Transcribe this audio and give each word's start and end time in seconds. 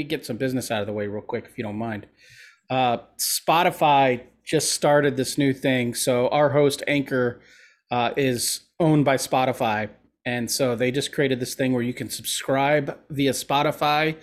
me 0.00 0.04
get 0.04 0.24
some 0.24 0.36
business 0.36 0.70
out 0.70 0.80
of 0.80 0.86
the 0.86 0.92
way 0.92 1.06
real 1.06 1.22
quick, 1.22 1.46
if 1.48 1.56
you 1.58 1.64
don't 1.64 1.76
mind. 1.76 2.06
Uh, 2.68 2.98
Spotify 3.18 4.22
just 4.44 4.72
started 4.72 5.16
this 5.16 5.36
new 5.36 5.52
thing. 5.52 5.94
So 5.94 6.28
our 6.28 6.50
host 6.50 6.82
Anchor 6.88 7.40
uh, 7.90 8.12
is 8.16 8.60
owned 8.78 9.04
by 9.04 9.16
Spotify, 9.16 9.90
and 10.24 10.50
so 10.50 10.74
they 10.76 10.90
just 10.90 11.12
created 11.12 11.40
this 11.40 11.54
thing 11.54 11.72
where 11.72 11.82
you 11.82 11.94
can 11.94 12.08
subscribe 12.08 12.98
via 13.10 13.32
Spotify 13.32 14.16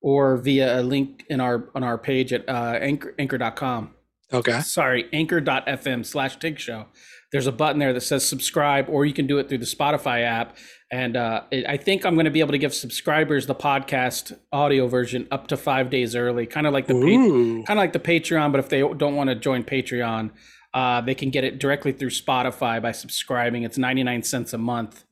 or 0.00 0.36
via 0.36 0.80
a 0.80 0.82
link 0.82 1.24
in 1.28 1.40
our 1.40 1.68
on 1.74 1.82
our 1.82 1.98
page 1.98 2.32
at 2.32 2.48
uh, 2.48 2.78
anchor, 2.80 3.14
anchor.com. 3.18 3.90
Okay. 4.32 4.60
Sorry, 4.60 5.08
anchor.fm 5.12 6.04
slash 6.04 6.36
Tig 6.38 6.58
Show. 6.58 6.86
There's 7.34 7.48
a 7.48 7.52
button 7.52 7.80
there 7.80 7.92
that 7.92 8.02
says 8.02 8.24
subscribe, 8.24 8.88
or 8.88 9.04
you 9.04 9.12
can 9.12 9.26
do 9.26 9.38
it 9.38 9.48
through 9.48 9.58
the 9.58 9.64
Spotify 9.64 10.22
app. 10.22 10.56
And 10.92 11.16
uh, 11.16 11.42
it, 11.50 11.66
I 11.68 11.76
think 11.76 12.06
I'm 12.06 12.14
going 12.14 12.26
to 12.26 12.30
be 12.30 12.38
able 12.38 12.52
to 12.52 12.58
give 12.58 12.72
subscribers 12.72 13.48
the 13.48 13.56
podcast 13.56 14.38
audio 14.52 14.86
version 14.86 15.26
up 15.32 15.48
to 15.48 15.56
five 15.56 15.90
days 15.90 16.14
early, 16.14 16.46
kind 16.46 16.64
of 16.64 16.72
like 16.72 16.86
the 16.86 16.94
pa- 16.94 17.66
kind 17.66 17.70
of 17.70 17.82
like 17.82 17.92
the 17.92 17.98
Patreon. 17.98 18.52
But 18.52 18.60
if 18.60 18.68
they 18.68 18.82
don't 18.82 19.16
want 19.16 19.30
to 19.30 19.34
join 19.34 19.64
Patreon, 19.64 20.30
uh, 20.74 21.00
they 21.00 21.16
can 21.16 21.30
get 21.30 21.42
it 21.42 21.58
directly 21.58 21.90
through 21.90 22.10
Spotify 22.10 22.80
by 22.80 22.92
subscribing. 22.92 23.64
It's 23.64 23.78
99 23.78 24.22
cents 24.22 24.52
a 24.52 24.58
month. 24.58 25.02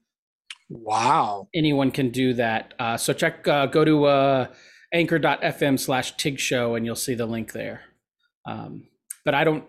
Wow. 0.70 1.48
Anyone 1.52 1.90
can 1.90 2.10
do 2.10 2.34
that. 2.34 2.74
Uh, 2.78 2.96
so 2.96 3.12
check, 3.12 3.48
uh, 3.48 3.66
go 3.66 3.84
to 3.84 4.04
uh, 4.04 4.46
anchor.fm 4.94 5.80
slash 5.80 6.16
Tig 6.16 6.38
Show, 6.38 6.76
and 6.76 6.86
you'll 6.86 6.94
see 6.94 7.16
the 7.16 7.26
link 7.26 7.50
there. 7.50 7.80
Um, 8.46 8.84
but 9.24 9.34
I 9.34 9.42
don't, 9.42 9.64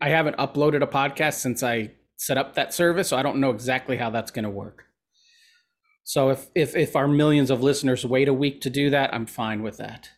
I 0.00 0.08
haven't 0.08 0.36
uploaded 0.36 0.82
a 0.82 0.86
podcast 0.86 1.34
since 1.34 1.62
I 1.62 1.92
set 2.16 2.38
up 2.38 2.54
that 2.54 2.72
service, 2.72 3.08
so 3.08 3.16
I 3.16 3.22
don't 3.22 3.38
know 3.38 3.50
exactly 3.50 3.96
how 3.96 4.10
that's 4.10 4.30
going 4.30 4.44
to 4.44 4.50
work. 4.50 4.84
So 6.04 6.30
if 6.30 6.46
if 6.54 6.76
if 6.76 6.94
our 6.94 7.08
millions 7.08 7.50
of 7.50 7.62
listeners 7.62 8.06
wait 8.06 8.28
a 8.28 8.32
week 8.32 8.60
to 8.62 8.70
do 8.70 8.90
that, 8.90 9.12
I'm 9.12 9.26
fine 9.26 9.62
with 9.62 9.78
that. 9.78 10.10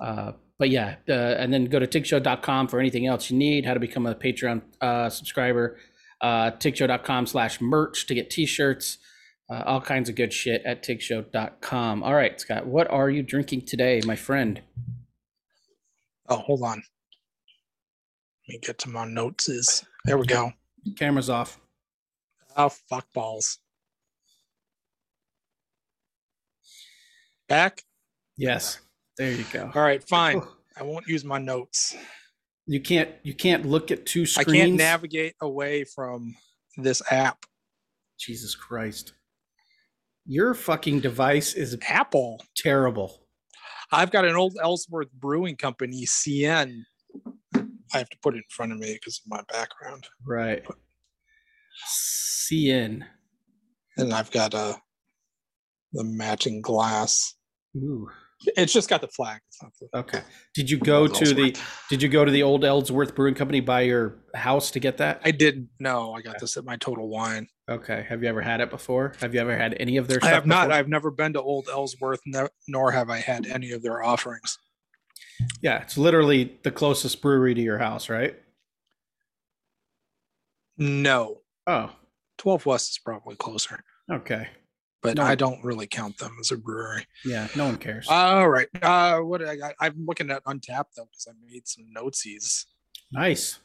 Uh, 0.00 0.32
but 0.58 0.70
yeah, 0.70 0.96
uh, 1.08 1.12
and 1.12 1.52
then 1.52 1.66
go 1.66 1.78
to 1.78 1.86
tigshow.com 1.86 2.68
for 2.68 2.80
anything 2.80 3.06
else 3.06 3.30
you 3.30 3.36
need, 3.36 3.66
how 3.66 3.74
to 3.74 3.80
become 3.80 4.06
a 4.06 4.14
Patreon 4.14 4.62
uh, 4.80 5.10
subscriber, 5.10 5.78
uh, 6.22 6.52
tigshow.com 6.52 7.26
slash 7.26 7.60
merch 7.60 8.06
to 8.06 8.14
get 8.14 8.30
t-shirts, 8.30 8.98
uh, 9.50 9.62
all 9.66 9.80
kinds 9.82 10.08
of 10.08 10.14
good 10.14 10.32
shit 10.32 10.62
at 10.64 10.82
tigshow.com. 10.82 12.02
All 12.02 12.14
right, 12.14 12.40
Scott, 12.40 12.66
what 12.66 12.90
are 12.90 13.10
you 13.10 13.22
drinking 13.22 13.66
today, 13.66 14.00
my 14.06 14.16
friend? 14.16 14.62
Oh, 16.28 16.36
hold 16.36 16.62
on. 16.62 16.82
Let 18.48 18.52
me 18.52 18.58
get 18.60 18.78
to 18.80 18.88
my 18.88 19.04
notes. 19.04 19.48
Is 19.48 19.84
there 20.04 20.18
we 20.18 20.26
go. 20.26 20.52
Camera's 20.96 21.30
off. 21.30 21.58
Oh, 22.56 22.68
fuck 22.68 23.06
balls. 23.12 23.58
Back. 27.48 27.82
Yes, 28.36 28.80
there 29.18 29.32
you 29.32 29.44
go. 29.52 29.70
All 29.74 29.82
right, 29.82 30.06
fine. 30.08 30.42
I 30.78 30.82
won't 30.82 31.06
use 31.06 31.24
my 31.24 31.38
notes. 31.38 31.96
You 32.66 32.80
can't 32.80 33.10
you 33.22 33.34
can't 33.34 33.64
look 33.64 33.90
at 33.90 34.06
two 34.06 34.26
screens. 34.26 34.48
I 34.48 34.66
can't 34.66 34.74
navigate 34.74 35.34
away 35.40 35.84
from 35.84 36.34
this 36.76 37.02
app. 37.10 37.46
Jesus 38.18 38.54
Christ. 38.54 39.12
Your 40.26 40.54
fucking 40.54 41.00
device 41.00 41.54
is 41.54 41.78
Apple. 41.88 42.42
terrible. 42.56 43.22
I've 43.92 44.10
got 44.10 44.24
an 44.24 44.34
old 44.34 44.56
Ellsworth 44.60 45.12
Brewing 45.12 45.56
Company 45.56 46.04
CN. 46.04 46.82
I 47.94 47.98
have 47.98 48.08
to 48.10 48.18
put 48.22 48.34
it 48.34 48.38
in 48.38 48.44
front 48.50 48.72
of 48.72 48.78
me 48.78 48.94
because 48.94 49.20
of 49.24 49.30
my 49.30 49.42
background. 49.52 50.06
Right. 50.24 50.64
CN. 51.88 53.02
And 53.96 54.12
I've 54.12 54.30
got 54.30 54.54
uh, 54.54 54.74
the 55.92 56.04
matching 56.04 56.60
glass. 56.60 57.34
Ooh. 57.76 58.08
It's 58.56 58.72
just 58.72 58.90
got 58.90 59.00
the 59.00 59.08
flag. 59.08 59.40
The, 59.80 59.98
Okay. 59.98 60.20
Did 60.54 60.70
you 60.70 60.78
go 60.78 61.06
to 61.06 61.34
the 61.34 61.56
did 61.88 62.02
you 62.02 62.08
go 62.08 62.24
to 62.24 62.30
the 62.30 62.42
old 62.42 62.64
Ellsworth 62.64 63.14
Brewing 63.14 63.34
Company 63.34 63.60
by 63.60 63.80
your 63.82 64.18
house 64.34 64.70
to 64.72 64.80
get 64.80 64.98
that? 64.98 65.22
I 65.24 65.30
didn't 65.30 65.70
know. 65.80 66.12
I 66.12 66.20
got 66.20 66.38
this 66.38 66.56
at 66.58 66.64
my 66.64 66.76
Total 66.76 67.08
Wine. 67.08 67.48
Okay. 67.70 68.04
Have 68.08 68.22
you 68.22 68.28
ever 68.28 68.42
had 68.42 68.60
it 68.60 68.70
before? 68.70 69.14
Have 69.20 69.34
you 69.34 69.40
ever 69.40 69.56
had 69.56 69.74
any 69.80 69.96
of 69.96 70.06
their 70.06 70.18
I 70.22 70.28
have 70.28 70.46
not. 70.46 70.66
before? 70.66 70.78
I've 70.78 70.88
never 70.88 71.10
been 71.10 71.32
to 71.32 71.40
Old 71.40 71.68
Ellsworth, 71.70 72.20
no, 72.26 72.48
nor 72.68 72.92
have 72.92 73.08
I 73.08 73.18
had 73.18 73.46
any 73.46 73.72
of 73.72 73.82
their 73.82 74.02
offerings. 74.02 74.58
Yeah, 75.62 75.82
it's 75.82 75.98
literally 75.98 76.58
the 76.62 76.70
closest 76.70 77.20
brewery 77.22 77.54
to 77.54 77.60
your 77.60 77.78
house, 77.78 78.08
right? 78.08 78.36
No, 80.78 81.38
Oh, 81.66 81.90
12 82.38 82.66
West 82.66 82.90
is 82.90 82.98
probably 82.98 83.34
closer, 83.36 83.82
okay. 84.10 84.48
but 85.02 85.16
No. 85.16 85.24
I 85.24 85.34
don't 85.34 85.64
really 85.64 85.86
count 85.86 86.16
them 86.18 86.36
as 86.40 86.50
a 86.52 86.56
brewery. 86.56 87.06
Yeah, 87.24 87.48
no 87.56 87.64
one 87.64 87.76
cares. 87.78 88.06
All 88.08 88.48
right. 88.48 88.68
Uh, 88.82 89.18
what 89.20 89.42
I 89.44 89.56
got? 89.56 89.74
I'm 89.80 90.04
looking 90.06 90.30
at 90.30 90.44
Untappd 90.44 90.84
though 90.96 91.06
because 91.10 91.26
I 91.28 91.32
made 91.44 91.66
some 91.66 91.86
notesies. 91.96 92.66
nice. 93.12 93.58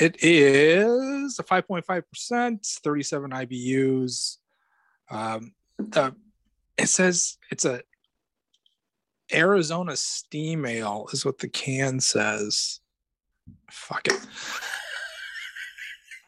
It 0.00 0.16
is 0.22 1.38
a 1.40 1.42
5.5%, 1.42 2.80
37 2.84 3.30
IBUs. 3.32 4.36
Um, 5.10 5.52
the, 5.78 6.14
it 6.76 6.86
says 6.88 7.36
it's 7.50 7.64
a 7.64 7.82
Arizona 9.32 9.96
steam 9.96 10.64
ale, 10.64 11.08
is 11.12 11.24
what 11.24 11.38
the 11.38 11.48
can 11.48 12.00
says. 12.00 12.80
Fuck 13.70 14.08
it. 14.08 14.26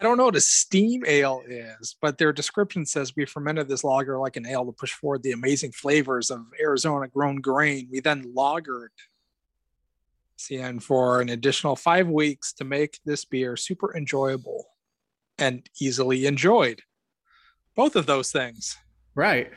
I 0.00 0.03
don't 0.03 0.16
know 0.16 0.25
what 0.25 0.37
a 0.37 0.41
steam 0.41 1.05
ale 1.06 1.43
is, 1.47 1.94
but 2.00 2.16
their 2.16 2.33
description 2.33 2.87
says 2.87 3.15
we 3.15 3.27
fermented 3.27 3.69
this 3.69 3.84
lager 3.84 4.19
like 4.19 4.37
an 4.37 4.47
ale 4.47 4.65
to 4.65 4.72
push 4.72 4.93
forward 4.93 5.22
the 5.22 5.33
amazing 5.33 5.72
flavors 5.72 6.31
of 6.31 6.47
Arizona 6.59 7.06
grown 7.06 7.37
grain. 7.37 7.88
We 7.93 8.00
then 8.00 8.33
lagered 8.34 8.88
CN 10.38 10.82
for 10.82 11.21
an 11.21 11.28
additional 11.28 11.77
five 11.77 12.09
weeks 12.09 12.55
to 12.55 12.65
make 12.65 12.99
this 13.05 13.27
beer 13.27 13.56
super 13.56 13.94
enjoyable 13.94 14.65
and 15.37 15.69
easily 15.81 16.25
enjoyed. 16.25 16.81
Both 17.77 17.94
of 17.94 18.06
those 18.06 18.32
things. 18.32 18.78
Right. 19.15 19.50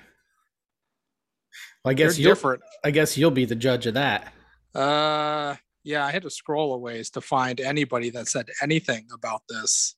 Well, 1.84 1.92
I 1.92 1.96
They're 1.96 2.08
guess 2.08 2.20
you'll, 2.20 2.32
different. 2.32 2.62
I 2.84 2.92
guess 2.92 3.18
you'll 3.18 3.32
be 3.32 3.46
the 3.46 3.56
judge 3.56 3.86
of 3.86 3.96
that. 3.96 4.34
Uh 4.74 5.56
yeah, 5.84 6.06
I 6.06 6.12
had 6.12 6.24
to 6.24 6.30
scroll 6.30 6.74
a 6.74 6.78
ways 6.78 7.10
to 7.12 7.22
find 7.22 7.60
anybody 7.60 8.10
that 8.12 8.28
said 8.28 8.48
anything 8.62 9.08
about 9.14 9.42
this. 9.50 9.96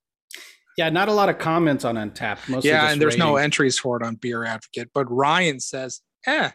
Yeah, 0.77 0.89
not 0.89 1.07
a 1.07 1.13
lot 1.13 1.29
of 1.29 1.37
comments 1.37 1.85
on 1.85 1.95
Untappd. 1.95 2.49
Mostly 2.49 2.69
yeah, 2.69 2.91
and 2.91 3.01
there's 3.01 3.17
no 3.17 3.37
entries 3.37 3.77
for 3.79 3.95
it 3.97 4.05
on 4.05 4.15
Beer 4.15 4.43
Advocate, 4.43 4.89
but 4.93 5.09
Ryan 5.09 5.59
says, 5.59 6.01
eh. 6.25 6.51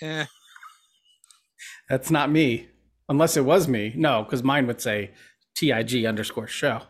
Eh. 0.00 0.26
That's 1.88 2.10
not 2.10 2.30
me, 2.30 2.68
unless 3.08 3.36
it 3.36 3.44
was 3.44 3.66
me. 3.66 3.92
No, 3.96 4.22
because 4.22 4.44
mine 4.44 4.66
would 4.68 4.80
say 4.80 5.10
TIG 5.56 6.04
underscore 6.04 6.46
show. 6.46 6.82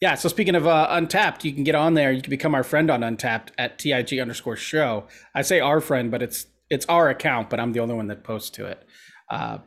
Yeah. 0.00 0.14
So 0.14 0.28
speaking 0.28 0.54
of 0.54 0.66
uh, 0.66 0.88
Untappd, 0.90 1.44
you 1.44 1.52
can 1.52 1.64
get 1.64 1.74
on 1.74 1.94
there. 1.94 2.12
You 2.12 2.22
can 2.22 2.30
become 2.30 2.54
our 2.54 2.64
friend 2.64 2.90
on 2.90 3.00
Untappd 3.00 3.48
at 3.58 3.78
TIG 3.78 4.18
underscore 4.18 4.56
show. 4.56 5.06
I 5.34 5.42
say 5.42 5.60
our 5.60 5.80
friend, 5.80 6.10
but 6.10 6.22
it's 6.22 6.46
it's 6.68 6.84
our 6.86 7.08
account, 7.08 7.48
but 7.50 7.60
I'm 7.60 7.72
the 7.72 7.80
only 7.80 7.94
one 7.94 8.08
that 8.08 8.24
posts 8.24 8.50
to 8.50 8.66
it. 8.66 8.84
Uh, 9.30 9.58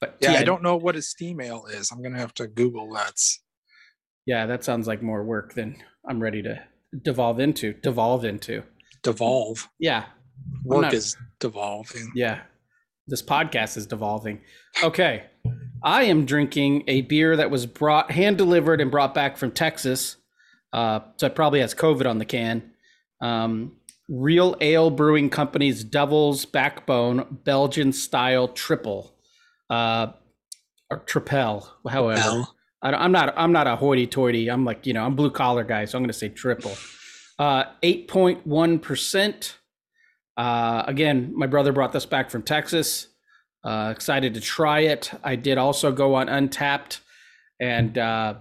but 0.00 0.16
Yeah, 0.20 0.32
I 0.32 0.36
TIG 0.38 0.46
don't 0.46 0.62
know 0.62 0.76
what 0.76 0.96
a 0.96 1.02
steam 1.02 1.40
ale 1.40 1.66
is. 1.70 1.90
I'm 1.90 2.02
gonna 2.02 2.18
have 2.18 2.34
to 2.34 2.46
Google 2.46 2.92
that. 2.94 3.14
Yeah, 4.26 4.46
that 4.46 4.64
sounds 4.64 4.86
like 4.86 5.02
more 5.02 5.24
work 5.24 5.54
than 5.54 5.76
I'm 6.08 6.20
ready 6.20 6.42
to 6.42 6.62
devolve 7.02 7.40
into. 7.40 7.72
Devolve 7.74 8.24
into. 8.24 8.62
Devolve. 9.02 9.68
Yeah. 9.78 10.06
Work 10.64 10.82
not- 10.82 10.94
is 10.94 11.16
devolving. 11.38 12.12
Yeah. 12.14 12.42
This 13.06 13.22
podcast 13.22 13.76
is 13.76 13.86
devolving. 13.86 14.40
Okay. 14.84 15.24
I 15.82 16.04
am 16.04 16.24
drinking 16.26 16.84
a 16.88 17.02
beer 17.02 17.36
that 17.36 17.50
was 17.50 17.66
brought 17.66 18.10
hand 18.10 18.38
delivered 18.38 18.80
and 18.80 18.90
brought 18.90 19.14
back 19.14 19.36
from 19.36 19.50
Texas. 19.50 20.16
Uh, 20.72 21.00
so 21.16 21.26
it 21.26 21.34
probably 21.34 21.60
has 21.60 21.74
COVID 21.74 22.08
on 22.08 22.18
the 22.18 22.24
can. 22.24 22.72
Um, 23.20 23.76
Real 24.08 24.56
Ale 24.60 24.90
Brewing 24.90 25.30
Company's 25.30 25.84
Devil's 25.84 26.44
Backbone 26.44 27.38
Belgian 27.44 27.92
style 27.92 28.48
triple. 28.48 29.14
Uh, 29.68 30.12
or 30.90 30.98
tripel, 31.00 31.68
however. 31.88 32.44
I 32.82 32.90
don't, 32.90 33.00
I'm 33.00 33.12
not. 33.12 33.34
I'm 33.36 33.52
not 33.52 33.66
a 33.68 33.76
hoity-toity. 33.76 34.50
I'm 34.50 34.64
like 34.64 34.86
you 34.86 34.92
know. 34.92 35.04
I'm 35.04 35.14
blue 35.14 35.30
collar 35.30 35.62
guy, 35.62 35.84
so 35.84 35.96
I'm 35.96 36.02
going 36.02 36.08
to 36.08 36.18
say 36.18 36.28
triple. 36.28 36.72
Uh, 37.38 37.64
Eight 37.82 38.08
point 38.08 38.44
one 38.46 38.78
percent. 38.80 39.58
Uh, 40.36 40.82
again, 40.86 41.32
my 41.36 41.46
brother 41.46 41.72
brought 41.72 41.92
this 41.92 42.06
back 42.06 42.30
from 42.30 42.42
Texas. 42.42 43.08
Uh, 43.62 43.92
excited 43.94 44.34
to 44.34 44.40
try 44.40 44.80
it. 44.80 45.10
I 45.22 45.36
did 45.36 45.58
also 45.58 45.92
go 45.92 46.14
on 46.14 46.28
Untappd, 46.28 47.00
and 47.60 47.98
uh, 47.98 48.34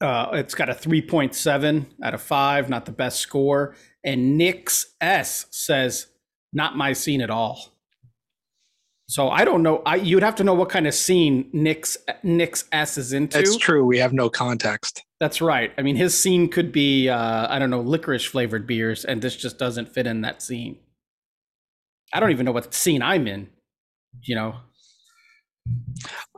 uh, 0.00 0.30
it's 0.34 0.54
got 0.54 0.68
a 0.68 0.74
3.7 0.74 1.86
out 2.02 2.14
of 2.14 2.22
five. 2.22 2.68
Not 2.68 2.86
the 2.86 2.92
best 2.92 3.18
score. 3.18 3.74
And 4.04 4.38
Nix 4.38 4.94
S 5.00 5.46
says 5.50 6.06
not 6.52 6.76
my 6.76 6.92
scene 6.92 7.20
at 7.20 7.30
all. 7.30 7.72
So 9.08 9.28
I 9.30 9.44
don't 9.44 9.62
know. 9.62 9.82
I 9.86 9.96
you'd 9.96 10.24
have 10.24 10.34
to 10.36 10.44
know 10.44 10.54
what 10.54 10.68
kind 10.68 10.86
of 10.86 10.94
scene 10.94 11.48
Nick's 11.52 11.96
Nick's 12.24 12.64
S 12.72 12.98
is 12.98 13.12
into. 13.12 13.38
It's 13.38 13.56
true. 13.56 13.84
We 13.84 13.98
have 13.98 14.12
no 14.12 14.28
context. 14.28 15.04
That's 15.20 15.40
right. 15.40 15.72
I 15.78 15.82
mean, 15.82 15.94
his 15.94 16.18
scene 16.18 16.48
could 16.48 16.72
be 16.72 17.08
uh, 17.08 17.46
I 17.48 17.60
don't 17.60 17.70
know 17.70 17.80
licorice 17.80 18.24
flavored 18.24 18.66
beers, 18.66 19.04
and 19.04 19.22
this 19.22 19.36
just 19.36 19.58
doesn't 19.58 19.88
fit 19.88 20.08
in 20.08 20.22
that 20.22 20.42
scene. 20.42 20.78
I 22.12 22.18
don't 22.18 22.32
even 22.32 22.46
know 22.46 22.52
what 22.52 22.74
scene 22.74 23.00
I'm 23.00 23.28
in. 23.28 23.48
You 24.22 24.34
know. 24.34 24.54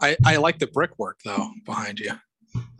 I 0.00 0.16
I 0.24 0.36
like 0.36 0.58
the 0.58 0.66
brickwork 0.66 1.20
though 1.24 1.50
behind 1.66 2.00
you. 2.00 2.12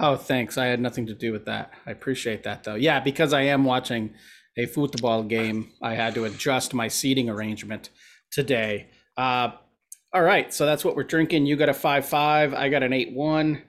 Oh, 0.00 0.17
thanks. 0.17 0.56
I 0.56 0.67
had 0.67 0.81
nothing 0.81 1.06
to 1.06 1.15
do 1.15 1.33
with 1.33 1.45
that. 1.45 1.73
I 1.87 1.91
appreciate 1.91 2.45
that 2.45 2.65
though. 2.65 2.75
Yeah, 2.75 3.00
because 3.00 3.33
I 3.33 3.43
am 3.43 3.65
watching 3.65 4.15
a 4.56 4.67
football 4.67 5.23
game, 5.23 5.71
I 5.81 5.95
had 5.95 6.15
to 6.15 6.25
adjust 6.25 6.75
my 6.75 6.89
seating 6.89 7.31
arrangement 7.31 7.91
today. 8.31 8.89
Uh, 9.17 9.53
all 10.12 10.23
right, 10.23 10.53
so 10.53 10.67
that's 10.67 10.85
what 10.85 10.97
we're 10.97 11.05
drinking. 11.05 11.47
You 11.47 11.56
got 11.56 11.69
a 11.69 11.75
five 11.75 12.06
five. 12.06 12.55
I 12.55 12.69
got 12.69 12.83
an 12.83 12.93
eight 12.93 13.12
one. 13.12 13.62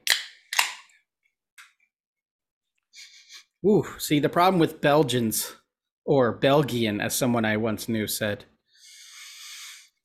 Ooh, 3.66 3.86
see 3.98 4.20
the 4.20 4.30
problem 4.30 4.60
with 4.60 4.82
Belgians 4.82 5.54
or 6.06 6.32
Belgian, 6.32 7.02
as 7.02 7.14
someone 7.14 7.46
I 7.46 7.58
once 7.58 7.90
knew 7.90 8.08
said, 8.08 8.46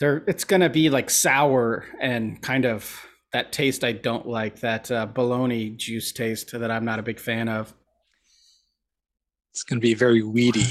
they're 0.01 0.25
it's 0.27 0.45
gonna 0.45 0.71
be 0.71 0.91
like 0.91 1.11
sour 1.11 1.85
and 2.01 2.41
kind 2.43 2.65
of 2.65 3.07
that 3.35 3.53
taste 3.53 3.83
I 3.83 3.93
don't 3.93 4.27
like. 4.29 4.61
That 4.61 4.91
uh, 4.91 5.07
bologna 5.07 5.71
juice 5.71 6.13
taste 6.13 6.53
that 6.53 6.71
I'm 6.71 6.85
not 6.85 7.01
a 7.01 7.03
big 7.03 7.19
fan 7.19 7.49
of. 7.49 7.75
It's 9.55 9.65
going 9.65 9.81
to 9.81 9.85
be 9.85 9.95
very 9.95 10.23
weedy. 10.23 10.67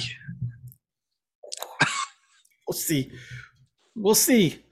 We'll 2.65 2.77
see. 2.79 3.11
We'll 3.93 4.15
see. 4.15 4.63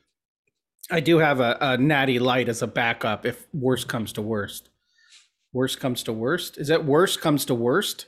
I 0.89 1.01
do 1.01 1.17
have 1.17 1.41
a, 1.41 1.57
a 1.59 1.77
natty 1.77 2.19
light 2.19 2.47
as 2.47 2.61
a 2.61 2.67
backup 2.67 3.25
if 3.25 3.45
worst 3.53 3.89
comes 3.89 4.13
to 4.13 4.21
worst. 4.21 4.69
Worst 5.51 5.81
comes 5.81 6.01
to 6.03 6.13
worst? 6.13 6.57
Is 6.57 6.69
it 6.69 6.85
worst 6.85 7.19
comes 7.19 7.43
to 7.45 7.53
worst? 7.53 8.05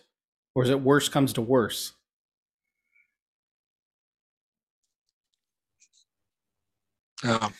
Or 0.55 0.63
is 0.63 0.69
it 0.69 0.79
worst 0.79 1.11
comes 1.11 1.33
to 1.33 1.41
worse? 1.41 1.91
Um, 7.23 7.53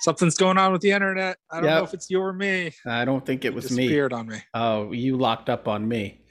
something's 0.00 0.36
going 0.36 0.58
on 0.58 0.72
with 0.72 0.80
the 0.80 0.90
internet. 0.92 1.38
I 1.50 1.60
don't 1.60 1.70
know 1.70 1.82
if 1.84 1.94
it's 1.94 2.10
you 2.10 2.20
or 2.20 2.32
me. 2.32 2.72
I 2.86 3.04
don't 3.04 3.24
think 3.24 3.44
it 3.44 3.54
was 3.54 3.70
me. 3.70 3.84
Disappeared 3.84 4.12
on 4.12 4.26
me. 4.28 4.38
Oh, 4.54 4.92
you 4.92 5.16
locked 5.16 5.48
up 5.48 5.68
on 5.68 5.86
me. 5.88 6.22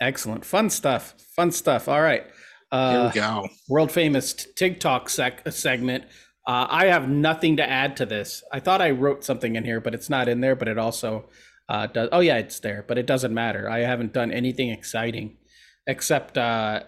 Excellent. 0.00 0.44
Fun 0.44 0.68
stuff. 0.70 1.14
Fun 1.34 1.50
stuff. 1.50 1.88
All 1.88 2.00
right. 2.02 2.24
Here 2.24 2.32
Uh, 2.80 3.10
we 3.14 3.20
go. 3.20 3.48
world 3.68 3.92
famous 3.92 4.32
TikTok 4.34 5.08
sec- 5.08 5.50
segment. 5.52 6.04
Uh, 6.46 6.66
I 6.68 6.86
have 6.86 7.08
nothing 7.08 7.56
to 7.56 7.68
add 7.68 7.96
to 7.96 8.06
this. 8.06 8.42
I 8.52 8.60
thought 8.60 8.80
I 8.82 8.90
wrote 8.90 9.24
something 9.24 9.56
in 9.56 9.64
here, 9.64 9.80
but 9.80 9.94
it's 9.94 10.10
not 10.10 10.28
in 10.28 10.40
there. 10.40 10.54
But 10.54 10.68
it 10.68 10.78
also 10.78 11.28
uh, 11.68 11.86
does. 11.86 12.08
Oh 12.12 12.20
yeah, 12.20 12.36
it's 12.36 12.60
there, 12.60 12.84
but 12.86 12.98
it 12.98 13.06
doesn't 13.06 13.32
matter. 13.34 13.68
I 13.70 13.80
haven't 13.80 14.12
done 14.12 14.30
anything 14.32 14.70
exciting 14.70 15.38
except 15.86 16.36
uh, 16.36 16.82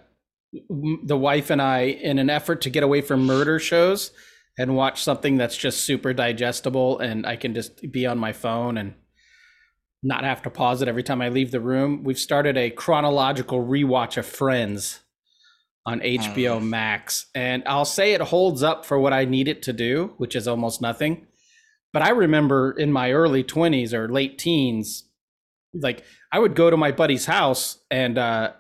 the 0.52 1.16
wife 1.16 1.50
and 1.50 1.60
I, 1.60 1.80
in 1.82 2.18
an 2.18 2.30
effort 2.30 2.60
to 2.62 2.70
get 2.70 2.82
away 2.82 3.00
from 3.00 3.26
murder 3.26 3.58
shows 3.58 4.12
and 4.58 4.74
watch 4.76 5.02
something 5.02 5.36
that's 5.36 5.56
just 5.56 5.84
super 5.84 6.12
digestible, 6.12 6.98
and 6.98 7.26
I 7.26 7.36
can 7.36 7.54
just 7.54 7.92
be 7.92 8.06
on 8.06 8.18
my 8.18 8.32
phone 8.32 8.76
and 8.78 8.94
not 10.02 10.24
have 10.24 10.42
to 10.42 10.50
pause 10.50 10.80
it 10.80 10.88
every 10.88 11.02
time 11.02 11.20
I 11.20 11.28
leave 11.28 11.50
the 11.50 11.60
room. 11.60 12.04
We've 12.04 12.18
started 12.18 12.56
a 12.56 12.70
chronological 12.70 13.64
rewatch 13.64 14.16
of 14.16 14.26
Friends 14.26 15.00
on 15.84 16.00
HBO 16.00 16.62
Max. 16.62 17.26
And 17.34 17.62
I'll 17.66 17.84
say 17.84 18.12
it 18.12 18.20
holds 18.20 18.62
up 18.62 18.84
for 18.84 18.98
what 18.98 19.12
I 19.12 19.24
need 19.24 19.48
it 19.48 19.62
to 19.62 19.72
do, 19.72 20.12
which 20.18 20.36
is 20.36 20.46
almost 20.46 20.82
nothing. 20.82 21.26
But 21.92 22.02
I 22.02 22.10
remember 22.10 22.72
in 22.72 22.92
my 22.92 23.12
early 23.12 23.42
20s 23.42 23.94
or 23.94 24.08
late 24.08 24.38
teens, 24.38 25.04
like 25.72 26.04
I 26.30 26.38
would 26.38 26.54
go 26.54 26.68
to 26.68 26.76
my 26.76 26.92
buddy's 26.92 27.26
house 27.26 27.78
and 27.90 28.18
uh 28.18 28.52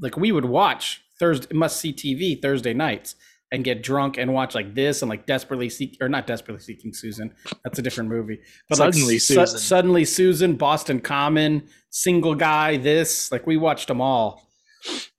like 0.00 0.16
we 0.16 0.32
would 0.32 0.44
watch 0.44 1.01
Thursday 1.22 1.54
must 1.54 1.78
see 1.80 1.92
TV 1.92 2.40
Thursday 2.42 2.74
nights 2.74 3.14
and 3.52 3.62
get 3.62 3.82
drunk 3.82 4.18
and 4.18 4.32
watch 4.32 4.54
like 4.54 4.74
this 4.74 5.02
and 5.02 5.08
like 5.08 5.24
desperately 5.26 5.68
seek 5.68 5.96
or 6.00 6.08
not 6.08 6.26
desperately 6.26 6.60
seeking 6.60 6.92
Susan. 6.92 7.32
That's 7.62 7.78
a 7.78 7.82
different 7.82 8.10
movie. 8.10 8.40
But 8.68 8.78
Suddenly 8.78 9.14
like 9.14 9.20
Su- 9.20 9.34
Susan. 9.34 9.58
suddenly 9.58 10.04
Susan, 10.04 10.56
Boston 10.56 11.00
Common, 11.00 11.68
single 11.90 12.34
guy, 12.34 12.78
this 12.78 13.30
like 13.30 13.46
we 13.46 13.56
watched 13.56 13.86
them 13.88 14.00
all. 14.00 14.48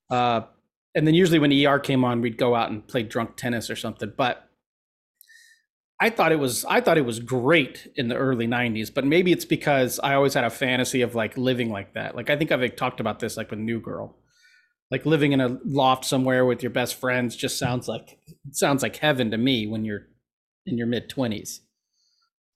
Uh 0.09 0.41
and 0.95 1.07
then 1.07 1.13
usually 1.13 1.39
when 1.39 1.51
ER 1.53 1.79
came 1.79 2.03
on, 2.03 2.21
we'd 2.21 2.38
go 2.38 2.53
out 2.53 2.69
and 2.69 2.85
play 2.85 3.03
drunk 3.03 3.38
tennis 3.38 3.69
or 3.69 3.75
something. 3.75 4.11
But 4.17 4.47
I 5.99 6.09
thought 6.09 6.31
it 6.33 6.39
was 6.39 6.65
I 6.65 6.81
thought 6.81 6.97
it 6.97 7.06
was 7.06 7.19
great 7.19 7.88
in 7.95 8.09
the 8.09 8.15
early 8.15 8.47
'90s. 8.47 8.94
But 8.94 9.06
maybe 9.06 9.31
it's 9.31 9.45
because 9.45 9.99
I 10.03 10.15
always 10.15 10.33
had 10.33 10.44
a 10.44 10.49
fantasy 10.49 11.01
of 11.01 11.15
like 11.15 11.38
living 11.38 11.69
like 11.69 11.94
that. 11.94 12.15
Like 12.15 12.29
I 12.29 12.35
think 12.35 12.51
I've 12.51 12.61
like, 12.61 12.77
talked 12.77 12.99
about 12.99 13.19
this 13.19 13.38
like 13.38 13.49
with 13.51 13.59
New 13.59 13.79
Girl, 13.79 14.17
like 14.94 15.07
living 15.07 15.31
in 15.31 15.42
a 15.42 15.57
loft 15.66 16.06
somewhere 16.06 16.45
with 16.45 16.62
your 16.62 16.69
best 16.69 16.94
friends 16.94 17.36
just 17.36 17.57
sounds 17.57 17.88
like 17.88 18.19
sounds 18.51 18.84
like 18.84 18.95
heaven 18.95 19.31
to 19.31 19.38
me 19.38 19.66
when 19.66 19.84
you're 19.84 20.06
in 20.68 20.78
your 20.78 20.86
mid 20.86 21.10
twenties. 21.10 21.62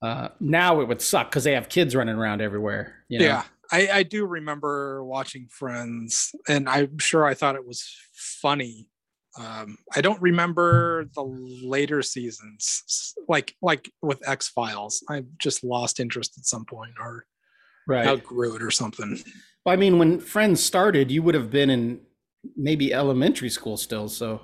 Uh, 0.04 0.28
now 0.40 0.80
it 0.80 0.88
would 0.88 1.02
suck 1.02 1.32
because 1.32 1.44
they 1.44 1.54
have 1.54 1.68
kids 1.68 1.96
running 1.96 2.16
around 2.16 2.40
everywhere. 2.40 2.94
You 3.10 3.18
know? 3.18 3.26
Yeah, 3.26 3.44
I, 3.72 3.90
I 3.92 4.04
do 4.04 4.28
remember 4.28 5.04
watching 5.04 5.48
Friends, 5.50 6.30
and 6.48 6.70
I'm 6.70 7.00
sure 7.00 7.26
I 7.26 7.34
thought 7.34 7.56
it 7.56 7.66
was 7.66 7.92
funny. 8.14 8.88
Um, 9.40 9.80
I 9.96 10.02
don't 10.02 10.22
remember 10.22 11.06
the 11.16 11.24
later 11.24 12.04
seasons, 12.04 13.16
like 13.28 13.56
like 13.64 13.90
with 14.04 14.22
X 14.30 14.48
Files. 14.48 15.04
I 15.10 15.24
just 15.40 15.64
lost 15.64 16.00
interest 16.00 16.38
at 16.38 16.46
some 16.46 16.66
point, 16.66 16.94
or 17.00 17.26
right. 17.88 18.06
outgrew 18.06 18.58
it, 18.58 18.62
or 18.62 18.70
something. 18.70 19.24
Well, 19.66 19.74
I 19.74 19.76
mean, 19.76 19.98
when 19.98 20.20
Friends 20.20 20.64
started, 20.64 21.10
you 21.10 21.24
would 21.24 21.34
have 21.34 21.50
been 21.50 21.72
in 21.72 22.02
maybe 22.56 22.94
elementary 22.94 23.50
school 23.50 23.78
still, 23.78 24.10
so 24.10 24.42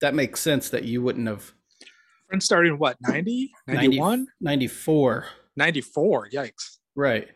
that 0.00 0.14
makes 0.14 0.40
sense 0.40 0.68
that 0.70 0.84
you 0.84 1.02
wouldn't 1.02 1.26
have 1.28 1.52
Friends 2.28 2.44
started 2.44 2.70
in 2.72 2.78
what 2.78 2.96
90, 3.00 3.52
90 3.68 3.86
91, 3.88 4.26
94. 4.40 5.26
94. 5.56 6.28
Yikes. 6.32 6.78
Right. 6.96 7.28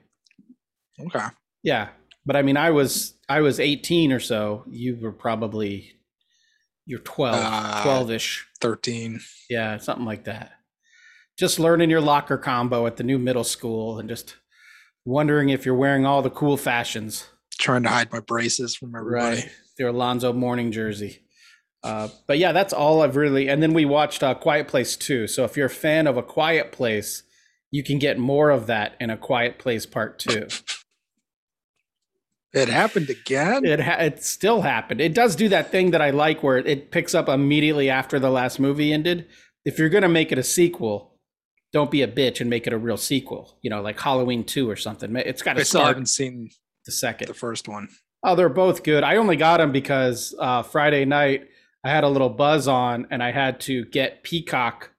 Okay. 0.99 1.27
Yeah. 1.63 1.89
But 2.27 2.35
I 2.37 2.43
mean, 2.43 2.57
I 2.57 2.71
was 2.71 3.15
I 3.29 3.41
was 3.41 3.61
18 3.61 4.13
or 4.13 4.19
so. 4.21 4.65
You 4.69 4.99
were 5.01 5.13
probably 5.13 5.93
you're 6.87 6.99
12, 6.99 7.37
Uh, 7.41 7.85
12ish. 7.85 8.43
13. 8.61 9.21
Yeah, 9.49 9.79
something 9.79 10.05
like 10.05 10.25
that. 10.25 10.53
Just 11.39 11.61
learning 11.61 11.89
your 11.89 12.01
locker 12.01 12.37
combo 12.37 12.87
at 12.87 12.97
the 12.97 13.05
new 13.05 13.19
middle 13.19 13.45
school 13.45 13.99
and 14.01 14.09
just 14.09 14.37
wondering 15.05 15.51
if 15.51 15.65
you're 15.65 15.77
wearing 15.77 16.05
all 16.05 16.21
the 16.21 16.31
cool 16.31 16.57
fashions. 16.57 17.29
Trying 17.61 17.85
to 17.85 17.89
hide 17.91 18.13
my 18.13 18.21
braces 18.21 18.75
from 18.75 18.95
everybody. 18.97 19.37
Right. 19.43 19.51
Their 19.81 19.89
Alonzo 19.89 20.35
Mourning 20.35 20.73
jersey. 20.73 21.21
Uh, 21.83 22.09
but 22.27 22.37
yeah, 22.37 22.53
that's 22.53 22.75
all 22.75 23.01
I've 23.01 23.17
really. 23.17 23.49
And 23.49 23.63
then 23.63 23.73
we 23.73 23.87
watched 23.87 24.23
uh, 24.23 24.35
Quiet 24.35 24.69
Place 24.69 24.95
2. 24.95 25.27
So 25.27 25.45
if 25.45 25.57
you're 25.57 25.69
a 25.69 25.71
fan 25.71 26.07
of 26.07 26.19
A 26.19 26.23
Quiet 26.23 26.71
Place, 26.71 27.23
you 27.71 27.83
can 27.83 27.99
get 27.99 28.19
more 28.19 28.51
of 28.51 28.67
that 28.67 28.95
in 29.01 29.09
A 29.09 29.17
Quiet 29.17 29.59
Place 29.59 29.87
Part 29.87 30.19
2. 30.19 30.49
It 32.53 32.69
happened 32.69 33.09
again. 33.09 33.65
it, 33.65 33.81
ha- 33.81 34.01
it 34.01 34.23
still 34.23 34.61
happened. 34.61 35.01
It 35.01 35.15
does 35.15 35.35
do 35.35 35.49
that 35.49 35.71
thing 35.71 35.93
that 35.93 36.03
I 36.03 36.11
like 36.11 36.43
where 36.43 36.59
it 36.59 36.91
picks 36.91 37.15
up 37.15 37.27
immediately 37.27 37.89
after 37.89 38.19
the 38.19 38.29
last 38.31 38.61
movie 38.61 38.93
ended. 38.93 39.29
If 39.65 39.79
you're 39.79 39.89
going 39.89 40.03
to 40.03 40.09
make 40.09 40.31
it 40.31 40.37
a 40.39 40.43
sequel, 40.43 41.19
don't 41.73 41.91
be 41.91 42.03
a 42.03 42.09
bitch 42.09 42.43
and 42.43 42.51
make 42.51 42.67
it 42.67 42.75
a 42.75 42.79
real 42.79 42.99
sequel. 42.99 43.57
You 43.63 43.71
know, 43.71 43.81
like 43.81 43.99
Halloween 43.99 44.45
2 44.45 44.69
or 44.69 44.77
something. 44.77 45.17
It's 45.17 45.41
got 45.41 45.57
I 45.57 45.61
to 45.61 45.65
still 45.65 45.81
start 45.81 45.89
haven't 45.95 46.11
seen 46.11 46.51
the 46.85 46.93
second. 46.93 47.29
the 47.29 47.35
first 47.35 47.67
one. 47.67 47.89
Oh, 48.23 48.35
they're 48.35 48.49
both 48.49 48.83
good. 48.83 49.03
I 49.03 49.17
only 49.17 49.37
got 49.37 49.59
them 49.59 49.73
because 49.73 50.35
uh, 50.39 50.63
Friday 50.63 51.05
night 51.05 51.49
I 51.85 51.91
had 51.91 52.05
a 52.05 52.09
little 52.09 52.29
buzz 52.29 52.69
on 52.69 53.07
and 53.11 53.23
I 53.23 53.33
had 53.33 53.61
to 53.61 53.85
get 53.87 54.23
Peacock 54.23 54.91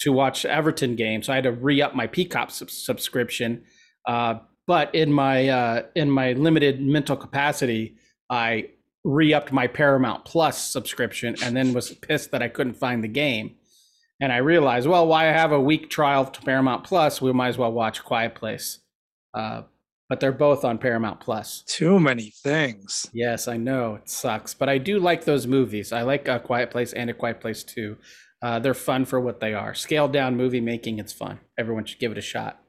to 0.00 0.12
watch 0.12 0.44
Everton 0.44 0.94
game, 0.94 1.22
so 1.22 1.32
I 1.32 1.36
had 1.36 1.44
to 1.44 1.52
re 1.52 1.82
up 1.82 1.94
my 1.94 2.06
Peacock 2.06 2.50
sub- 2.50 2.70
subscription. 2.70 3.64
Uh, 4.06 4.36
but 4.66 4.94
in 4.94 5.12
my 5.12 5.48
uh, 5.48 5.82
in 5.96 6.10
my 6.10 6.32
limited 6.34 6.80
mental 6.80 7.16
capacity, 7.16 7.96
I 8.30 8.70
re 9.02 9.32
upped 9.32 9.50
my 9.52 9.66
Paramount 9.66 10.24
Plus 10.24 10.70
subscription 10.70 11.34
and 11.42 11.56
then 11.56 11.72
was 11.72 11.90
pissed 11.90 12.30
that 12.30 12.42
I 12.42 12.48
couldn't 12.48 12.74
find 12.74 13.02
the 13.02 13.08
game. 13.08 13.56
And 14.20 14.32
I 14.32 14.38
realized, 14.38 14.88
well, 14.88 15.06
why 15.06 15.28
I 15.28 15.32
have 15.32 15.52
a 15.52 15.60
week 15.60 15.90
trial 15.90 16.26
to 16.26 16.40
Paramount 16.42 16.84
Plus? 16.84 17.22
We 17.22 17.32
might 17.32 17.48
as 17.48 17.58
well 17.58 17.72
watch 17.72 18.04
Quiet 18.04 18.34
Place. 18.34 18.80
Uh, 19.32 19.62
but 20.08 20.20
they're 20.20 20.32
both 20.32 20.64
on 20.64 20.78
Paramount 20.78 21.20
Plus. 21.20 21.62
Too 21.66 22.00
many 22.00 22.32
things. 22.42 23.06
Yes, 23.12 23.46
I 23.46 23.56
know 23.56 23.96
it 23.96 24.08
sucks, 24.08 24.54
but 24.54 24.68
I 24.68 24.78
do 24.78 24.98
like 24.98 25.24
those 25.24 25.46
movies. 25.46 25.92
I 25.92 26.02
like 26.02 26.28
A 26.28 26.40
Quiet 26.40 26.70
Place 26.70 26.92
and 26.92 27.10
A 27.10 27.14
Quiet 27.14 27.40
Place 27.40 27.62
Two. 27.62 27.96
Uh, 28.40 28.58
they're 28.58 28.74
fun 28.74 29.04
for 29.04 29.20
what 29.20 29.40
they 29.40 29.52
are. 29.52 29.74
Scaled 29.74 30.12
down 30.12 30.36
movie 30.36 30.60
making, 30.60 30.98
it's 30.98 31.12
fun. 31.12 31.40
Everyone 31.58 31.84
should 31.84 31.98
give 31.98 32.12
it 32.12 32.18
a 32.18 32.22
shot. 32.22 32.60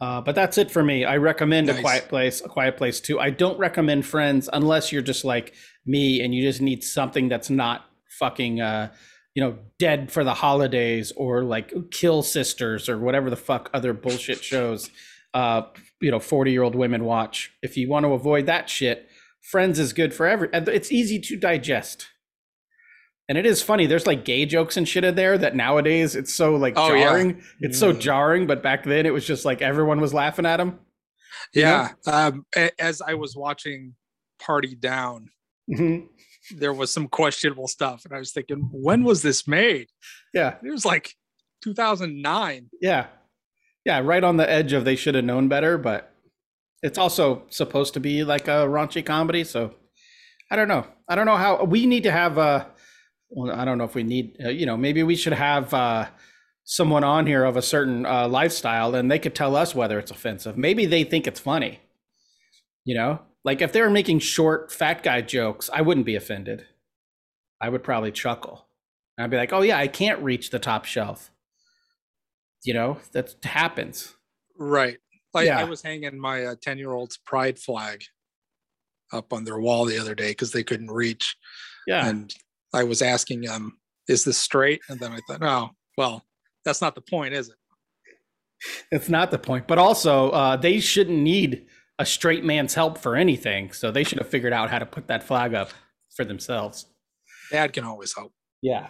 Uh, 0.00 0.20
but 0.20 0.36
that's 0.36 0.58
it 0.58 0.70
for 0.70 0.82
me. 0.82 1.04
I 1.04 1.16
recommend 1.16 1.68
A 1.68 1.80
Quiet 1.80 2.08
Place, 2.08 2.40
A 2.40 2.48
Quiet 2.48 2.76
Place 2.76 3.00
Two. 3.00 3.18
I 3.18 3.30
don't 3.30 3.58
recommend 3.58 4.06
Friends 4.06 4.48
unless 4.52 4.92
you're 4.92 5.02
just 5.02 5.24
like 5.24 5.54
me 5.84 6.22
and 6.22 6.34
you 6.34 6.42
just 6.42 6.60
need 6.60 6.84
something 6.84 7.28
that's 7.28 7.50
not 7.50 7.84
fucking, 8.18 8.60
uh, 8.60 8.92
you 9.34 9.42
know, 9.42 9.58
Dead 9.78 10.12
for 10.12 10.22
the 10.22 10.34
Holidays 10.34 11.12
or 11.16 11.42
like 11.42 11.72
Kill 11.90 12.22
Sisters 12.22 12.88
or 12.88 12.98
whatever 12.98 13.28
the 13.28 13.36
fuck 13.36 13.70
other 13.74 13.92
bullshit 13.92 14.42
shows. 14.42 14.88
Uh, 15.34 15.62
you 16.00 16.10
know, 16.10 16.18
forty 16.20 16.52
year 16.52 16.62
old 16.62 16.74
women 16.74 17.04
watch. 17.04 17.50
If 17.62 17.76
you 17.76 17.88
want 17.88 18.04
to 18.04 18.12
avoid 18.12 18.46
that 18.46 18.68
shit, 18.68 19.08
Friends 19.40 19.78
is 19.78 19.92
good 19.92 20.12
for 20.12 20.26
every. 20.26 20.48
It's 20.52 20.92
easy 20.92 21.18
to 21.20 21.36
digest. 21.36 22.08
And 23.28 23.36
it 23.38 23.44
is 23.46 23.62
funny. 23.62 23.86
There's 23.86 24.06
like 24.06 24.24
gay 24.24 24.46
jokes 24.46 24.76
and 24.76 24.86
shit 24.88 25.04
in 25.04 25.14
there 25.14 25.36
that 25.38 25.54
nowadays 25.54 26.16
it's 26.16 26.32
so 26.34 26.56
like 26.56 26.74
Oh, 26.76 26.92
yeah. 26.94 27.04
jarring. 27.04 27.42
It's 27.60 27.78
so 27.78 27.92
Mm. 27.92 28.00
jarring, 28.00 28.46
but 28.46 28.62
back 28.62 28.84
then 28.84 29.06
it 29.06 29.12
was 29.12 29.26
just 29.26 29.44
like 29.44 29.60
everyone 29.62 30.00
was 30.00 30.12
laughing 30.14 30.44
at 30.46 30.60
him. 30.60 30.78
You 31.54 31.62
know? 31.62 31.88
Yeah. 32.06 32.12
Um, 32.12 32.46
as 32.78 33.00
I 33.02 33.14
was 33.14 33.36
watching 33.36 33.94
Party 34.38 34.74
Down, 34.74 35.28
Mhm. 35.70 36.08
there 36.56 36.72
was 36.72 36.90
some 36.90 37.06
questionable 37.06 37.68
stuff, 37.68 38.04
and 38.06 38.14
I 38.14 38.18
was 38.18 38.32
thinking, 38.32 38.68
when 38.72 39.04
was 39.04 39.22
this 39.22 39.46
made? 39.46 39.88
Yeah, 40.34 40.56
It 40.64 40.70
was 40.70 40.84
like 40.86 41.14
2009. 41.62 42.70
yeah, 42.80 43.06
yeah. 43.88 44.00
Right 44.04 44.22
on 44.22 44.36
the 44.36 44.48
edge 44.48 44.72
of 44.74 44.84
they 44.84 44.96
should 44.96 45.14
have 45.14 45.24
known 45.24 45.48
better, 45.48 45.78
but 45.78 46.12
it's 46.82 46.98
also 46.98 47.42
supposed 47.48 47.94
to 47.94 48.00
be 48.00 48.22
like 48.22 48.46
a 48.46 48.66
raunchy 48.66 49.04
comedy. 49.04 49.44
So 49.44 49.74
I 50.50 50.56
don't 50.56 50.68
know. 50.68 50.86
I 51.08 51.14
don't 51.14 51.26
know 51.26 51.36
how 51.36 51.64
we 51.64 51.86
need 51.86 52.02
to 52.04 52.10
have. 52.10 52.38
a. 52.38 52.68
well, 53.30 53.50
I 53.50 53.64
don't 53.64 53.78
know 53.78 53.84
if 53.84 53.94
we 53.94 54.02
need. 54.02 54.36
Uh, 54.44 54.50
you 54.50 54.66
know, 54.66 54.76
maybe 54.76 55.02
we 55.02 55.16
should 55.16 55.32
have 55.32 55.72
uh, 55.72 56.06
someone 56.64 57.02
on 57.02 57.26
here 57.26 57.44
of 57.44 57.56
a 57.56 57.62
certain 57.62 58.04
uh, 58.04 58.28
lifestyle, 58.28 58.94
and 58.94 59.10
they 59.10 59.18
could 59.18 59.34
tell 59.34 59.56
us 59.56 59.74
whether 59.74 59.98
it's 59.98 60.10
offensive. 60.10 60.56
Maybe 60.58 60.86
they 60.86 61.02
think 61.02 61.26
it's 61.26 61.40
funny. 61.40 61.80
You 62.84 62.94
know, 62.94 63.20
like 63.44 63.62
if 63.62 63.72
they 63.72 63.80
were 63.80 63.90
making 63.90 64.18
short 64.18 64.70
fat 64.70 65.02
guy 65.02 65.22
jokes, 65.22 65.70
I 65.72 65.80
wouldn't 65.80 66.06
be 66.06 66.14
offended. 66.14 66.66
I 67.60 67.70
would 67.70 67.82
probably 67.82 68.12
chuckle. 68.12 68.66
I'd 69.18 69.30
be 69.30 69.38
like, 69.38 69.52
"Oh 69.52 69.62
yeah, 69.62 69.78
I 69.78 69.88
can't 69.88 70.22
reach 70.22 70.50
the 70.50 70.58
top 70.58 70.84
shelf." 70.84 71.30
You 72.64 72.74
know, 72.74 72.98
that 73.12 73.34
happens. 73.44 74.16
Right. 74.58 74.98
Like 75.34 75.46
Yeah. 75.46 75.60
I 75.60 75.64
was 75.64 75.82
hanging 75.82 76.18
my 76.18 76.54
10 76.60 76.78
year 76.78 76.92
old's 76.92 77.16
pride 77.18 77.58
flag 77.58 78.02
up 79.12 79.32
on 79.32 79.44
their 79.44 79.58
wall 79.58 79.84
the 79.84 79.98
other 79.98 80.14
day 80.14 80.30
because 80.30 80.52
they 80.52 80.62
couldn't 80.62 80.90
reach. 80.90 81.36
Yeah. 81.86 82.08
And 82.08 82.34
I 82.74 82.84
was 82.84 83.00
asking 83.02 83.42
them, 83.42 83.78
is 84.08 84.24
this 84.24 84.38
straight? 84.38 84.80
And 84.88 84.98
then 85.00 85.12
I 85.12 85.20
thought, 85.26 85.42
oh, 85.42 85.70
well, 85.96 86.24
that's 86.64 86.80
not 86.80 86.94
the 86.94 87.00
point, 87.00 87.34
is 87.34 87.48
it? 87.48 87.54
It's 88.90 89.08
not 89.08 89.30
the 89.30 89.38
point. 89.38 89.68
But 89.68 89.78
also, 89.78 90.30
uh, 90.30 90.56
they 90.56 90.80
shouldn't 90.80 91.18
need 91.18 91.66
a 91.98 92.04
straight 92.06 92.44
man's 92.44 92.74
help 92.74 92.98
for 92.98 93.16
anything. 93.16 93.72
So 93.72 93.90
they 93.90 94.04
should 94.04 94.18
have 94.18 94.28
figured 94.28 94.52
out 94.52 94.70
how 94.70 94.78
to 94.78 94.86
put 94.86 95.06
that 95.08 95.22
flag 95.22 95.54
up 95.54 95.70
for 96.14 96.24
themselves. 96.24 96.86
Dad 97.50 97.72
can 97.72 97.84
always 97.84 98.14
help. 98.14 98.32
Yeah. 98.62 98.88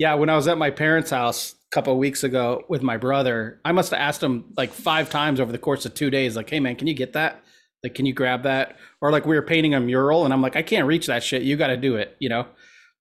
Yeah. 0.00 0.14
When 0.14 0.30
I 0.30 0.34
was 0.34 0.48
at 0.48 0.56
my 0.56 0.70
parents' 0.70 1.10
house 1.10 1.52
a 1.52 1.74
couple 1.74 1.92
of 1.92 1.98
weeks 1.98 2.24
ago 2.24 2.64
with 2.70 2.82
my 2.82 2.96
brother, 2.96 3.60
I 3.66 3.72
must 3.72 3.90
have 3.90 4.00
asked 4.00 4.22
him 4.22 4.46
like 4.56 4.72
five 4.72 5.10
times 5.10 5.40
over 5.40 5.52
the 5.52 5.58
course 5.58 5.84
of 5.84 5.92
two 5.92 6.08
days, 6.08 6.36
like, 6.36 6.48
hey, 6.48 6.58
man, 6.58 6.76
can 6.76 6.86
you 6.86 6.94
get 6.94 7.12
that? 7.12 7.44
Like, 7.84 7.94
can 7.94 8.06
you 8.06 8.14
grab 8.14 8.44
that? 8.44 8.78
Or 9.02 9.12
like 9.12 9.26
we 9.26 9.36
were 9.36 9.42
painting 9.42 9.74
a 9.74 9.80
mural 9.80 10.24
and 10.24 10.32
I'm 10.32 10.40
like, 10.40 10.56
I 10.56 10.62
can't 10.62 10.86
reach 10.86 11.06
that 11.08 11.22
shit. 11.22 11.42
You 11.42 11.54
got 11.58 11.66
to 11.66 11.76
do 11.76 11.96
it, 11.96 12.16
you 12.18 12.30
know? 12.30 12.46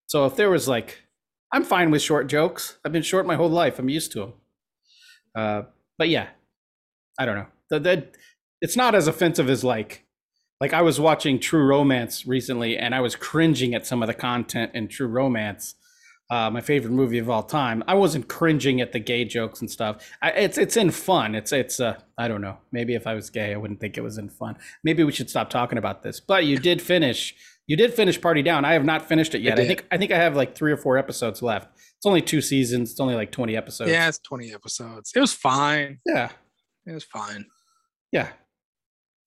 So 0.07 0.25
if 0.25 0.35
there 0.35 0.49
was 0.49 0.67
like, 0.67 0.99
I'm 1.53 1.63
fine 1.63 1.89
with 1.89 2.01
short 2.01 2.27
jokes. 2.27 2.77
I've 2.83 2.91
been 2.91 3.01
short 3.01 3.25
my 3.25 3.35
whole 3.35 3.49
life. 3.49 3.79
I'm 3.79 3.87
used 3.87 4.11
to 4.11 4.19
them. 4.19 4.33
Uh, 5.33 5.61
but 5.97 6.09
yeah, 6.09 6.27
I 7.17 7.25
don't 7.25 7.37
know. 7.37 7.47
The, 7.69 7.79
the, 7.79 8.07
it's 8.61 8.75
not 8.75 8.93
as 8.93 9.07
offensive 9.07 9.49
as 9.49 9.63
like, 9.63 10.05
like 10.59 10.73
I 10.73 10.81
was 10.81 10.99
watching 10.99 11.39
True 11.39 11.65
Romance 11.65 12.27
recently, 12.27 12.77
and 12.77 12.93
I 12.93 12.99
was 12.99 13.15
cringing 13.15 13.73
at 13.73 13.87
some 13.87 14.03
of 14.03 14.07
the 14.07 14.13
content 14.13 14.71
in 14.73 14.89
True 14.89 15.07
Romance, 15.07 15.75
uh, 16.29 16.49
my 16.49 16.61
favorite 16.61 16.91
movie 16.91 17.17
of 17.17 17.29
all 17.29 17.43
time. 17.43 17.83
I 17.87 17.95
wasn't 17.95 18.27
cringing 18.27 18.81
at 18.81 18.91
the 18.91 18.99
gay 18.99 19.25
jokes 19.25 19.61
and 19.61 19.69
stuff. 19.69 20.07
I, 20.21 20.31
it's 20.31 20.57
it's 20.57 20.77
in 20.77 20.91
fun. 20.91 21.33
It's 21.35 21.51
it's 21.51 21.79
uh, 21.79 21.99
I 22.17 22.27
don't 22.27 22.41
know. 22.41 22.57
Maybe 22.71 22.93
if 22.93 23.07
I 23.07 23.15
was 23.15 23.29
gay, 23.29 23.53
I 23.53 23.57
wouldn't 23.57 23.79
think 23.79 23.97
it 23.97 24.01
was 24.01 24.17
in 24.17 24.29
fun. 24.29 24.57
Maybe 24.83 25.03
we 25.03 25.11
should 25.11 25.29
stop 25.29 25.49
talking 25.49 25.77
about 25.77 26.03
this. 26.03 26.19
But 26.19 26.45
you 26.45 26.57
did 26.57 26.81
finish. 26.81 27.35
You 27.65 27.77
did 27.77 27.93
finish 27.93 28.19
Party 28.19 28.41
Down. 28.41 28.65
I 28.65 28.73
have 28.73 28.85
not 28.85 29.07
finished 29.07 29.35
it 29.35 29.41
yet. 29.41 29.53
I, 29.53 29.61
did. 29.61 29.67
think 29.67 29.87
I 29.91 29.97
think 29.97 30.11
I 30.11 30.17
have 30.17 30.35
like 30.35 30.55
three 30.55 30.71
or 30.71 30.77
four 30.77 30.97
episodes 30.97 31.41
left. 31.41 31.75
It's 31.97 32.05
only 32.05 32.21
two 32.21 32.41
seasons. 32.41 32.91
It's 32.91 32.99
only 32.99 33.15
like 33.15 33.31
twenty 33.31 33.57
episodes. 33.57 33.91
yeah, 33.91 34.07
it's 34.07 34.19
20 34.19 34.53
episodes. 34.53 35.11
It 35.15 35.19
was 35.19 35.33
fine. 35.33 35.99
Yeah. 36.05 36.29
It 36.85 36.93
was 36.93 37.03
fine. 37.03 37.45
Yeah. 38.11 38.29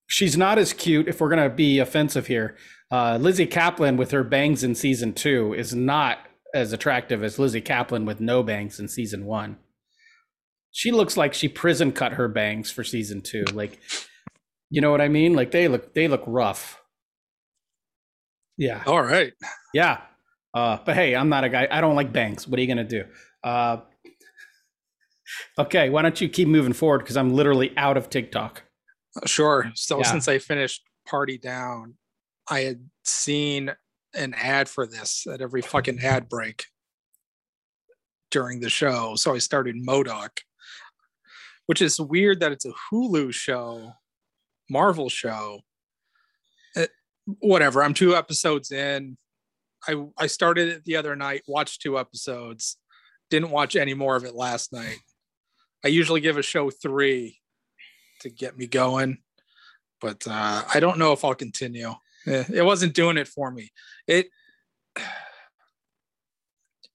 She's 0.07 0.37
not 0.37 0.59
as 0.59 0.73
cute, 0.73 1.09
if 1.09 1.21
we're 1.21 1.29
going 1.29 1.49
to 1.49 1.55
be 1.55 1.79
offensive 1.79 2.27
here. 2.27 2.57
Uh, 2.91 3.17
Lizzy 3.21 3.47
Caplan 3.47 3.97
with 3.97 4.11
her 4.11 4.25
bangs 4.25 4.63
in 4.63 4.75
season 4.75 5.15
two 5.15 5.55
is 5.55 5.75
not 5.75 6.19
as 6.55 6.73
attractive 6.73 7.23
as 7.25 7.39
Lizzy 7.39 7.61
Caplan 7.63 8.05
with 8.05 8.21
no 8.21 8.43
bangs 8.43 8.79
in 8.79 8.89
season 8.89 9.25
one. 9.25 9.57
She 10.71 10.91
looks 10.91 11.17
like 11.17 11.35
she 11.35 11.49
prison 11.49 11.93
cut 11.93 12.13
her 12.15 12.29
bangs 12.29 12.71
for 12.71 12.83
season 12.85 13.21
two. 13.21 13.45
Like, 13.53 13.81
you 14.71 14.81
know 14.81 14.91
what 14.91 15.01
I 15.01 15.09
mean? 15.09 15.35
Like 15.35 15.51
they 15.51 15.69
look, 15.69 15.95
they 15.95 16.09
look 16.09 16.23
rough. 16.27 16.81
Yeah. 18.57 18.83
All 18.87 19.03
right. 19.03 19.33
Yeah. 19.75 20.01
Uh, 20.55 20.79
but 20.85 20.95
hey, 20.95 21.15
I'm 21.15 21.29
not 21.29 21.45
a 21.45 21.49
guy. 21.49 21.67
I 21.71 21.81
don't 21.81 21.95
like 21.97 22.13
bangs. 22.13 22.47
What 22.47 22.59
are 22.59 22.63
you 22.63 22.69
gonna 22.69 22.85
do? 22.85 23.05
Uh, 23.43 23.79
okay, 25.59 25.89
why 25.91 26.03
don't 26.03 26.21
you 26.21 26.29
keep 26.29 26.49
moving 26.49 26.73
forward? 26.75 26.99
Because 26.99 27.17
I'm 27.17 27.35
literally 27.35 27.73
out 27.77 27.97
of 27.97 28.11
TikTok. 28.11 28.63
Sure. 29.27 29.71
So 29.75 29.99
Yeah. 29.99 30.05
since 30.11 30.29
I 30.29 30.39
finished 30.39 30.83
Party 31.07 31.39
Down, 31.39 31.95
I 32.49 32.61
had 32.61 32.89
seen 33.05 33.73
an 34.15 34.35
ad 34.35 34.69
for 34.69 34.87
this 34.87 35.27
at 35.27 35.41
every 35.41 35.63
fucking 35.63 36.01
ad 36.01 36.29
break 36.29 36.65
during 38.31 38.61
the 38.61 38.71
show. 38.71 39.15
So 39.15 39.35
I 39.35 39.39
started 39.39 39.77
MODOK, 39.77 40.41
which 41.67 41.83
is 41.83 42.01
weird 42.01 42.41
that 42.41 42.53
it's 42.53 42.65
a 42.65 42.73
Hulu 42.91 43.33
show, 43.33 43.93
Marvel 44.69 45.09
show. 45.09 45.61
Uh, 46.77 46.87
whatever. 47.39 47.83
I'm 47.83 47.95
two 47.95 48.17
episodes 48.17 48.73
in. 48.73 49.17
I 49.87 50.05
I 50.17 50.27
started 50.27 50.69
it 50.69 50.85
the 50.85 50.97
other 50.97 51.17
night, 51.17 51.43
watched 51.47 51.83
two 51.83 51.99
episodes, 51.99 52.77
didn't 53.31 53.51
watch 53.51 53.77
any 53.77 53.95
more 53.95 54.17
of 54.17 54.25
it 54.25 54.35
last 54.35 54.73
night. 54.73 54.99
I 55.85 55.89
usually 55.89 56.21
give 56.21 56.37
a 56.37 56.43
show 56.43 56.71
three 56.71 57.41
to 58.21 58.31
get 58.31 58.57
me 58.57 58.67
going, 58.67 59.19
but 60.01 60.25
uh, 60.29 60.63
I 60.73 60.79
don't 60.81 60.99
know 60.99 61.13
if 61.13 61.25
I'll 61.25 61.35
continue. 61.35 61.93
Eh, 62.27 62.45
It 62.55 62.65
wasn't 62.65 62.95
doing 62.95 63.17
it 63.17 63.29
for 63.29 63.51
me. 63.51 63.71
It 64.07 64.29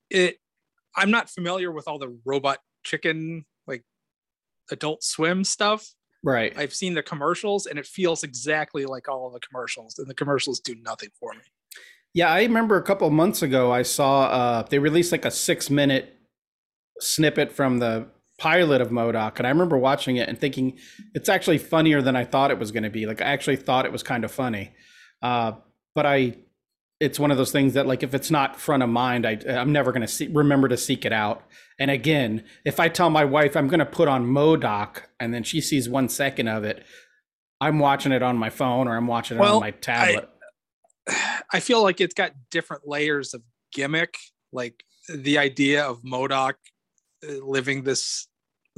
it 0.09 0.37
I'm 0.95 1.11
not 1.11 1.29
familiar 1.29 1.71
with 1.71 1.87
all 1.87 1.99
the 1.99 2.17
robot 2.25 2.59
chicken 2.83 3.45
like 3.67 3.83
adult 4.71 5.03
swim 5.03 5.43
stuff. 5.43 5.87
Right. 6.23 6.57
I've 6.57 6.73
seen 6.73 6.93
the 6.93 7.03
commercials 7.03 7.67
and 7.67 7.77
it 7.77 7.85
feels 7.85 8.23
exactly 8.23 8.85
like 8.85 9.07
all 9.07 9.27
of 9.27 9.33
the 9.33 9.39
commercials, 9.39 9.97
and 9.99 10.07
the 10.07 10.13
commercials 10.15 10.59
do 10.59 10.75
nothing 10.81 11.09
for 11.19 11.33
me. 11.33 11.41
Yeah, 12.13 12.29
I 12.31 12.41
remember 12.41 12.77
a 12.77 12.83
couple 12.83 13.07
of 13.07 13.13
months 13.13 13.41
ago 13.41 13.71
I 13.71 13.83
saw 13.83 14.23
uh, 14.25 14.61
they 14.63 14.79
released 14.79 15.11
like 15.11 15.25
a 15.25 15.31
six 15.31 15.69
minute 15.69 16.15
snippet 16.99 17.51
from 17.51 17.77
the 17.79 18.07
pilot 18.39 18.81
of 18.81 18.89
MODOK, 18.89 19.37
and 19.37 19.47
I 19.47 19.49
remember 19.49 19.77
watching 19.77 20.17
it 20.17 20.27
and 20.29 20.37
thinking 20.39 20.77
it's 21.13 21.29
actually 21.29 21.57
funnier 21.59 22.01
than 22.01 22.15
I 22.15 22.23
thought 22.23 22.49
it 22.51 22.59
was 22.59 22.71
going 22.71 22.83
to 22.83 22.89
be. 22.89 23.05
Like 23.05 23.21
I 23.21 23.25
actually 23.25 23.57
thought 23.57 23.85
it 23.85 23.91
was 23.91 24.03
kind 24.03 24.23
of 24.23 24.31
funny, 24.31 24.73
uh, 25.21 25.53
but 25.95 26.05
I 26.05 26.37
it's 26.99 27.19
one 27.19 27.29
of 27.29 27.37
those 27.37 27.51
things 27.51 27.73
that 27.75 27.85
like 27.85 28.01
if 28.01 28.13
it's 28.13 28.31
not 28.31 28.59
front 28.59 28.83
of 28.83 28.89
mind, 28.89 29.25
I 29.25 29.37
I'm 29.47 29.71
never 29.71 29.91
going 29.91 30.01
to 30.01 30.07
see 30.07 30.27
remember 30.27 30.67
to 30.67 30.77
seek 30.77 31.05
it 31.05 31.13
out. 31.13 31.43
And 31.79 31.91
again, 31.91 32.43
if 32.65 32.79
I 32.79 32.89
tell 32.89 33.09
my 33.09 33.25
wife 33.25 33.55
I'm 33.55 33.67
going 33.67 33.79
to 33.79 33.85
put 33.85 34.07
on 34.07 34.25
MODOK 34.25 35.03
and 35.19 35.33
then 35.33 35.43
she 35.43 35.61
sees 35.61 35.87
one 35.87 36.09
second 36.09 36.47
of 36.47 36.63
it, 36.63 36.83
I'm 37.61 37.79
watching 37.79 38.11
it 38.11 38.23
on 38.23 38.37
my 38.37 38.49
phone 38.49 38.87
or 38.87 38.95
I'm 38.95 39.07
watching 39.07 39.37
it 39.37 39.41
Well, 39.41 39.55
on 39.55 39.61
my 39.61 39.71
tablet. 39.71 40.29
I 41.53 41.59
feel 41.59 41.81
like 41.83 42.01
it's 42.01 42.13
got 42.13 42.33
different 42.51 42.87
layers 42.87 43.33
of 43.33 43.41
gimmick, 43.71 44.17
like 44.51 44.83
the 45.13 45.37
idea 45.37 45.83
of 45.83 46.01
MODOK 46.03 46.53
uh, 47.27 47.45
living 47.45 47.83
this 47.83 48.27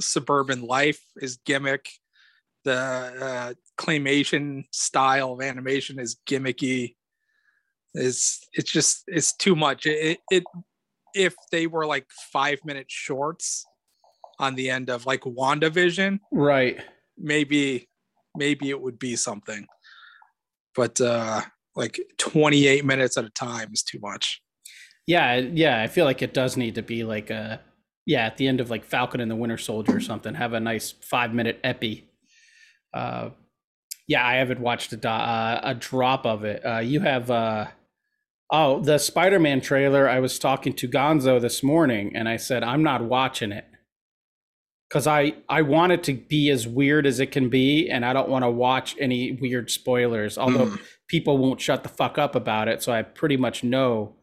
suburban 0.00 0.62
life 0.62 1.02
is 1.16 1.38
gimmick. 1.44 1.90
The 2.64 2.74
uh, 2.74 3.54
claymation 3.78 4.64
style 4.72 5.32
of 5.32 5.42
animation 5.42 5.98
is 5.98 6.16
gimmicky. 6.28 6.94
Is 7.94 8.38
it's 8.52 8.70
just 8.70 9.04
it's 9.06 9.34
too 9.34 9.56
much. 9.56 9.86
It, 9.86 10.18
it 10.30 10.44
if 11.14 11.34
they 11.50 11.66
were 11.66 11.86
like 11.86 12.06
five 12.32 12.58
minute 12.64 12.86
shorts 12.88 13.64
on 14.38 14.54
the 14.54 14.70
end 14.70 14.90
of 14.90 15.06
like 15.06 15.22
WandaVision, 15.22 16.20
right. 16.30 16.78
maybe 17.18 17.88
maybe 18.36 18.70
it 18.70 18.80
would 18.80 18.98
be 18.98 19.16
something 19.16 19.66
but 20.74 21.00
uh 21.00 21.42
like 21.76 22.00
28 22.18 22.84
minutes 22.84 23.16
at 23.16 23.24
a 23.24 23.30
time 23.30 23.70
is 23.72 23.82
too 23.82 23.98
much 24.00 24.40
Yeah, 25.06 25.36
yeah, 25.36 25.82
I 25.82 25.88
feel 25.88 26.04
like 26.04 26.22
it 26.22 26.34
does 26.34 26.56
need 26.56 26.76
to 26.76 26.82
be 26.82 27.04
like 27.04 27.30
a 27.30 27.60
yeah, 28.06 28.26
at 28.26 28.36
the 28.36 28.48
end 28.48 28.60
of 28.60 28.70
like 28.70 28.84
Falcon 28.84 29.20
and 29.20 29.30
the 29.30 29.36
Winter 29.36 29.58
Soldier 29.58 29.96
or 29.96 30.00
something, 30.00 30.34
have 30.34 30.52
a 30.52 30.60
nice 30.60 30.92
5-minute 30.92 31.60
epi. 31.62 32.09
Uh 32.92 33.30
yeah, 34.08 34.26
I 34.26 34.34
haven't 34.36 34.60
watched 34.60 34.92
a 34.92 34.96
do- 34.96 35.08
uh, 35.08 35.60
a 35.62 35.74
drop 35.74 36.26
of 36.26 36.44
it. 36.44 36.64
Uh 36.64 36.78
you 36.78 37.00
have 37.00 37.30
uh 37.30 37.66
oh, 38.52 38.80
the 38.80 38.98
Spider-Man 38.98 39.60
trailer, 39.60 40.08
I 40.08 40.18
was 40.18 40.38
talking 40.38 40.72
to 40.74 40.88
Gonzo 40.88 41.40
this 41.40 41.62
morning 41.62 42.12
and 42.16 42.28
I 42.28 42.36
said 42.36 42.62
I'm 42.64 42.82
not 42.82 43.02
watching 43.04 43.52
it. 43.52 43.64
Cuz 44.92 45.06
I 45.06 45.34
I 45.48 45.62
want 45.62 45.92
it 45.92 46.02
to 46.04 46.14
be 46.14 46.50
as 46.50 46.66
weird 46.66 47.06
as 47.06 47.20
it 47.20 47.30
can 47.30 47.48
be 47.48 47.88
and 47.88 48.04
I 48.04 48.12
don't 48.12 48.28
want 48.28 48.44
to 48.44 48.50
watch 48.50 48.96
any 48.98 49.32
weird 49.40 49.70
spoilers. 49.70 50.36
Although 50.36 50.66
Mm. 50.66 50.80
people 51.08 51.38
won't 51.38 51.60
shut 51.60 51.82
the 51.84 51.88
fuck 51.88 52.18
up 52.18 52.34
about 52.34 52.66
it, 52.68 52.82
so 52.82 52.92
I 52.92 53.02
pretty 53.02 53.36
much 53.36 53.62
know 53.62 54.16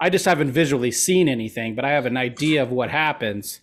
I 0.00 0.08
just 0.10 0.24
haven't 0.24 0.50
visually 0.50 0.90
seen 0.90 1.28
anything, 1.28 1.74
but 1.76 1.84
I 1.84 1.90
have 1.90 2.06
an 2.06 2.16
idea 2.16 2.60
of 2.62 2.72
what 2.72 2.90
happens. 2.90 3.60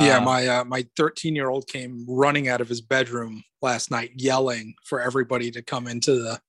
Yeah, 0.00 0.18
Uh, 0.18 0.20
my 0.22 0.46
uh, 0.46 0.64
my 0.64 0.86
13 0.96 1.36
year 1.36 1.48
old 1.48 1.66
came 1.68 2.06
running 2.08 2.48
out 2.48 2.60
of 2.60 2.68
his 2.68 2.80
bedroom 2.80 3.44
last 3.60 3.90
night, 3.90 4.12
yelling 4.16 4.74
for 4.84 5.00
everybody 5.00 5.50
to 5.50 5.62
come 5.62 5.86
into 5.86 6.14
the 6.14 6.40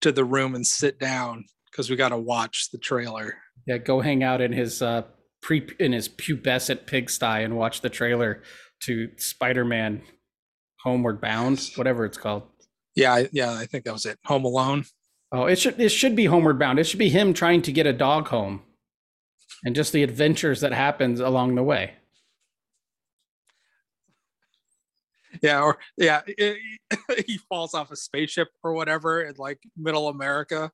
to 0.00 0.12
the 0.12 0.24
room 0.24 0.54
and 0.54 0.66
sit 0.66 1.00
down 1.00 1.44
because 1.70 1.90
we 1.90 1.96
got 1.96 2.10
to 2.10 2.18
watch 2.18 2.70
the 2.70 2.78
trailer. 2.78 3.36
yeah, 3.66 3.78
go 3.78 4.00
hang 4.00 4.22
out 4.22 4.40
in 4.40 4.52
his 4.52 4.80
uh, 4.80 5.02
pre 5.42 5.66
in 5.80 5.92
his 5.92 6.08
pubescent 6.08 6.86
pigsty 6.86 7.42
and 7.42 7.56
watch 7.56 7.80
the 7.80 7.90
trailer 7.90 8.42
to 8.84 9.10
Spider-Man 9.16 10.02
Homeward 10.82 11.20
Bound, 11.20 11.70
whatever 11.76 12.04
it's 12.04 12.18
called. 12.18 12.42
Yeah, 12.94 13.24
yeah, 13.32 13.52
I 13.54 13.66
think 13.66 13.84
that 13.84 13.92
was 13.92 14.06
it. 14.06 14.18
Home 14.26 14.44
Alone. 14.44 14.84
Oh, 15.32 15.46
it 15.46 15.58
should 15.58 15.80
it 15.80 15.88
should 15.88 16.14
be 16.14 16.26
Homeward 16.26 16.60
Bound. 16.60 16.78
It 16.78 16.84
should 16.84 16.98
be 17.00 17.08
him 17.08 17.34
trying 17.34 17.62
to 17.62 17.72
get 17.72 17.86
a 17.86 17.92
dog 17.92 18.28
home, 18.28 18.62
and 19.64 19.74
just 19.74 19.92
the 19.92 20.04
adventures 20.04 20.60
that 20.60 20.72
happens 20.72 21.18
along 21.18 21.56
the 21.56 21.62
way. 21.64 21.94
Yeah, 25.44 25.60
or 25.60 25.78
yeah, 25.98 26.22
it- 26.26 26.58
he 27.26 27.36
falls 27.36 27.74
off 27.74 27.90
a 27.90 27.96
spaceship 27.96 28.48
or 28.62 28.72
whatever 28.72 29.22
in 29.22 29.34
like 29.36 29.60
middle 29.76 30.08
America. 30.08 30.72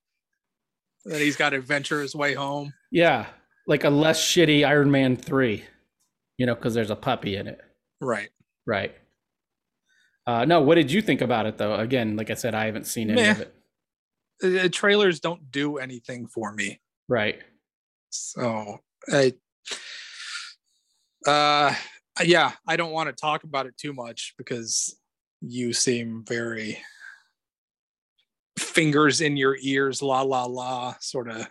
Then 1.04 1.20
he's 1.20 1.34
got 1.36 1.50
to 1.50 1.60
venture 1.60 2.00
his 2.00 2.14
way 2.14 2.34
home. 2.34 2.72
Yeah, 2.92 3.26
like 3.66 3.82
a 3.82 3.90
less 3.90 4.22
shitty 4.22 4.64
Iron 4.66 4.90
Man 4.90 5.16
three, 5.16 5.64
you 6.38 6.46
know, 6.46 6.54
because 6.54 6.72
there's 6.74 6.90
a 6.90 6.96
puppy 6.96 7.34
in 7.34 7.48
it. 7.48 7.60
Right. 8.00 8.28
Right. 8.64 8.94
Uh, 10.26 10.44
no, 10.44 10.60
what 10.60 10.76
did 10.76 10.92
you 10.92 11.02
think 11.02 11.20
about 11.20 11.46
it 11.46 11.58
though? 11.58 11.74
Again, 11.74 12.14
like 12.16 12.30
I 12.30 12.34
said, 12.34 12.54
I 12.54 12.66
haven't 12.66 12.86
seen 12.86 13.10
any 13.10 13.26
of 13.28 13.40
it. 13.40 13.54
Uh, 14.64 14.68
trailers 14.70 15.18
don't 15.18 15.50
do 15.50 15.78
anything 15.78 16.28
for 16.28 16.52
me. 16.52 16.80
Right. 17.08 17.40
So 18.10 18.78
I 19.12 19.32
uh 21.26 21.74
yeah, 22.22 22.52
I 22.66 22.76
don't 22.76 22.92
want 22.92 23.08
to 23.08 23.12
talk 23.14 23.44
about 23.44 23.66
it 23.66 23.76
too 23.76 23.92
much 23.92 24.34
because 24.36 24.98
you 25.40 25.72
seem 25.72 26.24
very 26.26 26.78
fingers 28.58 29.20
in 29.20 29.36
your 29.36 29.56
ears, 29.60 30.02
la 30.02 30.22
la 30.22 30.44
la, 30.44 30.94
sort 31.00 31.28
of 31.28 31.48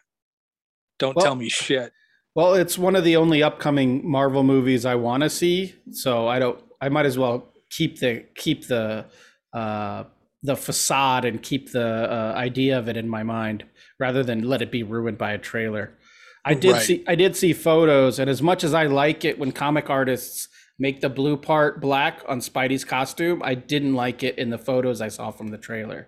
don't 1.00 1.16
Well- 1.16 1.26
tell 1.26 1.36
me 1.36 1.50
shit. 1.50 1.94
Well, 2.36 2.54
it's 2.54 2.78
one 2.78 2.96
of 2.96 3.04
the 3.04 3.18
only 3.18 3.42
upcoming 3.42 4.10
Marvel 4.10 4.44
movies 4.44 4.86
I 4.86 4.96
want 4.96 5.24
to 5.24 5.30
see, 5.30 5.74
so 5.92 6.28
I 6.28 6.40
don't. 6.40 6.64
I 6.80 6.88
might 6.88 7.08
as 7.08 7.18
well 7.18 7.52
keep 7.72 8.00
the 8.00 8.24
keep 8.36 8.68
the 8.68 9.06
uh, 9.52 10.04
the 10.44 10.56
facade 10.56 11.26
and 11.26 11.42
keep 11.42 11.72
the 11.72 12.10
uh, 12.10 12.34
idea 12.38 12.78
of 12.78 12.88
it 12.88 12.96
in 12.96 13.10
my 13.10 13.24
mind, 13.24 13.66
rather 14.00 14.24
than 14.24 14.44
let 14.44 14.62
it 14.62 14.72
be 14.72 14.84
ruined 14.84 15.18
by 15.18 15.32
a 15.32 15.38
trailer. 15.40 15.98
I 16.46 16.54
did 16.54 16.72
Right. 16.74 16.82
see 16.82 17.04
I 17.08 17.16
did 17.16 17.36
see 17.36 17.54
photos, 17.54 18.20
and 18.20 18.30
as 18.30 18.42
much 18.42 18.64
as 18.64 18.74
I 18.74 18.86
like 18.86 19.26
it 19.26 19.38
when 19.38 19.52
comic 19.52 19.90
artists 19.90 20.48
make 20.78 21.02
the 21.02 21.10
blue 21.10 21.36
part 21.36 21.82
black 21.82 22.22
on 22.28 22.40
Spidey's 22.40 22.86
costume, 22.86 23.42
I 23.44 23.56
didn't 23.56 23.96
like 23.96 24.24
it 24.24 24.38
in 24.38 24.50
the 24.50 24.58
photos 24.58 25.02
I 25.02 25.10
saw 25.10 25.32
from 25.32 25.50
the 25.50 25.58
trailer. 25.58 26.08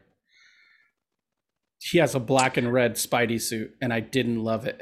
He 1.80 1.98
has 1.98 2.16
a 2.16 2.20
black 2.20 2.58
and 2.58 2.72
red 2.72 2.96
Spidey 2.96 3.42
suit, 3.42 3.76
and 3.82 3.92
I 3.94 4.00
didn't 4.00 4.44
love 4.44 4.66
it. 4.66 4.82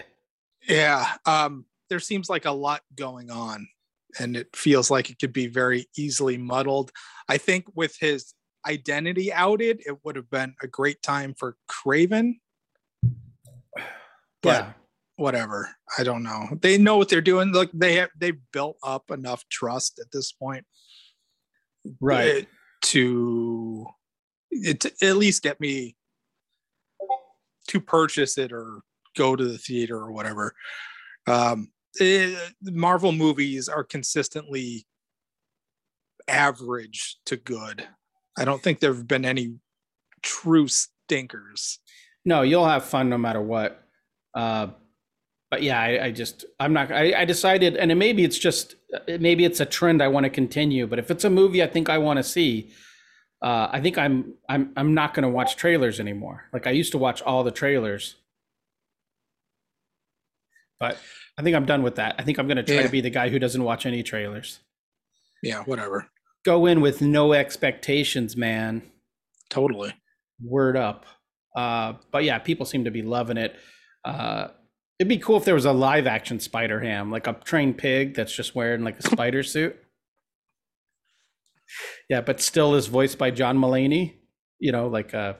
Yeah. 0.67 1.15
Um, 1.25 1.65
there 1.89 1.99
seems 1.99 2.29
like 2.29 2.45
a 2.45 2.51
lot 2.51 2.81
going 2.95 3.31
on, 3.31 3.67
and 4.19 4.35
it 4.37 4.55
feels 4.55 4.91
like 4.91 5.09
it 5.09 5.17
could 5.17 5.33
be 5.33 5.47
very 5.47 5.87
easily 5.97 6.37
muddled. 6.37 6.91
I 7.27 7.37
think 7.37 7.65
with 7.73 7.95
his 7.99 8.33
identity 8.67 9.31
outed, 9.33 9.81
it 9.85 10.03
would 10.03 10.17
have 10.17 10.29
been 10.29 10.53
a 10.61 10.67
great 10.67 11.01
time 11.01 11.33
for 11.33 11.55
Kraven. 11.71 12.33
But 14.41 14.65
yeah. 14.65 14.73
Whatever. 15.19 15.69
I 15.97 16.03
don't 16.03 16.23
know. 16.23 16.47
They 16.61 16.77
know 16.77 16.97
what 16.97 17.09
they're 17.09 17.21
doing. 17.21 17.51
Look, 17.51 17.69
they 17.73 17.95
have 17.95 18.09
they 18.17 18.33
built 18.53 18.77
up 18.83 19.11
enough 19.11 19.47
trust 19.49 19.99
at 19.99 20.11
this 20.11 20.31
point. 20.31 20.65
Right. 21.99 22.47
To 22.83 23.85
it 24.51 24.79
to 24.81 24.91
at 25.01 25.17
least 25.17 25.43
get 25.43 25.59
me 25.59 25.95
to 27.67 27.79
purchase 27.79 28.37
it 28.37 28.51
or 28.51 28.81
go 29.15 29.35
to 29.35 29.43
the 29.43 29.57
theater 29.57 29.97
or 29.97 30.11
whatever. 30.11 30.55
Um 31.27 31.71
eh, 31.99 32.35
Marvel 32.63 33.11
movies 33.11 33.67
are 33.69 33.83
consistently 33.83 34.87
average 36.27 37.17
to 37.25 37.35
good. 37.35 37.87
I 38.37 38.45
don't 38.45 38.61
think 38.61 38.79
there 38.79 38.93
have 38.93 39.07
been 39.07 39.25
any 39.25 39.55
true 40.21 40.67
stinkers. 40.67 41.79
No, 42.25 42.41
you'll 42.41 42.67
have 42.67 42.85
fun 42.85 43.09
no 43.09 43.17
matter 43.17 43.41
what. 43.41 43.83
Uh, 44.33 44.67
but 45.51 45.63
yeah, 45.63 45.79
I, 45.79 46.05
I 46.05 46.11
just 46.11 46.45
I'm 46.59 46.73
not. 46.73 46.91
I, 46.91 47.21
I 47.21 47.25
decided, 47.25 47.75
and 47.75 47.91
it, 47.91 47.95
maybe 47.95 48.23
it's 48.23 48.37
just 48.37 48.75
maybe 49.07 49.45
it's 49.45 49.59
a 49.59 49.65
trend 49.65 50.01
I 50.01 50.07
want 50.07 50.25
to 50.25 50.29
continue. 50.29 50.85
But 50.87 50.99
if 50.99 51.09
it's 51.11 51.23
a 51.23 51.29
movie 51.29 51.63
I 51.63 51.67
think 51.67 51.89
I 51.89 51.97
want 51.97 52.17
to 52.17 52.23
see, 52.23 52.71
uh, 53.41 53.67
I 53.71 53.79
think 53.81 53.97
I'm 53.97 54.33
I'm 54.47 54.71
I'm 54.77 54.93
not 54.93 55.13
going 55.13 55.23
to 55.23 55.29
watch 55.29 55.55
trailers 55.55 55.99
anymore. 55.99 56.45
Like 56.53 56.67
I 56.67 56.71
used 56.71 56.91
to 56.91 56.97
watch 56.97 57.21
all 57.23 57.43
the 57.43 57.51
trailers, 57.51 58.15
but 60.79 60.97
I 61.37 61.41
think 61.41 61.55
I'm 61.55 61.65
done 61.65 61.83
with 61.83 61.95
that. 61.95 62.15
I 62.17 62.23
think 62.23 62.37
I'm 62.37 62.47
going 62.47 62.57
to 62.57 62.63
try 62.63 62.75
Yeah. 62.77 62.83
to 62.83 62.89
be 62.89 63.01
the 63.01 63.09
guy 63.09 63.29
who 63.29 63.39
doesn't 63.39 63.63
watch 63.63 63.85
any 63.85 64.03
trailers. 64.03 64.59
Yeah, 65.41 65.63
whatever. 65.63 66.07
Go 66.45 66.65
in 66.65 66.81
with 66.81 67.01
no 67.01 67.33
expectations, 67.33 68.35
man. 68.37 68.81
Totally. 69.49 69.93
word 70.41 70.77
up. 70.77 71.05
Uh, 71.55 71.93
but 72.11 72.23
yeah, 72.23 72.37
people 72.39 72.65
seem 72.65 72.85
to 72.85 72.91
be 72.91 73.01
loving 73.01 73.35
it. 73.37 73.55
Uh, 74.05 74.49
it'd 74.99 75.07
be 75.09 75.17
cool 75.17 75.37
if 75.37 75.45
there 75.45 75.55
was 75.55 75.65
a 75.65 75.71
live 75.71 76.05
action 76.05 76.39
Spider 76.39 76.81
Ham, 76.81 77.09
like 77.11 77.25
a 77.25 77.33
trained 77.45 77.77
pig 77.77 78.15
that's 78.15 78.33
just 78.35 78.53
wearing 78.53 78.83
like 78.83 78.99
a 78.99 79.03
spider 79.03 79.41
suit. 79.43 79.77
Yeah, 82.09 82.21
but 82.21 82.41
still 82.41 82.75
is 82.75 82.87
voiced 82.87 83.17
by 83.17 83.31
John 83.31 83.57
Mulaney. 83.57 84.15
You 84.59 84.71
know, 84.71 84.87
like 84.87 85.13
uh, 85.13 85.33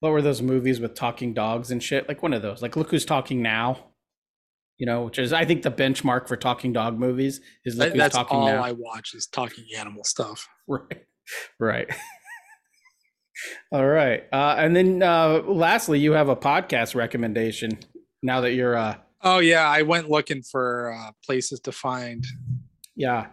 what 0.00 0.10
were 0.12 0.22
those 0.22 0.42
movies 0.42 0.80
with 0.80 0.94
talking 0.94 1.34
dogs 1.34 1.70
and 1.70 1.82
shit? 1.82 2.08
Like 2.08 2.22
one 2.22 2.32
of 2.32 2.42
those. 2.42 2.62
Like 2.62 2.76
Look 2.76 2.90
Who's 2.90 3.04
Talking 3.04 3.42
Now. 3.42 3.84
You 4.78 4.86
know, 4.86 5.02
which 5.02 5.18
is 5.18 5.32
I 5.32 5.44
think 5.44 5.62
the 5.62 5.70
benchmark 5.70 6.28
for 6.28 6.36
talking 6.36 6.72
dog 6.72 6.98
movies 6.98 7.40
is 7.64 7.76
Look 7.76 7.88
That- 7.88 7.92
Who's 7.92 7.98
that's 7.98 8.14
Talking 8.16 8.38
all 8.38 8.46
Now. 8.46 8.62
I 8.64 8.72
watch 8.72 9.14
is 9.14 9.26
talking 9.26 9.64
animal 9.76 10.04
stuff. 10.04 10.48
Right. 10.66 11.04
Right. 11.60 11.90
All 13.72 13.86
right. 13.86 14.24
Uh, 14.32 14.54
and 14.56 14.74
then 14.74 15.02
uh, 15.02 15.42
lastly, 15.46 15.98
you 16.00 16.12
have 16.12 16.30
a 16.30 16.36
podcast 16.36 16.94
recommendation 16.94 17.78
now 18.22 18.40
that 18.42 18.52
you're, 18.52 18.76
uh, 18.76 18.96
Oh 19.22 19.40
yeah, 19.40 19.68
I 19.68 19.82
went 19.82 20.08
looking 20.08 20.42
for 20.42 20.92
uh, 20.92 21.10
places 21.24 21.60
to 21.60 21.72
find 21.72 22.24
yeah. 22.94 23.26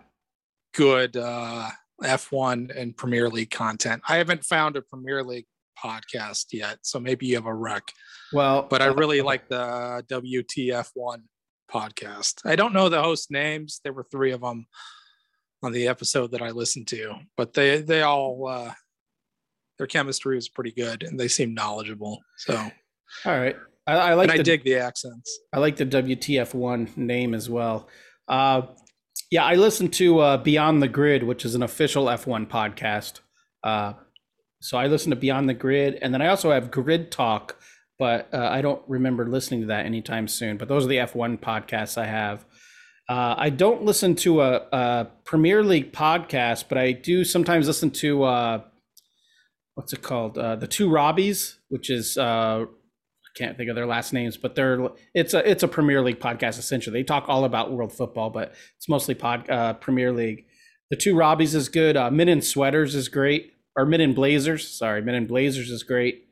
good 0.74 1.16
uh, 1.16 1.70
F1 2.04 2.76
and 2.76 2.98
Premier 2.98 3.30
League 3.30 3.52
content. 3.52 4.02
I 4.08 4.18
haven't 4.18 4.44
found 4.44 4.78
a 4.78 4.82
Premier 4.82 5.24
League 5.24 5.46
podcast 5.84 6.48
yet, 6.52 6.80
so 6.82 7.00
maybe 7.00 7.28
you 7.28 7.36
have 7.36 7.46
a 7.46 7.54
rec. 7.54 7.84
Well, 8.34 8.64
But 8.64 8.82
I 8.82 8.88
uh, 8.88 8.96
really 8.96 9.22
like 9.22 9.48
the 9.48 10.04
WTF1 10.10 11.18
podcast. 11.72 12.42
I 12.44 12.56
don't 12.56 12.74
know 12.74 12.90
the 12.90 13.04
host 13.04 13.30
names. 13.30 13.80
There 13.84 13.94
were 13.94 14.08
three 14.10 14.32
of 14.32 14.42
them 14.42 14.66
on 15.62 15.72
the 15.72 15.88
episode 15.88 16.32
that 16.32 16.42
I 16.42 16.50
listened 16.50 16.88
to, 16.88 17.14
but 17.38 17.54
they 17.54 17.82
they 17.82 18.02
all 18.02 18.48
uh, 18.48 18.74
their 19.78 19.88
chemistry 19.88 20.36
was 20.36 20.50
pretty 20.50 20.72
good 20.72 21.04
and 21.04 21.20
they 21.20 21.28
seem 21.28 21.54
knowledgeable. 21.54 22.22
So 22.38 22.56
all 23.26 23.40
right. 23.40 23.56
I, 23.88 23.94
I 23.94 24.14
like 24.14 24.30
and 24.30 24.40
I 24.40 24.44
dig 24.44 24.64
the 24.64 24.76
accents. 24.76 25.40
I 25.54 25.60
like 25.60 25.76
the 25.76 25.86
WTF1 25.86 26.98
name 26.98 27.34
as 27.34 27.50
well. 27.50 27.88
Uh, 28.28 28.64
yeah, 29.32 29.44
I 29.44 29.56
listened 29.56 29.94
to 29.94 30.20
uh, 30.20 30.38
Beyond 30.38 30.82
the 30.82 30.88
Grid, 30.88 31.24
which 31.24 31.46
is 31.46 31.56
an 31.56 31.64
official 31.64 32.06
F1 32.06 32.48
podcast. 32.48 33.20
Uh, 33.64 33.94
so 34.62 34.78
I 34.78 34.88
listen 34.88 35.12
to 35.12 35.16
Beyond 35.16 35.50
the 35.50 35.54
Grid, 35.54 36.00
and 36.02 36.14
then 36.14 36.22
I 36.22 36.28
also 36.28 36.52
have 36.52 36.72
Grid 36.72 37.12
Talk, 37.12 37.60
but 38.00 38.28
uh, 38.34 38.48
I 38.50 38.62
don't 38.62 38.82
remember 38.88 39.28
listening 39.28 39.62
to 39.62 39.68
that 39.68 39.86
anytime 39.86 40.28
soon. 40.28 40.58
But 40.58 40.68
those 40.68 40.86
are 40.86 40.90
the 40.90 40.98
F1 40.98 41.40
podcasts 41.40 41.98
I 41.98 42.06
have. 42.06 42.46
Uh, 43.08 43.36
I 43.38 43.52
don't 43.52 43.84
listen 43.84 44.16
to 44.18 44.42
a, 44.42 44.68
a 44.72 45.08
Premier 45.24 45.64
League 45.64 45.92
podcast, 45.92 46.66
but 46.68 46.80
I 46.80 46.92
do 46.92 47.24
sometimes 47.24 47.68
listen 47.68 47.92
to 47.92 48.24
uh, 48.24 48.62
what's 49.76 49.94
it 49.94 50.02
called? 50.02 50.38
Uh, 50.38 50.56
the 50.56 50.68
Two 50.68 50.90
Robbies, 50.90 51.58
which 51.70 51.92
is 51.92 52.18
uh, 52.18 52.66
can't 53.36 53.58
think 53.58 53.70
of 53.70 53.76
their 53.76 53.86
last 53.86 54.14
names, 54.14 54.38
but 54.38 54.56
they're 54.56 54.90
it's 55.14 55.34
a 55.34 55.50
it's 55.50 55.64
a 55.64 55.68
Premier 55.68 56.02
League 56.02 56.20
podcast 56.20 56.58
essentially. 56.58 57.00
They 57.00 57.04
talk 57.04 57.26
all 57.28 57.46
about 57.46 57.72
world 57.72 57.94
football, 57.94 58.30
but 58.30 58.54
it's 58.78 58.90
mostly 58.90 59.16
pod 59.16 59.50
uh, 59.50 59.74
Premier 59.74 60.12
League. 60.12 60.46
The 60.90 60.98
Two 60.98 61.16
Robbies 61.16 61.56
is 61.56 61.70
good. 61.70 61.98
Uh, 61.98 62.12
Men 62.12 62.30
in 62.30 62.42
Sweaters 62.42 62.96
is 62.96 63.10
great, 63.10 63.54
or 63.76 63.86
Men 63.86 64.02
in 64.02 64.14
Blazers. 64.14 64.68
Sorry, 64.68 65.02
Men 65.02 65.16
in 65.16 65.28
Blazers 65.28 65.70
is 65.70 65.84
great. 65.84 66.26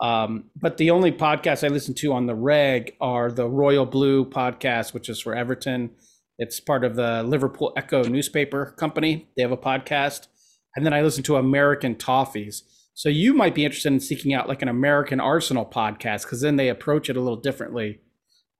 Um, 0.00 0.44
but 0.54 0.76
the 0.76 0.90
only 0.90 1.10
podcasts 1.10 1.64
I 1.64 1.68
listen 1.68 1.94
to 1.94 2.12
on 2.12 2.26
the 2.26 2.34
reg 2.34 2.94
are 3.00 3.30
the 3.30 3.48
Royal 3.48 3.86
Blue 3.86 4.24
podcast, 4.28 4.92
which 4.92 5.08
is 5.08 5.20
for 5.20 5.34
Everton. 5.34 5.90
It's 6.38 6.60
part 6.60 6.84
of 6.84 6.96
the 6.96 7.22
Liverpool 7.22 7.72
Echo 7.76 8.02
newspaper 8.02 8.74
company. 8.78 9.28
They 9.36 9.42
have 9.42 9.52
a 9.52 9.56
podcast. 9.56 10.26
And 10.76 10.84
then 10.84 10.92
I 10.92 11.00
listen 11.00 11.22
to 11.24 11.36
American 11.36 11.94
Toffees. 11.94 12.62
So 12.96 13.10
you 13.10 13.34
might 13.34 13.54
be 13.54 13.66
interested 13.66 13.92
in 13.92 14.00
seeking 14.00 14.32
out 14.32 14.48
like 14.48 14.62
an 14.62 14.68
American 14.68 15.20
Arsenal 15.20 15.66
podcast 15.66 16.22
because 16.22 16.40
then 16.40 16.56
they 16.56 16.70
approach 16.70 17.10
it 17.10 17.16
a 17.18 17.20
little 17.20 17.36
differently. 17.36 18.00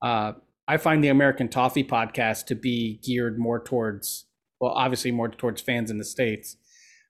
Uh, 0.03 0.35
I 0.69 0.77
find 0.77 1.03
the 1.03 1.09
American 1.09 1.49
Toffee 1.49 1.83
podcast 1.83 2.45
to 2.49 2.55
be 2.55 3.01
geared 3.03 3.39
more 3.39 3.65
towards, 3.65 4.27
well, 4.61 4.73
obviously 4.73 5.11
more 5.11 5.31
towards 5.31 5.63
fans 5.63 5.91
in 5.91 5.97
the 5.97 6.05
states, 6.05 6.59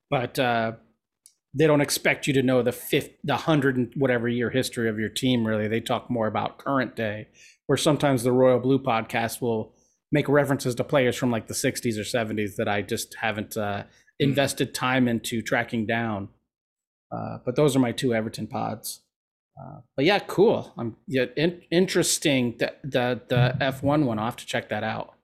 but 0.08 0.38
uh, 0.38 0.74
they 1.52 1.66
don't 1.66 1.80
expect 1.80 2.28
you 2.28 2.32
to 2.32 2.44
know 2.44 2.62
the 2.62 2.70
fifth, 2.70 3.10
the 3.24 3.38
hundred 3.38 3.76
and 3.76 3.92
whatever 3.96 4.28
year 4.28 4.50
history 4.50 4.88
of 4.88 5.00
your 5.00 5.08
team. 5.08 5.44
Really, 5.44 5.66
they 5.66 5.80
talk 5.80 6.08
more 6.08 6.28
about 6.28 6.58
current 6.58 6.94
day. 6.94 7.26
Where 7.66 7.76
sometimes 7.76 8.22
the 8.22 8.30
Royal 8.30 8.60
Blue 8.60 8.78
podcast 8.78 9.40
will 9.40 9.74
make 10.12 10.28
references 10.28 10.76
to 10.76 10.84
players 10.84 11.16
from 11.16 11.32
like 11.32 11.48
the 11.48 11.54
'60s 11.54 11.98
or 11.98 12.02
'70s 12.02 12.54
that 12.54 12.68
I 12.68 12.82
just 12.82 13.16
haven't 13.16 13.56
uh, 13.56 13.82
invested 14.20 14.76
time 14.76 15.08
into 15.08 15.42
tracking 15.42 15.86
down. 15.86 16.28
Uh, 17.16 17.38
but 17.44 17.56
those 17.56 17.74
are 17.74 17.78
my 17.78 17.92
two 17.92 18.14
Everton 18.14 18.46
pods. 18.46 19.00
Uh, 19.58 19.80
but 19.96 20.04
yeah, 20.04 20.18
cool. 20.18 20.74
I'm 20.76 20.96
yeah, 21.06 21.24
in, 21.36 21.62
interesting. 21.70 22.56
The 22.58 22.74
the 22.84 23.20
the 23.28 23.56
F1 23.60 24.04
one. 24.04 24.18
I'll 24.18 24.26
have 24.26 24.36
to 24.36 24.46
check 24.46 24.68
that 24.68 24.84
out. 24.84 25.14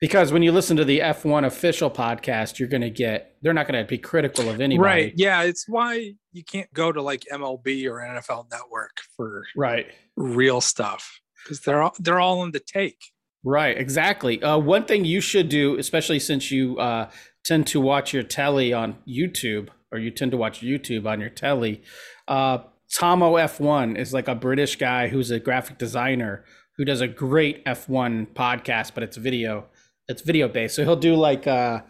Because 0.00 0.32
when 0.32 0.42
you 0.44 0.52
listen 0.52 0.76
to 0.76 0.84
the 0.84 1.00
F1 1.00 1.44
official 1.44 1.90
podcast, 1.90 2.58
you're 2.58 2.68
going 2.68 2.82
to 2.82 2.90
get. 2.90 3.36
They're 3.42 3.54
not 3.54 3.66
going 3.66 3.82
to 3.82 3.88
be 3.88 3.98
critical 3.98 4.48
of 4.48 4.60
anybody. 4.60 4.80
Right. 5.06 5.12
Yeah. 5.16 5.42
It's 5.42 5.64
why 5.68 6.12
you 6.32 6.44
can't 6.44 6.72
go 6.72 6.92
to 6.92 7.02
like 7.02 7.24
MLB 7.32 7.86
or 7.86 8.00
NFL 8.00 8.50
Network 8.50 8.98
for 9.16 9.44
Right. 9.56 9.86
real 10.16 10.60
stuff 10.60 11.20
because 11.42 11.60
they're 11.60 11.82
all 11.82 11.94
they're 11.98 12.20
all 12.20 12.44
in 12.44 12.52
the 12.52 12.60
take. 12.60 12.98
Right. 13.44 13.76
Exactly. 13.78 14.42
Uh, 14.42 14.58
one 14.58 14.84
thing 14.84 15.04
you 15.04 15.20
should 15.20 15.48
do, 15.48 15.78
especially 15.78 16.18
since 16.20 16.50
you 16.50 16.78
uh, 16.78 17.10
tend 17.44 17.66
to 17.68 17.80
watch 17.80 18.12
your 18.12 18.22
telly 18.24 18.72
on 18.72 18.98
YouTube, 19.08 19.68
or 19.92 19.98
you 19.98 20.10
tend 20.10 20.30
to 20.32 20.36
watch 20.36 20.60
YouTube 20.60 21.06
on 21.06 21.20
your 21.20 21.30
telly. 21.30 21.82
Uh, 22.26 22.58
Tomo 22.94 23.34
F1 23.34 23.98
is 23.98 24.12
like 24.14 24.28
a 24.28 24.34
British 24.34 24.76
guy 24.76 25.08
who's 25.08 25.30
a 25.30 25.38
graphic 25.40 25.78
designer 25.78 26.44
who 26.76 26.84
does 26.84 27.00
a 27.00 27.08
great 27.08 27.64
F1 27.64 28.28
podcast, 28.34 28.92
but 28.94 29.02
it's 29.02 29.16
video. 29.16 29.66
It's 30.08 30.22
video 30.22 30.48
based. 30.48 30.76
So 30.76 30.84
he'll 30.84 30.96
do 30.96 31.14
like 31.14 31.46
uh 31.46 31.80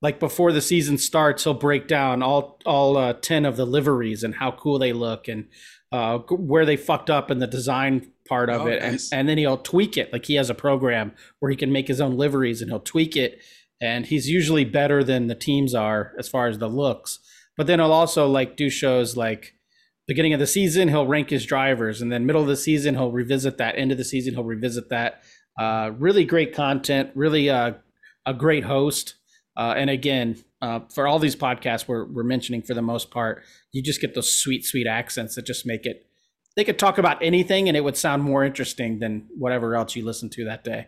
like 0.00 0.18
before 0.20 0.52
the 0.52 0.60
season 0.60 0.96
starts, 0.96 1.44
he'll 1.44 1.54
break 1.54 1.86
down 1.88 2.22
all 2.22 2.58
all 2.66 2.96
uh, 2.96 3.12
10 3.12 3.44
of 3.44 3.56
the 3.56 3.64
liveries 3.66 4.22
and 4.24 4.34
how 4.36 4.50
cool 4.52 4.78
they 4.78 4.92
look 4.92 5.28
and 5.28 5.46
uh 5.92 6.18
where 6.30 6.66
they 6.66 6.76
fucked 6.76 7.10
up 7.10 7.30
in 7.30 7.38
the 7.38 7.46
design 7.46 8.10
part 8.28 8.50
of 8.50 8.62
Oh, 8.62 8.66
it 8.66 8.82
and 8.82 9.00
and 9.12 9.28
then 9.28 9.38
he'll 9.38 9.56
tweak 9.56 9.96
it. 9.96 10.12
Like 10.12 10.26
he 10.26 10.34
has 10.34 10.50
a 10.50 10.54
program 10.54 11.12
where 11.38 11.50
he 11.50 11.56
can 11.56 11.70
make 11.70 11.86
his 11.86 12.00
own 12.00 12.16
liveries 12.16 12.60
and 12.60 12.70
he'll 12.70 12.80
tweak 12.80 13.16
it 13.16 13.40
and 13.80 14.06
he's 14.06 14.28
usually 14.28 14.64
better 14.64 15.04
than 15.04 15.26
the 15.26 15.34
teams 15.34 15.74
are 15.74 16.12
as 16.18 16.28
far 16.28 16.48
as 16.48 16.58
the 16.58 16.68
looks. 16.68 17.20
But 17.56 17.66
then 17.66 17.78
he'll 17.78 17.92
also 17.92 18.28
like 18.28 18.56
do 18.56 18.70
shows 18.70 19.16
like 19.16 19.54
beginning 20.06 20.32
of 20.32 20.40
the 20.40 20.46
season 20.46 20.88
he'll 20.88 21.06
rank 21.06 21.30
his 21.30 21.44
drivers 21.44 22.00
and 22.00 22.10
then 22.10 22.24
middle 22.26 22.42
of 22.42 22.48
the 22.48 22.56
season 22.56 22.94
he'll 22.94 23.12
revisit 23.12 23.58
that 23.58 23.76
end 23.76 23.92
of 23.92 23.98
the 23.98 24.04
season 24.04 24.34
he'll 24.34 24.44
revisit 24.44 24.88
that. 24.88 25.22
Uh, 25.58 25.90
really 25.98 26.24
great 26.24 26.54
content 26.54 27.10
really 27.14 27.50
uh, 27.50 27.72
a 28.26 28.34
great 28.34 28.64
host. 28.64 29.14
Uh, 29.56 29.74
and 29.76 29.90
again 29.90 30.36
uh, 30.62 30.80
for 30.92 31.06
all 31.06 31.18
these 31.18 31.36
podcasts 31.36 31.86
we're, 31.86 32.04
we're 32.04 32.22
mentioning 32.22 32.62
for 32.62 32.74
the 32.74 32.82
most 32.82 33.10
part 33.10 33.42
you 33.72 33.82
just 33.82 34.00
get 34.00 34.14
those 34.14 34.32
sweet 34.32 34.64
sweet 34.64 34.86
accents 34.86 35.34
that 35.34 35.44
just 35.44 35.66
make 35.66 35.84
it 35.84 36.06
they 36.56 36.64
could 36.64 36.78
talk 36.78 36.96
about 36.98 37.20
anything 37.22 37.68
and 37.68 37.76
it 37.76 37.82
would 37.82 37.96
sound 37.96 38.22
more 38.22 38.44
interesting 38.44 38.98
than 39.00 39.26
whatever 39.36 39.74
else 39.74 39.94
you 39.96 40.04
listen 40.04 40.30
to 40.30 40.44
that 40.44 40.62
day 40.64 40.86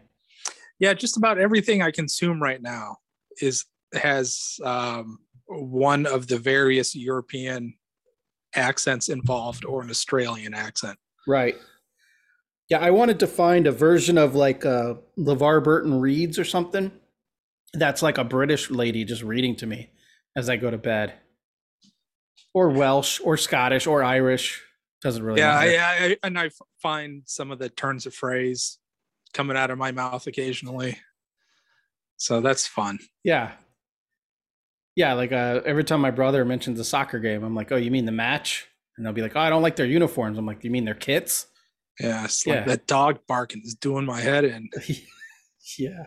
Yeah, 0.81 0.95
just 0.95 1.17
about 1.17 1.39
everything 1.39 1.83
I 1.83 1.91
consume 1.91 2.43
right 2.43 2.61
now 2.61 2.97
is 3.41 3.67
has 3.93 4.59
um, 4.65 5.19
one 5.47 6.07
of 6.07 6.27
the 6.27 6.39
various 6.39 6.97
European 6.97 7.75
accents 8.55 9.09
involved 9.09 9.65
or 9.65 9.83
an 9.83 9.91
Australian 9.91 10.55
accent. 10.55 10.99
Right. 11.29 11.57
Yeah, 12.69 12.79
I 12.79 12.91
wanted 12.91 13.21
to 13.21 13.27
find 13.27 13.67
a 13.67 13.73
version 13.73 14.17
of 14.17 14.35
like 14.35 14.65
uh, 14.65 14.95
LeVar 15.19 15.63
Burton 15.63 16.01
reads 16.01 16.39
or 16.39 16.45
something. 16.45 16.91
That's 17.75 18.03
like 18.03 18.17
a 18.17 18.25
British 18.25 18.71
lady 18.71 19.05
just 19.05 19.23
reading 19.23 19.57
to 19.57 19.67
me 19.67 19.91
as 20.37 20.49
I 20.49 20.57
go 20.57 20.71
to 20.71 20.79
bed, 20.79 21.15
or 22.55 22.71
Welsh, 22.71 23.21
or 23.23 23.37
Scottish, 23.37 23.87
or 23.87 24.03
Irish. 24.03 24.63
Doesn't 25.03 25.23
really 25.23 25.41
yeah, 25.41 25.55
matter. 25.55 25.79
I, 25.79 26.07
I, 26.07 26.17
and 26.23 26.39
I 26.39 26.51
find 26.81 27.23
some 27.27 27.51
of 27.51 27.59
the 27.59 27.69
turns 27.69 28.07
of 28.07 28.15
phrase 28.15 28.79
coming 29.33 29.57
out 29.57 29.71
of 29.71 29.79
my 29.79 29.93
mouth 29.93 30.27
occasionally. 30.27 30.99
So 32.17 32.41
that's 32.41 32.67
fun. 32.67 32.99
yeah, 33.25 33.53
yeah. 34.97 35.15
Like 35.15 35.33
uh, 35.33 35.61
every 35.65 35.85
time 35.85 36.01
my 36.01 36.11
brother 36.11 36.45
mentions 36.45 36.79
a 36.81 36.85
soccer 36.85 37.19
game, 37.19 37.43
I'm 37.43 37.55
like, 37.55 37.73
"Oh, 37.73 37.77
you 37.77 37.91
mean 37.91 38.05
the 38.05 38.13
match?" 38.13 38.67
And 38.97 39.07
they'll 39.07 39.13
be 39.15 39.23
like, 39.23 39.37
"Oh, 39.37 39.41
I 39.41 39.49
don't 39.51 39.63
like 39.63 39.77
their 39.77 39.87
uniforms." 39.87 40.37
I'm 40.37 40.47
like, 40.47 40.63
"You 40.65 40.71
mean 40.71 40.85
their 40.85 40.95
kits?" 40.95 41.47
Yeah, 41.99 42.25
it's 42.25 42.47
Yeah. 42.47 42.57
like 42.57 42.67
that 42.67 42.87
dog 42.87 43.19
barking 43.27 43.63
is 43.65 43.75
doing 43.75 44.05
my 44.05 44.21
head 44.21 44.45
in. 44.45 44.69
yeah. 45.79 46.07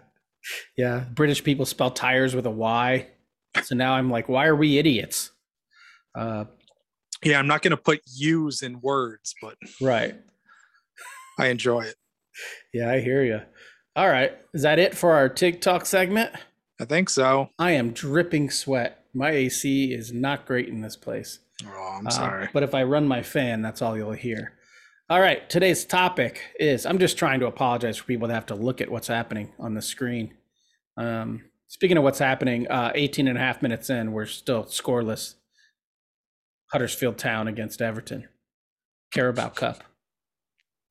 Yeah. 0.78 1.06
British 1.14 1.44
people 1.44 1.66
spell 1.66 1.92
tires 1.92 2.36
with 2.36 2.46
a 2.46 2.52
Y. 2.52 3.08
So 3.64 3.76
now 3.76 3.94
I'm 3.94 4.10
like, 4.10 4.28
why 4.28 4.48
are 4.48 4.56
we 4.56 4.78
idiots? 4.80 5.32
Uh, 6.16 6.46
Yeah, 7.24 7.38
I'm 7.40 7.46
not 7.48 7.62
going 7.62 7.72
to 7.72 7.78
put 7.78 8.02
U's 8.18 8.62
in 8.64 8.82
words, 8.82 9.36
but 9.42 9.56
right. 9.82 10.16
I 11.40 11.48
enjoy 11.48 11.82
it. 11.82 11.96
Yeah, 12.74 12.90
I 12.92 13.00
hear 13.02 13.24
you. 13.24 13.42
All 13.96 14.10
right. 14.10 14.36
Is 14.54 14.64
that 14.64 14.80
it 14.80 14.96
for 14.96 15.14
our 15.14 15.30
TikTok 15.30 15.86
segment? 15.86 16.32
I 16.82 16.86
think 16.86 17.10
so. 17.10 17.50
I 17.60 17.72
am 17.72 17.92
dripping 17.92 18.50
sweat. 18.50 19.06
My 19.14 19.30
AC 19.30 19.94
is 19.94 20.12
not 20.12 20.46
great 20.48 20.68
in 20.70 20.82
this 20.82 20.96
place. 20.96 21.40
Oh, 21.66 21.96
I'm 22.00 22.08
Uh, 22.08 22.10
sorry. 22.10 22.50
but 22.52 22.64
if 22.64 22.74
I 22.74 22.84
run 22.84 23.08
my 23.08 23.22
fan, 23.22 23.62
that's 23.62 23.82
all 23.82 23.96
you'll 23.96 24.12
hear. 24.14 24.54
All 25.10 25.22
right. 25.22 25.48
Today's 25.50 25.86
topic 25.86 26.42
is 26.60 26.86
I'm 26.88 26.98
just 26.98 27.18
trying 27.18 27.40
to 27.42 27.46
apologize 27.46 27.98
for 27.98 28.06
people 28.06 28.28
that 28.28 28.34
have 28.34 28.48
to 28.48 28.56
look 28.56 28.82
at 28.82 28.90
what's 28.90 29.08
happening 29.08 29.54
on 29.60 29.76
the 29.76 29.82
screen. 29.82 30.34
Um, 30.98 31.44
speaking 31.68 31.98
of 31.98 32.04
what's 32.04 32.20
happening, 32.20 32.68
uh, 32.70 32.92
18 32.96 33.28
and 33.28 33.38
a 33.38 33.42
half 33.42 33.62
minutes 33.62 33.92
in, 33.92 34.12
we're 34.12 34.26
still 34.26 34.64
scoreless. 34.64 35.36
Huddersfield 36.72 37.20
Town 37.20 37.48
against 37.48 37.82
Everton. 37.84 38.28
Carabao 39.14 39.50
Cup. 39.50 39.84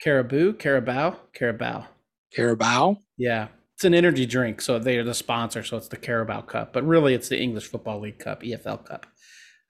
Caribou, 0.02 0.54
Carabao, 0.54 1.16
Carabao. 1.32 1.86
Carabao. 2.34 2.98
Yeah. 3.16 3.48
It's 3.74 3.84
an 3.84 3.94
energy 3.94 4.26
drink, 4.26 4.60
so 4.60 4.78
they 4.78 4.96
are 4.98 5.04
the 5.04 5.14
sponsor, 5.14 5.62
so 5.62 5.76
it's 5.76 5.88
the 5.88 5.96
Carabao 5.96 6.42
Cup. 6.42 6.72
But 6.72 6.84
really, 6.84 7.14
it's 7.14 7.28
the 7.28 7.40
English 7.40 7.68
Football 7.68 8.00
League 8.00 8.18
Cup, 8.18 8.42
EFL 8.42 8.84
Cup. 8.84 9.06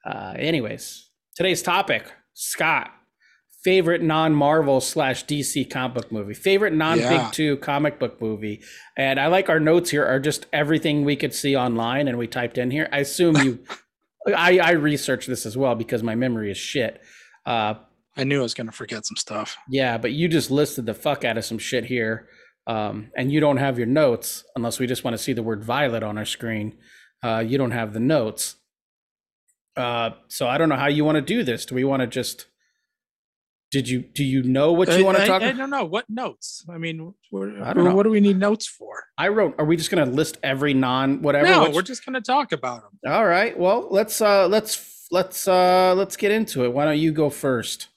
Uh, 0.05 0.33
anyways, 0.37 1.09
today's 1.35 1.61
topic 1.61 2.11
Scott, 2.33 2.91
favorite 3.63 4.01
non 4.01 4.33
Marvel 4.33 4.81
slash 4.81 5.25
DC 5.25 5.69
comic 5.69 5.95
book 5.95 6.11
movie, 6.11 6.33
favorite 6.33 6.73
non 6.73 6.97
Big 6.97 7.11
Yeah. 7.11 7.29
Two 7.31 7.57
comic 7.57 7.99
book 7.99 8.21
movie. 8.21 8.61
And 8.97 9.19
I 9.19 9.27
like 9.27 9.49
our 9.49 9.59
notes 9.59 9.91
here 9.91 10.05
are 10.05 10.19
just 10.19 10.47
everything 10.51 11.05
we 11.05 11.15
could 11.15 11.33
see 11.33 11.55
online 11.55 12.07
and 12.07 12.17
we 12.17 12.27
typed 12.27 12.57
in 12.57 12.71
here. 12.71 12.89
I 12.91 12.99
assume 12.99 13.37
you, 13.37 13.59
I, 14.35 14.59
I 14.59 14.71
researched 14.71 15.27
this 15.27 15.45
as 15.45 15.55
well 15.55 15.75
because 15.75 16.01
my 16.03 16.15
memory 16.15 16.51
is 16.51 16.57
shit. 16.57 17.01
Uh, 17.45 17.75
I 18.15 18.23
knew 18.23 18.39
I 18.39 18.43
was 18.43 18.53
going 18.53 18.67
to 18.67 18.73
forget 18.73 19.05
some 19.05 19.15
stuff. 19.17 19.57
yeah, 19.69 19.97
but 19.97 20.11
you 20.11 20.27
just 20.27 20.51
listed 20.51 20.85
the 20.85 20.93
fuck 20.93 21.23
out 21.25 21.37
of 21.37 21.45
some 21.45 21.57
shit 21.57 21.85
here. 21.85 22.27
Um, 22.67 23.11
and 23.17 23.31
you 23.31 23.39
don't 23.41 23.57
have 23.57 23.77
your 23.77 23.87
notes 23.87 24.45
unless 24.55 24.79
we 24.79 24.87
just 24.87 25.03
want 25.03 25.15
to 25.17 25.21
see 25.21 25.33
the 25.33 25.43
word 25.43 25.63
violet 25.63 26.01
on 26.03 26.17
our 26.17 26.25
screen. 26.25 26.77
Uh, 27.23 27.39
you 27.45 27.57
don't 27.57 27.71
have 27.71 27.91
the 27.93 27.99
notes. 27.99 28.55
Uh, 29.75 30.11
so 30.27 30.47
I 30.47 30.57
don't 30.57 30.69
know 30.69 30.75
how 30.77 30.87
you 30.87 31.03
want 31.03 31.15
to 31.15 31.21
do 31.21 31.43
this. 31.43 31.65
Do 31.65 31.75
we 31.75 31.83
want 31.83 32.01
to 32.01 32.07
just? 32.07 32.45
Did 33.71 33.89
you 33.89 34.01
do 34.03 34.23
you 34.23 34.43
know 34.43 34.71
what 34.71 34.87
you 34.95 35.03
want 35.03 35.17
to 35.17 35.23
I, 35.23 35.27
talk? 35.27 35.41
I, 35.41 35.45
I 35.45 35.49
about? 35.49 35.57
don't 35.57 35.69
know 35.71 35.83
what 35.83 36.05
notes. 36.07 36.63
I 36.69 36.77
mean, 36.77 37.13
what, 37.31 37.49
I 37.63 37.73
don't 37.73 37.85
know. 37.85 37.95
what 37.95 38.03
do 38.03 38.11
we 38.11 38.19
need 38.19 38.37
notes 38.37 38.67
for? 38.67 39.03
I 39.17 39.29
wrote. 39.29 39.55
Are 39.57 39.65
we 39.65 39.75
just 39.75 39.89
going 39.89 40.05
to 40.07 40.11
list 40.11 40.37
every 40.43 40.75
non 40.75 41.23
whatever? 41.23 41.47
no, 41.47 41.61
What's- 41.61 41.75
we're 41.75 41.81
just 41.81 42.05
going 42.05 42.13
to 42.13 42.21
talk 42.21 42.51
about 42.51 42.83
them. 42.83 43.11
all 43.11 43.25
right. 43.25 43.57
Well, 43.57 43.87
let's 43.89 44.21
uh 44.21 44.47
let's 44.47 45.07
let's 45.09 45.47
uh 45.47 45.95
let's 45.97 46.15
get 46.17 46.31
into 46.31 46.65
it. 46.65 46.71
Why 46.71 46.85
don't 46.85 46.99
you 46.99 47.11
go 47.11 47.31
first? 47.31 47.87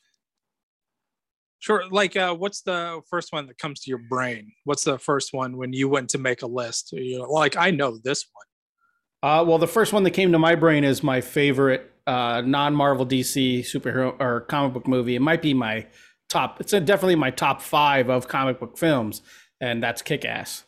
Sure. 1.67 1.83
Like, 1.91 2.17
uh, 2.17 2.33
what's 2.33 2.63
the 2.63 3.01
first 3.11 3.33
one 3.33 3.49
that 3.49 3.59
comes 3.59 3.81
to 3.81 3.91
your 3.91 3.99
brain? 3.99 4.53
What's 4.63 4.85
the 4.85 5.01
first 5.01 5.33
one 5.33 5.57
when 5.57 5.73
you 5.73 5.89
went 5.89 6.09
to 6.11 6.19
make 6.19 6.43
a 6.43 6.47
list? 6.47 6.93
You 6.93 7.19
know, 7.19 7.25
like, 7.25 7.57
I 7.57 7.73
know 7.73 7.99
this 8.05 8.25
one. 8.33 9.29
Uh, 9.29 9.43
well, 9.43 9.59
the 9.59 9.67
first 9.67 9.93
one 9.93 10.05
that 10.05 10.13
came 10.13 10.31
to 10.31 10.39
my 10.39 10.55
brain 10.55 10.85
is 10.85 11.03
my 11.03 11.21
favorite 11.21 11.91
uh, 12.07 12.41
non-Marvel 12.47 13.05
DC 13.05 13.63
superhero 13.63 14.15
or 14.21 14.43
comic 14.43 14.75
book 14.75 14.87
movie. 14.87 15.17
It 15.17 15.23
might 15.23 15.43
be 15.43 15.55
my 15.55 15.89
top. 16.29 16.61
It's 16.61 16.71
definitely 16.71 17.17
my 17.17 17.33
top 17.33 17.61
five 17.61 18.11
of 18.11 18.29
comic 18.29 18.61
book 18.61 18.79
films, 18.79 19.23
and 19.61 19.83
that's 19.83 20.03
Kick-Ass. 20.03 20.63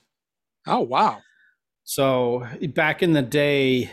Oh, 0.67 0.81
wow. 0.81 1.19
So 1.85 2.45
back 2.75 3.05
in 3.05 3.13
the 3.13 3.23
day 3.23 3.93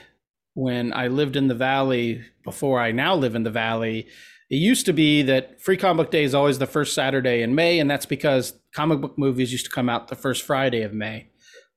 when 0.56 0.92
I 0.92 1.10
lived 1.10 1.36
in 1.36 1.50
the 1.50 1.54
Valley, 1.54 2.24
before 2.44 2.80
I 2.80 2.94
now 2.94 3.14
live 3.14 3.36
in 3.36 3.44
the 3.44 3.52
Valley, 3.52 4.08
it 4.50 4.58
used 4.58 4.86
to 4.86 4.94
be 4.94 5.24
that 5.24 5.60
Free 5.62 5.78
Comic 5.78 6.06
Book 6.06 6.12
Day 6.12 6.24
is 6.24 6.36
always 6.36 6.60
the 6.60 6.68
first 6.68 6.94
Saturday 6.94 7.42
in 7.42 7.56
May, 7.56 7.80
and 7.80 7.90
that's 7.90 8.06
because 8.06 8.54
comic 8.74 9.02
book 9.02 9.18
movies 9.18 9.52
used 9.52 9.66
to 9.66 9.72
come 9.72 9.90
out 9.90 10.08
the 10.08 10.16
first 10.16 10.44
Friday 10.44 10.84
of 10.84 10.94
May. 10.94 11.30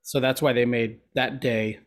So 0.02 0.20
that's 0.20 0.42
why 0.42 0.52
they 0.52 0.64
made 0.64 1.00
that 1.14 1.40
day. 1.40 1.80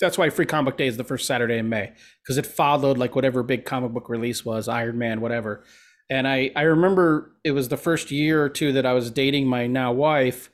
That's 0.00 0.18
why 0.18 0.28
Free 0.30 0.46
Comic 0.46 0.72
Book 0.72 0.78
Day 0.78 0.86
is 0.86 0.96
the 0.96 1.04
first 1.04 1.26
Saturday 1.26 1.58
in 1.58 1.68
May 1.68 1.92
because 2.22 2.36
it 2.36 2.46
followed 2.46 2.98
like 2.98 3.14
whatever 3.14 3.42
big 3.42 3.64
comic 3.64 3.92
book 3.92 4.08
release 4.08 4.44
was, 4.44 4.68
Iron 4.68 4.98
Man, 4.98 5.20
whatever. 5.20 5.64
And 6.10 6.28
I, 6.28 6.50
I 6.54 6.62
remember 6.62 7.32
it 7.44 7.52
was 7.52 7.68
the 7.68 7.76
first 7.76 8.10
year 8.10 8.42
or 8.42 8.48
two 8.50 8.72
that 8.72 8.84
I 8.84 8.92
was 8.92 9.10
dating 9.10 9.46
my 9.46 9.66
now 9.66 9.92
wife, 9.92 10.50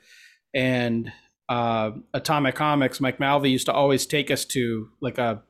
and 0.54 1.12
uh, 1.48 1.90
Atomic 2.14 2.54
Comics, 2.54 3.00
Mike 3.00 3.18
Malve 3.18 3.50
used 3.50 3.66
to 3.66 3.72
always 3.72 4.06
take 4.06 4.30
us 4.30 4.44
to 4.46 4.88
like 5.00 5.18
a 5.18 5.42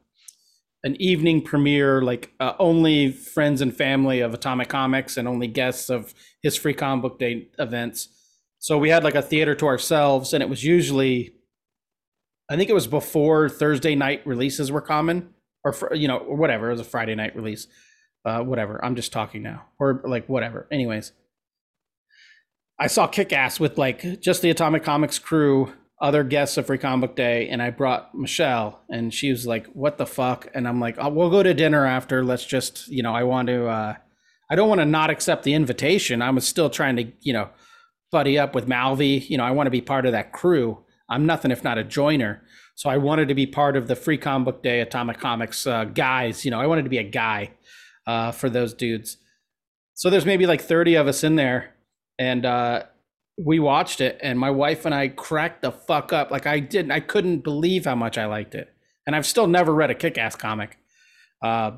an 0.82 0.96
evening 1.00 1.42
premiere, 1.42 2.00
like 2.02 2.32
uh, 2.40 2.54
only 2.58 3.12
friends 3.12 3.60
and 3.60 3.76
family 3.76 4.20
of 4.20 4.32
Atomic 4.32 4.68
Comics 4.68 5.16
and 5.16 5.28
only 5.28 5.46
guests 5.46 5.90
of 5.90 6.14
his 6.42 6.56
free 6.56 6.74
comic 6.74 7.02
book 7.02 7.18
day 7.18 7.48
events. 7.58 8.08
So 8.58 8.78
we 8.78 8.90
had 8.90 9.04
like 9.04 9.14
a 9.14 9.22
theater 9.22 9.54
to 9.56 9.66
ourselves, 9.66 10.32
and 10.32 10.42
it 10.42 10.48
was 10.48 10.64
usually, 10.64 11.34
I 12.50 12.56
think 12.56 12.70
it 12.70 12.74
was 12.74 12.86
before 12.86 13.48
Thursday 13.48 13.94
night 13.94 14.26
releases 14.26 14.70
were 14.72 14.80
common, 14.80 15.30
or 15.64 15.72
for, 15.72 15.94
you 15.94 16.08
know, 16.08 16.18
or 16.18 16.36
whatever. 16.36 16.68
It 16.68 16.72
was 16.72 16.80
a 16.80 16.84
Friday 16.84 17.14
night 17.14 17.36
release, 17.36 17.66
uh, 18.24 18.40
whatever. 18.40 18.82
I'm 18.84 18.96
just 18.96 19.12
talking 19.12 19.42
now, 19.42 19.66
or 19.78 20.02
like 20.04 20.28
whatever. 20.28 20.66
Anyways, 20.70 21.12
I 22.78 22.86
saw 22.86 23.06
Kick 23.06 23.32
Ass 23.32 23.60
with 23.60 23.76
like 23.76 24.20
just 24.20 24.40
the 24.40 24.50
Atomic 24.50 24.82
Comics 24.82 25.18
crew 25.18 25.72
other 26.00 26.24
guests 26.24 26.56
of 26.56 26.66
Free 26.66 26.78
Comic 26.78 27.10
Book 27.10 27.16
Day, 27.16 27.48
and 27.48 27.60
I 27.62 27.70
brought 27.70 28.14
Michelle, 28.14 28.80
and 28.88 29.12
she 29.12 29.30
was 29.30 29.46
like, 29.46 29.66
"What 29.68 29.98
the 29.98 30.06
fuck?" 30.06 30.48
And 30.54 30.66
I'm 30.66 30.80
like, 30.80 30.96
oh, 30.98 31.08
"We'll 31.10 31.30
go 31.30 31.42
to 31.42 31.52
dinner 31.54 31.84
after. 31.86 32.24
Let's 32.24 32.44
just, 32.44 32.88
you 32.88 33.02
know, 33.02 33.14
I 33.14 33.24
want 33.24 33.48
to. 33.48 33.66
uh 33.68 33.94
I 34.50 34.56
don't 34.56 34.68
want 34.68 34.80
to 34.80 34.84
not 34.84 35.10
accept 35.10 35.44
the 35.44 35.54
invitation. 35.54 36.22
I 36.22 36.30
was 36.30 36.46
still 36.46 36.70
trying 36.70 36.96
to, 36.96 37.12
you 37.20 37.32
know, 37.32 37.50
buddy 38.10 38.36
up 38.36 38.52
with 38.52 38.66
Malve. 38.66 39.28
You 39.30 39.38
know, 39.38 39.44
I 39.44 39.52
want 39.52 39.68
to 39.68 39.70
be 39.70 39.80
part 39.80 40.06
of 40.06 40.12
that 40.12 40.32
crew. 40.32 40.78
I'm 41.08 41.24
nothing 41.24 41.52
if 41.52 41.62
not 41.62 41.78
a 41.78 41.84
joiner. 41.84 42.42
So 42.74 42.90
I 42.90 42.96
wanted 42.96 43.28
to 43.28 43.34
be 43.34 43.46
part 43.46 43.76
of 43.76 43.86
the 43.86 43.94
Free 43.94 44.18
Comic 44.18 44.46
Book 44.46 44.62
Day 44.62 44.80
Atomic 44.80 45.20
Comics 45.20 45.66
uh, 45.66 45.84
guys. 45.84 46.44
You 46.44 46.50
know, 46.50 46.60
I 46.60 46.66
wanted 46.66 46.82
to 46.82 46.88
be 46.90 46.98
a 46.98 47.04
guy 47.04 47.52
uh, 48.06 48.32
for 48.32 48.50
those 48.50 48.74
dudes. 48.74 49.18
So 49.94 50.10
there's 50.10 50.26
maybe 50.26 50.46
like 50.46 50.62
30 50.62 50.94
of 50.94 51.06
us 51.06 51.22
in 51.22 51.36
there, 51.36 51.74
and 52.18 52.46
uh, 52.46 52.84
we 53.42 53.58
watched 53.58 54.00
it 54.00 54.18
and 54.22 54.38
my 54.38 54.50
wife 54.50 54.84
and 54.84 54.94
I 54.94 55.08
cracked 55.08 55.62
the 55.62 55.72
fuck 55.72 56.12
up. 56.12 56.30
Like 56.30 56.46
I 56.46 56.60
didn't, 56.60 56.90
I 56.90 57.00
couldn't 57.00 57.38
believe 57.38 57.86
how 57.86 57.94
much 57.94 58.18
I 58.18 58.26
liked 58.26 58.54
it. 58.54 58.72
And 59.06 59.16
I've 59.16 59.26
still 59.26 59.46
never 59.46 59.74
read 59.74 59.90
a 59.90 59.94
kick 59.94 60.18
ass 60.18 60.36
comic 60.36 60.76
uh, 61.42 61.72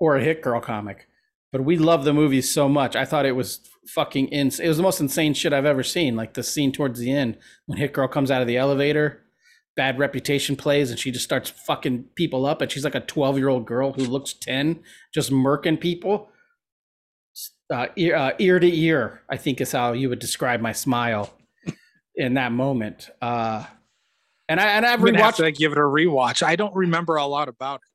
or 0.00 0.16
a 0.16 0.22
hit 0.22 0.42
girl 0.42 0.60
comic, 0.60 1.06
but 1.52 1.64
we 1.64 1.78
love 1.78 2.04
the 2.04 2.12
movie 2.12 2.42
so 2.42 2.68
much. 2.68 2.96
I 2.96 3.04
thought 3.04 3.26
it 3.26 3.36
was 3.36 3.60
fucking 3.86 4.28
insane. 4.32 4.66
It 4.66 4.68
was 4.68 4.76
the 4.76 4.82
most 4.82 5.00
insane 5.00 5.34
shit 5.34 5.52
I've 5.52 5.64
ever 5.64 5.84
seen. 5.84 6.16
Like 6.16 6.34
the 6.34 6.42
scene 6.42 6.72
towards 6.72 6.98
the 6.98 7.12
end 7.12 7.38
when 7.66 7.78
Hit 7.78 7.92
Girl 7.92 8.08
comes 8.08 8.30
out 8.30 8.42
of 8.42 8.48
the 8.48 8.56
elevator, 8.56 9.22
bad 9.76 10.00
reputation 10.00 10.56
plays, 10.56 10.90
and 10.90 10.98
she 10.98 11.12
just 11.12 11.24
starts 11.24 11.48
fucking 11.48 12.06
people 12.16 12.44
up. 12.44 12.60
And 12.60 12.70
she's 12.70 12.84
like 12.84 12.96
a 12.96 13.00
12 13.00 13.38
year 13.38 13.48
old 13.48 13.66
girl 13.66 13.92
who 13.92 14.02
looks 14.02 14.32
10, 14.34 14.80
just 15.14 15.30
murking 15.30 15.80
people 15.80 16.28
uh, 17.72 17.86
ear, 17.96 18.16
uh, 18.16 18.32
ear 18.38 18.58
to 18.58 18.76
ear, 18.76 19.22
I 19.28 19.36
think 19.36 19.60
is 19.60 19.72
how 19.72 19.92
you 19.92 20.08
would 20.08 20.18
describe 20.18 20.60
my 20.60 20.72
smile 20.72 21.32
in 22.14 22.34
that 22.34 22.52
moment. 22.52 23.10
Uh, 23.20 23.64
and 24.48 24.60
I 24.60 24.66
and 24.68 24.86
I've 24.86 25.00
have 25.00 25.08
rewatched. 25.08 25.36
to 25.36 25.52
give 25.52 25.72
it 25.72 25.78
a 25.78 25.82
rewatch. 25.82 26.42
I 26.42 26.56
don't 26.56 26.74
remember 26.74 27.16
a 27.16 27.26
lot 27.26 27.48
about 27.48 27.76
it. 27.76 27.90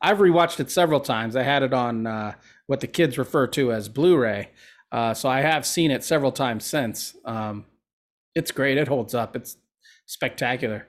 I've 0.00 0.18
rewatched 0.18 0.60
it 0.60 0.70
several 0.70 1.00
times. 1.00 1.36
I 1.36 1.42
had 1.42 1.62
it 1.62 1.72
on 1.72 2.06
uh, 2.06 2.34
what 2.66 2.80
the 2.80 2.86
kids 2.86 3.18
refer 3.18 3.46
to 3.48 3.72
as 3.72 3.88
Blu-ray, 3.88 4.50
uh, 4.92 5.14
so 5.14 5.28
I 5.28 5.40
have 5.40 5.66
seen 5.66 5.90
it 5.90 6.04
several 6.04 6.32
times 6.32 6.64
since. 6.64 7.16
Um, 7.24 7.64
it's 8.34 8.52
great. 8.52 8.76
It 8.76 8.88
holds 8.88 9.14
up. 9.14 9.34
It's 9.34 9.56
spectacular. 10.04 10.86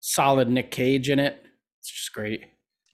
Solid 0.00 0.48
Nic 0.48 0.70
Cage 0.70 1.10
in 1.10 1.18
it. 1.18 1.44
It's 1.80 1.90
just 1.90 2.12
great. 2.12 2.44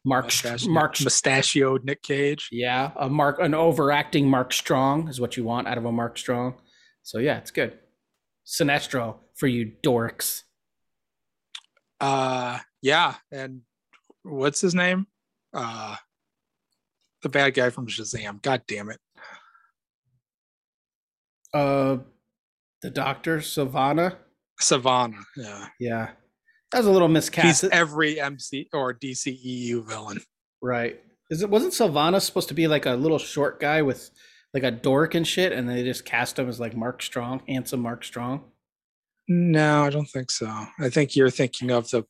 Mark 0.04 0.26
Mustache- 0.26 0.66
Mark 0.66 1.00
mustachioed 1.00 1.84
Nic 1.84 2.02
Cage. 2.02 2.48
Yeah, 2.52 2.92
a 2.96 3.08
Mark, 3.08 3.38
an 3.40 3.54
overacting 3.54 4.28
Mark 4.28 4.52
Strong 4.52 5.08
is 5.08 5.20
what 5.20 5.36
you 5.36 5.44
want 5.44 5.66
out 5.66 5.78
of 5.78 5.84
a 5.86 5.92
Mark 5.92 6.18
Strong. 6.18 6.60
So 7.02 7.18
yeah, 7.18 7.38
it's 7.38 7.50
good. 7.50 7.78
Sinestro 8.46 9.16
for 9.34 9.46
you 9.46 9.72
dorks. 9.82 10.42
Uh, 12.00 12.58
yeah, 12.82 13.14
and 13.32 13.62
what's 14.22 14.60
his 14.60 14.74
name? 14.74 15.06
Uh, 15.54 15.96
the 17.22 17.28
bad 17.30 17.54
guy 17.54 17.70
from 17.70 17.86
Shazam. 17.86 18.42
God 18.42 18.62
damn 18.68 18.90
it. 18.90 19.00
Uh, 21.54 21.98
the 22.82 22.90
Doctor 22.90 23.38
Sivana. 23.38 24.16
Sivana. 24.60 25.22
Yeah, 25.36 25.68
Yeah, 25.80 26.10
that 26.74 26.80
was 26.80 26.86
a 26.88 26.90
little 26.90 27.08
miscast. 27.08 27.62
he's 27.62 27.70
every 27.70 28.20
MC 28.20 28.68
or 28.72 28.92
DCEU 28.92 29.86
villain. 29.86 30.20
right? 30.60 31.00
Is 31.30 31.40
it 31.42 31.48
wasn't 31.48 31.72
Sivana 31.72 32.20
supposed 32.20 32.48
to 32.48 32.54
be 32.54 32.66
like 32.66 32.84
a 32.84 32.94
little 32.94 33.18
short 33.18 33.60
guy 33.60 33.80
with 33.82 34.10
like 34.52 34.64
a 34.64 34.70
dork 34.70 35.14
and 35.14 35.26
shit, 35.26 35.52
and 35.52 35.68
they 35.68 35.82
just 35.84 36.04
cast 36.04 36.38
him 36.38 36.48
as 36.48 36.58
like 36.60 36.76
Mark 36.76 37.00
Strong, 37.02 37.42
handsome 37.48 37.80
Mark 37.80 38.04
Strong? 38.04 38.44
No, 39.28 39.84
I 39.84 39.90
don't 39.90 40.06
think 40.08 40.30
so. 40.30 40.66
I 40.78 40.90
think 40.90 41.16
you're 41.16 41.30
thinking 41.30 41.70
of 41.70 41.90
the 41.90 42.04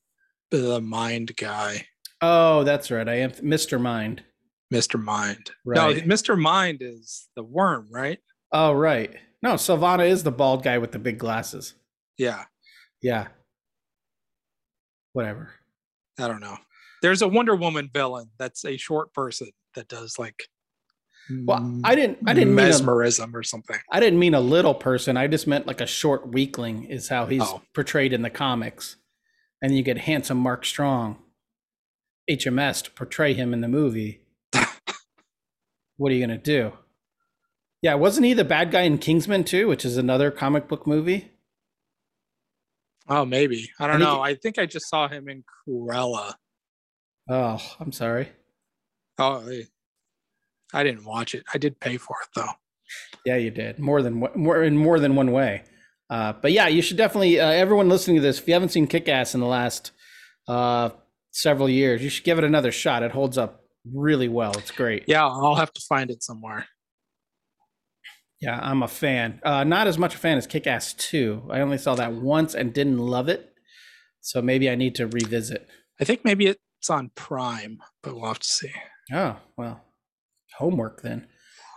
the 0.51 0.81
Mind 0.81 1.37
guy, 1.37 1.87
Oh, 2.21 2.65
that's 2.65 2.91
right. 2.91 3.09
I 3.09 3.17
am 3.17 3.31
Mr. 3.33 3.81
Mind. 3.81 4.23
Mr. 4.73 5.01
Mind. 5.03 5.51
Right. 5.65 6.07
No, 6.07 6.15
Mr. 6.15 6.39
Mind 6.41 6.79
is 6.81 7.29
the 7.37 7.43
worm, 7.45 7.89
right? 7.91 8.19
Oh, 8.51 8.73
right. 8.73 9.15
No, 9.43 9.55
Sivana 9.55 10.09
is 10.09 10.23
the 10.23 10.31
bald 10.33 10.63
guy 10.63 10.79
with 10.79 10.93
the 10.93 10.99
big 10.99 11.19
glasses. 11.19 11.75
Yeah, 12.17 12.45
Yeah. 13.03 13.29
Whatever. 15.15 15.55
I 16.21 16.29
don't 16.29 16.41
know. 16.41 16.59
There's 17.03 17.23
a 17.23 17.29
Wonder 17.29 17.57
Woman 17.57 17.89
villain 17.93 18.31
that's 18.39 18.65
a 18.65 18.77
short 18.77 19.13
person 19.15 19.49
that 19.75 19.89
does 19.89 20.19
like 20.19 20.45
Well, 21.31 21.59
I 21.85 21.95
mm. 21.95 21.97
didn't. 21.97 22.19
I 22.27 22.35
didn't 22.35 22.55
mean. 22.55 22.67
A, 22.67 22.69
mesmerism 22.69 23.35
or 23.35 23.43
something. 23.43 23.79
I 23.91 24.01
didn't 24.01 24.19
mean 24.19 24.35
a 24.35 24.41
little 24.41 24.75
person. 24.75 25.17
I 25.17 25.27
just 25.27 25.47
meant 25.47 25.67
like 25.67 25.81
a 25.81 25.87
short 25.87 26.29
weakling 26.29 26.85
is 26.85 27.09
how 27.09 27.27
he's 27.27 27.43
Oh. 27.43 27.63
portrayed 27.75 28.13
in 28.13 28.23
the 28.23 28.31
comics, 28.31 28.97
and 29.63 29.75
you 29.77 29.83
get 29.83 29.99
handsome 29.99 30.39
Mark 30.39 30.65
Strong, 30.67 31.19
HMS, 32.31 32.83
to 32.83 32.91
portray 32.91 33.33
him 33.35 33.53
in 33.55 33.61
the 33.63 33.69
movie. 33.69 34.21
what 35.97 36.13
are 36.13 36.15
you 36.15 36.21
gonna 36.21 36.37
do? 36.39 36.73
Yeah, 37.83 37.95
wasn't 37.95 38.27
he 38.27 38.33
the 38.35 38.45
bad 38.45 38.71
guy 38.71 38.83
in 38.83 38.99
Kingsman 38.99 39.45
too, 39.45 39.69
which 39.69 39.85
is 39.85 39.97
another 39.97 40.31
comic 40.31 40.69
book 40.69 40.87
movie? 40.87 41.31
Oh, 43.09 43.25
maybe. 43.25 43.71
I 43.79 43.87
don't 43.87 43.97
I 43.97 44.05
know. 44.05 44.21
I 44.21 44.35
think 44.35 44.59
I 44.59 44.67
just 44.67 44.89
saw 44.89 45.09
him 45.09 45.29
in 45.29 45.45
Cruella. 45.69 46.35
Oh, 47.29 47.61
I'm 47.81 47.93
sorry. 47.93 48.31
Oh, 49.19 49.43
I- 50.73 50.83
didn't 50.83 51.05
watch 51.05 51.35
it. 51.35 51.45
I 51.53 51.59
did 51.59 51.79
pay 51.79 51.97
for 51.99 52.17
it 52.23 52.29
though. 52.35 52.51
Yeah, 53.25 53.37
you 53.37 53.51
did 53.51 53.79
more 53.79 54.03
than 54.03 54.21
one- 54.21 54.33
more 54.35 54.63
in 54.63 54.77
more 54.77 54.99
than 54.99 55.15
one 55.15 55.31
way. 55.33 55.65
Uh, 56.11 56.33
but 56.33 56.53
yeah, 56.53 56.67
you 56.69 56.83
should 56.83 56.97
definitely. 56.97 57.41
Uh, 57.41 57.49
everyone 57.51 57.89
listening 57.89 58.17
to 58.17 58.23
this, 58.23 58.39
if 58.39 58.47
you 58.49 58.55
haven't 58.55 58.71
seen 58.71 58.87
Kick 58.87 59.09
Ass 59.09 59.35
in 59.35 59.41
the 59.41 59.47
last 59.47 59.93
uh, 60.49 60.91
several 61.31 61.69
years, 61.69 62.03
you 62.03 62.11
should 62.11 62.25
give 62.25 62.39
it 62.39 62.45
another 62.45 62.73
shot. 62.73 63.03
It 63.03 63.13
holds 63.13 63.39
up 63.39 63.65
really 63.93 64.29
well. 64.29 64.53
It's 64.59 64.71
great. 64.71 65.05
Yeah, 65.07 65.25
I'll 65.27 65.55
have 65.55 65.73
to 65.73 65.81
find 65.89 66.11
it 66.11 66.23
somewhere. 66.23 66.67
Yeah, 68.45 68.61
I'm 68.63 68.83
a 68.83 68.89
fan. 68.89 69.41
Uh, 69.43 69.65
not 69.65 69.87
as 69.87 69.97
much 69.97 70.15
a 70.15 70.19
fan 70.19 70.37
as 70.37 70.47
Kick 70.47 70.67
Ass 70.67 70.93
2. 70.93 71.49
I 71.51 71.61
only 71.61 71.79
saw 71.79 71.95
that 71.95 72.13
once 72.13 72.55
and 72.55 72.75
didn't 72.75 72.99
love 72.99 73.31
it. 73.31 73.55
So 74.21 74.43
maybe 74.43 74.69
I 74.69 74.75
need 74.75 74.95
to 74.97 75.07
revisit. 75.07 75.67
I 75.99 76.05
think 76.05 76.27
maybe 76.27 76.47
it's 76.49 76.91
on 76.91 77.11
Prime, 77.15 77.79
but 78.03 78.15
we'll 78.15 78.27
have 78.27 78.41
to 78.41 78.47
see. 78.47 78.73
Oh, 79.13 79.37
well, 79.57 79.81
homework 80.59 81.01
then. 81.01 81.27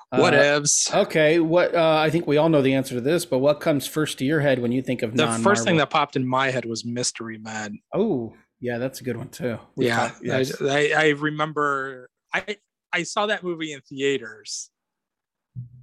What 0.09 0.33
Uh. 0.33 0.61
Okay, 0.93 1.39
what 1.39 1.73
uh, 1.73 1.97
I 1.99 2.09
think 2.09 2.27
we 2.27 2.37
all 2.37 2.49
know 2.49 2.61
the 2.61 2.73
answer 2.73 2.95
to 2.95 3.01
this, 3.01 3.25
but 3.25 3.39
what 3.39 3.61
comes 3.61 3.87
first 3.87 4.17
to 4.19 4.25
your 4.25 4.39
head 4.41 4.59
when 4.59 4.71
you 4.71 4.81
think 4.81 5.03
of 5.03 5.15
The 5.15 5.25
non 5.25 5.41
first 5.41 5.63
thing 5.63 5.77
that 5.77 5.89
popped 5.89 6.15
in 6.17 6.25
my 6.27 6.51
head 6.51 6.65
was 6.65 6.85
Mystery 6.85 7.37
Men. 7.37 7.79
Oh, 7.93 8.33
yeah, 8.59 8.77
that's 8.77 8.99
a 8.99 9.03
good 9.03 9.17
one 9.17 9.29
too. 9.29 9.57
We've 9.75 9.89
yeah, 9.89 10.07
talked- 10.07 10.23
yes. 10.23 10.61
I, 10.61 10.65
I, 10.65 10.91
I 10.97 11.07
remember 11.09 12.09
I 12.33 12.57
I 12.93 13.03
saw 13.03 13.25
that 13.25 13.43
movie 13.43 13.73
in 13.73 13.81
theaters 13.81 14.69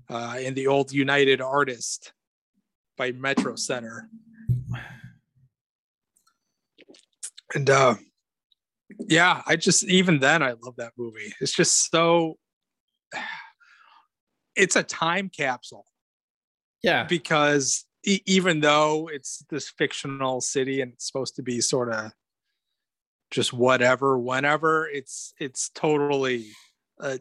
uh, 0.08 0.36
in 0.40 0.54
the 0.54 0.66
old 0.66 0.92
United 0.92 1.40
Artist 1.40 2.12
by 2.96 3.12
Metro 3.12 3.56
Center, 3.56 4.08
and 7.54 7.68
uh, 7.70 7.94
yeah, 9.08 9.42
I 9.46 9.56
just 9.56 9.84
even 9.84 10.20
then 10.20 10.42
I 10.42 10.54
love 10.62 10.76
that 10.76 10.92
movie. 10.96 11.32
It's 11.40 11.54
just 11.54 11.90
so. 11.90 12.36
It's 14.56 14.76
a 14.76 14.84
time 14.84 15.32
capsule 15.36 15.84
yeah, 16.84 17.04
because 17.04 17.86
e- 18.04 18.20
even 18.26 18.60
though 18.60 19.08
it's 19.10 19.42
this 19.48 19.70
fictional 19.70 20.42
city 20.42 20.82
and 20.82 20.92
it's 20.92 21.06
supposed 21.06 21.34
to 21.36 21.42
be 21.42 21.62
sort 21.62 21.90
of 21.90 22.12
just 23.30 23.54
whatever 23.54 24.18
whenever 24.18 24.86
it's 24.86 25.32
it's 25.40 25.70
totally 25.70 26.46
uh 27.00 27.16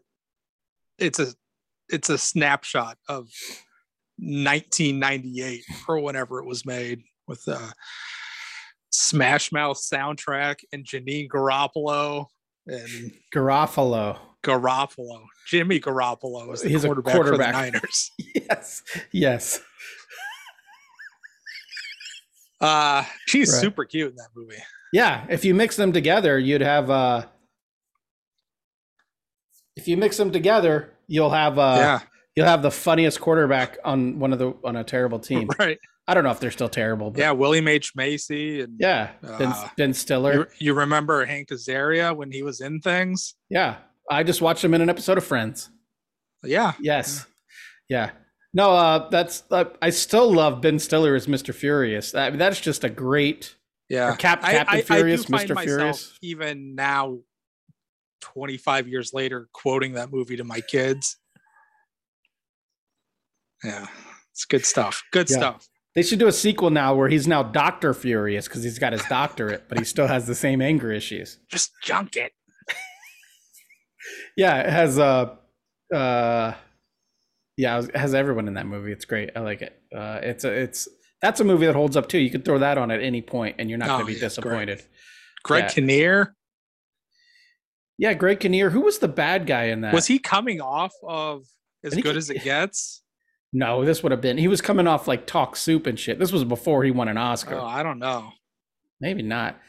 it's 1.00 1.17
a 1.17 1.28
it's 1.93 2.10
a 2.10 2.17
snapshot 2.17 2.97
of 3.08 3.29
1998 4.17 5.63
or 5.88 5.99
whenever 5.99 6.39
it 6.39 6.45
was 6.45 6.65
made 6.65 7.01
with 7.27 7.41
uh 7.47 7.69
smash 8.91 9.51
mouth 9.51 9.77
soundtrack 9.77 10.58
and 10.71 10.86
janine 10.86 11.27
garoppolo 11.29 12.25
and 12.67 13.12
Garofalo. 13.34 14.17
Garoppolo. 14.43 15.23
Jimmy 15.47 15.79
Garoppolo 15.79 16.53
is 16.53 16.62
the 16.62 16.69
He's 16.69 16.84
a 16.84 16.88
quarterback, 16.88 17.13
quarterback. 17.15 17.47
for 17.56 17.62
the 17.65 17.71
Niners. 17.71 18.12
yes, 18.36 18.82
yes. 19.12 19.60
Uh, 22.62 23.03
she's 23.27 23.51
Right. 23.51 23.60
super 23.62 23.84
cute 23.84 24.12
in 24.12 24.15
that 24.15 24.29
movie. 24.34 24.56
Yeah, 24.93 25.25
if 25.29 25.43
you 25.43 25.53
mix 25.53 25.75
them 25.75 25.91
together, 25.91 26.39
you'd 26.39 26.62
have. 26.62 26.89
uh 26.89 27.25
If 29.75 29.88
you 29.89 29.97
mix 29.97 30.15
them 30.15 30.32
together, 30.32 30.92
you'll 31.08 31.30
have. 31.32 31.58
uh 31.60 31.76
yeah, 31.80 32.00
You'll 32.36 32.48
have 32.48 32.63
the 32.63 32.72
funniest 32.72 33.22
quarterback 33.22 33.78
on 33.86 34.18
one 34.20 34.34
of 34.34 34.39
the 34.39 34.54
on 34.63 34.76
a 34.76 34.84
terrible 34.84 35.20
team. 35.20 35.48
right. 35.60 35.78
I 36.08 36.13
don't 36.13 36.24
know 36.26 36.32
if 36.32 36.39
they're 36.39 36.52
still 36.52 36.68
terrible, 36.68 37.12
but 37.12 37.20
Yeah, 37.20 37.32
William 37.32 37.68
H 37.68 37.94
Macy 37.96 38.62
and 38.62 38.76
yeah, 38.80 39.12
Ben, 39.22 39.50
Uh, 39.50 39.70
ben 39.78 39.94
Stiller. 39.94 40.34
You, 40.34 40.46
you 40.60 40.74
remember 40.74 41.26
Hank 41.26 41.50
Azaria 41.50 42.13
when 42.16 42.32
he 42.32 42.42
was 42.44 42.60
in 42.60 42.82
things? 42.82 43.36
Yeah, 43.50 43.76
I 44.12 44.24
just 44.24 44.42
watched 44.42 44.63
him 44.63 44.74
in 44.74 44.82
an 44.82 44.89
episode 44.89 45.18
of 45.18 45.24
Friends. 45.24 45.70
Yeah, 46.44 46.74
Yes, 46.82 47.26
yeah. 47.88 48.12
No, 48.56 48.72
uh, 48.72 49.10
that's 49.10 49.44
uh, 49.50 49.66
I 49.82 49.92
still 49.92 50.32
love 50.34 50.60
Ben 50.62 50.78
Stiller 50.78 51.16
as 51.16 51.28
Mister 51.28 51.54
Furious. 51.54 52.13
I 52.13 52.30
mean, 52.30 52.38
that's 52.39 52.60
just 52.60 52.84
a 52.84 52.89
great. 52.89 53.56
yeah. 53.89 54.16
Cap- 54.18 54.44
I- 54.44 54.52
Captain 54.54 54.76
I, 54.76 54.80
I, 54.80 54.82
Furious, 54.84 55.26
find 55.26 55.50
Mr. 55.50 55.56
myself, 55.56 55.78
Furious. 55.78 56.20
even 56.22 56.76
now, 56.76 57.20
25 58.23 58.88
years 58.88 59.13
later, 59.13 59.49
quoting 59.53 59.93
that 59.93 60.12
movie 60.12 60.38
to 60.38 60.43
my 60.45 60.62
kids. 60.62 61.17
Yeah, 63.63 63.88
it's 64.31 64.45
good 64.45 64.65
stuff. 64.65 65.03
Good 65.12 65.29
Yeah. 65.29 65.38
stuff. 65.38 65.67
They 65.95 66.01
should 66.01 66.17
do 66.19 66.27
a 66.27 66.31
sequel 66.31 66.69
now 66.71 66.95
where 66.95 67.07
he's 67.07 67.27
now 67.27 67.43
Doctor 67.43 67.93
Furious 67.93 68.47
because 68.47 68.63
he's 68.63 68.79
got 68.79 68.93
his 68.93 69.03
doctorate, 69.05 69.69
but 69.69 69.77
he 69.77 69.83
still 69.86 70.07
has 70.07 70.25
the 70.25 70.33
same 70.36 70.59
anger 70.62 70.91
issues. 70.91 71.38
Just 71.49 71.71
junk 71.83 72.15
it. 72.15 72.31
Yeah, 74.36 74.62
it 74.62 74.69
has 74.69 74.99
uh 74.99 75.36
uh 75.93 76.53
yeah, 77.55 77.79
it 77.83 77.95
has 77.95 78.13
everyone 78.13 78.47
in 78.47 78.55
that 78.55 78.65
movie. 78.65 78.91
It's 78.91 79.05
great. 79.05 79.29
I 79.36 79.39
like 79.41 79.62
it. 79.62 79.79
Uh 79.95 80.19
it's 80.23 80.43
a 80.43 80.51
it's 80.51 80.88
that's 81.21 81.39
a 81.39 81.43
movie 81.45 81.67
that 81.67 81.75
holds 81.75 81.95
up 81.95 82.09
too. 82.09 82.17
You 82.17 82.29
could 82.31 82.43
throw 82.43 82.57
that 82.59 82.77
on 82.77 82.91
at 82.91 83.01
any 83.01 83.21
point 83.21 83.57
and 83.59 83.69
you're 83.69 83.77
not 83.79 83.89
Oh, 83.89 83.93
going 83.99 84.07
to 84.07 84.13
be 84.13 84.19
yeah, 84.19 84.25
it's 84.25 84.38
great. 84.39 84.65
disappointed. 84.65 84.83
Greg 85.43 85.63
Yeah. 85.65 85.69
Kinnear 85.69 86.36
Yeah, 87.97 88.13
Greg 88.13 88.39
Kinnear, 88.39 88.69
who 88.71 88.82
was 88.82 88.99
the 88.99 89.08
bad 89.08 89.45
guy 89.47 89.65
in 89.65 89.82
that? 89.82 89.93
was 89.93 90.08
he 90.08 90.19
coming 90.19 90.60
off 90.62 90.93
of 91.08 91.43
as 91.84 91.93
good 91.95 92.06
he- 92.13 92.17
as 92.17 92.29
it 92.29 92.43
gets? 92.43 93.01
No, 93.56 93.86
this 93.86 94.01
would 94.01 94.12
have 94.12 94.21
been. 94.21 94.39
He 94.39 94.47
was 94.47 94.62
coming 94.62 94.88
off 94.88 95.08
like 95.08 95.27
Talk 95.27 95.56
Soup 95.56 95.86
and 95.86 95.99
shit. 95.99 96.17
This 96.17 96.32
was 96.32 96.43
before 96.43 96.84
he 96.84 96.89
won 96.89 97.08
an 97.08 97.17
Oscar. 97.17 97.56
Oh, 97.56 97.63
I 97.65 97.84
don't 97.84 97.99
know. 97.99 98.32
Maybe 98.99 99.21
not. 99.21 99.60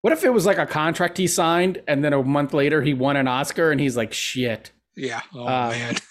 What 0.00 0.12
if 0.12 0.24
it 0.24 0.30
was 0.30 0.46
like 0.46 0.58
a 0.58 0.66
contract 0.66 1.16
he 1.16 1.28
signed 1.28 1.80
and 1.86 2.02
then 2.02 2.12
a 2.12 2.22
month 2.24 2.52
later 2.54 2.82
he 2.82 2.92
won 2.92 3.16
an 3.16 3.28
Oscar 3.28 3.70
and 3.70 3.80
he's 3.80 3.96
like 3.96 4.12
shit. 4.12 4.72
Yeah. 4.96 5.20
Oh 5.34 5.46
Uh, 5.46 5.68
man. 5.70 5.96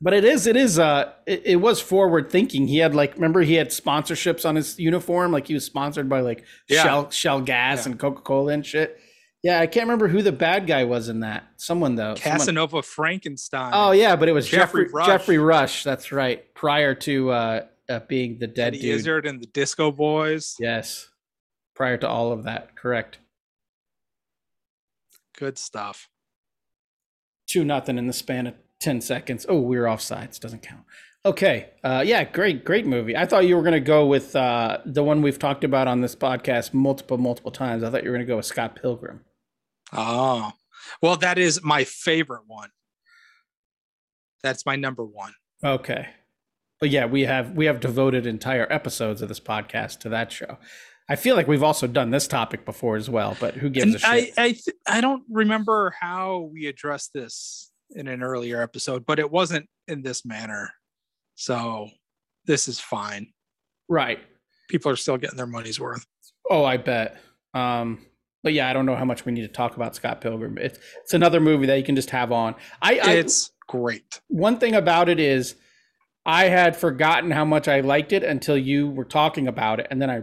But 0.00 0.12
it 0.12 0.24
is, 0.24 0.46
it 0.46 0.56
is, 0.56 0.78
uh, 0.78 1.12
it, 1.26 1.42
it 1.46 1.56
was 1.56 1.80
forward 1.80 2.28
thinking. 2.28 2.66
He 2.68 2.76
had 2.78 2.94
like, 2.94 3.14
remember 3.14 3.40
he 3.40 3.54
had 3.54 3.68
sponsorships 3.70 4.46
on 4.46 4.54
his 4.54 4.78
uniform, 4.78 5.32
like 5.32 5.46
he 5.46 5.54
was 5.54 5.64
sponsored 5.64 6.10
by 6.10 6.20
like 6.20 6.44
Yeah. 6.68 6.82
Shell, 6.82 7.10
Shell 7.10 7.40
Gas 7.42 7.86
Yeah. 7.86 7.92
and 7.92 7.98
Coca 8.00 8.20
Cola 8.20 8.52
and 8.52 8.66
shit. 8.66 8.98
Yeah, 9.44 9.60
I 9.60 9.66
can't 9.66 9.84
remember 9.84 10.08
who 10.08 10.22
the 10.22 10.32
bad 10.32 10.66
guy 10.66 10.84
was 10.84 11.10
in 11.10 11.20
that. 11.20 11.44
Someone 11.58 11.96
though. 11.96 12.14
Someone- 12.14 12.38
Casanova 12.38 12.82
Frankenstein. 12.82 13.72
oh 13.74 13.90
yeah, 13.92 14.16
but 14.16 14.26
it 14.26 14.32
was 14.32 14.48
Geoffrey 14.48 14.86
Geoffrey 14.86 15.04
Geoffrey 15.04 15.38
Rush. 15.38 15.60
Rush. 15.60 15.84
That's 15.84 16.10
right. 16.12 16.52
Prior 16.54 16.94
to 16.94 17.30
uh, 17.30 17.66
uh 17.90 18.00
being 18.08 18.38
the 18.38 18.46
dead 18.46 18.68
Eddie 18.68 18.80
dude. 18.80 18.94
Izzard 18.96 19.26
and 19.26 19.42
the 19.42 19.46
Disco 19.46 19.90
Boys. 19.92 20.56
Yes. 20.58 21.10
Prior 21.76 21.98
to 21.98 22.08
all 22.08 22.32
of 22.32 22.44
that, 22.44 22.74
correct. 22.74 23.18
Good 25.36 25.58
stuff. 25.58 26.08
Two 27.46 27.64
nothing 27.66 27.98
in 27.98 28.06
the 28.06 28.12
span 28.14 28.46
of 28.46 28.54
ten 28.80 29.02
seconds. 29.02 29.44
Oh, 29.46 29.60
we 29.60 29.76
were 29.76 29.84
offsides. 29.84 30.40
Doesn't 30.40 30.62
count. 30.62 30.84
Okay. 31.26 31.70
Uh, 31.82 32.02
yeah, 32.06 32.24
great, 32.24 32.64
great 32.64 32.86
movie. 32.86 33.14
I 33.14 33.26
thought 33.26 33.46
you 33.46 33.56
were 33.56 33.62
gonna 33.62 33.78
go 33.80 34.06
with 34.06 34.34
uh, 34.34 34.78
the 34.86 35.04
one 35.04 35.20
we've 35.20 35.38
talked 35.38 35.64
about 35.64 35.86
on 35.86 36.00
this 36.00 36.16
podcast 36.16 36.72
multiple, 36.72 37.18
multiple 37.18 37.50
times. 37.50 37.82
I 37.82 37.90
thought 37.90 38.04
you 38.04 38.10
were 38.10 38.16
gonna 38.16 38.24
go 38.24 38.36
with 38.36 38.46
Scott 38.46 38.76
Pilgrim. 38.80 39.20
Oh, 39.92 40.52
well, 41.02 41.16
that 41.16 41.38
is 41.38 41.62
my 41.62 41.84
favorite 41.84 42.42
one. 42.46 42.70
That's 44.42 44.66
my 44.66 44.76
number 44.76 45.04
one. 45.04 45.32
Okay. 45.64 46.08
But 46.80 46.90
yeah, 46.90 47.06
we 47.06 47.22
have 47.22 47.52
we 47.52 47.66
have 47.66 47.80
devoted 47.80 48.26
entire 48.26 48.70
episodes 48.70 49.22
of 49.22 49.28
this 49.28 49.40
podcast 49.40 50.00
to 50.00 50.08
that 50.10 50.30
show. 50.32 50.58
I 51.08 51.16
feel 51.16 51.36
like 51.36 51.46
we've 51.46 51.62
also 51.62 51.86
done 51.86 52.10
this 52.10 52.26
topic 52.26 52.64
before 52.64 52.96
as 52.96 53.08
well, 53.08 53.36
but 53.40 53.54
who 53.54 53.68
gives 53.70 53.86
And 53.86 53.94
a 53.96 53.98
shit? 53.98 54.34
I 54.38 54.42
I, 54.42 54.52
th- 54.52 54.76
I 54.86 55.00
don't 55.00 55.22
remember 55.30 55.94
how 55.98 56.50
we 56.52 56.66
addressed 56.66 57.12
this 57.14 57.70
in 57.90 58.08
an 58.08 58.22
earlier 58.22 58.60
episode, 58.62 59.06
but 59.06 59.18
it 59.18 59.30
wasn't 59.30 59.66
in 59.88 60.02
this 60.02 60.24
manner. 60.26 60.70
So 61.36 61.88
this 62.46 62.68
is 62.68 62.80
fine. 62.80 63.28
right. 63.88 64.18
People 64.68 64.90
are 64.90 64.96
still 64.96 65.18
getting 65.18 65.36
their 65.36 65.46
money's 65.46 65.78
worth. 65.78 66.06
Oh, 66.50 66.64
I 66.64 66.78
bet. 66.78 67.18
Um, 67.52 68.04
but 68.44 68.52
yeah, 68.52 68.68
I 68.70 68.72
don't 68.72 68.86
know 68.86 68.94
how 68.94 69.04
much 69.04 69.24
we 69.24 69.32
need 69.32 69.42
to 69.42 69.48
talk 69.48 69.74
about 69.74 69.96
Scott 69.96 70.20
Pilgrim. 70.20 70.56
It's 70.58 70.78
it's 71.02 71.14
another 71.14 71.40
movie 71.40 71.66
that 71.66 71.76
you 71.78 71.82
can 71.82 71.96
just 71.96 72.10
have 72.10 72.30
on. 72.30 72.54
I, 72.80 72.98
I 73.00 73.10
It's 73.14 73.50
great. 73.66 74.20
one 74.28 74.58
thing 74.58 74.76
about 74.76 75.08
it 75.08 75.18
is 75.18 75.56
I 76.24 76.44
had 76.44 76.76
forgotten 76.76 77.32
how 77.32 77.44
much 77.44 77.66
I 77.66 77.80
liked 77.80 78.12
it 78.12 78.22
until 78.22 78.56
you 78.56 78.88
were 78.88 79.04
talking 79.04 79.48
about 79.48 79.80
it, 79.80 79.88
and 79.90 80.00
then 80.00 80.10
I 80.10 80.22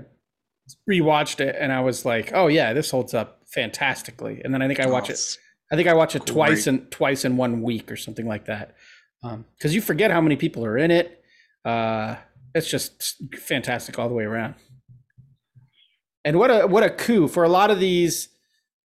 rewatched 0.89 1.39
it, 1.41 1.55
and 1.59 1.71
I 1.73 1.81
was 1.81 2.05
like, 2.05 2.31
"Oh 2.33 2.47
yeah, 2.47 2.73
this 2.73 2.91
holds 2.91 3.13
up 3.13 3.41
fantastically." 3.53 4.41
And 4.43 4.53
then 4.53 4.61
I 4.61 4.67
think 4.67 4.79
I 4.79 4.87
watch 4.87 5.09
Oh, 5.09 5.13
it. 5.13 5.37
I 5.71 5.75
think 5.75 5.87
I 5.87 5.93
watch 5.93 6.15
it 6.15 6.19
Great. 6.25 6.33
twice 6.33 6.67
in 6.67 6.85
twice 6.87 7.25
in 7.25 7.37
one 7.37 7.61
week 7.61 7.91
or 7.91 7.95
something 7.97 8.27
like 8.27 8.45
that. 8.45 8.75
Because 9.57 9.75
you 9.75 9.81
forget 9.81 10.09
how 10.11 10.21
many 10.21 10.35
people 10.35 10.65
are 10.65 10.77
in 10.77 10.89
it. 10.91 11.23
Uh, 11.63 12.15
it's 12.55 12.67
just 12.69 13.21
fantastic 13.37 13.99
all 13.99 14.07
the 14.09 14.15
way 14.15 14.23
around. 14.23 14.55
And 16.25 16.37
what 16.37 16.49
a 16.51 16.67
what 16.67 16.83
a 16.83 16.89
coup 16.89 17.27
for 17.27 17.43
a 17.43 17.49
lot 17.49 17.71
of 17.71 17.79
these. 17.79 18.29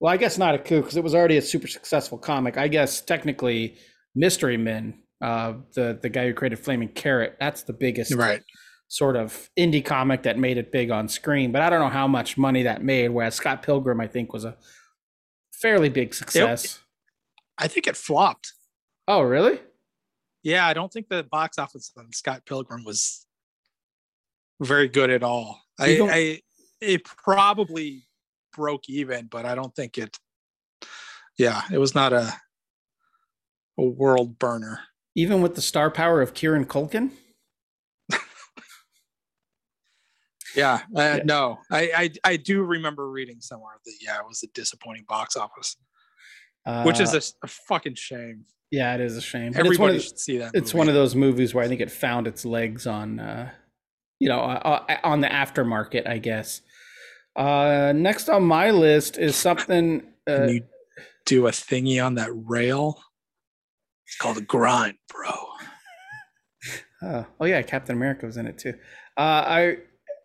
Well, 0.00 0.12
I 0.12 0.16
guess 0.16 0.38
not 0.38 0.54
a 0.54 0.58
coup 0.58 0.80
because 0.82 0.96
it 0.96 1.04
was 1.04 1.14
already 1.14 1.36
a 1.38 1.42
super 1.42 1.66
successful 1.66 2.18
comic. 2.18 2.56
I 2.58 2.68
guess 2.68 3.00
technically, 3.00 3.76
Mystery 4.14 4.56
Men, 4.56 5.02
uh, 5.20 5.54
the 5.74 5.98
the 6.00 6.08
guy 6.08 6.26
who 6.26 6.34
created 6.34 6.58
Flaming 6.58 6.88
Carrot, 6.88 7.36
that's 7.40 7.62
the 7.62 7.72
biggest 7.72 8.14
Right. 8.14 8.42
sort 8.88 9.16
of 9.16 9.50
indie 9.58 9.84
comic 9.84 10.22
that 10.22 10.38
made 10.38 10.58
it 10.58 10.70
big 10.72 10.90
on 10.90 11.08
screen. 11.08 11.52
But 11.52 11.62
I 11.62 11.70
don't 11.70 11.80
know 11.80 11.88
how 11.88 12.06
much 12.08 12.36
money 12.38 12.62
that 12.64 12.82
made. 12.82 13.08
Whereas 13.08 13.34
Scott 13.34 13.62
Pilgrim, 13.62 14.00
I 14.00 14.06
think, 14.06 14.32
was 14.32 14.44
a 14.44 14.56
fairly 15.52 15.88
big 15.88 16.14
success. 16.14 16.78
I 17.58 17.68
think 17.68 17.86
it 17.86 17.96
flopped. 17.96 18.52
Oh, 19.08 19.22
really? 19.22 19.60
Yeah, 20.42 20.66
I 20.66 20.74
don't 20.74 20.92
think 20.92 21.08
the 21.08 21.22
box 21.24 21.58
office 21.58 21.90
on 21.96 22.12
Scott 22.12 22.42
Pilgrim 22.46 22.84
was 22.84 23.26
very 24.60 24.88
good 24.88 25.10
at 25.10 25.22
all. 25.22 25.60
I, 25.78 25.98
I 26.10 26.40
it 26.80 27.04
probably 27.04 28.06
broke 28.54 28.88
even, 28.88 29.26
but 29.26 29.44
I 29.44 29.54
don't 29.54 29.74
think 29.74 29.98
it. 29.98 30.18
Yeah, 31.38 31.62
it 31.72 31.78
was 31.78 31.94
not 31.94 32.12
a 32.12 32.32
a 33.78 33.84
world 33.84 34.38
burner. 34.38 34.80
Even 35.14 35.42
with 35.42 35.54
the 35.54 35.62
star 35.62 35.90
power 35.90 36.22
of 36.22 36.32
Kieran 36.34 36.64
Culkin? 36.64 37.10
Yeah, 40.54 40.80
uh, 40.96 41.00
Yeah. 41.18 41.22
no, 41.24 41.58
I, 41.70 41.90
I 42.24 42.30
I 42.32 42.36
do 42.36 42.62
remember 42.62 43.10
reading 43.10 43.40
somewhere 43.40 43.74
that 43.84 43.94
yeah, 44.00 44.18
it 44.18 44.26
was 44.26 44.42
a 44.42 44.46
disappointing 44.54 45.04
box 45.06 45.36
office, 45.36 45.76
which 46.84 47.00
is 47.00 47.12
a, 47.12 47.16
a, 47.16 47.18
s- 47.18 47.34
a 47.42 47.46
fucking 47.46 47.96
shame. 47.96 48.44
yeah, 48.70 48.94
it 48.94 49.00
is 49.02 49.16
a 49.16 49.20
shame. 49.20 49.52
But 49.52 49.66
it's 49.66 49.78
one 49.78 49.90
Everybody 49.90 49.98
should 50.00 50.18
see 50.18 50.38
that. 50.38 50.52
it's 50.54 50.72
one 50.72 50.88
of 50.88 50.94
those 50.94 51.14
movies 51.14 51.52
where 51.52 51.62
I 51.64 51.68
think 51.68 51.82
it 51.82 51.90
found 51.90 52.26
its 52.26 52.46
legs 52.46 52.86
on, 52.86 53.20
uh, 53.20 53.50
you 54.18 54.28
know, 54.30 54.40
uh, 54.40 54.84
uh, 54.88 54.96
on 55.04 55.20
the 55.20 55.28
aftermarket, 55.28 56.08
I 56.08 56.16
guess. 56.18 56.62
Uh, 57.36 57.92
next 57.94 58.28
on 58.28 58.42
my 58.42 58.70
list 58.70 59.18
is 59.18 59.36
something. 59.36 60.02
Uh, 60.26 60.36
Can 60.36 60.48
you 60.48 60.62
do 61.26 61.46
a 61.46 61.50
thingy 61.50 62.04
on 62.04 62.14
that 62.14 62.30
rail? 62.32 62.98
It's 64.06 64.16
called 64.16 64.38
a 64.38 64.40
grind, 64.40 64.96
bro. 65.08 65.32
Uh, 67.02 67.24
oh 67.40 67.44
yeah, 67.44 67.60
Captain 67.62 67.94
America 67.94 68.24
was 68.24 68.36
in 68.36 68.46
it 68.46 68.58
too. 68.58 68.72
Uh, 69.16 69.44
I 69.46 69.76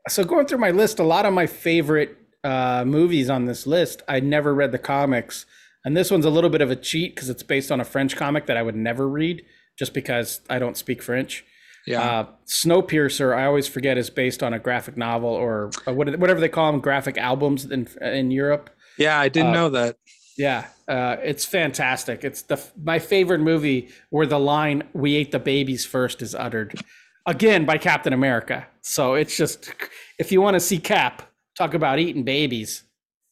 so 0.08 0.24
going 0.24 0.46
through 0.46 0.60
my 0.60 0.72
list, 0.72 1.00
a 1.00 1.04
lot 1.04 1.26
of 1.26 1.34
my 1.34 1.48
favorite 1.48 2.18
uh, 2.44 2.84
movies 2.86 3.30
on 3.30 3.46
this 3.46 3.68
list, 3.68 4.02
I 4.08 4.20
never 4.20 4.54
read 4.54 4.72
the 4.72 4.80
comics, 4.80 5.46
and 5.84 5.96
this 5.96 6.10
one's 6.10 6.26
a 6.26 6.30
little 6.30 6.50
bit 6.50 6.62
of 6.62 6.72
a 6.72 6.76
cheat 6.76 7.16
because 7.16 7.30
it's 7.30 7.44
based 7.44 7.72
on 7.72 7.82
a 7.82 7.86
French 7.86 8.16
comic 8.16 8.46
that 8.48 8.58
I 8.58 8.62
would 8.62 8.76
never 8.76 9.08
read 9.08 9.44
just 9.78 9.94
because 9.94 10.42
I 10.50 10.60
don't 10.60 10.78
speak 10.78 11.02
French. 11.04 11.44
Yeah, 11.88 12.02
Uh, 12.02 12.26
Snowpiercer, 12.46 13.36
I 13.36 13.46
always 13.46 13.68
forget, 13.68 13.98
is 13.98 14.10
based 14.10 14.44
on 14.44 14.54
a 14.54 14.60
graphic 14.60 14.98
novel 14.98 15.30
or, 15.30 15.72
whatever 15.86 16.40
they 16.40 16.50
call 16.50 16.72
them, 16.72 16.82
graphic 16.82 17.18
albums 17.18 17.66
in 17.66 17.88
in 18.02 18.32
Europe. 18.32 18.70
yeah, 18.98 19.20
I 19.20 19.30
didn't 19.30 19.50
uh, 19.50 19.54
know 19.54 19.70
that. 19.70 19.98
Yeah, 20.38 20.68
uh, 20.88 21.18
it's 21.24 21.46
fantastic. 21.46 22.24
It's 22.24 22.44
the 22.44 22.60
my 22.84 23.00
favorite 23.00 23.40
movie 23.40 23.90
where 24.10 24.26
the 24.28 24.40
line 24.40 24.84
"We 24.94 25.16
ate 25.16 25.32
the 25.32 25.40
babies 25.40 25.86
first 25.86 26.22
is 26.22 26.34
uttered, 26.36 26.80
again 27.26 27.66
by 27.66 27.78
Captain 27.78 28.14
America. 28.14 28.68
So 28.82 29.16
it's 29.16 29.36
just 29.36 29.72
if 30.20 30.32
you 30.32 30.42
want 30.42 30.56
to 30.56 30.60
see 30.60 30.78
Cap 30.80 31.24
talk 31.58 31.74
about 31.74 32.00
eating 32.00 32.24
babies 32.24 32.84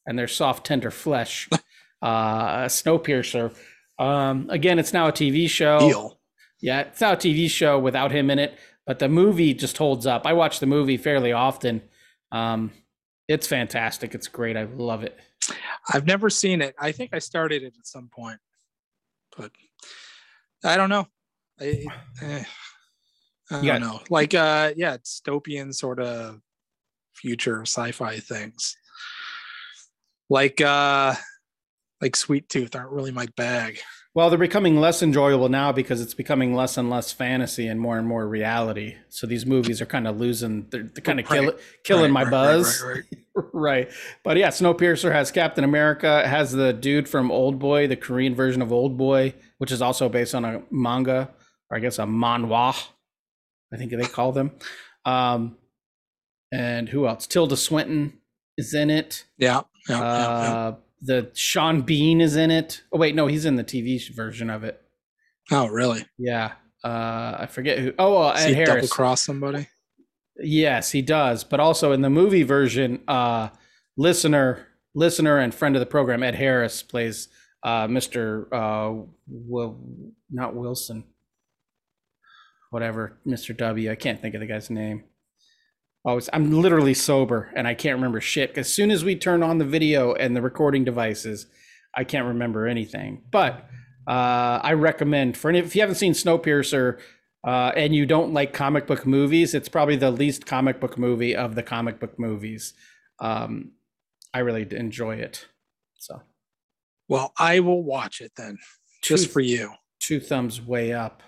and 0.05 0.17
their 0.19 0.27
soft, 0.27 0.65
tender 0.65 0.91
flesh, 0.91 1.47
uh, 2.01 2.65
Snowpiercer. 2.65 3.55
Um, 3.97 4.47
again, 4.49 4.79
it's 4.79 4.93
now 4.93 5.07
a 5.07 5.11
TV 5.11 5.49
show. 5.49 5.79
Deal. 5.79 6.18
Yeah, 6.61 6.81
it's 6.81 7.01
not 7.01 7.25
a 7.25 7.27
TV 7.27 7.49
show 7.49 7.79
without 7.79 8.11
him 8.11 8.29
in 8.29 8.39
it, 8.39 8.57
but 8.85 8.99
the 8.99 9.09
movie 9.09 9.53
just 9.53 9.77
holds 9.77 10.05
up. 10.05 10.25
I 10.25 10.33
watch 10.33 10.59
the 10.59 10.65
movie 10.65 10.97
fairly 10.97 11.31
often. 11.31 11.81
Um, 12.31 12.71
it's 13.27 13.47
fantastic. 13.47 14.13
It's 14.15 14.27
great. 14.27 14.57
I 14.57 14.63
love 14.63 15.03
it. 15.03 15.17
I've 15.93 16.05
never 16.05 16.29
seen 16.29 16.61
it. 16.61 16.75
I 16.77 16.91
think 16.91 17.13
I 17.13 17.19
started 17.19 17.63
it 17.63 17.73
at 17.77 17.87
some 17.87 18.09
point, 18.09 18.39
but 19.37 19.51
I 20.63 20.75
don't 20.75 20.89
know. 20.89 21.07
I, 21.59 21.85
eh, 22.21 22.43
I 23.51 23.65
don't 23.65 23.81
know. 23.81 24.01
Like, 24.09 24.33
uh, 24.33 24.73
yeah, 24.75 24.97
dystopian 24.97 25.73
sort 25.73 25.99
of 25.99 26.39
future 27.13 27.61
sci-fi 27.61 28.19
things. 28.19 28.75
Like, 30.29 30.61
uh, 30.61 31.15
like 32.01 32.15
Sweet 32.15 32.49
Tooth 32.49 32.75
aren't 32.75 32.91
really 32.91 33.11
my 33.11 33.27
bag. 33.35 33.79
Well, 34.15 34.29
they're 34.29 34.39
becoming 34.39 34.79
less 34.81 35.03
enjoyable 35.03 35.49
now 35.49 35.71
because 35.71 36.01
it's 36.01 36.15
becoming 36.15 36.55
less 36.55 36.77
and 36.77 36.89
less 36.89 37.11
fantasy 37.11 37.67
and 37.67 37.79
more 37.79 37.97
and 37.97 38.07
more 38.07 38.27
reality. 38.27 38.95
So 39.09 39.27
these 39.27 39.45
movies 39.45 39.81
are 39.81 39.85
kind 39.85 40.07
of 40.07 40.19
losing, 40.19 40.67
they're, 40.71 40.83
they're 40.83 41.03
kind 41.03 41.19
of 41.19 41.29
Right. 41.29 41.41
kill, 41.43 41.53
killing 41.83 42.11
Right, 42.11 42.11
my 42.11 42.23
right, 42.23 42.31
buzz. 42.31 42.83
right. 43.53 43.89
But 44.23 44.37
yeah, 44.37 44.47
Snowpiercer 44.49 45.11
has 45.11 45.31
Captain 45.31 45.63
America, 45.63 46.27
has 46.27 46.51
the 46.51 46.73
dude 46.73 47.07
from 47.07 47.31
Old 47.31 47.59
Boy, 47.59 47.85
the 47.87 47.95
Korean 47.95 48.33
version 48.33 48.61
of 48.63 48.71
Old 48.73 48.97
Boy, 48.97 49.35
which 49.59 49.71
is 49.71 49.81
also 49.81 50.09
based 50.09 50.33
on 50.33 50.43
a 50.43 50.63
manga, 50.71 51.29
or 51.69 51.77
I 51.77 51.79
guess 51.79 51.99
a 51.99 52.03
manhwa, 52.03 52.75
I 53.71 53.77
think 53.77 53.91
they 53.91 54.03
call 54.05 54.31
them. 54.31 54.51
Um, 55.05 55.55
and 56.51 56.89
who 56.89 57.07
else? 57.07 57.27
Tilda 57.27 57.55
Swinton 57.55 58.13
is 58.57 58.73
in 58.73 58.89
it. 58.89 59.25
Yeah. 59.37 59.61
yeah, 59.87 59.99
yeah, 59.99 60.41
yeah. 60.41 60.73
The 61.01 61.31
Sean 61.33 61.81
Bean 61.81 62.21
is 62.21 62.35
in 62.35 62.51
it. 62.51 62.83
Oh 62.91 62.97
wait, 62.97 63.15
no, 63.15 63.27
he's 63.27 63.45
in 63.45 63.55
the 63.55 63.63
TV 63.63 64.13
version 64.13 64.49
of 64.49 64.63
it. 64.63 64.81
Oh, 65.51 65.67
really? 65.67 66.05
Yeah. 66.17 66.53
Uh, 66.83 67.37
I 67.39 67.47
forget 67.49 67.79
who. 67.79 67.93
Oh, 67.97 68.17
uh, 68.17 68.35
Ed 68.37 68.55
he 68.55 68.63
double 68.63 68.87
cross 68.87 69.21
somebody? 69.21 69.67
Yes, 70.37 70.91
he 70.91 71.01
does. 71.01 71.43
But 71.43 71.59
also 71.59 71.91
in 71.91 72.01
the 72.01 72.09
movie 72.09 72.43
version, 72.43 73.01
uh, 73.07 73.49
listener, 73.97 74.67
listener, 74.93 75.39
and 75.39 75.53
friend 75.53 75.75
of 75.75 75.79
the 75.79 75.85
program, 75.85 76.23
Ed 76.23 76.35
Harris 76.35 76.81
plays 76.83 77.27
uh, 77.63 77.87
Mr. 77.87 78.45
Uh, 78.51 79.05
Will, 79.27 79.77
not 80.31 80.55
Wilson, 80.55 81.03
whatever, 82.69 83.17
Mr. 83.27 83.55
W. 83.57 83.91
I 83.91 83.95
can't 83.95 84.21
think 84.21 84.35
of 84.35 84.41
the 84.41 84.47
guy's 84.47 84.69
name. 84.69 85.03
Oh, 86.05 86.17
it's, 86.17 86.29
I'm 86.31 86.51
literally 86.51 86.93
sober 86.93 87.51
and 87.55 87.67
I 87.67 87.73
can't 87.73 87.95
remember 87.95 88.21
shit. 88.21 88.57
As 88.57 88.71
soon 88.71 88.89
as 88.89 89.03
we 89.03 89.15
turn 89.15 89.43
on 89.43 89.57
the 89.57 89.65
video 89.65 90.13
and 90.13 90.35
the 90.35 90.41
recording 90.41 90.83
devices, 90.85 91.47
I 91.95 92.03
can't 92.03 92.25
remember 92.25 92.67
anything. 92.67 93.23
But 93.31 93.67
uh, 94.07 94.59
I 94.63 94.73
recommend 94.73 95.35
for 95.37 95.49
any, 95.49 95.59
if 95.59 95.75
you 95.75 95.81
haven't 95.81 95.95
seen 95.95 96.13
Snowpiercer 96.13 96.99
uh, 97.45 97.71
and 97.75 97.93
you 97.93 98.05
don't 98.05 98.33
like 98.33 98.53
comic 98.53 98.87
book 98.87 99.05
movies, 99.05 99.53
it's 99.53 99.69
probably 99.69 99.97
the 99.97 100.11
least 100.11 100.45
comic 100.45 100.79
book 100.79 100.97
movie 100.97 101.35
of 101.35 101.55
the 101.55 101.63
comic 101.63 101.99
book 101.99 102.17
movies. 102.17 102.73
Um, 103.19 103.71
I 104.33 104.39
really 104.39 104.67
enjoy 104.71 105.15
it. 105.15 105.47
So 105.97 106.21
Well, 107.09 107.33
I 107.37 107.59
will 107.59 107.83
watch 107.83 108.21
it 108.21 108.31
then, 108.37 108.57
just 109.01 109.25
two, 109.25 109.31
for 109.31 109.41
you. 109.41 109.73
two 109.99 110.19
thumbs 110.19 110.61
way 110.61 110.93
up. 110.93 111.23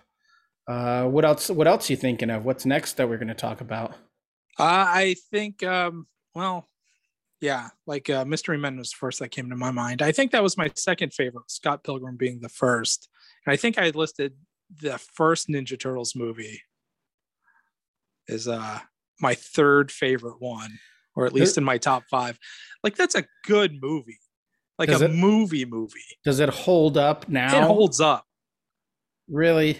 Uh, 0.68 1.06
what 1.06 1.26
else? 1.26 1.50
What 1.50 1.68
else 1.68 1.90
you 1.90 1.98
thinking 1.98 2.30
of? 2.30 2.46
What's 2.46 2.66
next 2.66 2.98
that 2.98 3.10
we're 3.10 3.18
going 3.18 3.28
to 3.28 3.34
talk 3.34 3.60
about? 3.60 3.96
Uh, 4.60 4.86
I 4.88 5.16
think, 5.32 5.64
um, 5.64 6.08
well, 6.36 6.68
yeah, 7.40 7.70
like 7.88 8.10
uh, 8.10 8.26
Mystery 8.26 8.58
Men 8.58 8.78
was 8.78 8.92
the 8.92 8.98
first 8.98 9.20
that 9.20 9.30
came 9.30 9.50
to 9.50 9.56
my 9.56 9.72
mind. 9.72 10.02
I 10.02 10.12
think 10.12 10.32
that 10.32 10.44
was 10.44 10.58
my 10.58 10.70
second 10.76 11.14
favorite, 11.14 11.50
Scott 11.50 11.84
Pilgrim 11.84 12.16
being 12.18 12.40
the 12.42 12.50
first. 12.50 13.10
And 13.46 13.54
I 13.54 13.56
think 13.58 13.78
I 13.80 13.90
listed 13.90 14.34
the 14.82 14.98
first 14.98 15.48
Ninja 15.50 15.80
Turtles 15.80 16.16
movie 16.16 16.62
is 18.28 18.48
uh 18.48 18.80
my 19.20 19.34
third 19.36 19.92
favorite 19.92 20.40
one, 20.40 20.80
or 21.16 21.26
at 21.26 21.34
least 21.34 21.58
in 21.58 21.64
my 21.64 21.78
top 21.78 22.04
five. 22.10 22.38
Like 22.84 22.96
that's 22.96 23.16
a 23.16 23.26
good 23.46 23.82
movie, 23.82 24.20
like 24.80 24.90
Does 24.90 25.02
a 25.02 25.06
it? 25.06 25.12
movie 25.14 25.66
movie. 25.66 26.00
Does 26.24 26.40
it 26.40 26.50
hold 26.50 26.98
up 26.98 27.28
now? 27.28 27.58
It 27.58 27.64
holds 27.64 28.00
up. 28.00 28.26
really. 29.28 29.80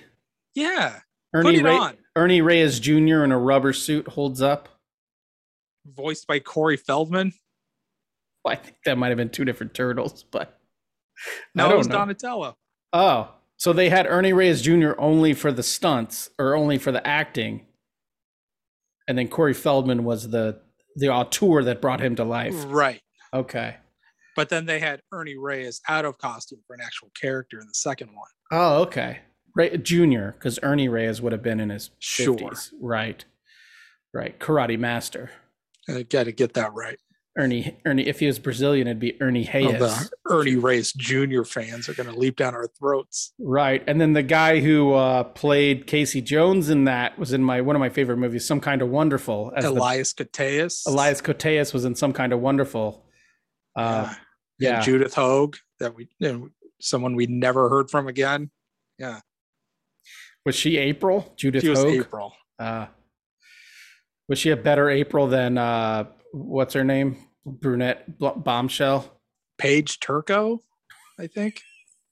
Yeah, 0.56 1.00
Ernie 1.34 1.52
put 1.52 1.56
it 1.56 1.64
Ray- 1.64 1.78
on. 1.78 1.98
Ernie 2.16 2.42
Reyes 2.42 2.80
Jr. 2.80 3.24
in 3.24 3.32
a 3.32 3.38
rubber 3.38 3.74
suit 3.74 4.08
holds 4.08 4.42
up. 4.42 4.70
Voiced 5.86 6.28
by 6.28 6.40
Corey 6.40 6.78
Feldman. 6.78 7.34
Well, 8.44 8.54
I 8.54 8.56
think 8.58 8.78
that 8.86 8.98
might 8.98 9.10
have 9.10 9.18
been 9.18 9.30
two 9.30 9.46
different 9.46 9.74
turtles, 9.74 10.24
but 10.24 10.60
No, 11.56 11.72
it 11.72 11.78
was 11.78 11.88
know. 11.88 11.96
Donatello. 11.96 12.58
Oh, 12.94 13.34
so 13.58 13.74
they 13.74 13.90
had 13.90 14.08
Ernie 14.08 14.34
Reyes 14.34 14.62
Jr. 14.62 14.92
only 14.98 15.34
for 15.34 15.52
the 15.52 15.64
stunts 15.64 16.30
or 16.40 16.56
only 16.56 16.78
for 16.78 16.92
the 16.92 17.06
acting, 17.06 17.66
and 19.08 19.18
then 19.18 19.28
Corey 19.28 19.54
Feldman 19.54 20.04
was 20.04 20.30
the 20.30 20.60
the 20.98 21.10
auteur 21.10 21.64
that 21.64 21.82
brought 21.82 22.02
him 22.02 22.16
to 22.18 22.24
life. 22.24 22.56
Right. 22.68 23.02
Okay. 23.34 23.78
But 24.36 24.50
then 24.50 24.66
they 24.66 24.80
had 24.80 25.02
Ernie 25.14 25.38
Reyes 25.38 25.80
out 25.88 26.04
of 26.04 26.18
costume 26.18 26.60
for 26.68 26.74
an 26.74 26.82
actual 26.82 27.12
character 27.20 27.60
in 27.62 27.68
the 27.68 27.74
second 27.74 28.08
one. 28.10 28.28
Oh, 28.52 28.82
okay. 28.84 29.20
Ray 29.56 29.78
Junior, 29.78 30.36
because 30.38 30.60
Ernie 30.64 30.88
Reyes 30.90 31.22
would 31.22 31.32
have 31.32 31.44
been 31.44 31.60
in 31.60 31.70
his 31.70 31.90
Sure. 32.00 32.38
fifties, 32.38 32.74
right? 32.80 33.24
Right. 34.14 34.40
Karate 34.40 34.78
master. 34.80 35.32
I 35.88 36.04
got 36.04 36.26
to 36.26 36.32
get 36.32 36.54
that 36.54 36.74
right. 36.74 36.98
Ernie. 37.38 37.78
Ernie. 37.86 38.08
If 38.08 38.20
he 38.20 38.28
was 38.28 38.40
Brazilian, 38.40 38.88
it'd 38.88 39.00
be 39.00 39.20
Ernie 39.22 39.50
Oh, 39.54 39.60
Reyes. 39.72 39.80
the 39.80 40.12
Ernie 40.30 40.56
Reyes 40.58 40.92
Jr. 40.92 41.44
fans 41.44 41.88
are 41.88 41.94
going 41.94 42.10
to 42.12 42.18
leap 42.18 42.36
down 42.36 42.54
our 42.54 42.68
throats. 42.68 43.34
Right, 43.40 43.82
and 43.88 44.02
then 44.02 44.12
the 44.12 44.22
guy 44.24 44.60
who 44.60 44.94
uh, 44.94 45.24
played 45.24 45.88
Casey 45.88 46.22
Jones 46.22 46.70
in 46.70 46.84
that 46.86 47.18
was 47.18 47.32
in 47.32 47.42
my 47.42 47.62
one 47.62 47.76
of 47.78 47.80
my 47.80 47.88
favorite 47.88 48.18
movies, 48.18 48.46
Some 48.46 48.60
Kind 48.60 48.82
of 48.82 48.90
Wonderful. 48.90 49.54
The, 49.58 49.70
Elias 49.70 50.14
Koteas. 50.14 50.82
Elias 50.86 51.22
Koteas 51.22 51.74
was 51.74 51.86
in 51.86 51.96
Some 51.96 52.12
Kind 52.12 52.34
of 52.34 52.42
Wonderful. 52.42 53.06
Uh, 53.78 54.14
yeah. 54.60 54.72
yeah. 54.72 54.82
Judith 54.82 55.14
Hoag, 55.14 55.56
that 55.80 55.96
we, 55.96 56.10
you 56.20 56.32
know, 56.34 56.50
someone 56.82 57.16
we 57.16 57.28
never 57.28 57.70
heard 57.70 57.90
from 57.90 58.08
again. 58.10 58.52
Was 60.46 60.56
she 60.56 60.78
April? 60.78 61.34
Judith 61.38 61.64
She 61.64 61.70
was 61.70 61.80
Hoag. 61.80 62.00
April. 62.02 62.34
Uh, 62.60 62.88
was 64.28 64.40
she 64.40 64.50
a 64.52 64.58
better 64.58 64.90
April 64.90 65.28
than 65.28 65.58
uh, 65.58 66.06
what's 66.34 66.74
her 66.74 66.84
name? 66.84 67.18
Brunette 67.46 68.18
Bl- 68.18 68.30
Bombshell. 68.30 69.20
Paige 69.58 70.00
Turco, 70.00 70.60
I 71.20 71.28
think. 71.28 71.62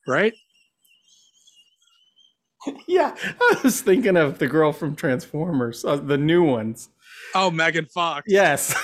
Right? 0.07 0.33
yeah, 2.87 3.15
I 3.21 3.59
was 3.63 3.81
thinking 3.81 4.17
of 4.17 4.39
the 4.39 4.47
girl 4.47 4.71
from 4.73 4.95
Transformers, 4.95 5.85
uh, 5.85 5.95
the 5.95 6.17
new 6.17 6.43
ones. 6.43 6.89
Oh, 7.33 7.49
Megan 7.49 7.85
Fox. 7.85 8.25
Yes, 8.27 8.75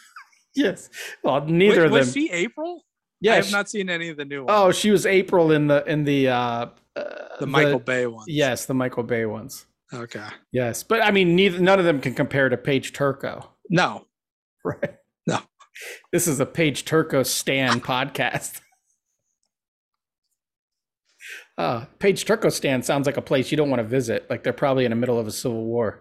yes. 0.54 0.88
Well, 1.22 1.44
neither 1.44 1.80
Wait, 1.80 1.84
of 1.86 1.90
them. 1.92 1.98
was 2.00 2.12
she 2.12 2.30
April? 2.30 2.84
Yes. 3.20 3.32
I 3.32 3.36
have 3.36 3.46
she- 3.46 3.52
not 3.52 3.68
seen 3.70 3.90
any 3.90 4.08
of 4.10 4.16
the 4.16 4.24
new 4.24 4.44
ones. 4.44 4.50
Oh, 4.52 4.70
she 4.72 4.90
was 4.90 5.06
April 5.06 5.50
in 5.52 5.66
the 5.66 5.84
in 5.86 6.04
the 6.04 6.28
uh, 6.28 6.66
uh 6.96 7.38
the 7.40 7.46
Michael 7.46 7.78
Bay 7.78 8.06
ones. 8.06 8.24
Yes, 8.28 8.66
the 8.66 8.74
Michael 8.74 9.02
Bay 9.02 9.26
ones. 9.26 9.66
Okay. 9.92 10.26
Yes, 10.52 10.82
but 10.82 11.02
I 11.02 11.10
mean, 11.10 11.36
neither 11.36 11.58
none 11.60 11.78
of 11.78 11.84
them 11.84 12.00
can 12.00 12.14
compare 12.14 12.48
to 12.48 12.56
Paige 12.56 12.92
Turco, 12.92 13.50
No. 13.70 14.06
right? 14.64 14.96
No. 15.26 15.40
This 16.12 16.26
is 16.26 16.40
a 16.40 16.46
Paige 16.46 16.84
Turco 16.84 17.22
Stan 17.22 17.80
podcast. 17.82 18.60
Uh, 21.58 21.86
Paige 21.98 22.24
Turco 22.24 22.48
Stan 22.50 22.82
sounds 22.82 23.06
like 23.06 23.16
a 23.16 23.22
place 23.22 23.50
you 23.50 23.56
don't 23.56 23.70
want 23.70 23.80
to 23.80 23.86
visit. 23.88 24.26
Like 24.28 24.42
they're 24.42 24.52
probably 24.52 24.84
in 24.84 24.90
the 24.90 24.96
middle 24.96 25.18
of 25.18 25.26
a 25.26 25.32
civil 25.32 25.64
war. 25.64 26.00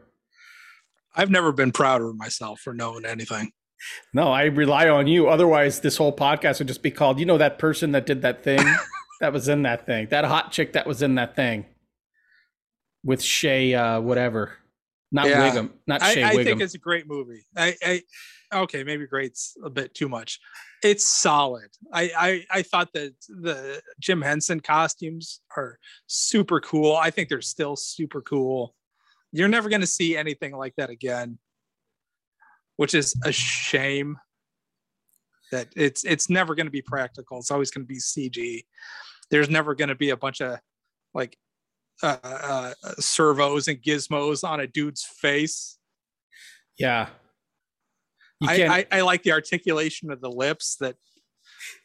I've 1.15 1.29
never 1.31 1.51
been 1.53 1.71
prouder 1.71 2.09
of 2.09 2.17
myself 2.17 2.59
for 2.59 2.73
knowing 2.73 3.05
anything. 3.05 3.51
No, 4.13 4.27
I 4.29 4.45
rely 4.45 4.89
on 4.89 5.07
you. 5.07 5.27
Otherwise, 5.29 5.79
this 5.79 5.95
whole 5.97 6.13
podcast 6.15 6.59
would 6.59 6.67
just 6.67 6.81
be 6.83 6.91
called, 6.91 7.19
you 7.19 7.25
know, 7.25 7.37
that 7.37 7.57
person 7.59 7.91
that 7.91 8.05
did 8.05 8.21
that 8.23 8.43
thing 8.43 8.59
that 9.25 9.33
was 9.33 9.47
in 9.47 9.63
that 9.63 9.87
thing, 9.87 10.07
that 10.11 10.23
hot 10.23 10.51
chick 10.51 10.73
that 10.73 10.85
was 10.85 11.01
in 11.01 11.15
that 11.15 11.35
thing 11.35 11.65
with 13.03 13.23
Shay, 13.23 13.73
uh, 13.73 13.99
whatever. 13.99 14.53
Not 15.11 15.27
Yeah. 15.27 15.49
Wiggum, 15.49 15.71
not 15.87 16.03
I, 16.03 16.13
Shay 16.13 16.23
I 16.23 16.35
Wiggum. 16.35 16.43
think 16.43 16.61
it's 16.61 16.75
a 16.75 16.79
great 16.79 17.07
movie. 17.07 17.43
I, 17.57 17.75
I 17.83 18.03
okay, 18.53 18.83
maybe 18.83 19.07
great's 19.07 19.57
a 19.65 19.69
bit 19.71 19.95
too 19.95 20.07
much. 20.07 20.39
It's 20.83 21.07
solid. 21.07 21.69
I, 21.91 22.11
I 22.15 22.59
I 22.59 22.61
thought 22.61 22.93
that 22.93 23.15
the 23.29 23.81
Jim 23.99 24.21
Henson 24.21 24.59
costumes 24.59 25.41
are 25.57 25.79
super 26.05 26.59
cool. 26.59 26.95
I 26.95 27.09
think 27.09 27.29
they're 27.29 27.41
still 27.41 27.75
super 27.75 28.21
cool. 28.21 28.75
You're 29.31 29.47
never 29.47 29.69
going 29.69 29.81
to 29.81 29.87
see 29.87 30.15
anything 30.15 30.55
like 30.55 30.75
that 30.77 30.91
again, 30.91 31.39
which 32.75 32.93
is 32.93 33.15
a 33.23 33.31
shame. 33.31 34.17
That 35.51 35.69
it's 35.75 36.03
it's 36.05 36.29
never 36.29 36.53
going 36.53 36.67
to 36.67 36.71
be 36.71 36.83
practical. 36.83 37.39
It's 37.39 37.51
always 37.51 37.71
going 37.71 37.85
to 37.85 37.87
be 37.87 37.99
CG. 37.99 38.65
There's 39.31 39.49
never 39.49 39.75
going 39.75 39.89
to 39.89 39.95
be 39.95 40.09
a 40.11 40.17
bunch 40.17 40.41
of 40.41 40.59
like 41.13 41.37
uh, 42.03 42.17
uh, 42.23 42.73
servos 42.99 43.67
and 43.67 43.81
gizmos 43.81 44.43
on 44.47 44.59
a 44.59 44.67
dude's 44.67 45.03
face. 45.03 45.77
yeah. 46.77 47.07
I, 48.43 48.65
I, 48.91 48.97
I 48.97 49.01
like 49.01 49.23
the 49.23 49.31
articulation 49.31 50.11
of 50.11 50.19
the 50.19 50.29
lips 50.29 50.75
that 50.81 50.95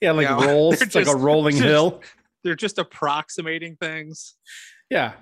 yeah, 0.03 0.11
like 0.13 0.29
you 0.29 0.35
know, 0.37 0.47
rolls. 0.47 0.83
It's 0.83 0.95
like 0.95 1.03
a 1.07 1.11
just- 1.13 1.19
rolling 1.19 1.55
just- 1.57 1.65
hill. 1.65 2.01
they're 2.43 2.57
just 2.57 2.79
approximating 2.79 3.77
things. 3.77 4.35
Yeah. 4.91 5.13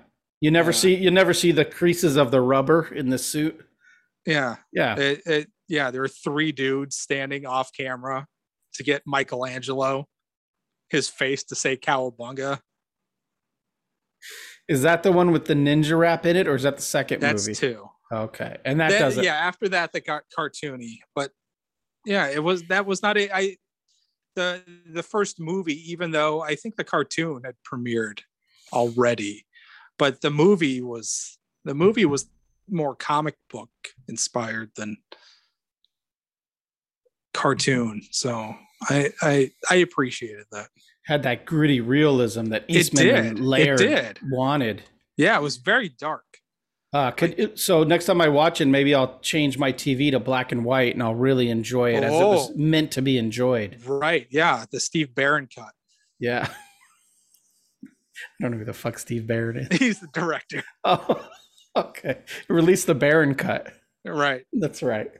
You 0.41 0.51
never 0.51 0.71
Yeah. 0.71 0.77
see 0.77 0.95
you 0.95 1.11
never 1.11 1.33
see 1.33 1.51
the 1.51 1.65
creases 1.65 2.15
of 2.15 2.31
the 2.31 2.41
rubber 2.41 2.87
in 2.93 3.09
the 3.09 3.17
suit. 3.19 3.63
Yeah. 4.25 4.55
Yeah. 4.73 4.95
It, 4.97 5.21
it, 5.27 5.47
yeah, 5.67 5.91
there 5.91 6.01
are 6.03 6.07
three 6.07 6.51
dudes 6.51 6.97
standing 6.97 7.45
off 7.45 7.69
camera 7.77 8.25
to 8.73 8.83
get 8.83 9.03
Michelangelo 9.05 10.07
his 10.89 11.09
face 11.09 11.43
to 11.45 11.55
say 11.55 11.77
cowabunga. 11.77 12.59
Is 14.67 14.83
that 14.83 15.03
the 15.03 15.11
one 15.11 15.31
with 15.31 15.45
the 15.45 15.55
ninja 15.55 15.97
rap 15.97 16.25
in 16.25 16.35
it, 16.35 16.47
or 16.47 16.55
is 16.55 16.63
that 16.63 16.77
the 16.77 16.83
second 16.83 17.21
That's 17.21 17.47
movie? 17.47 17.55
two. 17.55 17.89
Okay. 18.11 18.57
And 18.65 18.79
that 18.79 18.89
does 18.89 19.17
it. 19.17 19.23
yeah, 19.23 19.35
after 19.35 19.69
that 19.69 19.93
they 19.93 20.01
got 20.01 20.23
cartoony, 20.37 20.99
but 21.15 21.31
yeah, 22.05 22.27
it 22.27 22.43
was 22.43 22.63
that 22.63 22.85
was 22.85 23.01
not 23.01 23.17
a 23.17 23.31
I 23.35 23.57
the 24.35 24.63
the 24.91 25.03
first 25.03 25.39
movie, 25.39 25.91
even 25.91 26.11
though 26.11 26.41
I 26.41 26.55
think 26.55 26.75
the 26.75 26.83
cartoon 26.83 27.41
had 27.43 27.55
premiered 27.71 28.21
already, 28.73 29.45
but 29.97 30.21
the 30.21 30.29
movie 30.29 30.81
was 30.81 31.37
the 31.65 31.75
movie 31.75 32.05
was 32.05 32.29
more 32.69 32.95
comic 32.95 33.35
book 33.49 33.69
inspired 34.07 34.71
than 34.75 34.97
cartoon. 37.33 38.01
So 38.11 38.55
I 38.83 39.11
I 39.21 39.51
I 39.69 39.75
appreciated 39.77 40.45
that. 40.51 40.67
Had 41.05 41.23
that 41.23 41.45
gritty 41.45 41.81
realism 41.81 42.45
that 42.45 42.65
Eastman 42.67 43.07
and 43.09 43.37
It 43.39 43.43
Laird 43.43 43.79
did. 43.79 44.19
wanted. 44.31 44.83
Yeah, 45.17 45.37
it 45.37 45.41
was 45.41 45.57
very 45.57 45.89
dark. 45.89 46.23
Uh, 46.93 47.11
could 47.11 47.37
it, 47.39 47.59
so 47.59 47.83
next 47.83 48.05
time 48.05 48.19
I 48.21 48.29
watch 48.29 48.61
it, 48.61 48.65
maybe 48.67 48.95
I'll 48.95 49.19
change 49.19 49.57
my 49.57 49.71
TV 49.73 50.11
to 50.11 50.19
black 50.19 50.51
and 50.51 50.63
white, 50.65 50.93
and 50.93 51.03
I'll 51.03 51.15
really 51.15 51.49
enjoy 51.49 51.95
it 51.95 52.03
as 52.03 52.13
it 52.13 52.23
was 52.25 52.49
Oh. 52.49 52.53
meant 52.55 52.91
to 52.93 53.01
be 53.01 53.17
enjoyed. 53.17 53.79
Right. 53.85 54.27
Yeah. 54.31 54.65
The 54.71 54.79
Steve 54.79 55.13
Barron 55.13 55.47
cut. 55.53 55.73
Yeah. 56.19 56.47
I 57.83 57.87
don't 58.41 58.51
know 58.51 58.57
who 58.57 58.65
the 58.65 58.73
fuck 58.73 58.97
Steve 58.99 59.27
Barron 59.27 59.57
is. 59.57 59.77
He's 59.79 59.99
the 59.99 60.07
director. 60.13 60.63
Oh, 60.83 61.27
okay. 61.75 62.19
Release 62.47 62.85
the 62.85 62.95
Barron 62.95 63.35
cut. 63.35 63.71
Right. 64.05 64.45
That's 64.53 64.81
right. 64.81 65.11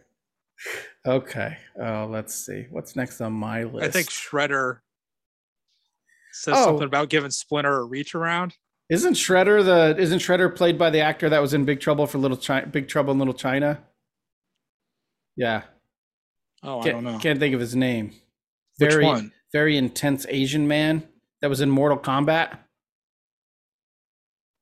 Okay. 1.08 1.58
Oh, 1.82 2.08
let's 2.10 2.36
see. 2.36 2.68
What's 2.72 2.96
next 2.96 3.22
on 3.22 3.34
my 3.34 3.64
list? 3.64 3.86
I 3.88 3.90
think 3.92 4.10
Shredder 4.10 4.80
says 6.34 6.56
Oh. 6.58 6.66
something 6.66 6.86
about 6.86 7.10
giving 7.10 7.32
Splinter 7.32 7.78
a 7.80 7.84
reach 7.86 8.14
around. 8.16 8.56
isn't 8.90 9.14
Shredder 9.14 9.64
the 9.64 10.02
isn't 10.02 10.20
Shredder 10.20 10.54
played 10.56 10.78
by 10.78 10.90
the 10.90 11.00
actor 11.00 11.30
that 11.30 11.40
was 11.42 11.54
in 11.54 11.64
Big 11.66 11.80
Trouble 11.80 12.06
for 12.08 12.18
Little 12.18 12.38
China? 12.38 12.68
Big 12.68 12.88
Trouble 12.88 13.14
in 13.14 13.20
Little 13.20 13.34
China. 13.34 13.84
Yeah. 15.36 15.64
Oh, 16.64 16.82
I 16.82 16.84
Can't, 16.84 16.96
don't 16.96 17.04
know. 17.06 17.20
can't 17.20 17.40
think 17.40 17.54
of 17.56 17.62
his 17.62 17.76
name. 17.76 18.08
Which 18.78 18.92
Very 18.92 19.06
one? 19.06 19.32
very 19.54 19.78
intense 19.78 20.26
Asian 20.28 20.68
man 20.68 21.08
that 21.42 21.50
was 21.50 21.62
in 21.62 21.70
Mortal 21.70 21.98
Kombat. 21.98 22.58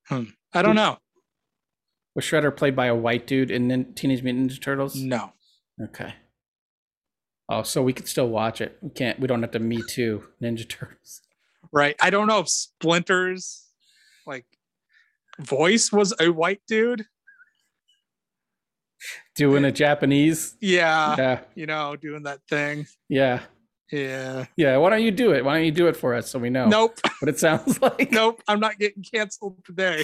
Hmm. 0.07 0.23
I 0.53 0.61
don't 0.61 0.75
know. 0.75 0.97
Was 2.15 2.25
Shredder 2.25 2.55
played 2.55 2.75
by 2.75 2.85
a 2.87 2.95
white 2.95 3.25
dude 3.27 3.49
in 3.51 3.93
Teenage 3.93 4.23
Mutant 4.23 4.51
Ninja 4.51 4.61
Turtles? 4.61 4.95
No. 4.95 5.33
Okay. 5.81 6.13
Oh, 7.49 7.63
so 7.63 7.81
we 7.81 7.93
could 7.93 8.07
still 8.07 8.27
watch 8.29 8.59
it. 8.61 8.77
We 8.81 8.89
can't. 8.89 9.19
We 9.19 9.27
don't 9.27 9.41
have 9.41 9.51
to 9.51 9.59
Me 9.59 9.81
Too 9.87 10.23
Ninja 10.41 10.67
Turtles. 10.67 11.21
Right. 11.71 11.95
I 12.01 12.09
don't 12.09 12.27
know 12.27 12.39
if 12.39 12.47
Splinter's 12.49 13.65
like 14.25 14.45
voice 15.39 15.91
was 15.91 16.13
a 16.19 16.29
white 16.29 16.61
dude. 16.67 17.05
Doing 19.35 19.65
a 19.65 19.71
Japanese. 19.71 20.57
Yeah. 20.59 21.15
Yeah, 21.17 21.39
You 21.55 21.67
know, 21.67 21.95
doing 21.95 22.23
that 22.23 22.39
thing. 22.49 22.87
yeah, 23.07 23.41
Yeah. 23.91 24.45
yeah. 24.55 24.77
Why 24.77 24.89
don't 24.89 25.03
you 25.03 25.11
do 25.11 25.31
it? 25.33 25.45
Why 25.45 25.53
don't 25.55 25.65
you 25.65 25.71
do 25.71 25.87
it 25.87 25.95
for 25.95 26.15
us 26.15 26.29
so 26.31 26.39
we 26.39 26.49
know 26.49 26.67
Nope. 26.67 26.99
what 27.19 27.29
it 27.29 27.37
sounds 27.39 27.79
like? 27.81 28.11
Nope. 28.11 28.41
I'm 28.47 28.59
not 28.59 28.79
getting 28.79 29.03
canceled 29.03 29.63
today. 29.63 30.03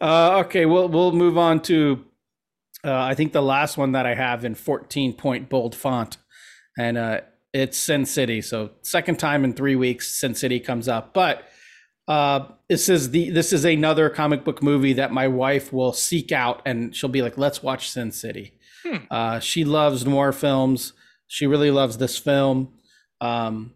Uh, 0.00 0.42
okay, 0.46 0.64
we'll 0.64 0.88
we'll 0.88 1.12
move 1.12 1.36
on 1.36 1.60
to. 1.62 2.04
Uh, 2.84 2.94
I 2.96 3.14
think 3.16 3.32
the 3.32 3.42
last 3.42 3.76
one 3.76 3.92
that 3.92 4.06
I 4.06 4.14
have 4.14 4.44
in 4.44 4.54
14 4.54 5.14
point 5.14 5.48
bold 5.48 5.74
font, 5.74 6.16
and 6.78 6.96
uh, 6.96 7.20
it's 7.52 7.76
Sin 7.76 8.06
City. 8.06 8.40
So 8.40 8.70
second 8.82 9.18
time 9.18 9.44
in 9.44 9.52
three 9.52 9.76
weeks, 9.76 10.08
Sin 10.08 10.34
City 10.34 10.60
comes 10.60 10.88
up. 10.88 11.12
But 11.12 11.42
uh, 12.06 12.46
this 12.68 12.88
is 12.88 13.10
the 13.10 13.30
this 13.30 13.52
is 13.52 13.64
another 13.64 14.08
comic 14.08 14.44
book 14.44 14.62
movie 14.62 14.94
that 14.94 15.12
my 15.12 15.28
wife 15.28 15.72
will 15.72 15.92
seek 15.92 16.32
out, 16.32 16.62
and 16.64 16.94
she'll 16.96 17.10
be 17.10 17.22
like, 17.22 17.36
"Let's 17.36 17.62
watch 17.62 17.90
Sin 17.90 18.12
City." 18.12 18.54
Hmm. 18.86 18.96
Uh, 19.10 19.40
she 19.40 19.64
loves 19.64 20.06
noir 20.06 20.32
films. 20.32 20.94
She 21.26 21.46
really 21.46 21.70
loves 21.70 21.98
this 21.98 22.16
film, 22.16 22.72
um, 23.20 23.74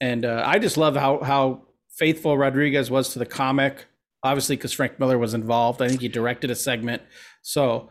and 0.00 0.26
uh, 0.26 0.42
I 0.44 0.58
just 0.58 0.76
love 0.76 0.96
how 0.96 1.22
how 1.22 1.62
faithful 1.96 2.36
Rodriguez 2.36 2.90
was 2.90 3.10
to 3.14 3.18
the 3.18 3.26
comic 3.26 3.86
obviously 4.22 4.56
because 4.56 4.72
Frank 4.72 4.98
Miller 4.98 5.18
was 5.18 5.34
involved. 5.34 5.82
I 5.82 5.88
think 5.88 6.00
he 6.00 6.08
directed 6.08 6.50
a 6.50 6.54
segment. 6.54 7.02
So, 7.42 7.90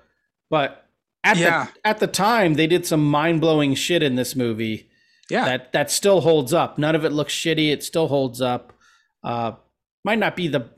but 0.50 0.88
at 1.24 1.38
Yeah. 1.38 1.68
the 1.84 1.88
at 1.88 2.00
the 2.00 2.08
time, 2.08 2.56
they 2.56 2.68
did 2.68 2.86
some 2.86 3.06
mind 3.10 3.42
blowing 3.42 3.76
shit 3.76 4.02
in 4.04 4.16
this 4.16 4.36
movie 4.36 4.90
Yeah. 5.30 5.46
that 5.46 5.74
that 5.74 5.92
still 5.92 6.22
holds 6.22 6.54
up. 6.54 6.78
None 6.78 6.96
of 6.96 7.06
it 7.06 7.12
looks 7.12 7.34
shitty. 7.34 7.72
It 7.72 7.84
still 7.84 8.08
holds 8.08 8.42
up. 8.42 8.74
Uh, 9.24 9.54
might 10.04 10.20
not 10.20 10.36
be 10.36 10.48
the 10.48 10.70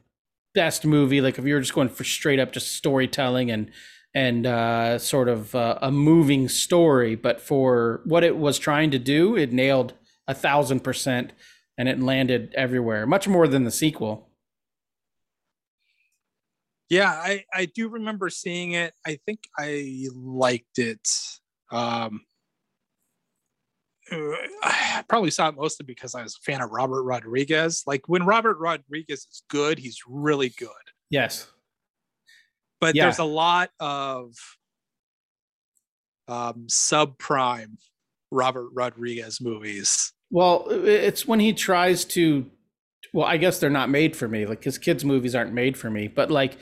best 0.54 0.86
movie. 0.86 1.22
Like 1.22 1.38
if 1.40 1.46
you 1.46 1.54
were 1.54 1.60
just 1.62 1.74
going 1.74 1.90
for 1.90 2.04
straight 2.04 2.40
up 2.40 2.52
just 2.52 2.76
storytelling 2.76 3.50
and 3.52 3.72
and 4.16 4.46
uh, 4.46 5.00
sort 5.00 5.28
of 5.28 5.56
uh, 5.56 5.80
a 5.82 5.92
moving 5.92 6.48
story, 6.48 7.16
but 7.16 7.42
for 7.42 8.02
what 8.06 8.24
it 8.24 8.38
was 8.38 8.60
trying 8.60 8.92
to 8.92 9.00
do, 9.00 9.36
it 9.36 9.52
nailed 9.52 9.94
a 10.28 10.36
thousand 10.36 10.82
percent, 10.82 11.34
and 11.80 11.90
it 11.90 12.00
landed 12.00 12.54
everywhere. 12.56 13.08
Much 13.08 13.28
more 13.28 13.48
than 13.48 13.64
the 13.64 13.72
sequel. 13.72 14.30
Yeah, 16.90 17.10
I 17.12 17.44
I 17.54 17.66
do 17.66 17.90
remember 17.90 18.30
seeing 18.30 18.74
it. 18.74 18.94
I 19.06 19.20
think 19.26 19.48
I 19.58 20.08
liked 20.14 20.80
it. 20.80 21.08
Um 21.72 22.22
uh, 24.12 24.18
I 24.64 25.04
probably 25.08 25.32
saw 25.32 25.50
it 25.50 25.56
mostly 25.56 25.86
because 25.86 26.14
I 26.16 26.24
was 26.24 26.36
a 26.36 26.44
fan 26.52 26.62
of 26.62 26.72
Robert 26.72 27.04
Rodriguez. 27.04 27.84
Like 27.88 28.08
when 28.08 28.26
Robert 28.26 28.58
Rodriguez 28.60 29.28
is 29.32 29.44
good, 29.50 29.80
he's 29.80 30.00
really 30.08 30.50
good. 30.50 30.70
Yes. 31.10 31.48
But 32.80 32.96
Yeah. 32.96 33.04
there's 33.06 33.20
a 33.20 33.24
lot 33.24 33.70
of 33.80 34.34
um 36.28 36.68
subprime 36.70 37.78
Robert 38.32 38.70
Rodriguez 38.74 39.40
movies. 39.42 40.12
Well, 40.32 40.66
it's 40.70 41.28
when 41.28 41.40
he 41.40 41.54
tries 41.54 42.06
to. 42.06 42.50
Well, 43.14 43.28
I 43.28 43.38
guess 43.38 43.60
they're 43.60 43.70
not 43.70 43.90
made 43.90 44.16
for 44.16 44.28
me. 44.28 44.46
Like 44.46 44.64
his 44.64 44.78
kids' 44.78 45.06
movies 45.06 45.36
aren't 45.36 45.54
made 45.54 45.78
for 45.78 45.90
me. 45.90 46.08
But 46.08 46.32
like, 46.32 46.58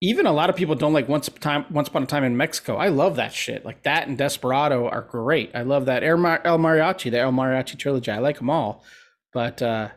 even 0.00 0.26
a 0.26 0.32
lot 0.32 0.48
of 0.48 0.56
people 0.56 0.74
don't 0.74 0.92
like 0.92 1.08
Once 1.08 1.28
Time. 1.40 1.66
Once 1.70 1.88
Upon 1.88 2.04
a 2.04 2.06
Time 2.06 2.24
in 2.24 2.36
Mexico. 2.36 2.76
I 2.76 2.88
love 2.88 3.16
that 3.16 3.34
shit. 3.34 3.64
Like 3.64 3.82
that 3.82 4.08
and 4.08 4.16
Desperado 4.16 4.88
are 4.88 5.02
great. 5.02 5.50
I 5.54 5.62
love 5.62 5.86
that 5.86 6.02
El, 6.02 6.16
Mariachi, 6.16 7.10
the 7.10 7.20
El 7.20 7.32
Mariachi 7.32 7.78
trilogy. 7.78 8.10
I 8.10 8.18
like 8.18 8.38
them 8.38 8.48
all. 8.50 8.84
But 9.32 9.60
uh, 9.60 9.88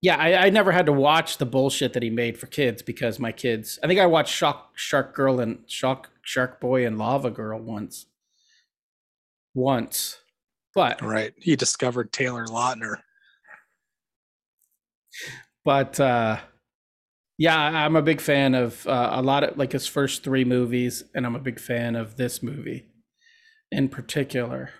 yeah, 0.00 0.16
I, 0.16 0.46
I 0.46 0.50
never 0.50 0.72
had 0.72 0.86
to 0.86 0.92
watch 0.92 1.38
the 1.38 1.46
bullshit 1.46 1.92
that 1.94 2.02
he 2.02 2.10
made 2.10 2.38
for 2.38 2.46
kids 2.46 2.82
because 2.82 3.18
my 3.18 3.32
kids. 3.32 3.78
I 3.82 3.86
think 3.86 4.00
I 4.00 4.06
watched 4.06 4.32
Shock 4.34 4.72
Shark 4.76 5.14
Girl 5.14 5.40
and 5.40 5.58
Shock 5.66 6.10
Shark 6.22 6.60
Boy 6.60 6.86
and 6.86 6.96
Lava 6.98 7.30
Girl 7.30 7.58
once. 7.58 8.06
Once, 9.54 10.18
but 10.74 11.00
Right. 11.00 11.32
He 11.38 11.54
discovered 11.54 12.12
Taylor 12.12 12.44
Lautner. 12.46 12.96
But 15.64 15.98
uh 16.00 16.38
yeah 17.38 17.58
i'm 17.58 17.96
a 17.96 18.02
big 18.02 18.20
fan 18.20 18.54
of 18.54 18.86
uh, 18.86 19.10
a 19.12 19.22
lot 19.22 19.44
of 19.44 19.56
like 19.56 19.72
his 19.72 19.86
first 19.86 20.22
three 20.22 20.44
movies 20.44 21.04
and 21.14 21.26
i'm 21.26 21.34
a 21.36 21.40
big 21.40 21.58
fan 21.58 21.96
of 21.96 22.16
this 22.16 22.42
movie 22.42 22.86
in 23.72 23.88
particular 23.88 24.70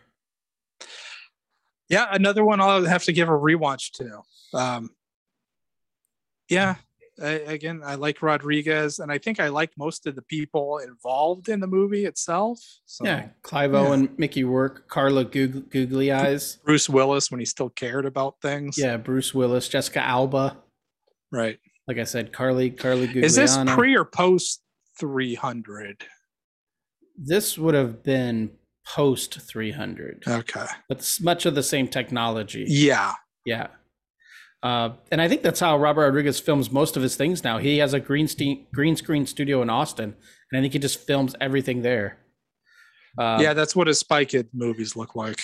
Yeah, 1.89 2.07
another 2.11 2.45
one 2.45 2.61
I'll 2.61 2.85
have 2.85 3.05
to 3.05 3.13
give 3.13 3.29
a 3.29 3.33
rewatch 3.33 3.93
to. 3.93 4.23
Um, 4.59 4.91
yeah, 6.49 6.77
I, 7.23 7.29
again, 7.47 7.83
I 7.85 7.95
like 7.95 8.23
Rodriguez, 8.23 8.99
and 8.99 9.13
I 9.13 9.19
think 9.19 9.39
I 9.39 9.49
like 9.49 9.71
most 9.79 10.07
of 10.07 10.17
the 10.17 10.23
people 10.23 10.79
involved 10.79 11.49
in 11.49 11.61
the 11.61 11.67
movie 11.67 12.05
itself. 12.07 12.59
So 12.87 13.05
yeah 13.05 13.29
clive 13.43 13.73
yeah. 13.73 13.81
owen 13.81 14.09
mickey 14.17 14.45
rourke 14.45 14.89
carla 14.89 15.25
Goog- 15.25 15.71
googly 15.71 16.11
eyes 16.13 16.59
Bruce 16.65 16.89
Willis 16.89 17.31
when 17.31 17.41
he 17.41 17.47
still 17.47 17.71
cared 17.71 18.07
about 18.07 18.41
things. 18.43 18.77
yeah 18.79 18.97
bruce 18.97 19.33
willis 19.35 19.69
jessica 19.69 20.01
alba 20.01 20.57
right. 21.33 21.59
like 21.89 21.99
i 21.99 22.05
said 22.05 22.33
carly 22.33 22.71
carly 22.71 23.07
Gugliana. 23.09 23.23
Is 23.25 23.35
this 23.37 23.57
pre 23.69 23.97
or 23.97 24.05
post 24.05 24.63
three 24.99 25.35
hundred? 25.35 26.05
this 27.17 27.57
would 27.59 27.75
have 27.75 28.03
been 28.03 28.51
post 28.87 29.41
300 29.41 30.25
Okay. 30.29 30.67
but 30.89 30.99
it's 30.99 31.21
much 31.21 31.47
of 31.47 31.55
the 31.55 31.63
same 31.63 31.89
technology 31.89 32.65
Yeah. 32.69 33.13
Yeah. 33.47 33.69
Uh, 34.65 34.95
and 35.13 35.21
I 35.21 35.29
think 35.29 35.43
that's 35.43 35.61
how 35.61 35.77
Robert 35.77 36.07
Rodriguez 36.07 36.41
films 36.41 36.73
most 36.73 36.97
of 36.97 37.03
his 37.03 37.17
things 37.17 37.45
now. 37.45 37.59
He 37.59 37.79
has 37.79 37.93
a 37.93 38.01
green, 38.01 38.27
ste- 38.27 38.73
green 38.73 38.97
screen 38.97 39.27
studio 39.27 39.61
in 39.61 39.69
Austin, 39.69 40.17
and 40.51 40.59
I 40.59 40.63
think 40.63 40.73
he 40.73 40.79
just 40.79 41.07
films 41.07 41.37
everything 41.39 41.83
there. 41.83 42.17
Uh, 43.19 43.39
yeah, 43.43 43.53
that's 43.53 43.77
what 43.77 43.89
his 43.89 43.99
Spy 43.99 44.25
Kid 44.25 44.49
movies 44.55 44.97
look 44.97 45.15
like. 45.15 45.41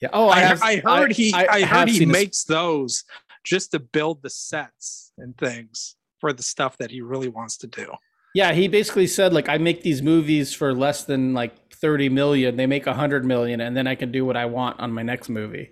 Yeah. 0.00 0.08
Oh, 0.12 0.28
I, 0.28 0.40
have, 0.40 0.62
I 0.62 0.76
heard 0.76 1.12
he 1.12 1.32
I, 1.32 1.62
heard 1.62 1.88
he 1.88 2.06
makes 2.06 2.44
those 2.44 3.04
just 3.44 3.70
to 3.72 3.78
build 3.78 4.22
the 4.22 4.30
sets 4.30 5.12
and 5.18 5.36
things 5.36 5.96
for 6.20 6.32
the 6.32 6.42
stuff 6.42 6.76
that 6.78 6.90
he 6.90 7.00
really 7.00 7.28
wants 7.28 7.56
to 7.58 7.66
do. 7.66 7.92
Yeah, 8.34 8.52
he 8.52 8.68
basically 8.68 9.06
said 9.06 9.32
like 9.32 9.48
I 9.48 9.58
make 9.58 9.82
these 9.82 10.02
movies 10.02 10.52
for 10.52 10.74
less 10.74 11.04
than 11.04 11.32
like 11.34 11.72
30 11.74 12.10
million. 12.10 12.56
They 12.56 12.66
make 12.66 12.86
100 12.86 13.24
million 13.24 13.60
and 13.60 13.76
then 13.76 13.86
I 13.86 13.94
can 13.94 14.12
do 14.12 14.24
what 14.24 14.36
I 14.36 14.44
want 14.44 14.78
on 14.80 14.92
my 14.92 15.02
next 15.02 15.28
movie. 15.28 15.70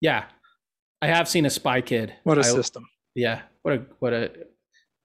Yeah. 0.00 0.24
I 1.02 1.06
have 1.08 1.28
seen 1.28 1.46
a 1.46 1.50
Spy 1.50 1.80
Kid. 1.80 2.14
What 2.24 2.38
a 2.38 2.40
I- 2.40 2.44
system. 2.44 2.86
Yeah. 3.14 3.42
What 3.62 3.74
a 3.74 3.82
what 4.00 4.12
a 4.12 4.30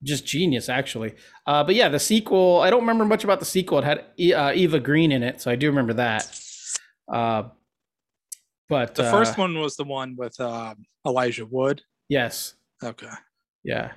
just 0.04 0.26
genius 0.26 0.70
actually. 0.70 1.14
Uh 1.46 1.64
but 1.64 1.76
yeah, 1.76 1.90
the 1.90 2.00
sequel, 2.00 2.62
I 2.62 2.70
don't 2.70 2.82
remember 2.82 3.06
much 3.06 3.24
about 3.24 3.40
the 3.40 3.46
sequel. 3.46 3.80
It 3.80 3.84
had 3.86 4.00
uh, 4.34 4.52
Eva 4.56 4.80
Green 4.80 5.12
in 5.12 5.24
it, 5.24 5.42
so 5.42 5.52
I 5.52 5.56
do 5.56 5.68
remember 5.68 5.94
that. 5.94 6.40
Uh 7.12 7.44
but 8.70 8.96
The 8.96 9.04
uh, 9.06 9.12
first 9.12 9.38
one 9.38 9.58
was 9.60 9.76
the 9.78 9.84
one 9.84 10.16
with 10.18 10.40
um, 10.40 10.86
Elijah 11.06 11.46
Wood. 11.46 11.82
yes. 12.08 12.54
Okay. 12.84 13.10
Yeah. 13.64 13.92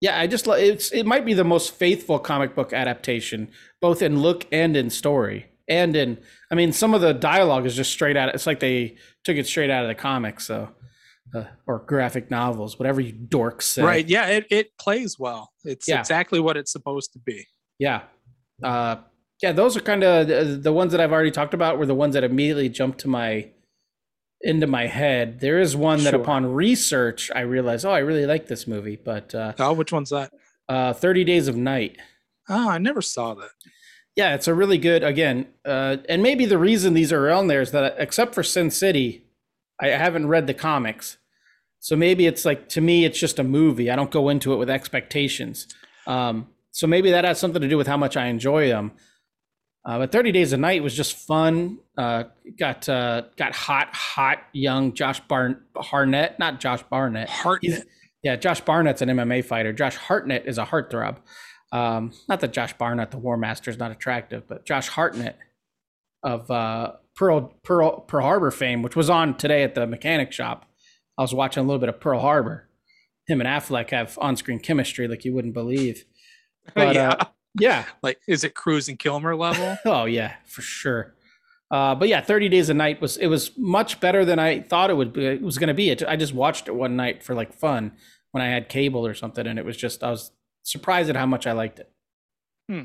Yeah, 0.00 0.18
I 0.20 0.28
just 0.28 0.46
it's 0.46 0.92
it 0.92 1.06
might 1.06 1.24
be 1.24 1.34
the 1.34 1.42
most 1.44 1.74
faithful 1.74 2.18
comic 2.20 2.54
book 2.54 2.72
adaptation, 2.72 3.48
both 3.80 4.00
in 4.00 4.20
look 4.20 4.46
and 4.52 4.76
in 4.76 4.90
story. 4.90 5.46
And 5.68 5.94
in 5.96 6.18
I 6.50 6.54
mean 6.54 6.72
some 6.72 6.94
of 6.94 7.00
the 7.00 7.12
dialogue 7.12 7.66
is 7.66 7.74
just 7.76 7.90
straight 7.92 8.16
out 8.16 8.34
it's 8.34 8.46
like 8.46 8.60
they 8.60 8.96
took 9.24 9.36
it 9.36 9.46
straight 9.46 9.70
out 9.70 9.84
of 9.84 9.88
the 9.88 9.94
comics, 9.94 10.46
so 10.46 10.70
uh, 11.34 11.44
or 11.66 11.80
graphic 11.80 12.30
novels, 12.30 12.78
whatever 12.78 13.00
you 13.02 13.12
dorks 13.12 13.62
say. 13.62 13.82
Right. 13.82 14.08
Yeah. 14.08 14.26
It, 14.28 14.46
it 14.50 14.78
plays 14.78 15.18
well. 15.18 15.52
It's 15.64 15.86
Yeah. 15.86 16.00
exactly 16.00 16.40
what 16.40 16.56
it's 16.56 16.72
supposed 16.72 17.12
to 17.12 17.18
be. 17.18 17.46
Yeah. 17.78 18.02
Uh 18.62 18.96
yeah, 19.42 19.52
those 19.52 19.76
are 19.76 19.80
kind 19.80 20.02
of 20.02 20.26
the, 20.26 20.58
the 20.60 20.72
ones 20.72 20.90
that 20.92 21.00
I've 21.00 21.12
already 21.12 21.30
talked 21.30 21.54
about 21.54 21.78
were 21.78 21.86
the 21.86 21.94
ones 21.94 22.14
that 22.14 22.24
immediately 22.24 22.68
jumped 22.68 22.98
to 23.00 23.08
my 23.08 23.50
into 24.40 24.66
my 24.66 24.86
head. 24.86 25.40
There 25.40 25.58
is 25.60 25.76
one 25.76 26.02
that 26.04 26.10
Sure. 26.10 26.20
upon 26.20 26.46
research 26.54 27.30
I 27.34 27.40
realized, 27.40 27.84
oh, 27.84 27.90
I 27.90 27.98
really 27.98 28.24
like 28.26 28.46
this 28.46 28.66
movie, 28.66 28.96
but 28.96 29.34
uh 29.34 29.52
Oh, 29.58 29.74
which 29.74 29.92
one's 29.92 30.10
that? 30.10 30.32
uh 30.68 30.92
30 30.94 31.24
Days 31.24 31.46
of 31.46 31.56
Night. 31.56 31.98
Oh, 32.48 32.68
I 32.70 32.78
never 32.78 33.02
saw 33.02 33.34
that. 33.34 33.50
Yeah, 34.18 34.34
it's 34.34 34.48
a 34.48 34.54
really 34.54 34.78
good 34.78 35.04
again, 35.04 35.46
uh, 35.64 35.98
and 36.08 36.24
maybe 36.24 36.44
the 36.44 36.58
reason 36.58 36.92
these 36.92 37.12
are 37.12 37.30
on 37.30 37.46
there 37.46 37.60
is 37.60 37.70
that 37.70 37.94
except 37.98 38.34
for 38.34 38.42
Sin 38.42 38.68
City, 38.68 39.24
I 39.80 39.90
haven't 39.90 40.26
read 40.26 40.48
the 40.48 40.54
comics, 40.54 41.18
so 41.78 41.94
maybe 41.94 42.26
it's 42.26 42.44
like 42.44 42.68
to 42.70 42.80
me 42.80 43.04
it's 43.04 43.20
just 43.20 43.38
a 43.38 43.44
movie. 43.44 43.88
I 43.92 43.94
don't 43.94 44.10
go 44.10 44.28
into 44.28 44.52
it 44.52 44.56
with 44.56 44.68
expectations, 44.68 45.68
um, 46.08 46.48
so 46.72 46.88
maybe 46.88 47.12
that 47.12 47.24
has 47.24 47.38
something 47.38 47.62
to 47.62 47.68
do 47.68 47.76
with 47.76 47.86
how 47.86 47.96
much 47.96 48.16
I 48.16 48.26
enjoy 48.26 48.66
them. 48.66 48.90
Uh, 49.84 49.98
but 49.98 50.10
Thirty 50.10 50.32
Days 50.32 50.52
a 50.52 50.56
Night 50.56 50.82
was 50.82 50.96
just 50.96 51.14
fun. 51.14 51.78
Uh, 51.96 52.24
got 52.58 52.88
uh, 52.88 53.22
got 53.36 53.54
hot, 53.54 53.94
hot 53.94 54.38
young 54.52 54.94
Josh 54.94 55.20
Barn 55.28 55.62
Harnett, 55.76 56.40
not 56.40 56.58
Josh 56.58 56.82
Barnett. 56.90 57.28
Hartnett. 57.30 57.72
He's- 57.72 57.86
yeah, 58.24 58.34
Josh 58.34 58.60
Barnett's 58.62 59.00
an 59.00 59.10
MMA 59.10 59.44
fighter. 59.44 59.72
Josh 59.72 59.94
Hartnett 59.94 60.44
is 60.46 60.58
a 60.58 60.64
heartthrob. 60.66 61.18
Um, 61.72 62.12
not 62.28 62.40
that 62.40 62.52
Josh 62.52 62.72
Barnett, 62.78 63.10
the 63.10 63.18
War 63.18 63.36
Master, 63.36 63.70
is 63.70 63.78
not 63.78 63.90
attractive, 63.90 64.44
but 64.48 64.64
Josh 64.64 64.88
Hartnett 64.88 65.38
of 66.22 66.50
uh, 66.50 66.92
Pearl, 67.14 67.54
Pearl 67.62 68.00
Pearl 68.00 68.22
Harbor 68.24 68.50
fame, 68.50 68.82
which 68.82 68.96
was 68.96 69.10
on 69.10 69.36
today 69.36 69.62
at 69.62 69.74
the 69.74 69.86
mechanic 69.86 70.32
shop. 70.32 70.64
I 71.18 71.22
was 71.22 71.34
watching 71.34 71.62
a 71.62 71.66
little 71.66 71.80
bit 71.80 71.88
of 71.88 72.00
Pearl 72.00 72.20
Harbor. 72.20 72.68
Him 73.26 73.40
and 73.40 73.48
Affleck 73.48 73.90
have 73.90 74.16
on-screen 74.20 74.58
chemistry 74.60 75.06
like 75.08 75.24
you 75.24 75.34
wouldn't 75.34 75.54
believe. 75.54 76.04
But, 76.74 76.94
yeah. 76.94 77.10
uh, 77.18 77.24
Yeah. 77.58 77.84
like, 78.02 78.18
is 78.28 78.44
it 78.44 78.54
Cruise 78.54 78.88
and 78.88 78.98
Kilmer 78.98 79.34
level? 79.34 79.78
Oh 79.86 80.04
yeah, 80.04 80.34
for 80.46 80.60
sure. 80.62 81.14
Uh, 81.70 81.94
but 81.94 82.08
yeah, 82.08 82.20
Thirty 82.22 82.48
Days 82.48 82.68
a 82.70 82.74
Night 82.74 83.00
was 83.00 83.16
it 83.18 83.26
was 83.28 83.52
much 83.58 84.00
better 84.00 84.24
than 84.24 84.38
I 84.38 84.60
thought 84.60 84.90
it 84.90 84.96
would 84.96 85.12
be. 85.12 85.24
It 85.26 85.42
was 85.42 85.56
going 85.58 85.68
to 85.68 85.74
be. 85.74 85.90
It, 85.90 86.02
I 86.06 86.16
just 86.16 86.32
watched 86.34 86.68
it 86.68 86.74
one 86.74 86.96
night 86.96 87.22
for 87.22 87.34
like 87.34 87.52
fun 87.52 87.92
when 88.32 88.42
I 88.42 88.48
had 88.48 88.68
cable 88.70 89.06
or 89.06 89.12
something, 89.14 89.46
and 89.46 89.58
it 89.58 89.64
was 89.66 89.76
just 89.76 90.02
I 90.02 90.10
was 90.10 90.30
surprised 90.70 91.08
at 91.10 91.16
how 91.16 91.26
much 91.26 91.46
I 91.46 91.52
liked 91.52 91.78
it. 91.78 91.90
Hmm. 92.68 92.82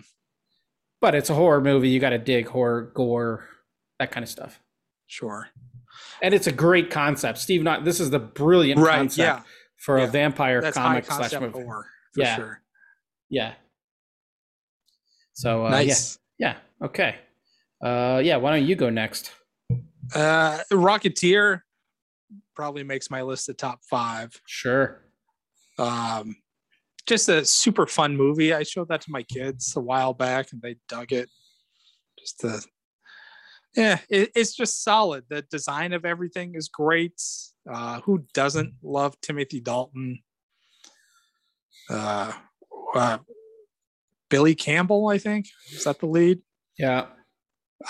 But 1.01 1.15
it's 1.15 1.29
a 1.29 1.33
horror 1.35 1.61
movie. 1.61 1.89
You 1.89 1.99
got 1.99 2.11
to 2.11 2.17
dig 2.17 2.47
horror, 2.47 2.91
gore, 2.93 3.47
that 3.99 4.11
kind 4.11 4.23
of 4.23 4.29
stuff. 4.29 4.59
sure. 5.07 5.49
And 6.23 6.33
it's 6.33 6.47
a 6.47 6.51
great 6.51 6.89
concept. 6.89 7.37
Steve, 7.37 7.61
not 7.61 7.83
this 7.85 7.99
is 7.99 8.09
the 8.09 8.17
brilliant 8.17 8.79
Right. 8.81 8.95
concept 8.95 9.17
Yeah. 9.17 9.43
for 9.77 9.99
Yeah. 9.99 10.05
a 10.05 10.07
vampire 10.07 10.59
That's 10.59 10.75
comic 10.75 11.05
slash 11.05 11.33
movie. 11.33 11.51
horror 11.51 11.85
for 12.13 12.21
Yeah. 12.21 12.35
sure. 12.35 12.61
Yeah. 13.29 13.53
So 15.33 15.67
uh, 15.67 15.69
nice. 15.69 16.17
yeah, 16.39 16.55
yeah, 16.79 16.85
okay. 16.87 17.19
Uh, 17.83 18.21
yeah, 18.23 18.37
why 18.37 18.57
don't 18.57 18.65
you 18.67 18.75
go 18.75 18.89
next? 18.89 19.31
Uh, 20.15 20.59
Rocketeer 20.71 21.61
probably 22.55 22.83
makes 22.83 23.11
my 23.11 23.21
list 23.21 23.49
of 23.49 23.57
top 23.57 23.81
five. 23.83 24.39
Sure. 24.47 25.01
Um, 25.77 26.37
just 27.05 27.29
a 27.29 27.45
super 27.45 27.85
fun 27.85 28.15
movie. 28.15 28.53
I 28.53 28.63
showed 28.63 28.89
that 28.89 29.01
to 29.01 29.11
my 29.11 29.23
kids 29.23 29.73
a 29.75 29.81
while 29.81 30.13
back, 30.13 30.51
and 30.51 30.61
they 30.61 30.77
dug 30.87 31.11
it. 31.11 31.29
Just 32.19 32.41
the, 32.41 32.65
yeah, 33.75 33.99
it, 34.09 34.31
it's 34.35 34.55
just 34.55 34.83
solid. 34.83 35.25
The 35.29 35.41
design 35.43 35.93
of 35.93 36.05
everything 36.05 36.55
is 36.55 36.69
great. 36.69 37.21
Uh, 37.69 38.01
who 38.01 38.25
doesn't 38.33 38.75
love 38.83 39.19
Timothy 39.21 39.59
Dalton? 39.59 40.21
Uh, 41.89 42.33
uh, 42.95 43.17
Billy 44.29 44.55
Campbell, 44.55 45.09
I 45.09 45.17
think, 45.17 45.47
is 45.71 45.83
that 45.83 45.99
the 45.99 46.07
lead? 46.07 46.41
Yeah. 46.77 47.07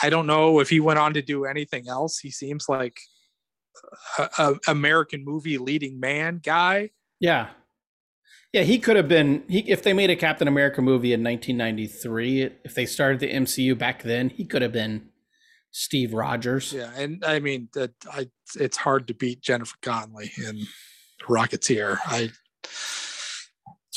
I 0.01 0.09
don't 0.09 0.27
know 0.27 0.59
if 0.59 0.69
he 0.69 0.79
went 0.79 0.99
on 0.99 1.13
to 1.13 1.21
do 1.21 1.45
anything 1.45 1.87
else. 1.87 2.19
He 2.19 2.31
seems 2.31 2.67
like 2.67 2.97
a, 4.17 4.29
a 4.37 4.55
American 4.67 5.23
movie 5.23 5.57
leading 5.57 5.99
man 5.99 6.39
guy. 6.43 6.89
Yeah. 7.19 7.49
Yeah, 8.53 8.61
he 8.61 8.77
could 8.77 8.95
have 8.95 9.07
been 9.07 9.43
he 9.49 9.59
if 9.69 9.81
they 9.81 9.93
made 9.93 10.11
a 10.11 10.15
Captain 10.15 10.47
America 10.47 10.81
movie 10.81 11.11
in 11.11 11.23
1993, 11.23 12.51
if 12.63 12.75
they 12.75 12.85
started 12.85 13.19
the 13.19 13.31
MCU 13.33 13.75
back 13.77 14.03
then, 14.03 14.29
he 14.29 14.45
could 14.45 14.61
have 14.61 14.71
been 14.71 15.09
Steve 15.71 16.13
Rogers. 16.13 16.71
Yeah, 16.71 16.91
and 16.95 17.23
I 17.25 17.39
mean 17.39 17.69
that 17.73 17.91
I 18.11 18.29
it's 18.55 18.77
hard 18.77 19.07
to 19.07 19.15
beat 19.15 19.41
Jennifer 19.41 19.75
Connelly 19.81 20.31
in 20.37 20.61
Rocketeer. 21.27 21.97
I 22.05 22.29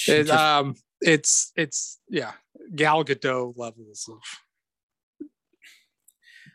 it, 0.09 0.24
just- 0.24 0.30
um 0.32 0.74
it's 1.02 1.52
it's 1.54 1.98
yeah, 2.09 2.32
Gal 2.74 3.04
Gadot 3.04 3.52
levels 3.59 4.09
of 4.11 5.28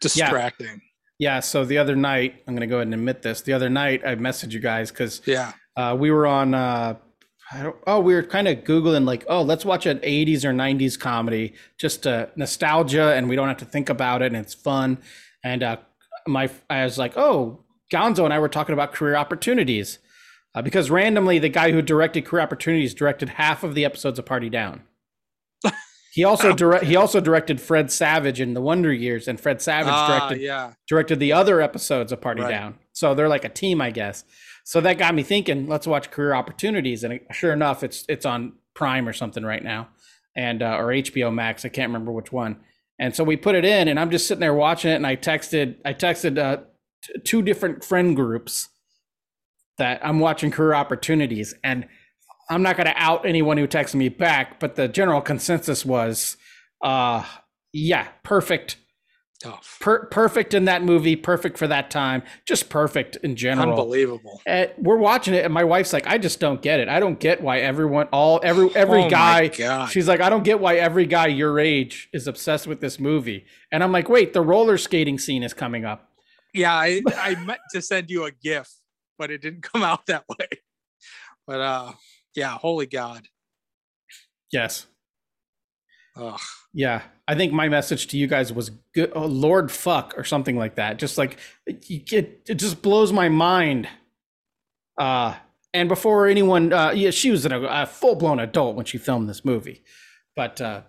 distracting. 0.02 0.82
yeah, 1.20 1.39
so 1.39 1.64
the 1.64 1.78
other 1.78 1.95
night, 1.95 2.41
I'm 2.47 2.56
going 2.56 2.62
to 2.62 2.68
go 2.68 2.78
ahead 2.78 2.88
and 2.88 2.95
admit 2.95 3.22
this. 3.22 3.41
The 3.41 3.54
other 3.54 3.70
night 3.70 4.02
I 4.04 4.16
messaged 4.16 4.52
you 4.54 4.60
guys 4.60 4.89
cuz 4.91 5.22
Yeah. 5.28 5.54
uh, 5.76 5.95
we 5.99 6.10
were 6.10 6.26
on 6.26 6.56
uh 6.56 6.95
oh, 7.88 7.99
we 7.99 8.14
were 8.14 8.24
kind 8.24 8.47
of 8.47 8.60
googling 8.64 9.06
like, 9.06 9.26
oh, 9.28 9.41
let's 9.41 9.66
watch 9.66 9.86
an 9.86 9.99
'80s 9.99 10.43
or 10.45 10.54
'90s 10.54 10.99
comedy, 10.99 11.54
just 11.78 12.08
uh, 12.08 12.28
nostalgia, 12.36 13.14
and 13.14 13.28
we 13.30 13.36
don't 13.36 13.47
have 13.47 13.58
to 13.58 13.66
think 13.66 13.89
about 13.89 14.22
it, 14.22 14.28
and 14.28 14.38
it's 14.38 14.54
fun. 14.54 14.97
And 15.43 15.64
uh, 15.64 15.78
my, 16.28 16.49
I 16.70 16.84
was 16.84 16.97
like, 16.97 17.18
oh, 17.18 17.60
Gonzo 17.91 18.24
and 18.26 18.34
I 18.34 18.39
were 18.39 18.49
talking 18.49 18.74
about 18.74 18.93
career 18.93 19.16
opportunities, 19.16 19.99
uh, 20.56 20.62
because 20.62 20.89
randomly 20.89 21.39
the 21.39 21.49
guy 21.49 21.72
who 21.72 21.82
directed 21.82 22.26
Career 22.26 22.43
Opportunities 22.43 22.93
directed 22.93 23.30
half 23.30 23.64
of 23.64 23.76
the 23.76 23.86
episodes 23.86 24.20
of 24.20 24.26
Party 24.26 24.49
Down. 24.49 24.84
He 26.14 26.26
also 26.26 26.54
direct, 26.54 26.84
he 26.84 26.97
also 26.97 27.22
directed 27.22 27.62
Fred 27.62 27.89
Savage 27.89 28.41
in 28.41 28.54
the 28.54 28.60
Wonder 28.60 28.91
Years, 28.91 29.30
and 29.30 29.39
Fred 29.39 29.62
Savage 29.62 29.93
Ah, 29.93 30.08
directed 30.28 30.43
yeah. 30.43 30.74
directed 30.86 31.20
the 31.22 31.32
other 31.32 31.62
episodes 31.62 32.12
of 32.12 32.20
Party 32.20 32.41
Right. 32.41 32.49
Down. 32.49 32.78
So 32.91 33.16
they're 33.16 33.30
like 33.30 33.45
a 33.45 33.49
team, 33.49 33.80
I 33.80 33.91
guess. 33.91 34.26
So 34.64 34.82
that 34.82 34.97
got 34.97 35.16
me 35.16 35.24
thinking, 35.24 35.68
let's 35.68 35.88
watch 35.88 36.12
Career 36.12 36.34
Opportunities. 36.34 37.03
And 37.03 37.20
sure 37.32 37.53
enough, 37.53 37.84
it's 37.84 38.05
it's 38.07 38.26
on 38.26 38.53
Prime 38.74 39.07
or 39.07 39.14
something 39.14 39.43
right 39.43 39.64
now, 39.64 39.89
and 40.36 40.62
uh, 40.62 40.78
or 40.78 40.88
HBO 40.88 41.34
Max. 41.34 41.66
I 41.66 41.70
can't 41.70 41.89
remember 41.89 42.12
which 42.12 42.32
one. 42.32 42.57
And 42.99 43.16
so 43.16 43.24
we 43.24 43.36
put 43.36 43.55
it 43.55 43.66
in, 43.66 43.88
and 43.88 43.99
I'm 43.99 44.12
just 44.12 44.28
sitting 44.28 44.41
there 44.41 44.53
watching 44.53 44.91
it. 44.91 44.95
And 44.95 45.07
I 45.07 45.16
texted 45.16 45.78
I 45.86 45.93
texted 45.93 46.38
uh, 46.38 46.64
t- 47.03 47.20
two 47.24 47.41
different 47.41 47.84
friend 47.84 48.16
groups 48.16 48.70
that 49.78 49.99
I'm 50.05 50.20
watching 50.20 50.51
Career 50.51 50.74
Opportunities, 50.74 51.55
and 51.64 51.88
I'm 52.49 52.62
not 52.62 52.76
going 52.76 52.88
to 52.88 52.97
out 52.97 53.26
anyone 53.26 53.57
who 53.57 53.68
texted 53.68 53.95
me 53.95 54.09
back, 54.09 54.59
but 54.59 54.76
the 54.76 54.88
general 54.88 55.22
consensus 55.22 55.86
was, 55.86 56.36
uh, 56.84 57.24
yeah, 57.72 58.09
perfect 58.24 58.76
Oh, 59.46 59.60
per- 59.80 60.06
perfect 60.06 60.54
in 60.54 60.66
that 60.66 60.84
movie, 60.84 61.16
perfect 61.16 61.58
for 61.58 61.68
that 61.68 61.89
time, 61.89 62.24
just 62.46 62.70
perfect 62.70 63.16
in 63.18 63.36
general. 63.36 63.70
unbelievable. 63.72 64.42
And 64.46 64.72
we're 64.78 64.98
watching 64.98 65.34
it, 65.34 65.44
and 65.46 65.54
my 65.54 65.64
wife's 65.64 65.94
like, 65.94 66.06
"I 66.08 66.18
just 66.18 66.39
don't 66.39 66.62
get 66.62 66.80
it. 66.80 66.88
I 66.88 67.00
don't 67.00 67.20
get 67.20 67.42
why 67.42 67.60
everyone, 67.60 68.08
all 68.12 68.39
every 68.44 68.74
every 68.76 69.04
Oh 69.04 69.10
guy." 69.10 69.88
She's 69.88 70.08
like, 70.08 70.22
"I 70.22 70.30
don't 70.30 70.44
get 70.44 70.60
why 70.60 70.76
every 70.76 71.06
guy 71.06 71.28
your 71.28 71.60
age 71.60 72.10
is 72.14 72.28
obsessed 72.28 72.68
with 72.68 72.82
this 72.82 73.00
movie." 73.00 73.46
And 73.72 73.84
I'm 73.84 73.92
like, 73.92 74.10
"Wait, 74.10 74.34
the 74.34 74.42
roller 74.42 74.78
skating 74.78 75.18
scene 75.18 75.44
is 75.44 75.54
coming 75.54 75.86
up." 75.86 76.12
Yeah, 76.54 76.74
I, 76.74 77.02
I 77.18 77.36
meant 77.36 77.62
to 77.74 77.82
send 77.82 78.10
you 78.10 78.26
a 78.26 78.32
GIF, 78.32 78.70
but 79.18 79.32
it 79.32 79.42
didn't 79.42 79.64
come 79.74 79.84
out 79.84 80.06
that 80.08 80.26
way. 80.30 80.48
But 81.48 81.62
uh 81.62 81.92
yeah, 82.36 82.52
holy 82.52 82.86
God. 82.86 83.28
Yes. 84.52 84.88
Ugh. 86.16 86.39
Yeah, 86.74 87.01
I 87.28 87.36
think 87.36 87.53
my 87.53 87.70
message 87.70 88.07
to 88.07 88.18
you 88.18 88.28
guys 88.28 88.51
was 88.51 88.72
good, 88.93 89.12
oh, 89.16 89.26
Lord 89.26 89.72
fuck 89.72 90.14
or 90.18 90.24
something 90.24 90.57
like 90.57 90.76
that. 90.76 90.97
Just 90.99 91.18
like 91.18 91.38
get, 92.05 92.41
it 92.49 92.55
just 92.55 92.82
blows 92.82 93.12
my 93.14 93.30
mind. 93.30 93.88
Uh, 94.97 95.36
and 95.74 95.88
before 95.89 96.28
anyone, 96.28 96.74
uh, 96.74 96.91
yeah, 96.91 97.12
she 97.12 97.32
was 97.32 97.45
a, 97.45 97.55
a 97.62 97.86
full 97.86 98.16
blown 98.16 98.39
adult 98.39 98.76
when 98.76 98.86
she 98.86 98.97
filmed 98.97 99.30
this 99.30 99.45
movie, 99.45 99.84
but 100.36 100.59
uh, 100.59 100.82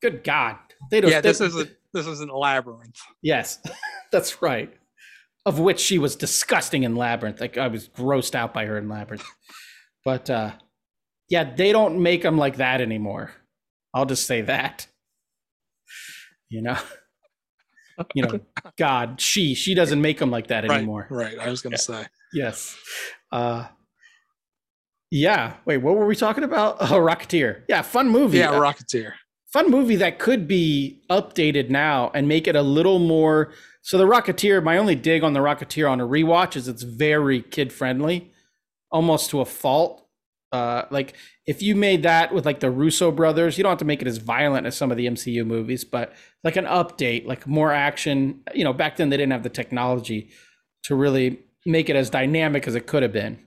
good 0.00 0.24
God, 0.24 0.56
they 0.90 1.00
don't. 1.00 1.10
Yeah, 1.10 1.20
they- 1.20 1.28
this 1.30 1.40
is 1.42 1.56
a 1.56 1.68
this 1.92 2.06
is 2.06 2.20
an 2.20 2.28
labyrinth. 2.28 3.00
yes, 3.22 3.58
that's 4.12 4.40
right. 4.42 4.72
Of 5.46 5.60
which 5.60 5.78
she 5.78 5.98
was 5.98 6.16
disgusting 6.16 6.84
in 6.84 6.96
Labyrinth. 6.96 7.38
Like 7.38 7.58
I 7.58 7.68
was 7.68 7.86
grossed 7.90 8.34
out 8.34 8.54
by 8.54 8.64
her 8.64 8.78
in 8.78 8.88
Labyrinth. 8.88 9.26
But 10.02 10.30
uh, 10.30 10.52
yeah, 11.28 11.54
they 11.54 11.70
don't 11.70 12.02
make 12.02 12.22
them 12.22 12.38
like 12.38 12.56
that 12.56 12.80
anymore. 12.80 13.30
I'll 13.94 14.06
just 14.06 14.26
say 14.26 14.42
that. 14.42 14.86
You 16.50 16.62
know, 16.62 16.78
you 18.14 18.22
know, 18.24 18.40
God, 18.76 19.20
she 19.20 19.54
she 19.54 19.74
doesn't 19.74 20.00
make 20.02 20.18
them 20.18 20.30
like 20.30 20.48
that 20.48 20.68
Right, 20.68 20.78
anymore. 20.78 21.06
right. 21.10 21.38
I 21.38 21.48
was 21.48 21.62
gonna 21.62 21.74
Yeah. 21.74 21.78
say. 22.02 22.06
Yes. 22.32 22.76
Uh, 23.32 23.66
yeah. 25.10 25.54
Wait, 25.64 25.78
what 25.78 25.96
were 25.96 26.06
we 26.06 26.16
talking 26.16 26.44
about? 26.44 26.76
Oh, 26.80 26.98
Rocketeer. 26.98 27.62
Yeah, 27.68 27.82
fun 27.82 28.08
movie. 28.08 28.38
Yeah, 28.38 28.50
Uh, 28.50 28.60
Rocketeer. 28.60 29.12
fun 29.52 29.70
movie 29.70 29.96
that 29.96 30.18
could 30.18 30.48
be 30.48 31.02
updated 31.10 31.70
now 31.70 32.10
and 32.14 32.26
make 32.26 32.48
it 32.48 32.56
a 32.56 32.62
little 32.62 32.98
more 32.98 33.52
so 33.82 33.96
the 33.98 34.04
rocketeer 34.06 34.60
my 34.64 34.76
only 34.78 34.96
dig 34.96 35.22
on 35.22 35.32
the 35.32 35.38
rocketeer 35.40 35.88
on 35.88 36.00
a 36.00 36.06
rewatch 36.06 36.56
is 36.56 36.66
it's 36.66 36.82
very 36.82 37.40
kid 37.40 37.72
friendly 37.72 38.32
almost 38.90 39.30
to 39.30 39.40
a 39.40 39.44
fault 39.44 40.03
uh 40.54 40.86
like 40.90 41.14
if 41.46 41.60
you 41.62 41.74
made 41.76 42.02
that 42.02 42.32
with 42.32 42.46
like 42.46 42.60
the 42.60 42.70
russo 42.70 43.10
brothers 43.10 43.56
you 43.58 43.62
don't 43.64 43.70
have 43.70 43.78
to 43.78 43.84
make 43.84 44.00
it 44.02 44.08
as 44.08 44.18
violent 44.18 44.66
as 44.66 44.76
some 44.76 44.90
of 44.90 44.96
the 44.96 45.06
mcu 45.06 45.44
movies 45.44 45.84
but 45.84 46.14
like 46.44 46.56
an 46.56 46.64
update 46.66 47.26
like 47.26 47.46
more 47.46 47.72
action 47.72 48.40
you 48.54 48.64
know 48.64 48.72
back 48.72 48.96
then 48.96 49.10
they 49.10 49.16
didn't 49.16 49.32
have 49.32 49.42
the 49.42 49.48
technology 49.48 50.30
to 50.84 50.94
really 50.94 51.38
make 51.66 51.88
it 51.90 51.96
as 51.96 52.08
dynamic 52.10 52.66
as 52.68 52.74
it 52.74 52.86
could 52.86 53.02
have 53.02 53.12
been 53.12 53.38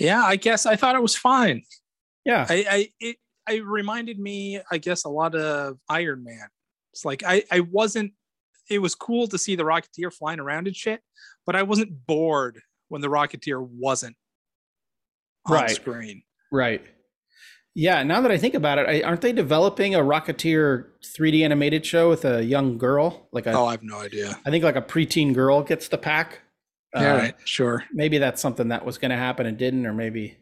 Yeah, 0.00 0.22
I 0.22 0.36
guess 0.36 0.66
I 0.66 0.76
thought 0.76 0.94
it 0.94 1.02
was 1.02 1.16
fine. 1.16 1.62
yeah 2.24 2.46
I, 2.48 2.64
I 2.70 2.88
it 3.00 3.16
it 3.50 3.64
reminded 3.64 4.18
me, 4.18 4.60
I 4.70 4.78
guess, 4.78 5.04
a 5.04 5.08
lot 5.08 5.34
of 5.34 5.78
Iron 5.88 6.22
Man. 6.22 6.48
It's 6.92 7.04
like 7.04 7.22
I 7.26 7.42
I 7.50 7.60
wasn't. 7.60 8.12
It 8.70 8.80
was 8.80 8.94
cool 8.94 9.26
to 9.28 9.38
see 9.38 9.56
the 9.56 9.64
Rocketeer 9.64 10.12
flying 10.12 10.38
around 10.40 10.66
and 10.66 10.76
shit, 10.76 11.00
but 11.46 11.56
I 11.56 11.62
wasn't 11.62 12.06
bored 12.06 12.60
when 12.88 13.00
the 13.00 13.08
Rocketeer 13.08 13.60
wasn't 13.66 14.16
on 15.46 15.54
Right. 15.54 15.70
screen. 15.70 16.22
Right. 16.52 16.82
Yeah. 17.74 18.02
Now 18.02 18.20
that 18.22 18.30
I 18.30 18.38
think 18.38 18.54
about 18.54 18.78
it, 18.78 18.88
I, 18.88 19.02
aren't 19.02 19.20
they 19.20 19.32
developing 19.32 19.94
a 19.94 20.00
Rocketeer 20.00 20.86
3D 21.16 21.44
animated 21.44 21.86
show 21.86 22.08
with 22.08 22.24
a 22.24 22.42
young 22.44 22.76
girl? 22.78 23.28
Like 23.32 23.46
a, 23.46 23.52
Oh, 23.52 23.66
I 23.66 23.72
have 23.72 23.82
no 23.82 23.98
idea. 24.00 24.38
I 24.44 24.50
think 24.50 24.64
like 24.64 24.76
a 24.76 24.82
preteen 24.82 25.32
girl 25.34 25.62
gets 25.62 25.88
the 25.88 25.98
pack. 25.98 26.40
Uh, 26.94 26.98
All 27.00 27.16
right, 27.18 27.34
sure. 27.44 27.84
Maybe 27.92 28.18
that's 28.18 28.40
something 28.40 28.68
that 28.68 28.84
was 28.84 28.98
going 28.98 29.10
to 29.10 29.16
happen 29.16 29.46
and 29.46 29.56
didn't, 29.58 29.84
or 29.86 29.92
maybe 29.92 30.38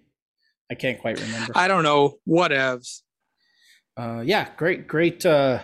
I 0.71 0.75
can't 0.77 0.99
quite 1.01 1.21
remember. 1.21 1.53
I 1.57 1.67
don't 1.69 1.83
know. 1.83 2.19
Whatevs. 2.27 3.03
uh, 3.97 4.23
yeah. 4.25 4.49
Great, 4.57 4.87
great, 4.87 5.27
uh, 5.27 5.61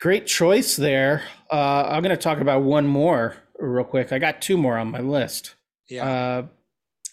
great 0.00 0.26
choice 0.26 0.76
there. 0.76 1.22
Uh, 1.52 1.84
I'm 1.88 2.02
going 2.02 2.16
to 2.16 2.22
talk 2.22 2.40
about 2.40 2.62
one 2.62 2.86
more 2.86 3.36
real 3.58 3.84
quick. 3.84 4.12
I 4.12 4.18
got 4.18 4.40
two 4.40 4.56
more 4.56 4.78
on 4.78 4.90
my 4.90 5.00
list. 5.00 5.54
Yeah. 5.88 6.08
Uh, 6.08 6.46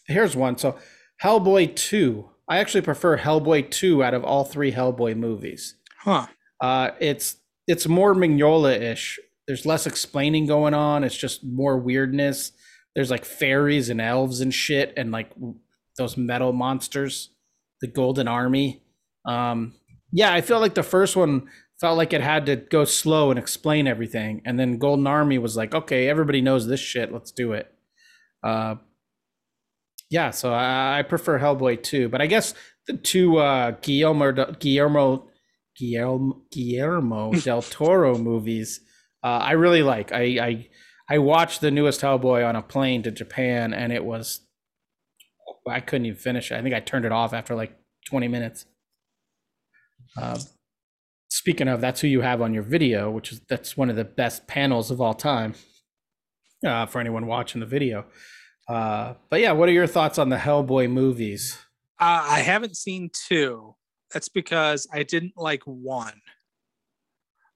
here's 0.07 0.35
one. 0.35 0.57
So, 0.57 0.77
Hellboy 1.23 1.75
2. 1.75 2.29
I 2.47 2.57
actually 2.57 2.81
prefer 2.81 3.17
Hellboy 3.17 3.71
2 3.71 4.03
out 4.03 4.13
of 4.13 4.23
all 4.23 4.43
three 4.43 4.71
Hellboy 4.71 5.17
movies. 5.17 5.75
huh. 5.99 6.27
Uh, 6.61 6.91
it's 6.99 7.37
it's 7.67 7.87
more 7.87 8.13
Mignola-ish. 8.13 9.19
There's 9.47 9.65
less 9.65 9.85
explaining 9.85 10.45
going 10.45 10.73
on. 10.73 11.03
It's 11.03 11.17
just 11.17 11.43
more 11.43 11.77
weirdness. 11.77 12.51
There's 12.95 13.11
like 13.11 13.25
fairies 13.25 13.89
and 13.89 13.99
elves 13.99 14.39
and 14.39 14.53
shit, 14.53 14.93
and 14.95 15.11
like 15.11 15.31
those 15.97 16.15
metal 16.15 16.53
monsters, 16.53 17.31
the 17.81 17.87
Golden 17.87 18.27
Army. 18.27 18.83
Um, 19.25 19.73
yeah, 20.11 20.33
I 20.33 20.41
feel 20.41 20.59
like 20.59 20.75
the 20.75 20.83
first 20.83 21.15
one 21.15 21.49
felt 21.81 21.97
like 21.97 22.13
it 22.13 22.21
had 22.21 22.45
to 22.45 22.55
go 22.55 22.85
slow 22.85 23.31
and 23.31 23.37
explain 23.37 23.85
everything, 23.85 24.41
and 24.45 24.57
then 24.57 24.77
Golden 24.77 25.07
Army 25.07 25.37
was 25.37 25.57
like, 25.57 25.75
okay, 25.75 26.07
everybody 26.07 26.41
knows 26.41 26.67
this 26.67 26.79
shit. 26.79 27.11
Let's 27.11 27.31
do 27.31 27.51
it. 27.51 27.69
Uh, 28.43 28.75
yeah, 30.09 30.31
so 30.31 30.53
I, 30.53 30.99
I 30.99 31.01
prefer 31.03 31.39
Hellboy 31.39 31.83
too, 31.83 32.09
but 32.09 32.21
I 32.21 32.27
guess 32.27 32.53
the 32.87 32.93
two 32.93 33.37
uh, 33.37 33.71
Guillermo 33.81 34.53
Guillermo 34.59 35.27
Guillermo, 35.77 36.41
Guillermo 36.51 37.33
del 37.43 37.61
Toro 37.61 38.17
movies. 38.17 38.81
Uh, 39.23 39.39
I 39.39 39.51
really 39.53 39.83
like. 39.83 40.11
I, 40.11 40.21
I 40.23 40.67
I 41.09 41.17
watched 41.19 41.61
the 41.61 41.71
newest 41.71 42.01
Hellboy 42.01 42.47
on 42.47 42.55
a 42.55 42.61
plane 42.61 43.03
to 43.03 43.11
Japan, 43.11 43.73
and 43.73 43.91
it 43.91 44.03
was 44.03 44.41
I 45.67 45.79
couldn't 45.79 46.05
even 46.05 46.19
finish 46.19 46.51
it. 46.51 46.55
I 46.55 46.61
think 46.61 46.75
I 46.75 46.79
turned 46.79 47.05
it 47.05 47.11
off 47.11 47.33
after 47.33 47.55
like 47.55 47.75
20 48.07 48.27
minutes. 48.27 48.65
Uh, 50.15 50.39
speaking 51.29 51.67
of, 51.67 51.81
that's 51.81 52.01
who 52.01 52.07
you 52.07 52.21
have 52.21 52.41
on 52.41 52.53
your 52.53 52.63
video, 52.63 53.09
which 53.09 53.31
is 53.31 53.41
that's 53.49 53.75
one 53.75 53.89
of 53.89 53.95
the 53.95 54.05
best 54.05 54.47
panels 54.47 54.91
of 54.91 55.01
all 55.01 55.13
time 55.13 55.55
uh, 56.65 56.85
for 56.85 56.99
anyone 56.99 57.25
watching 57.25 57.59
the 57.59 57.67
video. 57.67 58.05
Uh, 58.67 59.13
but 59.29 59.41
yeah, 59.41 59.51
what 59.51 59.69
are 59.69 59.73
your 59.73 59.87
thoughts 59.87 60.17
on 60.17 60.29
the 60.29 60.37
Hellboy 60.37 60.89
movies? 60.89 61.57
Uh, 61.99 62.25
I 62.29 62.39
haven't 62.39 62.75
seen 62.75 63.09
two. 63.27 63.75
That's 64.11 64.29
because 64.29 64.87
I 64.91 65.03
didn't 65.03 65.33
like 65.37 65.63
one. 65.63 66.21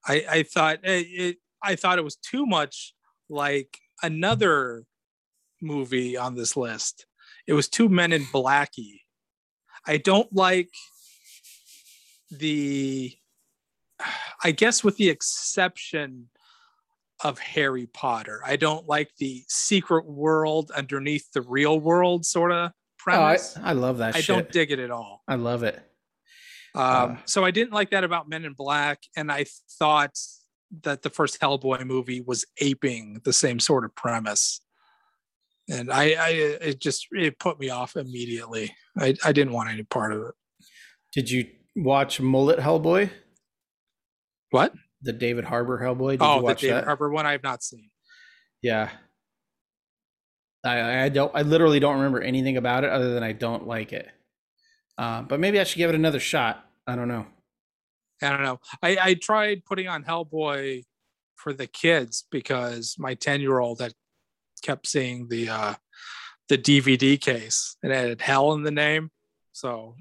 I 0.07 0.25
I 0.29 0.43
thought 0.43 0.79
it, 0.83 1.07
it 1.07 1.37
I 1.63 1.75
thought 1.75 1.99
it 1.99 2.03
was 2.03 2.15
too 2.15 2.45
much 2.45 2.93
like 3.29 3.77
another 4.01 4.85
movie 5.61 6.17
on 6.17 6.35
this 6.35 6.55
list. 6.55 7.05
It 7.47 7.53
was 7.53 7.67
too 7.67 7.89
Men 7.89 8.13
in 8.13 8.23
Blacky. 8.25 9.01
I 9.85 9.97
don't 9.97 10.31
like 10.33 10.69
the 12.31 13.13
I 14.43 14.51
guess 14.51 14.83
with 14.83 14.97
the 14.97 15.09
exception 15.09 16.29
of 17.23 17.37
Harry 17.39 17.85
Potter. 17.87 18.41
I 18.45 18.55
don't 18.55 18.87
like 18.87 19.11
the 19.17 19.43
secret 19.47 20.05
world 20.05 20.71
underneath 20.75 21.31
the 21.33 21.41
real 21.41 21.79
world 21.79 22.25
sort 22.25 22.51
of 22.51 22.71
Oh, 23.07 23.11
I, 23.11 23.15
premise. 23.37 23.57
I 23.63 23.73
love 23.73 23.97
that 23.99 24.15
I 24.15 24.19
shit. 24.21 24.27
don't 24.35 24.51
dig 24.51 24.71
it 24.71 24.79
at 24.79 24.91
all. 24.91 25.23
I 25.27 25.35
love 25.35 25.63
it. 25.63 25.75
Um, 26.75 26.83
Uh, 26.83 27.15
so 27.25 27.43
I 27.45 27.51
didn't 27.51 27.71
like 27.73 27.91
that 27.91 28.03
about 28.03 28.27
Men 28.29 28.45
in 28.45 28.53
Black, 28.53 28.99
and 29.15 29.31
I 29.31 29.45
thought 29.79 30.17
that 30.83 31.01
the 31.01 31.09
first 31.09 31.39
Hellboy 31.41 31.85
movie 31.85 32.21
was 32.21 32.45
aping 32.59 33.21
the 33.23 33.33
same 33.33 33.59
sort 33.59 33.85
of 33.85 33.95
premise, 33.95 34.61
and 35.69 35.91
I, 35.91 36.11
I 36.11 36.29
it 36.29 36.79
just 36.81 37.07
it 37.11 37.39
put 37.39 37.59
me 37.59 37.69
off 37.69 37.95
immediately. 37.95 38.75
I, 38.97 39.15
I 39.25 39.31
didn't 39.31 39.53
want 39.53 39.69
any 39.69 39.83
part 39.83 40.11
of 40.13 40.21
it. 40.21 40.35
Did 41.13 41.31
you 41.31 41.47
watch 41.75 42.19
Mullet 42.21 42.59
Hellboy? 42.59 43.09
What? 44.51 44.73
The 45.01 45.13
David 45.13 45.45
Harbour 45.45 45.79
Hellboy? 45.79 46.11
Did 46.11 46.21
oh, 46.21 46.41
you 46.41 46.47
the 46.47 46.55
David 46.55 46.77
that? 46.77 46.83
Harbour 46.85 47.09
one 47.09 47.25
I 47.25 47.31
have 47.31 47.43
not 47.43 47.63
seen. 47.63 47.89
Yeah. 48.61 48.89
I 50.63 51.03
I 51.05 51.09
don't 51.09 51.31
I 51.33 51.43
literally 51.43 51.79
don't 51.79 51.95
remember 51.95 52.21
anything 52.21 52.57
about 52.57 52.83
it 52.83 52.89
other 52.89 53.13
than 53.13 53.23
I 53.23 53.31
don't 53.31 53.67
like 53.67 53.93
it. 53.93 54.09
Uh, 54.97 55.21
but 55.21 55.39
maybe 55.39 55.59
I 55.59 55.63
should 55.63 55.77
give 55.77 55.89
it 55.89 55.95
another 55.95 56.19
shot. 56.19 56.65
I 56.85 56.95
don't 56.97 57.07
know. 57.07 57.25
I 58.21 58.29
don't 58.31 58.43
know. 58.43 58.59
I, 58.83 58.97
I 59.01 59.13
tried 59.13 59.63
putting 59.63 59.87
on 59.87 60.03
Hellboy 60.03 60.83
for 61.35 61.53
the 61.53 61.67
kids 61.67 62.25
because 62.29 62.95
my 62.99 63.13
10 63.13 63.39
year 63.39 63.59
old 63.59 63.79
had 63.79 63.93
kept 64.61 64.87
seeing 64.87 65.29
the 65.29 65.47
uh 65.47 65.75
the 66.49 66.57
DVD 66.57 67.19
case 67.19 67.77
and 67.81 67.93
it 67.93 68.09
had 68.09 68.21
hell 68.21 68.51
in 68.53 68.63
the 68.63 68.71
name. 68.71 69.11
So 69.53 69.95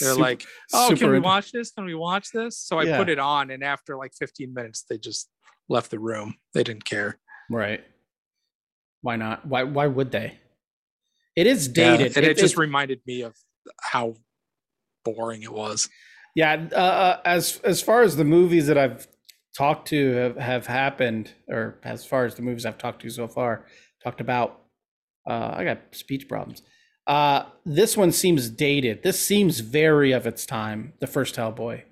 they're 0.00 0.10
Sup- 0.10 0.18
like, 0.18 0.44
Oh, 0.72 0.94
can 0.96 1.10
we 1.10 1.18
watch 1.18 1.52
this? 1.52 1.70
Can 1.70 1.84
we 1.84 1.94
watch 1.94 2.30
this? 2.32 2.58
So 2.58 2.78
I 2.78 2.84
Yeah. 2.84 2.96
put 2.98 3.08
it 3.08 3.18
on 3.18 3.50
and 3.50 3.62
after 3.64 3.96
like 3.96 4.12
15 4.18 4.52
minutes 4.52 4.84
they 4.88 4.98
just 4.98 5.30
left 5.68 5.90
the 5.90 5.98
room. 5.98 6.36
They 6.54 6.62
didn't 6.64 6.84
care. 6.84 7.18
right? 7.50 7.84
Why 9.00 9.16
not? 9.16 9.46
Why 9.46 9.62
why 9.62 9.86
would 9.86 10.10
they? 10.10 10.38
It 11.36 11.46
is 11.46 11.68
Yeah, 11.68 11.96
dated. 11.96 12.16
and 12.16 12.26
it, 12.26 12.36
just 12.36 12.54
it- 12.54 12.58
reminded 12.60 13.00
me 13.06 13.22
of 13.22 13.34
how 13.80 14.16
boring 15.04 15.42
it 15.42 15.52
was. 15.52 15.88
Yeah, 16.34 16.68
uh, 16.72 16.76
uh, 16.76 17.20
as 17.24 17.58
as 17.64 17.80
far 17.80 18.02
as 18.02 18.16
the 18.16 18.24
movies 18.24 18.66
that 18.66 18.76
I've 18.78 19.08
talked 19.56 19.88
to 19.88 20.12
have, 20.14 20.36
have 20.36 20.66
happened, 20.66 21.32
or 21.48 21.78
as 21.82 22.04
far 22.04 22.24
as 22.26 22.34
the 22.34 22.42
movies 22.42 22.66
I've 22.66 22.78
talked 22.78 23.02
to 23.02 23.10
so 23.10 23.26
far, 23.26 23.66
talked 24.04 24.20
about, 24.20 24.62
uh, 25.28 25.52
I 25.56 25.64
got 25.64 25.78
speech 25.92 26.28
problems. 26.28 26.62
Uh, 27.08 27.46
this 27.64 27.96
one 27.96 28.12
seems 28.12 28.50
dated. 28.50 29.02
This 29.02 29.18
seems 29.18 29.60
very 29.60 30.12
of 30.12 30.26
its 30.26 30.44
time. 30.44 30.92
The 31.00 31.06
first 31.06 31.36
Hellboy. 31.36 31.82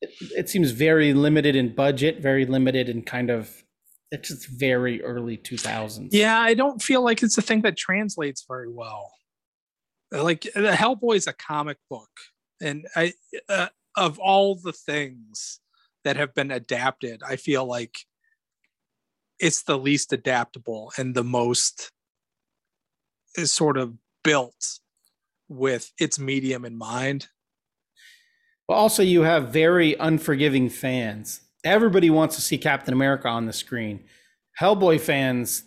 It, 0.00 0.10
it 0.20 0.48
seems 0.48 0.70
very 0.70 1.12
limited 1.12 1.54
in 1.54 1.74
budget, 1.74 2.20
very 2.20 2.46
limited 2.46 2.88
in 2.88 3.02
kind 3.02 3.30
of. 3.30 3.62
It's 4.10 4.28
just 4.28 4.48
very 4.48 5.02
early 5.04 5.36
two 5.36 5.58
thousands. 5.58 6.14
Yeah, 6.14 6.40
I 6.40 6.54
don't 6.54 6.82
feel 6.82 7.04
like 7.04 7.22
it's 7.22 7.38
a 7.38 7.42
thing 7.42 7.60
that 7.62 7.76
translates 7.76 8.44
very 8.48 8.72
well. 8.72 9.12
Like 10.10 10.48
the 10.54 10.72
Hellboy 10.72 11.16
is 11.16 11.26
a 11.28 11.32
comic 11.32 11.76
book, 11.88 12.10
and 12.60 12.88
I 12.96 13.12
uh, 13.48 13.68
of 13.96 14.18
all 14.18 14.56
the 14.56 14.72
things 14.72 15.60
that 16.04 16.16
have 16.16 16.34
been 16.34 16.50
adapted, 16.50 17.22
I 17.22 17.36
feel 17.36 17.66
like 17.66 17.98
it's 19.38 19.62
the 19.62 19.78
least 19.78 20.12
adaptable 20.12 20.92
and 20.96 21.14
the 21.14 21.22
most 21.22 21.92
is 23.36 23.52
sort 23.52 23.76
of 23.76 23.94
built 24.24 24.78
with 25.48 25.92
its 25.98 26.18
medium 26.18 26.64
in 26.64 26.76
mind. 26.76 27.28
Well, 28.68 28.78
also 28.78 29.02
you 29.02 29.22
have 29.22 29.48
very 29.48 29.94
unforgiving 29.98 30.68
fans. 30.68 31.40
Everybody 31.64 32.08
wants 32.10 32.36
to 32.36 32.40
see 32.42 32.56
Captain 32.58 32.94
America 32.94 33.28
on 33.28 33.46
the 33.46 33.52
screen. 33.52 34.04
Hellboy 34.60 35.00
fans, 35.00 35.64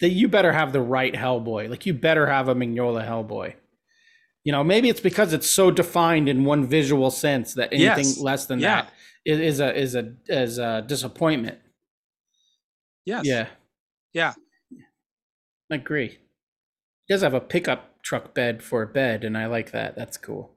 that 0.00 0.10
you 0.10 0.28
better 0.28 0.52
have 0.52 0.72
the 0.72 0.80
right 0.80 1.12
Hellboy. 1.14 1.68
Like 1.68 1.86
you 1.86 1.94
better 1.94 2.26
have 2.26 2.48
a 2.48 2.54
Mignola 2.54 3.06
Hellboy. 3.06 3.54
You 4.44 4.52
know, 4.52 4.64
maybe 4.64 4.88
it's 4.88 5.00
because 5.00 5.32
it's 5.32 5.48
so 5.48 5.70
defined 5.70 6.28
in 6.28 6.44
one 6.44 6.66
visual 6.66 7.10
sense 7.10 7.54
that 7.54 7.68
anything 7.72 8.04
Yes. 8.06 8.18
less 8.18 8.46
than 8.46 8.58
Yeah. 8.60 8.82
that 8.82 8.92
is, 9.24 9.38
is 9.40 9.60
a 9.60 9.76
is 9.78 9.94
a 9.94 10.14
is 10.28 10.58
a 10.58 10.82
disappointment. 10.86 11.58
Yes. 13.04 13.24
Yeah, 13.24 13.48
Yeah. 14.12 14.34
I 15.70 15.76
agree. 15.76 16.18
He 17.06 17.14
does 17.14 17.22
have 17.22 17.34
a 17.34 17.40
pickup 17.40 18.02
truck 18.02 18.34
bed 18.34 18.62
for 18.62 18.82
a 18.82 18.86
bed, 18.86 19.24
and 19.24 19.36
I 19.36 19.46
like 19.46 19.72
that. 19.72 19.96
That's 19.96 20.16
cool. 20.16 20.52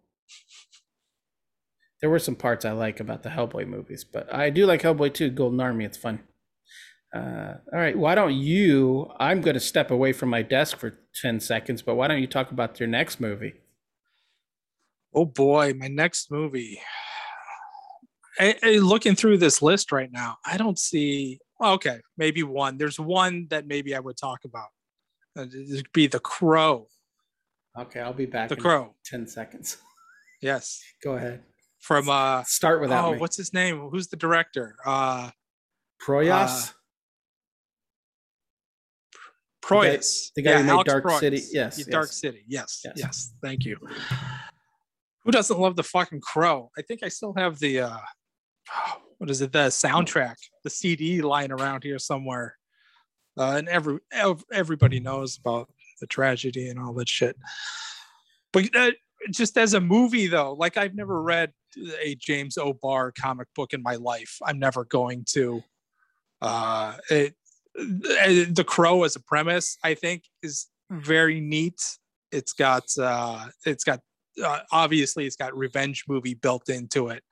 There 2.02 2.10
were 2.10 2.20
some 2.20 2.36
parts 2.36 2.66
I 2.66 2.72
like 2.72 3.00
about 3.00 3.24
the 3.24 3.30
Hellboy 3.30 3.68
movies, 3.68 4.04
but 4.04 4.32
I 4.34 4.50
do 4.50 4.66
like 4.66 4.82
Hellboy 4.82 5.14
2, 5.14 5.30
Golden 5.32 5.60
Army. 5.60 5.86
It's 5.86 5.98
fun. 5.98 6.20
Uh, 7.16 7.56
all 7.72 7.80
right, 7.80 7.98
why 7.98 8.14
don't 8.14 8.34
you? 8.34 9.10
I'm 9.20 9.42
going 9.42 9.54
to 9.54 9.60
step 9.60 9.90
away 9.90 10.12
from 10.12 10.30
my 10.30 10.42
desk 10.42 10.78
for 10.78 11.00
10 11.22 11.40
seconds, 11.40 11.82
but 11.82 11.96
why 11.96 12.08
don't 12.08 12.20
you 12.20 12.28
talk 12.28 12.52
about 12.52 12.80
your 12.80 12.90
next 12.90 13.20
movie? 13.22 13.54
Oh 15.14 15.26
boy, 15.26 15.74
my 15.78 15.88
next 15.88 16.30
movie. 16.30 16.80
I, 18.38 18.56
I- 18.62 18.70
looking 18.80 19.16
through 19.16 19.38
this 19.38 19.62
list 19.62 19.92
right 19.94 20.12
now, 20.12 20.38
I 20.46 20.58
don't 20.58 20.78
see. 20.78 21.40
Okay, 21.64 22.02
maybe 22.18 22.44
one. 22.44 22.78
There's 22.78 23.00
one 23.00 23.48
that 23.50 23.66
maybe 23.66 23.96
I 23.96 24.00
would 24.02 24.18
talk 24.18 24.44
about. 24.44 24.68
Uh, 25.38 25.44
It'd 25.44 25.92
be 25.94 26.08
The 26.08 26.20
Crow. 26.20 26.88
Okay, 27.78 28.00
I'll 28.00 28.14
be 28.14 28.26
back 28.26 28.50
The 28.50 28.56
in 28.56 28.62
Crow. 28.62 28.96
10 29.06 29.28
seconds. 29.28 29.78
Yes, 30.42 30.82
Go 31.04 31.14
ahead. 31.14 31.42
from 31.80 32.08
uh. 32.08 32.44
Start 32.44 32.80
without 32.82 33.06
Oh, 33.06 33.12
me. 33.14 33.18
what's 33.18 33.36
his 33.38 33.52
name? 33.54 33.80
Who's 33.90 34.10
the 34.10 34.18
director? 34.18 34.76
Uh, 34.86 35.32
Proyas? 36.00 36.70
uh, 36.70 36.74
Proyas. 39.64 40.32
the 40.36 40.44
guy 40.44 40.58
who 40.58 40.64
made 40.66 40.70
Alex 40.72 40.88
Dark 40.92 41.04
Proyas. 41.06 41.20
City. 41.20 41.42
Yes, 41.52 41.80
Yeah, 41.80 41.86
Dark. 41.90 42.08
City. 42.12 42.44
Yes, 42.48 42.82
Yes. 42.86 42.94
yes. 42.98 43.34
Thank 43.42 43.66
you. 43.66 43.78
Who 45.24 45.32
doesn't 45.32 45.60
love 45.60 45.76
the 45.76 45.84
fucking 45.84 46.22
Crow? 46.22 46.70
I 46.78 46.84
think 46.84 47.02
I 47.02 47.08
still 47.08 47.34
have 47.36 47.58
the 47.58 47.80
uh, 47.80 47.98
what 49.18 49.30
is 49.32 49.42
it? 49.42 49.52
The 49.52 49.70
soundtrack, 49.70 50.36
the 50.64 50.70
CD 50.70 51.22
lying 51.24 51.52
around 51.52 51.84
here 51.84 51.98
somewhere. 51.98 52.56
Uh, 53.38 53.56
and 53.58 53.68
every 53.68 54.00
ev- 54.12 54.46
everybody 54.52 55.00
knows 55.00 55.38
about 55.38 55.70
the 56.00 56.08
tragedy 56.08 56.70
and 56.70 56.80
all 56.80 56.94
that 56.94 57.10
shit. 57.10 57.38
But 58.54 58.76
uh, 58.76 58.92
just 59.32 59.58
as 59.58 59.74
a 59.74 59.82
movie, 59.82 60.28
though, 60.28 60.54
like 60.54 60.78
I've 60.78 60.96
never 60.96 61.22
read 61.22 61.52
a 62.02 62.16
James 62.16 62.58
O'Barr 62.58 63.12
comic 63.12 63.48
book 63.56 63.74
in 63.74 63.82
my 63.82 63.96
life. 63.96 64.38
I'm 64.44 64.60
never 64.60 64.86
going 64.86 65.26
to. 65.30 65.62
Uh, 66.42 66.96
it, 67.10 67.36
uh, 67.78 68.46
the 68.50 68.64
Crow 68.66 69.04
as 69.04 69.16
a 69.16 69.22
premise, 69.22 69.78
I 69.84 69.96
think, 69.96 70.24
is 70.42 70.68
very 70.90 71.42
neat. 71.42 71.82
It's 72.32 72.54
got 72.54 72.84
uh, 73.00 73.48
it's 73.66 73.84
got 73.84 74.00
uh, 74.44 74.60
obviously 74.72 75.26
it's 75.26 75.36
got 75.36 75.56
revenge 75.58 76.04
movie 76.08 76.34
built 76.34 76.70
into 76.70 77.10
it, 77.10 77.24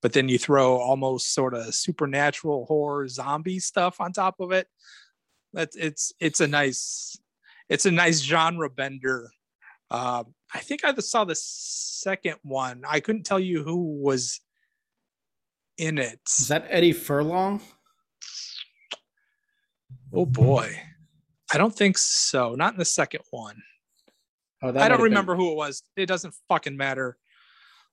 but 0.00 0.12
then 0.12 0.28
you 0.28 0.38
throw 0.38 0.76
almost 0.76 1.34
sort 1.34 1.54
of 1.54 1.74
supernatural 1.74 2.66
horror 2.66 3.08
zombie 3.08 3.60
stuff 3.60 4.00
on 4.00 4.12
top 4.12 4.36
of 4.40 4.52
it. 4.52 4.66
That's 5.52 5.76
it's 5.76 6.12
it's 6.20 6.40
a 6.40 6.46
nice 6.46 7.18
it's 7.68 7.86
a 7.86 7.90
nice 7.90 8.20
genre 8.20 8.70
bender. 8.70 9.30
Uh, 9.90 10.24
I 10.54 10.60
think 10.60 10.84
I 10.84 10.94
saw 10.94 11.24
the 11.24 11.34
second 11.36 12.36
one. 12.42 12.82
I 12.88 13.00
couldn't 13.00 13.24
tell 13.24 13.40
you 13.40 13.62
who 13.62 14.00
was 14.02 14.40
in 15.76 15.98
it. 15.98 16.20
Is 16.38 16.48
that 16.48 16.66
Eddie 16.68 16.92
Furlong? 16.92 17.60
Oh 20.12 20.26
boy. 20.26 20.78
I 21.52 21.58
don't 21.58 21.74
think 21.74 21.98
so. 21.98 22.54
Not 22.54 22.72
in 22.74 22.78
the 22.78 22.84
second 22.84 23.22
one. 23.30 23.62
Oh, 24.62 24.72
that 24.72 24.82
I 24.82 24.88
don't 24.88 24.92
have 24.92 24.98
been- 24.98 25.04
remember 25.12 25.34
who 25.36 25.50
it 25.50 25.56
was. 25.56 25.82
It 25.96 26.06
doesn't 26.06 26.34
fucking 26.48 26.76
matter. 26.76 27.18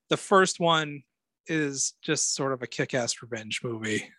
The 0.09 0.17
first 0.17 0.59
one 0.59 1.03
is 1.47 1.93
just 2.01 2.35
sort 2.35 2.53
of 2.53 2.61
a 2.61 2.67
kick-ass 2.67 3.21
revenge 3.21 3.61
movie. 3.63 4.11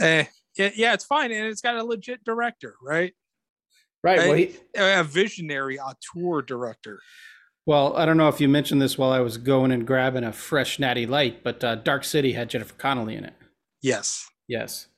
Eh, 0.00 0.24
yeah, 0.56 0.70
yeah, 0.74 0.94
it's 0.94 1.04
fine, 1.04 1.32
and 1.32 1.46
it's 1.46 1.60
got 1.60 1.76
a 1.76 1.84
legit 1.84 2.24
director, 2.24 2.74
right? 2.82 3.12
Right. 4.04 4.18
Well, 4.18 4.32
I- 4.32 4.36
he, 4.36 4.56
A 4.76 5.04
visionary 5.04 5.78
auteur 5.78 6.42
director. 6.42 7.00
Well, 7.64 7.96
I 7.96 8.04
don't 8.06 8.16
know 8.16 8.28
if 8.28 8.40
you 8.40 8.48
mentioned 8.48 8.82
this 8.82 8.98
while 8.98 9.12
I 9.12 9.20
was 9.20 9.38
going 9.38 9.70
and 9.70 9.86
grabbing 9.86 10.24
a 10.24 10.32
fresh 10.32 10.80
natty 10.80 11.06
light, 11.06 11.44
but 11.44 11.62
uh, 11.62 11.76
Dark 11.76 12.02
City 12.02 12.32
had 12.32 12.50
Jennifer 12.50 12.74
Connelly 12.74 13.14
in 13.14 13.24
it. 13.24 13.34
Yes. 13.80 14.26
Yes. 14.48 14.88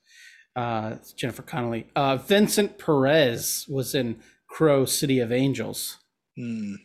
Uh, 0.57 0.97
Jennifer 1.15 1.43
Connelly. 1.43 1.89
Uh, 1.95 2.17
Vincent 2.17 2.79
Perez 2.79 3.67
was 3.69 3.95
in 3.95 4.21
Crow 4.49 4.87
City 4.87 5.21
of 5.21 5.31
Angels. 5.31 5.99
Hmm. 6.39 6.77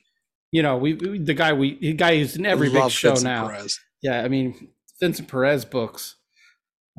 You 0.51 0.63
know, 0.63 0.75
we, 0.77 0.95
we 0.95 1.19
the 1.19 1.33
guy 1.35 1.53
we 1.53 1.77
the 1.79 1.93
guy 1.93 2.17
who's 2.17 2.35
in 2.35 2.45
every 2.45 2.69
big 2.69 2.89
show 2.89 3.09
Vincent 3.11 3.25
now. 3.25 3.47
Perez. 3.47 3.79
Yeah, 4.01 4.23
I 4.23 4.27
mean 4.27 4.69
Vincent 4.99 5.27
Perez 5.29 5.63
books 5.63 6.15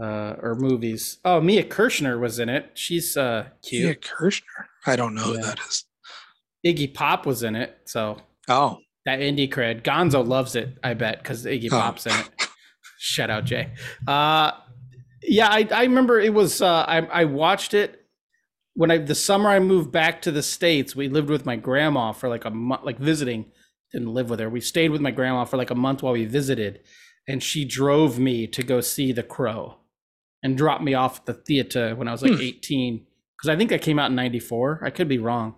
uh, 0.02 0.34
or 0.42 0.54
movies. 0.54 1.18
Oh, 1.24 1.40
Mia 1.40 1.64
Kirshner 1.64 2.18
was 2.20 2.38
in 2.38 2.48
it. 2.48 2.70
She's 2.74 3.16
uh, 3.16 3.46
cute. 3.62 3.84
Mia 3.84 3.94
Kirshner. 3.94 4.66
I 4.86 4.96
don't 4.96 5.14
know 5.14 5.22
who 5.22 5.40
that 5.42 5.58
is. 5.60 5.84
Iggy 6.66 6.92
Pop 6.92 7.24
was 7.26 7.42
in 7.42 7.56
it, 7.56 7.76
so 7.86 8.18
Oh, 8.48 8.78
that 9.06 9.20
indie 9.20 9.50
cred. 9.50 9.82
Gonzo 9.82 10.26
loves 10.26 10.54
it, 10.56 10.76
I 10.84 10.94
bet, 10.94 11.22
because 11.22 11.44
Iggy 11.46 11.68
Oh. 11.72 11.78
Pop's 11.80 12.06
in 12.06 12.12
it. 12.12 12.28
Shout 12.98 13.30
out 13.30 13.44
Jay. 13.46 13.70
Uh, 14.06 14.52
yeah, 15.22 15.48
I, 15.48 15.66
I 15.72 15.82
remember 15.84 16.20
it 16.20 16.34
was. 16.34 16.60
Uh, 16.60 16.84
I 16.86 16.98
I 17.06 17.24
watched 17.24 17.72
it 17.74 18.04
when 18.74 18.90
I 18.90 18.98
the 18.98 19.14
summer 19.14 19.48
I 19.48 19.58
moved 19.58 19.90
back 19.90 20.20
to 20.22 20.30
the 20.30 20.42
states. 20.42 20.94
We 20.96 21.08
lived 21.08 21.30
with 21.30 21.46
my 21.46 21.56
grandma 21.56 22.12
for 22.12 22.28
like 22.28 22.44
a 22.44 22.50
month, 22.50 22.84
like 22.84 22.98
visiting. 22.98 23.46
Didn't 23.92 24.12
live 24.14 24.30
with 24.30 24.38
her. 24.40 24.48
We 24.50 24.60
stayed 24.60 24.90
with 24.90 25.00
my 25.00 25.10
grandma 25.10 25.44
for 25.44 25.56
like 25.56 25.70
a 25.70 25.74
month 25.74 26.02
while 26.02 26.12
we 26.12 26.24
visited, 26.26 26.80
and 27.26 27.42
she 27.42 27.64
drove 27.64 28.18
me 28.18 28.46
to 28.48 28.62
go 28.62 28.80
see 28.80 29.12
The 29.12 29.22
Crow, 29.24 29.76
and 30.42 30.56
dropped 30.56 30.82
me 30.82 30.94
off 30.94 31.20
at 31.20 31.26
the 31.26 31.34
theater 31.34 31.94
when 31.94 32.08
I 32.08 32.12
was 32.12 32.22
like 32.22 32.32
Hmm. 32.32 32.40
eighteen. 32.40 33.06
Because 33.36 33.48
I 33.48 33.56
think 33.56 33.70
that 33.70 33.80
came 33.82 33.98
out 33.98 34.10
in 34.10 34.16
'94. 34.16 34.80
I 34.84 34.90
could 34.90 35.08
be 35.08 35.18
wrong. 35.18 35.54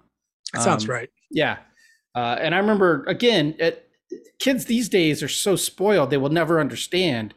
that 0.52 0.62
sounds 0.62 0.84
Um, 0.84 0.90
right. 0.90 1.10
Yeah. 1.30 1.58
Uh, 2.14 2.36
and 2.38 2.54
I 2.54 2.58
remember, 2.58 3.04
again, 3.06 3.54
it, 3.58 3.88
kids 4.38 4.66
these 4.66 4.88
days 4.90 5.22
are 5.22 5.28
so 5.28 5.56
spoiled, 5.56 6.10
they 6.10 6.18
will 6.18 6.28
never 6.28 6.60
understand 6.60 7.32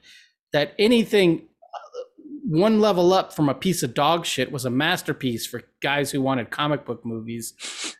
that 0.51 0.73
anything 0.77 1.47
uh, 1.73 2.01
one 2.45 2.81
level 2.81 3.13
up 3.13 3.33
from 3.33 3.47
a 3.47 3.53
piece 3.55 3.83
of 3.83 3.93
dog 3.93 4.25
shit 4.25 4.51
was 4.51 4.65
a 4.65 4.69
masterpiece 4.69 5.47
for 5.47 5.63
guys 5.81 6.11
who 6.11 6.21
wanted 6.21 6.51
comic 6.51 6.83
book 6.85 7.05
movies, 7.05 7.53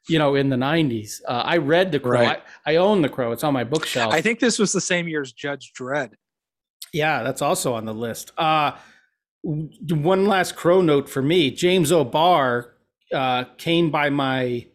you 0.09 0.19
know, 0.19 0.35
in 0.35 0.49
the 0.49 0.57
90s. 0.57 1.21
Uh, 1.27 1.43
I 1.45 1.57
read 1.57 1.91
The 1.93 1.99
Crow. 2.01 2.19
Right. 2.19 2.43
I, 2.65 2.73
I 2.73 2.75
own 2.75 3.01
The 3.01 3.09
Crow. 3.09 3.31
It's 3.31 3.43
on 3.45 3.53
my 3.53 3.63
bookshelf. 3.63 4.13
I 4.13 4.21
think 4.21 4.39
this 4.41 4.59
was 4.59 4.73
the 4.73 4.81
same 4.81 5.07
year 5.07 5.21
as 5.21 5.31
Judge 5.31 5.71
Dredd. 5.79 6.11
Yeah, 6.91 7.23
that's 7.23 7.41
also 7.41 7.73
on 7.73 7.85
the 7.85 7.93
list. 7.93 8.31
Uh, 8.37 8.73
one 9.45 10.25
last 10.25 10.55
crow 10.55 10.81
note 10.81 11.07
for 11.09 11.21
me: 11.21 11.51
James 11.51 11.91
O'Barr 11.91 12.73
uh, 13.13 13.45
came 13.57 13.91
by 13.91 14.09
my. 14.09 14.67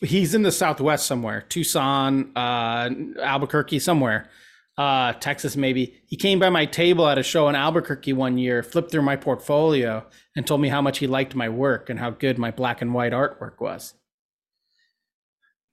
He's 0.00 0.34
in 0.34 0.42
the 0.42 0.52
Southwest 0.52 1.06
somewhere, 1.06 1.40
Tucson, 1.48 2.30
uh, 2.36 2.88
Albuquerque, 3.20 3.80
somewhere, 3.80 4.28
uh, 4.76 5.14
Texas 5.14 5.56
maybe. 5.56 6.00
He 6.06 6.16
came 6.16 6.38
by 6.38 6.50
my 6.50 6.66
table 6.66 7.08
at 7.08 7.18
a 7.18 7.22
show 7.24 7.48
in 7.48 7.56
Albuquerque 7.56 8.12
one 8.12 8.38
year, 8.38 8.62
flipped 8.62 8.92
through 8.92 9.02
my 9.02 9.16
portfolio, 9.16 10.06
and 10.36 10.46
told 10.46 10.60
me 10.60 10.68
how 10.68 10.80
much 10.80 10.98
he 10.98 11.08
liked 11.08 11.34
my 11.34 11.48
work 11.48 11.90
and 11.90 11.98
how 11.98 12.10
good 12.10 12.38
my 12.38 12.52
black 12.52 12.80
and 12.80 12.94
white 12.94 13.12
artwork 13.12 13.60
was. 13.60 13.94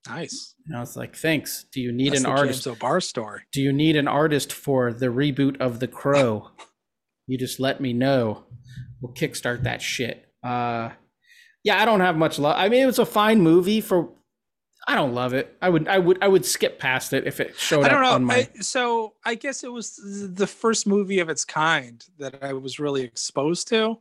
Nice. 0.08 0.56
And 0.68 0.78
I 0.78 0.80
was 0.80 0.96
like, 0.96 1.16
"Thanks. 1.16 1.66
Do 1.72 1.82
you 1.82 1.92
need 1.92 2.14
That's 2.14 2.24
an 2.24 2.32
artist?" 2.32 2.64
James 2.64 2.78
O'Barr 2.78 3.02
story. 3.02 3.42
do 3.52 3.62
you 3.62 3.74
need 3.74 3.96
an 3.96 4.08
artist 4.08 4.54
for 4.54 4.94
the 4.94 5.08
reboot 5.08 5.60
of 5.60 5.80
The 5.80 5.88
Crow? 5.88 6.50
You 7.28 7.38
just 7.38 7.60
let 7.60 7.82
me 7.82 7.94
know. 7.94 8.44
We'll 9.02 9.14
kickstart 9.14 9.64
that 9.64 9.82
shit. 9.82 10.28
Uh, 10.44 10.92
yeah, 11.64 11.82
I 11.82 11.86
don't 11.86 12.02
have 12.02 12.18
much 12.18 12.40
love. 12.40 12.56
I 12.58 12.70
mean, 12.70 12.84
it 12.84 12.86
was 12.86 13.00
a 13.00 13.06
fine 13.06 13.42
movie 13.42 13.82
for. 13.82 14.10
I 14.88 14.94
don't 14.94 15.16
love 15.16 15.34
it. 15.34 15.56
I 15.64 15.70
would, 15.70 15.88
I 15.88 15.98
would, 15.98 16.24
I 16.24 16.28
would 16.28 16.46
skip 16.46 16.78
past 16.78 17.12
it 17.12 17.26
if 17.26 17.40
it 17.40 17.56
showed 17.58 17.80
up. 17.80 17.86
I 17.86 17.90
don't 17.90 18.04
know. 18.04 18.12
on 18.12 18.24
my. 18.24 18.36
I, 18.36 18.50
so 18.62 19.14
I 19.26 19.34
guess 19.34 19.64
it 19.64 19.72
was 19.72 20.00
the 20.36 20.46
first 20.46 20.86
movie 20.86 21.20
of 21.20 21.30
its 21.30 21.44
kind 21.44 22.06
that 22.20 22.44
I 22.44 22.54
was 22.54 22.80
really 22.80 23.02
exposed 23.02 23.68
to. 23.70 23.98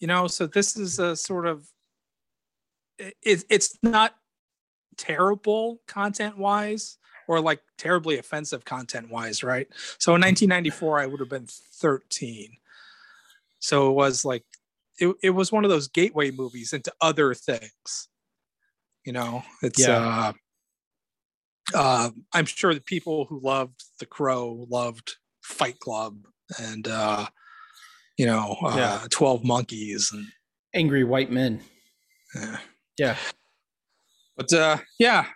You 0.00 0.08
know, 0.08 0.26
so 0.26 0.48
this 0.48 0.76
is 0.76 0.98
a 0.98 1.14
sort 1.14 1.46
of 1.46 1.68
it, 2.98 3.44
it's 3.48 3.78
not 3.82 4.14
terrible 4.96 5.80
content 5.86 6.38
wise, 6.38 6.98
or 7.28 7.40
like 7.40 7.60
terribly 7.78 8.18
offensive 8.18 8.64
content 8.64 9.10
wise, 9.10 9.42
right? 9.42 9.68
So 9.98 10.14
in 10.14 10.20
1994, 10.20 11.00
I 11.00 11.06
would 11.06 11.20
have 11.20 11.28
been 11.28 11.46
13. 11.46 12.56
So 13.58 13.90
it 13.90 13.94
was 13.94 14.24
like, 14.24 14.44
it, 14.98 15.14
it 15.22 15.30
was 15.30 15.50
one 15.50 15.64
of 15.64 15.70
those 15.70 15.88
gateway 15.88 16.30
movies 16.30 16.72
into 16.72 16.92
other 17.00 17.34
things. 17.34 18.08
You 19.04 19.12
know, 19.12 19.42
it's, 19.62 19.80
Yeah. 19.80 20.32
uh, 21.74 21.74
uh, 21.74 22.10
I'm 22.32 22.44
sure 22.46 22.74
the 22.74 22.80
people 22.80 23.24
who 23.26 23.40
loved 23.40 23.82
The 23.98 24.06
Crow 24.06 24.66
loved 24.70 25.16
Fight 25.42 25.78
Club 25.80 26.18
and, 26.58 26.86
uh, 26.86 27.26
you 28.16 28.26
know, 28.26 28.56
uh, 28.62 28.76
Yeah. 28.76 29.06
12 29.10 29.44
Monkeys 29.44 30.10
and, 30.12 30.26
Angry 30.74 31.04
white 31.04 31.30
men. 31.30 31.62
uh, 32.36 32.58
Yeah. 32.98 33.16
but 34.36 34.52
uh 34.52 34.78
yeah 34.98 35.26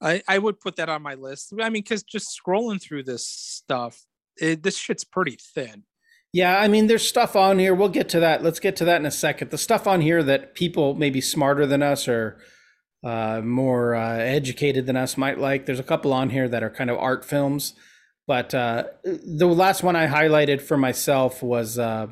i 0.00 0.22
i 0.28 0.38
would 0.38 0.60
put 0.60 0.76
that 0.76 0.88
on 0.88 1.02
my 1.02 1.14
list 1.14 1.52
i 1.60 1.68
mean 1.68 1.82
because 1.82 2.02
just 2.02 2.38
scrolling 2.38 2.80
through 2.80 3.02
this 3.02 3.26
stuff 3.26 4.06
it, 4.36 4.62
this 4.62 4.76
shit's 4.76 5.04
pretty 5.04 5.36
thin 5.54 5.84
Yeah, 6.32 6.60
I 6.60 6.68
mean, 6.68 6.86
there's 6.86 7.06
stuff 7.06 7.34
on 7.34 7.58
here. 7.58 7.74
We'll 7.74 7.88
get 7.88 8.08
to 8.10 8.20
that. 8.20 8.44
Let's 8.44 8.60
get 8.60 8.76
to 8.76 8.84
that 8.84 9.00
in 9.00 9.06
a 9.06 9.10
second. 9.10 9.50
The 9.50 9.58
stuff 9.58 9.88
on 9.88 10.00
here 10.00 10.22
that 10.22 10.54
people 10.54 10.94
maybe 10.94 11.20
smarter 11.20 11.66
than 11.66 11.82
us 11.82 12.06
or 12.06 12.38
uh, 13.02 13.40
more 13.42 13.94
uh, 13.94 14.18
educated 14.18 14.86
than 14.86 14.96
us 14.96 15.16
might 15.16 15.38
like. 15.38 15.66
There's 15.66 15.80
a 15.80 15.84
couple 15.84 16.12
on 16.12 16.30
here 16.30 16.48
that 16.48 16.62
are 16.62 16.70
kind 16.70 16.90
of 16.90 16.98
art 16.98 17.24
films, 17.24 17.74
but 18.26 18.54
uh, 18.54 18.84
the 19.04 19.48
last 19.48 19.82
one 19.82 19.96
I 19.96 20.06
highlighted 20.06 20.60
for 20.60 20.76
myself 20.76 21.42
was 21.42 21.78
uh, 21.78 22.08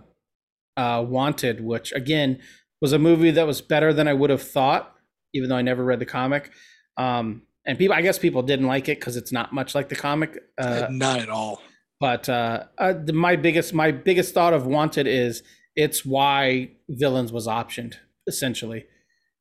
uh, 0.77 1.05
Wanted, 1.07 1.61
which 1.61 1.93
again 1.93 2.41
was 2.81 2.93
a 2.93 2.99
movie 2.99 3.31
that 3.33 3.47
was 3.47 3.61
better 3.61 3.93
than 3.93 4.09
I 4.09 4.15
would 4.15 4.31
have 4.31 4.43
thought, 4.43 4.95
even 5.35 5.49
though 5.49 5.57
I 5.57 5.63
never 5.63 5.85
read 5.85 5.99
the 5.99 6.07
comic. 6.07 6.51
Um, 6.97 7.43
and 7.69 7.79
people, 7.79 7.95
I 7.95 8.03
guess 8.03 8.19
people 8.19 8.43
didn't 8.43 8.67
like 8.67 8.89
it 8.89 8.99
because 8.99 9.17
it's 9.17 9.31
not 9.31 9.53
much 9.53 9.77
like 9.77 9.89
the 9.89 9.95
comic. 9.97 10.43
Uh, 10.59 10.89
not 10.91 11.21
at 11.21 11.29
all 11.29 11.63
but 12.01 12.29
uh, 12.29 12.65
uh 12.79 12.93
the, 12.93 13.13
my 13.13 13.37
biggest 13.37 13.75
my 13.75 13.91
biggest 13.91 14.35
thought 14.35 14.53
of 14.53 14.67
wanted 14.67 15.07
is 15.07 15.43
it's 15.77 16.05
why 16.05 16.71
villains 16.89 17.33
was 17.33 17.47
optioned 17.47 17.97
essentially 18.27 18.85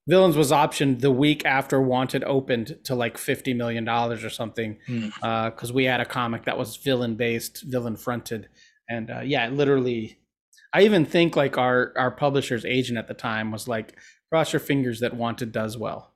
villains 0.07 0.37
was 0.37 0.51
optioned 0.51 1.01
the 1.01 1.11
week 1.11 1.45
after 1.45 1.81
wanted 1.81 2.23
opened 2.23 2.77
to 2.83 2.95
like 2.95 3.17
50 3.17 3.53
million 3.53 3.83
dollars 3.85 4.23
or 4.23 4.29
something 4.29 4.77
Hmm. 4.87 5.09
because 5.49 5.71
we 5.73 5.85
had 5.85 6.01
a 6.01 6.05
comic 6.05 6.45
that 6.45 6.57
was 6.57 6.77
villain 6.77 7.15
based 7.15 7.63
villain 7.63 7.95
fronted 7.95 8.49
and 8.89 9.09
uh, 9.11 9.21
yeah 9.21 9.49
literally 9.49 10.19
i 10.73 10.81
even 10.83 11.05
think 11.05 11.35
like 11.35 11.57
our 11.57 11.93
our 11.97 12.11
publisher's 12.11 12.65
agent 12.65 12.97
at 12.97 13.07
the 13.07 13.13
time 13.13 13.51
was 13.51 13.67
like 13.67 13.95
cross 14.31 14.53
your 14.53 14.59
fingers 14.59 14.99
that 15.01 15.15
wanted 15.15 15.51
does 15.51 15.77
well 15.77 16.13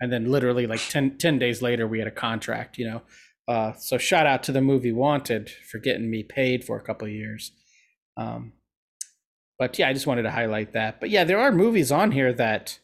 and 0.00 0.12
then 0.12 0.30
literally 0.30 0.66
like 0.66 0.80
10, 0.88 1.18
10 1.18 1.38
days 1.38 1.62
later 1.62 1.86
we 1.86 1.98
had 1.98 2.08
a 2.08 2.12
contract 2.12 2.78
you 2.78 2.86
know 2.86 3.02
uh, 3.48 3.72
so 3.72 3.96
shout 3.96 4.26
out 4.26 4.42
to 4.42 4.52
the 4.52 4.60
movie 4.60 4.92
Wanted 4.92 5.48
for 5.50 5.78
getting 5.78 6.10
me 6.10 6.22
paid 6.22 6.64
for 6.64 6.76
a 6.76 6.82
couple 6.82 7.08
of 7.08 7.14
years. 7.14 7.52
Um, 8.18 8.52
but 9.58 9.78
yeah, 9.78 9.88
I 9.88 9.94
just 9.94 10.06
wanted 10.06 10.22
to 10.24 10.30
highlight 10.30 10.74
that. 10.74 11.00
But 11.00 11.08
yeah, 11.08 11.24
there 11.24 11.38
are 11.40 11.50
movies 11.50 11.90
on 11.90 12.12
here 12.12 12.32
that, 12.34 12.78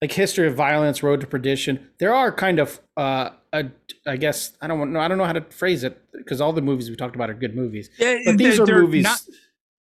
like 0.00 0.12
History 0.12 0.46
of 0.46 0.54
Violence, 0.54 1.02
Road 1.02 1.20
to 1.22 1.26
Perdition. 1.26 1.90
There 1.98 2.14
are 2.14 2.30
kind 2.30 2.60
of, 2.60 2.80
uh, 2.96 3.30
a, 3.52 3.64
I 4.06 4.16
guess 4.16 4.56
I 4.60 4.68
don't 4.68 4.78
want, 4.78 4.92
no, 4.92 5.00
I 5.00 5.08
don't 5.08 5.18
know 5.18 5.24
how 5.24 5.32
to 5.32 5.42
phrase 5.50 5.82
it 5.82 6.00
because 6.12 6.40
all 6.40 6.52
the 6.52 6.62
movies 6.62 6.88
we 6.88 6.94
talked 6.94 7.16
about 7.16 7.28
are 7.28 7.34
good 7.34 7.56
movies. 7.56 7.90
yeah, 7.98 8.18
But 8.24 8.38
these 8.38 8.58
they're 8.58 8.82
movies. 8.82 9.02
not, 9.02 9.20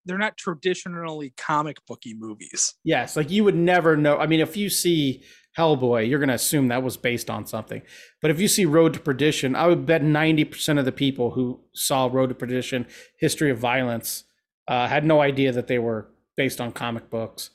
they're 0.06 0.18
not 0.18 0.36
traditionally 0.36 1.32
comic 1.38 1.78
booky 1.86 2.16
movies 2.16 2.74
Yes, 2.84 3.16
like 3.16 3.30
you 3.30 3.43
would 3.43 3.56
never 3.56 3.95
know. 3.95 4.18
I 4.18 4.26
mean, 4.26 4.39
if 4.39 4.58
you 4.58 4.68
see 4.68 5.24
Hellboy, 5.58 6.08
you're 6.10 6.20
going 6.20 6.30
to 6.30 6.36
assume 6.36 6.70
that 6.70 6.84
was 6.84 6.97
based 6.97 7.30
on 7.30 7.45
something. 7.45 7.82
But 8.22 8.32
if 8.32 8.39
you 8.39 8.47
see 8.47 8.66
Road 8.66 8.93
to 8.93 8.99
Perdition, 8.99 9.56
I 9.56 9.68
would 9.68 9.86
bet 9.86 10.02
90% 10.02 10.80
of 10.80 10.86
the 10.86 10.91
people 10.91 11.32
who 11.32 11.60
saw 11.74 12.10
Road 12.12 12.30
to 12.30 12.36
Perdition, 12.36 12.88
History 13.18 13.52
of 13.52 13.58
Violence, 13.58 14.24
uh, 14.68 14.88
had 14.88 15.04
no 15.06 15.22
idea 15.22 15.52
that 15.52 15.68
they 15.68 15.80
were 15.80 16.08
based 16.38 16.62
on 16.62 16.72
comic 16.72 17.10
books. 17.10 17.49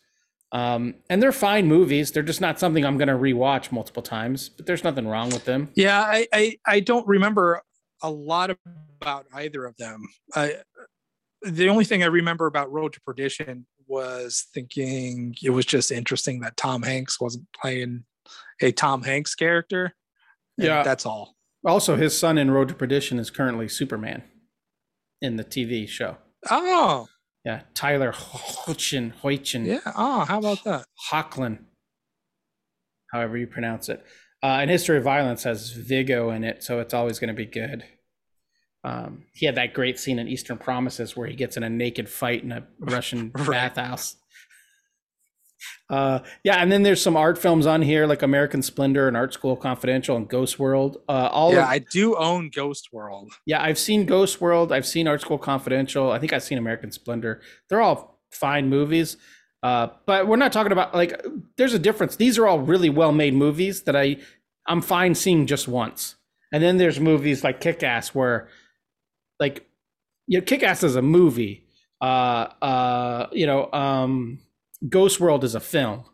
Um, 0.53 0.95
and 1.11 1.23
they're 1.23 1.33
fine 1.33 1.67
movies. 1.67 2.13
They're 2.13 2.23
just 2.23 2.41
not 2.41 2.61
something 2.61 2.85
I'm 2.85 2.99
going 2.99 3.09
to 3.09 3.15
rewatch 3.15 3.73
multiple 3.73 4.03
times, 4.03 4.49
but 4.49 4.67
there's 4.67 4.85
nothing 4.85 5.07
wrong 5.09 5.31
with 5.31 5.45
them. 5.45 5.71
yeah 5.75 6.01
i 6.03 6.27
i, 6.33 6.57
I 6.67 6.81
don't 6.81 7.07
remember 7.07 7.63
a 8.03 8.11
lot 8.11 8.51
about 9.01 9.27
either 9.33 9.65
of 9.65 9.77
them 9.77 10.03
i 10.35 10.55
the 11.43 11.69
only 11.69 11.85
thing 11.85 12.03
i 12.03 12.07
remember 12.07 12.47
about 12.47 12.71
road 12.71 12.93
to 12.93 13.01
perdition 13.01 13.67
was 13.87 14.47
thinking 14.53 15.35
it 15.43 15.51
was 15.51 15.65
just 15.67 15.91
interesting 15.93 16.41
that 16.41 16.57
tom 16.57 16.83
hanks 16.83 17.21
wasn't 17.21 17.47
playing 17.61 18.05
a 18.61 18.73
tom 18.73 19.03
hanks 19.03 19.35
character 19.35 19.95
Yeah. 20.57 20.83
that's 20.83 21.07
all 21.07 21.37
Also, 21.65 21.97
his 21.97 22.17
son 22.19 22.39
in 22.39 22.51
Road 22.51 22.69
to 22.69 22.75
Perdition 22.75 23.19
is 23.19 23.31
currently 23.31 23.69
Superman 23.69 24.23
in 25.21 25.37
the 25.37 25.45
TV 25.45 25.89
show. 25.89 26.17
oh 26.51 27.09
Yeah, 27.45 27.63
Tyler 27.75 28.13
Hoechlin, 28.13 29.13
Hoechlin. 29.23 29.67
yeah 29.67 29.93
oh 29.97 30.25
how 30.25 30.39
about 30.39 30.63
that 30.65 30.85
Hoechlin, 31.11 31.59
however 33.13 33.37
you 33.37 33.47
pronounce 33.47 33.89
it. 33.89 34.05
Uh, 34.43 34.59
and 34.61 34.71
History 34.71 34.99
of 34.99 35.05
Violence 35.05 35.43
has 35.45 35.71
Viggo 35.73 36.31
in 36.31 36.45
it, 36.45 36.63
so 36.63 36.79
it's 36.81 36.93
always 36.95 37.19
going 37.19 37.29
to 37.29 37.35
be 37.35 37.47
good. 37.47 37.85
Um, 38.85 39.25
he 39.33 39.47
had 39.47 39.57
that 39.57 39.75
great 39.75 39.99
scene 39.99 40.19
in 40.19 40.29
Eastern 40.29 40.59
Promises 40.59 41.17
where 41.17 41.27
he 41.27 41.35
gets 41.35 41.57
in 41.57 41.63
a 41.63 41.71
naked 41.71 42.09
fight 42.09 42.43
in 42.45 42.53
a 42.53 42.67
Russian 42.79 43.33
Right. 43.37 43.75
bathhouse. 43.75 44.17
Uh, 45.89 46.19
yeah, 46.43 46.57
and 46.57 46.71
then 46.71 46.83
there's 46.83 47.01
some 47.01 47.17
art 47.17 47.39
films 47.39 47.65
on 47.67 47.81
here 47.81 48.07
like 48.07 48.23
American 48.23 48.61
Splendor 48.61 49.07
and 49.09 49.17
Art 49.17 49.33
School 49.33 49.57
Confidential 49.57 50.17
and 50.17 50.29
Ghost 50.29 50.59
World. 50.59 50.99
Uh, 51.09 51.29
all 51.33 51.53
yeah 51.53 51.63
of, 51.63 51.69
i 51.69 51.79
do 51.79 52.17
own 52.17 52.51
ghost 52.55 52.93
world 52.93 53.33
yeah, 53.47 53.63
I've 53.63 53.79
seen 53.79 54.05
Ghost 54.05 54.41
World. 54.41 54.73
I've 54.73 54.87
seen 54.87 55.07
Art 55.07 55.21
School 55.21 55.39
Confidential. 55.39 56.11
I 56.11 56.19
think 56.19 56.33
I've 56.33 56.43
seen 56.43 56.59
American 56.59 56.91
Splendor. 56.91 57.41
They're 57.69 57.81
all 57.81 58.21
fine 58.31 58.69
movies. 58.69 59.17
Uh, 59.63 59.89
but 60.07 60.27
we're 60.29 60.37
not 60.37 60.53
talking 60.53 60.73
about 60.73 60.95
like 60.95 61.25
there's 61.57 61.75
a 61.75 61.79
difference. 61.79 62.17
These 62.17 62.37
are 62.39 62.47
all 62.47 62.61
really 62.61 62.91
well 62.91 63.13
made 63.13 63.35
movies 63.35 63.83
that 63.85 63.97
I 63.97 64.19
I'm 64.67 64.83
fine 64.83 65.15
seeing 65.15 65.47
just 65.47 65.69
once. 65.69 66.17
And 66.53 66.63
then 66.63 66.77
there's 66.79 67.01
movies 67.01 67.43
like 67.45 67.61
Kick 67.61 67.83
Ass 67.83 68.09
where 68.15 68.49
like 69.41 69.67
you 70.27 70.39
know, 70.39 70.45
Kick 70.45 70.63
Ass 70.63 70.83
is 70.83 70.97
a 70.97 71.03
movie. 71.03 71.67
Uh 72.01 72.49
uh 72.63 73.27
you 73.33 73.47
know, 73.47 73.71
um 73.73 74.39
Ghost 74.89 75.21
World 75.21 75.45
is 75.45 75.55
a 75.55 75.61
film. 75.61 76.05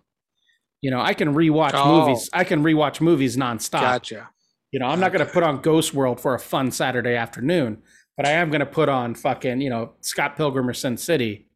You 0.81 0.91
know, 0.91 1.01
I 1.01 1.15
can 1.15 1.35
rewatch 1.35 1.73
Oh. 1.75 2.01
movies. 2.07 2.29
I 2.33 2.45
can 2.45 2.63
rewatch 2.63 3.01
movies 3.01 3.37
nonstop. 3.37 3.81
gotcha 3.81 4.31
You 4.73 4.81
know, 4.81 4.87
I'm 4.87 5.01
not 5.01 5.13
going 5.13 5.25
to 5.25 5.33
put 5.33 5.43
on 5.45 5.61
Ghost 5.61 5.95
World 5.95 6.21
for 6.21 6.35
a 6.35 6.39
fun 6.41 6.71
Saturday 6.73 7.15
afternoon, 7.15 7.83
but 8.17 8.27
I 8.27 8.31
am 8.33 8.51
going 8.51 8.61
to 8.61 8.67
put 8.67 8.89
on 8.89 9.15
fucking, 9.15 9.61
you 9.61 9.71
know, 9.71 9.93
Scott 10.01 10.37
Pilgrim 10.37 10.69
or 10.69 10.73
Sin 10.75 10.97
City 10.97 11.47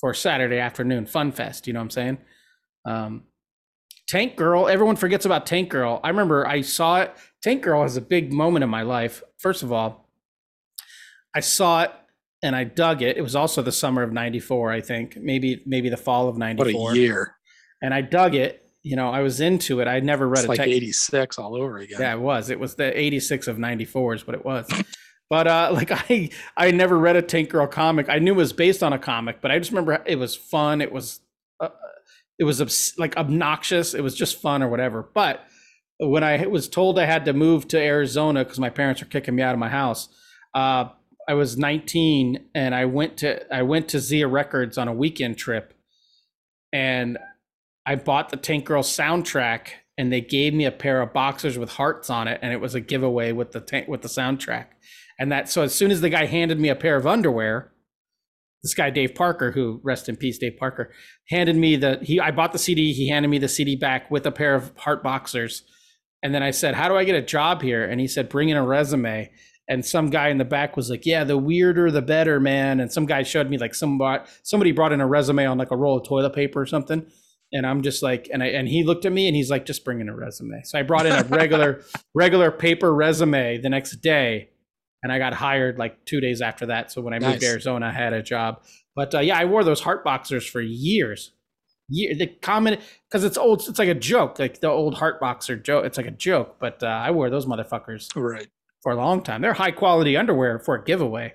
for 0.00 0.12
Saturday 0.14 0.58
afternoon 0.58 1.06
fun 1.06 1.32
fest. 1.32 1.66
You 1.66 1.72
know 1.72 1.80
what 1.80 1.84
I'm 1.84 1.90
saying? 1.90 2.18
Um, 2.84 3.22
Tank 4.08 4.36
Girl, 4.36 4.66
everyone 4.68 4.96
forgets 4.96 5.24
about 5.24 5.46
Tank 5.46 5.68
Girl. 5.68 6.00
I 6.02 6.08
remember 6.08 6.46
I 6.46 6.62
saw 6.62 7.00
it. 7.02 7.14
Tank 7.42 7.62
Girl 7.62 7.80
was 7.80 7.96
a 7.96 8.00
big 8.02 8.32
moment 8.32 8.64
in 8.64 8.70
my 8.70 8.82
life. 8.82 9.22
First 9.38 9.62
of 9.62 9.72
all, 9.72 9.99
I 11.34 11.40
saw 11.40 11.82
it 11.82 11.92
and 12.42 12.56
I 12.56 12.64
dug 12.64 13.02
it. 13.02 13.16
It 13.16 13.22
was 13.22 13.36
also 13.36 13.62
the 13.62 13.72
summer 13.72 14.02
of 14.02 14.12
94, 14.12 14.72
I 14.72 14.80
think, 14.80 15.16
maybe, 15.16 15.62
maybe 15.66 15.88
the 15.88 15.96
fall 15.96 16.28
of 16.28 16.38
'94. 16.38 16.64
what 16.64 16.72
94. 16.72 16.92
a 16.92 16.96
year 16.96 17.36
And 17.82 17.92
I 17.92 18.00
dug 18.00 18.34
it. 18.34 18.66
You 18.82 18.96
know, 18.96 19.10
I 19.10 19.20
was 19.20 19.40
into 19.40 19.80
it. 19.80 19.88
I'd 19.88 20.04
never 20.04 20.26
read 20.26 20.38
it's 20.38 20.46
a 20.46 20.48
like 20.48 20.58
Tank 20.58 20.72
86 20.72 21.38
all 21.38 21.54
over 21.54 21.78
again 21.78 22.00
yeah, 22.00 22.14
it 22.14 22.20
was. 22.20 22.48
It 22.48 22.58
was 22.58 22.76
the 22.76 22.98
86 22.98 23.46
of 23.46 23.58
94 23.58 24.14
is 24.14 24.26
what 24.26 24.34
it 24.34 24.44
was. 24.44 24.70
But 25.28 25.46
uh 25.46 25.70
like 25.74 25.90
I 25.90 26.30
I 26.56 26.70
never 26.70 26.98
read 26.98 27.16
a 27.16 27.22
Tank 27.22 27.50
Girl 27.50 27.66
comic. 27.66 28.08
I 28.08 28.18
knew 28.20 28.32
it 28.32 28.36
was 28.36 28.54
based 28.54 28.82
on 28.82 28.94
a 28.94 28.98
comic, 28.98 29.42
but 29.42 29.50
I 29.50 29.58
just 29.58 29.70
remember 29.70 30.02
it 30.06 30.16
was 30.16 30.34
fun. 30.34 30.80
It 30.80 30.92
was 30.92 31.20
uh, 31.60 31.68
it 32.38 32.44
was 32.44 32.62
obs- 32.62 32.94
like 32.96 33.18
obnoxious. 33.18 33.92
It 33.92 34.02
was 34.02 34.14
just 34.14 34.40
fun 34.40 34.62
or 34.62 34.68
whatever. 34.68 35.06
But 35.12 35.44
when 35.98 36.24
I 36.24 36.46
was 36.46 36.66
told 36.66 36.98
I 36.98 37.04
had 37.04 37.26
to 37.26 37.34
move 37.34 37.68
to 37.68 37.78
Arizona 37.78 38.44
because 38.44 38.58
my 38.58 38.70
parents 38.70 39.02
were 39.02 39.08
kicking 39.08 39.34
me 39.34 39.42
out 39.42 39.52
of 39.52 39.58
my 39.58 39.68
house, 39.68 40.08
uh, 40.54 40.88
I 41.30 41.34
was 41.34 41.56
19 41.56 42.46
and 42.56 42.74
I 42.74 42.86
went 42.86 43.18
to 43.18 43.54
I 43.54 43.62
went 43.62 43.88
to 43.90 44.00
Zia 44.00 44.26
Records 44.26 44.76
on 44.76 44.88
a 44.88 44.92
weekend 44.92 45.38
trip, 45.38 45.72
and 46.72 47.18
I 47.86 47.94
bought 47.94 48.30
the 48.30 48.36
Tank 48.36 48.64
Girl 48.64 48.82
soundtrack, 48.82 49.68
and 49.96 50.12
they 50.12 50.22
gave 50.22 50.54
me 50.54 50.64
a 50.64 50.72
pair 50.72 51.00
of 51.00 51.12
boxers 51.12 51.56
with 51.56 51.70
hearts 51.70 52.10
on 52.10 52.26
it, 52.26 52.40
and 52.42 52.52
it 52.52 52.60
was 52.60 52.74
a 52.74 52.80
giveaway 52.80 53.30
with 53.30 53.52
the 53.52 53.60
tank 53.60 53.86
with 53.86 54.02
the 54.02 54.08
soundtrack. 54.08 54.66
And 55.20 55.30
that 55.30 55.48
so 55.48 55.62
as 55.62 55.72
soon 55.72 55.92
as 55.92 56.00
the 56.00 56.08
guy 56.08 56.26
handed 56.26 56.58
me 56.58 56.68
a 56.68 56.74
pair 56.74 56.96
of 56.96 57.06
underwear, 57.06 57.70
this 58.64 58.74
guy 58.74 58.90
Dave 58.90 59.14
Parker, 59.14 59.52
who 59.52 59.80
rest 59.84 60.08
in 60.08 60.16
peace, 60.16 60.36
Dave 60.36 60.56
Parker, 60.58 60.90
handed 61.28 61.54
me 61.54 61.76
the 61.76 62.00
he 62.02 62.18
I 62.18 62.32
bought 62.32 62.52
the 62.52 62.58
CD, 62.58 62.92
he 62.92 63.08
handed 63.08 63.28
me 63.28 63.38
the 63.38 63.46
CD 63.46 63.76
back 63.76 64.10
with 64.10 64.26
a 64.26 64.32
pair 64.32 64.56
of 64.56 64.76
heart 64.78 65.04
boxers. 65.04 65.62
And 66.24 66.34
then 66.34 66.42
I 66.42 66.50
said, 66.50 66.74
How 66.74 66.88
do 66.88 66.96
I 66.96 67.04
get 67.04 67.14
a 67.14 67.22
job 67.22 67.62
here? 67.62 67.84
And 67.84 68.00
he 68.00 68.08
said, 68.08 68.28
Bring 68.28 68.48
in 68.48 68.56
a 68.56 68.66
resume. 68.66 69.30
And 69.70 69.86
some 69.86 70.10
guy 70.10 70.28
in 70.28 70.36
the 70.38 70.44
back 70.44 70.76
was 70.76 70.90
like, 70.90 71.06
Yeah, 71.06 71.24
the 71.24 71.38
weirder 71.38 71.90
the 71.90 72.02
better, 72.02 72.40
man. 72.40 72.80
And 72.80 72.92
some 72.92 73.06
guy 73.06 73.22
showed 73.22 73.48
me 73.48 73.56
like 73.56 73.74
somebody 73.74 74.24
somebody 74.42 74.72
brought 74.72 74.92
in 74.92 75.00
a 75.00 75.06
resume 75.06 75.46
on 75.46 75.56
like 75.56 75.70
a 75.70 75.76
roll 75.76 75.96
of 75.98 76.06
toilet 76.06 76.34
paper 76.34 76.60
or 76.60 76.66
something. 76.66 77.06
and 77.52 77.66
I'm 77.66 77.82
just 77.82 78.02
like, 78.02 78.28
and 78.32 78.42
I 78.42 78.48
and 78.48 78.68
he 78.68 78.82
looked 78.84 79.04
at 79.06 79.12
me 79.12 79.26
and 79.28 79.34
he's 79.36 79.50
like, 79.50 79.64
just 79.66 79.84
bring 79.84 80.00
in 80.00 80.08
a 80.08 80.14
resume. 80.14 80.60
So 80.64 80.78
I 80.78 80.82
brought 80.82 81.06
in 81.06 81.12
a 81.12 81.22
regular 81.24 81.82
regular 82.14 82.50
paper 82.50 82.92
resume 82.94 83.58
the 83.58 83.68
next 83.70 83.96
day, 84.02 84.50
and 85.02 85.12
I 85.12 85.18
got 85.18 85.34
hired 85.34 85.78
like 85.78 86.04
two 86.04 86.20
days 86.20 86.40
after 86.42 86.66
that. 86.66 86.90
So 86.92 87.00
when 87.00 87.14
I 87.14 87.18
moved 87.20 87.32
Nice. 87.32 87.40
to 87.40 87.46
Arizona, 87.46 87.86
I 87.86 87.92
had 87.92 88.12
a 88.12 88.22
job. 88.22 88.62
But 88.96 89.14
uh, 89.14 89.20
yeah, 89.20 89.38
I 89.38 89.44
wore 89.46 89.62
those 89.64 89.80
heart 89.80 90.02
boxers 90.04 90.44
for 90.46 90.60
years. 90.60 91.30
Year 91.88 92.14
the 92.14 92.26
common 92.26 92.78
because 93.08 93.24
it's 93.24 93.36
old. 93.38 93.64
It's 93.68 93.78
like 93.78 93.88
a 93.88 93.94
joke, 93.94 94.38
like 94.38 94.60
the 94.60 94.68
old 94.68 94.94
heart 94.94 95.18
boxer 95.20 95.56
joke. 95.56 95.84
It's 95.86 95.96
like 95.96 96.06
a 96.06 96.12
joke, 96.12 96.56
but 96.60 96.82
uh, 96.82 96.86
I 96.86 97.10
wore 97.12 97.30
those 97.30 97.46
motherfuckers 97.46 98.08
Right. 98.14 98.48
For 98.82 98.92
a 98.92 98.96
long 98.96 99.22
time. 99.22 99.42
They're 99.42 99.52
high 99.52 99.70
quality 99.70 100.16
underwear 100.16 100.58
for 100.58 100.74
a 100.74 100.84
giveaway. 100.84 101.34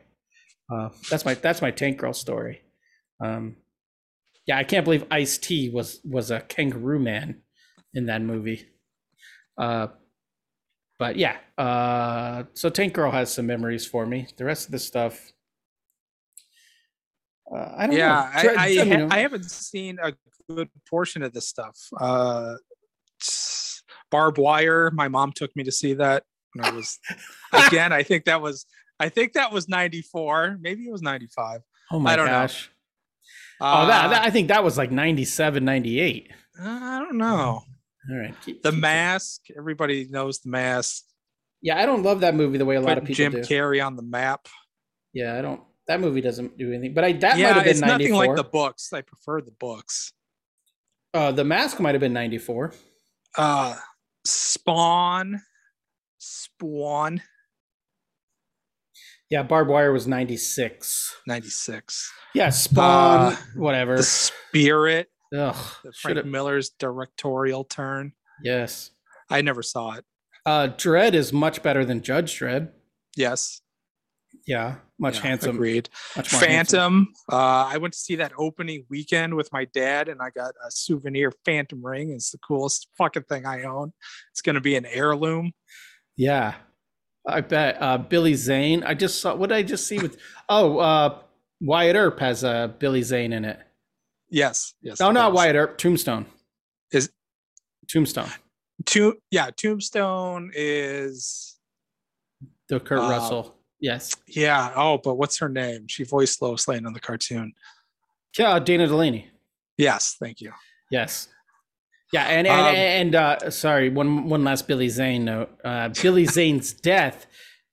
Uh, 0.72 0.90
that's 1.10 1.26
my 1.26 1.36
that's 1.36 1.62
my 1.62 1.72
tank 1.72 1.98
girl 1.98 2.14
story. 2.14 2.62
Um, 3.24 3.58
yeah, 4.48 4.58
I 4.58 4.64
can't 4.64 4.84
believe 4.84 5.06
Ice 5.12 5.38
T 5.38 5.70
was 5.70 6.00
was 6.04 6.32
a 6.32 6.42
kangaroo 6.42 7.00
man 7.00 7.42
in 7.94 8.08
that 8.08 8.22
movie. 8.22 8.68
Uh, 9.58 9.88
but 10.98 11.18
yeah, 11.18 11.38
uh, 11.58 12.44
so 12.54 12.70
Tank 12.70 12.94
Girl 12.94 13.12
has 13.12 13.34
some 13.34 13.46
memories 13.46 13.86
for 13.86 14.06
me. 14.06 14.28
The 14.38 14.46
rest 14.46 14.68
of 14.68 14.72
the 14.72 14.80
stuff, 14.80 15.34
uh, 17.54 17.74
I 17.78 17.88
don't 17.88 17.98
Yeah, 17.98 18.08
know. 18.08 18.52
I, 18.52 18.56
I, 18.58 18.68
you 18.68 18.98
know, 18.98 19.08
I 19.12 19.20
haven't 19.20 19.50
seen 19.50 19.98
a 20.02 20.14
good 20.50 20.70
portion 20.90 21.22
of 21.22 21.34
this 21.34 21.50
stuff. 21.50 21.78
Uh, 22.00 22.56
Barbed 24.10 24.38
Wire. 24.38 24.92
My 24.92 25.08
mom 25.10 25.34
took 25.34 25.54
me 25.56 25.64
to 25.64 25.72
see 25.72 25.94
that 25.96 26.24
I 26.62 26.72
was 26.72 27.00
again. 27.54 27.92
I 27.94 28.04
think 28.04 28.26
that 28.26 28.42
was. 28.42 28.66
I 29.00 29.10
think 29.10 29.34
that 29.34 29.52
was 29.52 29.68
ninety 29.68 30.02
four. 30.02 30.58
Maybe 30.62 30.84
it 30.86 30.92
was 30.92 31.02
ninety 31.02 31.28
five. 31.28 31.62
oh 31.92 32.00
my 32.00 32.14
I 32.14 32.16
don't 32.16 32.26
know. 32.28 32.32
gosh. 32.32 32.70
Uh, 33.60 33.84
oh, 33.84 33.88
that, 33.88 34.08
that 34.10 34.22
I 34.24 34.30
think 34.32 34.50
that 34.50 34.64
was 34.66 34.78
like 34.78 34.92
97, 34.92 35.64
98. 35.64 36.30
I 36.62 37.00
don't 37.00 37.18
know. 37.18 37.64
All 38.10 38.18
right. 38.18 38.36
keep- 38.42 38.62
The 38.62 38.72
keep- 38.72 38.80
Mask. 38.82 39.42
Everybody 39.58 40.08
knows 40.10 40.40
the 40.42 40.50
Mask. 40.50 41.04
Yeah, 41.62 41.82
I 41.82 41.86
don't 41.86 42.04
love 42.04 42.20
that 42.20 42.36
movie 42.36 42.58
the 42.58 42.66
way 42.66 42.76
a 42.76 42.82
lot 42.82 42.98
of 42.98 43.06
Put 43.06 43.16
people 43.16 43.32
Jim 43.32 43.32
do. 43.32 43.40
Carrey 43.48 43.84
on 43.86 43.96
the 43.96 44.02
map. 44.04 44.48
Yeah, 45.14 45.38
I 45.38 45.42
don't. 45.42 45.62
That 45.88 46.02
movie 46.02 46.20
doesn't 46.22 46.58
do 46.58 46.70
anything. 46.74 46.94
But 46.94 47.06
I 47.06 47.14
that 47.14 47.34
might 47.36 47.40
yeah, 47.40 47.54
have 47.54 47.64
been 47.64 47.72
it's 47.72 47.80
ninety 47.80 48.06
nothing 48.10 48.16
like 48.16 48.36
the 48.36 48.44
books. 48.44 48.92
I 48.92 49.02
prefer 49.02 49.40
the 49.42 49.52
books. 49.52 50.12
uh, 51.14 51.32
the 51.32 51.46
Mask 51.46 51.80
might 51.80 51.96
have 51.96 52.02
been 52.02 52.14
ninety 52.14 52.38
four. 52.38 52.74
Uh, 53.38 53.76
Spawn. 54.26 55.42
Spawn. 56.26 57.22
Yeah, 59.30 59.44
Barbed 59.44 59.70
Wire 59.70 59.92
was 59.92 60.08
ninety 60.08 60.38
six. 60.38 61.16
Ninety 61.28 61.50
six. 61.50 62.12
Yeah, 62.34 62.50
Spawn, 62.50 63.34
Uh, 63.34 63.36
whatever. 63.56 63.98
The 63.98 64.04
Spirit. 64.04 65.10
Ugh, 65.36 65.56
Frank 66.02 66.18
have. 66.18 66.26
Miller's 66.26 66.70
directorial 66.80 67.64
turn. 67.66 68.14
Yes. 68.44 68.92
I 69.30 69.42
never 69.42 69.64
saw 69.64 69.94
it. 69.94 70.06
Uh, 70.46 70.68
Dredd 70.78 71.14
is 71.14 71.34
much 71.34 71.64
better 71.64 71.84
than 71.84 72.02
Judge 72.02 72.38
Dredd. 72.40 72.72
Yes, 73.18 73.62
Yeah, 74.46 74.76
much 75.00 75.16
Yeah, 75.16 75.22
handsome. 75.24 75.56
Agreed. 75.56 75.90
Much 76.16 76.32
more 76.32 76.42
handsome. 76.42 76.78
Phantom. 76.78 77.14
Uh, 77.32 77.66
I 77.66 77.78
went 77.78 77.94
to 77.94 78.00
see 78.00 78.16
that 78.18 78.32
opening 78.38 78.86
weekend 78.90 79.34
with 79.36 79.52
my 79.52 79.66
dad, 79.66 80.08
and 80.08 80.22
I 80.22 80.30
got 80.30 80.54
a 80.66 80.70
souvenir 80.70 81.32
Phantom 81.46 81.84
ring. 81.84 82.12
It's 82.12 82.30
the 82.32 82.38
coolest 82.38 82.88
fucking 82.98 83.24
thing 83.24 83.46
I 83.48 83.64
own. 83.64 83.94
It's 84.32 84.42
gonna 84.42 84.62
be 84.62 84.76
an 84.76 84.86
heirloom. 84.86 85.54
Yeah, 86.16 86.56
I 87.26 87.42
bet. 87.42 87.78
Uh, 87.82 87.98
Billy 87.98 88.34
Zane. 88.36 88.84
I 88.84 88.94
just 88.94 89.20
saw. 89.22 89.36
What 89.36 89.50
did 89.50 89.56
I 89.56 89.64
just 89.64 89.88
see 89.88 90.00
with? 90.00 90.18
Oh, 90.50 90.78
uh, 90.78 91.20
Wyatt 91.62 91.96
Earp 91.96 92.20
has 92.20 92.44
uh, 92.44 92.68
Billy 92.68 93.02
Zane 93.02 93.34
in 93.34 93.46
it. 93.46 93.60
Yes. 94.30 94.74
Yes. 94.82 95.00
No, 95.00 95.12
not 95.12 95.30
does. 95.30 95.36
Wyatt 95.36 95.56
Earp. 95.56 95.78
Tombstone. 95.78 96.26
Is- 96.92 97.10
Tombstone? 97.88 98.30
To- 98.86 99.18
yeah, 99.32 99.50
Tombstone 99.56 100.52
is. 100.54 101.58
The 102.68 102.80
Kurt 102.80 103.00
Uh, 103.00 103.10
Russell. 103.10 103.56
Yes. 103.80 104.16
Yeah. 104.28 104.74
Oh, 104.76 104.98
but 104.98 105.16
what's 105.16 105.38
her 105.38 105.50
name? 105.50 105.88
She 105.88 106.04
voiced 106.04 106.42
Lois 106.42 106.68
Lane 106.68 106.86
on 106.86 106.94
the 106.94 107.00
cartoon. 107.00 107.54
Yeah, 108.38 108.58
Dana 108.60 108.88
Delany. 108.88 109.30
Yes. 109.78 110.16
Thank 110.20 110.42
you. 110.42 110.52
Yes. 110.90 111.28
Yeah, 112.14 112.26
and 112.26 112.48
and, 112.48 112.60
Um, 112.68 112.76
and 112.76 113.16
uh, 113.16 113.50
sorry, 113.52 113.90
one 113.90 114.30
one 114.30 114.44
last 114.44 114.68
Billy 114.68 114.90
Zane 114.90 115.26
note. 115.26 115.50
Uh, 115.64 115.90
Billy 115.90 116.26
Zane's 116.38 116.74
death 116.74 117.26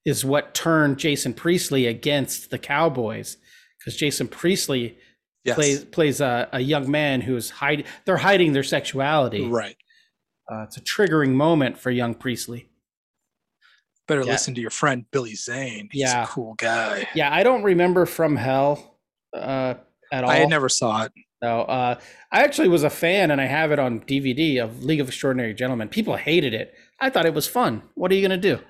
is 0.04 0.24
what 0.24 0.54
turned 0.54 0.98
Jason 0.98 1.32
Priestley 1.34 1.86
against 1.86 2.50
the 2.50 2.58
Cowboys 2.58 3.36
because 3.78 3.96
Jason 3.96 4.28
Priestley 4.28 4.98
Yes. 5.44 5.56
plays 5.56 5.84
plays 5.84 6.20
a, 6.20 6.48
a 6.52 6.60
young 6.60 6.88
man 6.90 7.20
who's 7.20 7.50
hiding. 7.50 7.84
They're 8.04 8.16
hiding 8.16 8.52
their 8.52 8.62
sexuality. 8.62 9.46
Right. 9.48 9.76
Uh, 10.50 10.62
it's 10.62 10.76
a 10.76 10.80
triggering 10.80 11.32
moment 11.32 11.78
for 11.78 11.90
young 11.90 12.14
Priestley. 12.14 12.68
Better 14.06 14.20
Yeah. 14.22 14.32
listen 14.32 14.54
to 14.54 14.60
your 14.60 14.70
friend 14.70 15.04
Billy 15.10 15.34
Zane. 15.34 15.88
He's 15.90 16.02
Yeah. 16.02 16.24
a 16.24 16.26
cool 16.28 16.54
guy. 16.54 17.08
Yeah, 17.14 17.32
I 17.34 17.42
don't 17.42 17.62
remember 17.64 18.06
From 18.06 18.36
Hell 18.36 18.98
uh, 19.36 19.74
at 20.12 20.22
all. 20.24 20.30
I 20.30 20.44
never 20.44 20.68
saw 20.68 21.04
it. 21.04 21.12
No, 21.42 21.62
uh, 21.62 21.98
I 22.30 22.44
actually 22.44 22.68
was 22.68 22.84
a 22.84 22.90
fan, 22.90 23.32
and 23.32 23.40
I 23.40 23.46
have 23.46 23.72
it 23.72 23.80
on 23.80 24.00
DVD 24.02 24.62
of 24.62 24.84
League 24.84 25.00
of 25.00 25.08
Extraordinary 25.08 25.52
Gentlemen. 25.54 25.88
People 25.88 26.14
hated 26.16 26.54
it. 26.54 26.74
I 27.00 27.10
thought 27.10 27.26
it 27.26 27.34
was 27.34 27.48
fun. 27.48 27.82
What 27.94 28.12
are 28.12 28.14
you 28.14 28.22
gonna 28.22 28.36
do? 28.36 28.60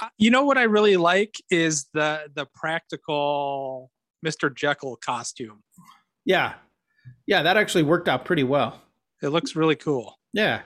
Uh, 0.00 0.08
You 0.16 0.30
know 0.30 0.44
what 0.44 0.56
I 0.56 0.62
really 0.62 0.96
like 0.96 1.34
is 1.50 1.86
the 1.92 2.22
the 2.34 2.46
practical 2.54 3.90
Mr. 4.26 4.52
Jekyll 4.54 4.96
costume. 4.96 5.62
Yeah, 6.24 6.54
yeah, 7.26 7.42
that 7.42 7.58
actually 7.58 7.82
worked 7.84 8.08
out 8.08 8.24
pretty 8.24 8.44
well. 8.44 8.80
It 9.22 9.28
looks 9.28 9.54
really 9.54 9.76
cool. 9.76 10.18
Yeah, 10.32 10.62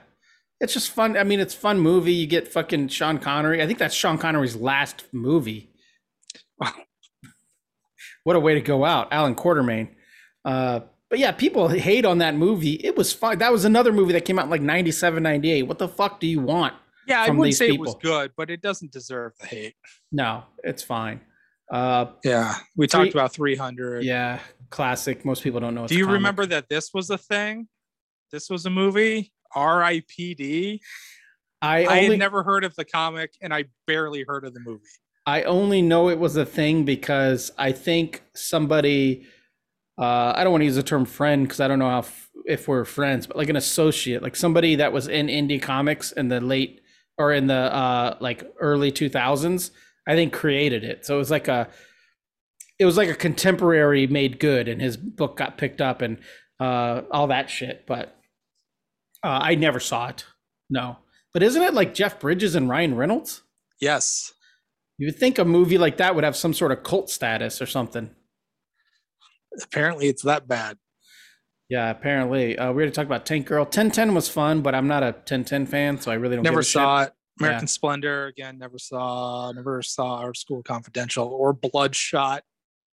it's 0.61 0.73
just 0.73 0.91
fun. 0.91 1.17
I 1.17 1.23
mean, 1.25 1.41
it's 1.41 1.53
a 1.53 1.57
fun 1.57 1.79
movie. 1.79 2.13
You 2.13 2.27
get 2.27 2.47
fucking 2.47 2.87
Sean 2.87 3.17
Connery. 3.19 3.61
I 3.61 3.67
think 3.67 3.77
that's 3.77 3.93
Sean 3.95 4.17
Connery's 4.17 4.55
last 4.55 5.03
movie. 5.11 5.67
What 8.23 8.35
a 8.35 8.39
way 8.39 8.53
to 8.53 8.61
go 8.61 8.85
out, 8.85 9.11
Allan 9.11 9.33
Quatermain. 9.35 9.89
Uh, 10.45 10.81
but 11.11 11.19
yeah, 11.19 11.31
people 11.31 11.67
hate 11.67 12.05
on 12.05 12.17
that 12.19 12.33
movie. 12.35 12.75
It 12.83 12.95
was 12.97 13.11
fun. 13.13 13.37
That 13.37 13.51
was 13.51 13.65
another 13.65 13.91
movie 13.91 14.13
that 14.13 14.25
came 14.25 14.39
out 14.39 14.45
in 14.45 14.49
like 14.49 14.61
97, 14.61 15.21
98. 15.21 15.63
What 15.63 15.77
the 15.77 15.87
fuck 15.87 16.19
do 16.19 16.25
you 16.25 16.39
want? 16.39 16.73
Yeah, 17.07 17.21
I 17.21 17.27
wouldn't 17.29 17.43
these 17.45 17.57
say 17.57 17.67
it 17.69 17.79
was 17.79 17.95
good, 18.01 18.31
but 18.37 18.49
it 18.49 18.61
doesn't 18.61 18.91
deserve 18.91 19.33
the 19.39 19.45
hate. 19.45 19.75
No, 20.11 20.43
it's 20.63 20.81
fine. 20.81 21.19
Uh, 21.69 22.05
Yeah, 22.23 22.55
we 22.77 22.87
Three- 22.87 23.03
talked 23.05 23.13
about 23.13 23.33
300. 23.33 24.03
yeah, 24.03 24.39
classic. 24.69 25.25
Most 25.25 25.43
people 25.43 25.59
don't 25.59 25.75
know. 25.75 25.83
It's 25.83 25.91
Do 25.91 25.97
you 25.97 26.05
comic. 26.05 26.13
remember 26.19 26.45
that 26.47 26.69
this 26.69 26.93
was 26.93 27.09
a 27.09 27.17
thing? 27.17 27.67
This 28.31 28.49
was 28.49 28.65
a 28.65 28.69
movie. 28.69 29.31
R.I.P.D. 29.53 30.81
I 31.61 31.85
I 31.85 31.97
had 32.03 32.17
never 32.19 32.41
heard 32.43 32.63
of 32.63 32.75
the 32.75 32.85
comic, 32.85 33.33
and 33.41 33.53
I 33.53 33.65
barely 33.85 34.23
heard 34.23 34.45
of 34.45 34.53
the 34.53 34.59
movie. 34.61 34.83
I 35.25 35.43
only 35.43 35.81
know 35.81 36.09
it 36.09 36.17
was 36.19 36.35
a 36.37 36.45
thing 36.45 36.85
because 36.85 37.51
I 37.57 37.71
think 37.73 38.23
somebody 38.33 39.27
uh, 39.99 40.33
I 40.35 40.43
don't 40.43 40.51
want 40.51 40.61
to 40.61 40.65
use 40.65 40.75
the 40.75 40.83
term 40.83 41.05
friend 41.05 41.43
because 41.43 41.59
I 41.59 41.67
don't 41.67 41.79
know 41.79 41.89
how 41.89 41.99
f- 41.99 42.29
if 42.45 42.67
we're 42.67 42.85
friends, 42.85 43.27
but 43.27 43.37
like 43.37 43.49
an 43.49 43.55
associate, 43.55 44.23
like 44.23 44.35
somebody 44.35 44.75
that 44.75 44.93
was 44.93 45.07
in 45.07 45.27
indie 45.27 45.61
comics 45.61 46.11
in 46.11 46.29
the 46.29 46.39
late 46.39 46.81
or 47.17 47.33
in 47.33 47.47
the 47.47 47.53
uh, 47.53 48.17
like 48.19 48.43
early 48.59 48.91
2000s, 48.91 49.71
I 50.07 50.15
think 50.15 50.33
created 50.33 50.83
it. 50.83 51.05
So 51.05 51.15
it 51.15 51.19
was 51.19 51.31
like 51.31 51.47
a 51.47 51.69
it 52.79 52.85
was 52.85 52.97
like 52.97 53.09
a 53.09 53.15
contemporary 53.15 54.07
made 54.07 54.39
good 54.39 54.67
and 54.67 54.81
his 54.81 54.97
book 54.97 55.37
got 55.37 55.57
picked 55.57 55.81
up 55.81 56.01
and 56.01 56.17
uh, 56.59 57.01
all 57.11 57.27
that 57.27 57.49
shit, 57.49 57.85
but 57.85 58.15
uh, 59.23 59.39
I 59.43 59.55
never 59.55 59.79
saw 59.79 60.07
it. 60.07 60.25
No. 60.69 60.97
But 61.33 61.43
isn't 61.43 61.61
it 61.61 61.73
like 61.73 61.93
Jeff 61.93 62.19
Bridges 62.19 62.55
and 62.55 62.67
Ryan 62.67 62.95
Reynolds? 62.95 63.43
Yes. 63.79 64.33
You 64.97 65.07
would 65.07 65.17
think 65.17 65.37
a 65.37 65.45
movie 65.45 65.77
like 65.77 65.97
that 65.97 66.15
would 66.15 66.23
have 66.23 66.35
some 66.35 66.53
sort 66.53 66.71
of 66.71 66.83
cult 66.83 67.09
status 67.09 67.61
or 67.61 67.65
something. 67.65 68.09
Apparently, 69.61 70.07
it's 70.07 70.23
that 70.23 70.47
bad. 70.47 70.77
Yeah, 71.69 71.89
apparently. 71.89 72.57
Uh, 72.57 72.71
we 72.71 72.81
already 72.81 72.91
talked 72.91 73.05
about 73.05 73.25
Tank 73.25 73.47
Girl. 73.47 73.63
1010 73.63 74.13
was 74.13 74.27
fun, 74.27 74.61
but 74.61 74.75
I'm 74.75 74.87
not 74.87 75.03
a 75.03 75.07
1010 75.07 75.65
fan, 75.65 75.99
so 76.01 76.11
I 76.11 76.15
really 76.15 76.35
don't 76.35 76.43
Never 76.43 76.63
saw 76.63 77.03
shit. 77.03 77.09
it. 77.09 77.13
American 77.39 77.67
Splendor 77.67 78.27
again. 78.27 78.57
Never 78.57 78.77
saw. 78.77 79.51
Never 79.53 79.81
saw 79.81 80.17
Art 80.17 80.37
School 80.37 80.63
Confidential 80.63 81.27
or 81.27 81.53
Bloodshot. 81.53 82.43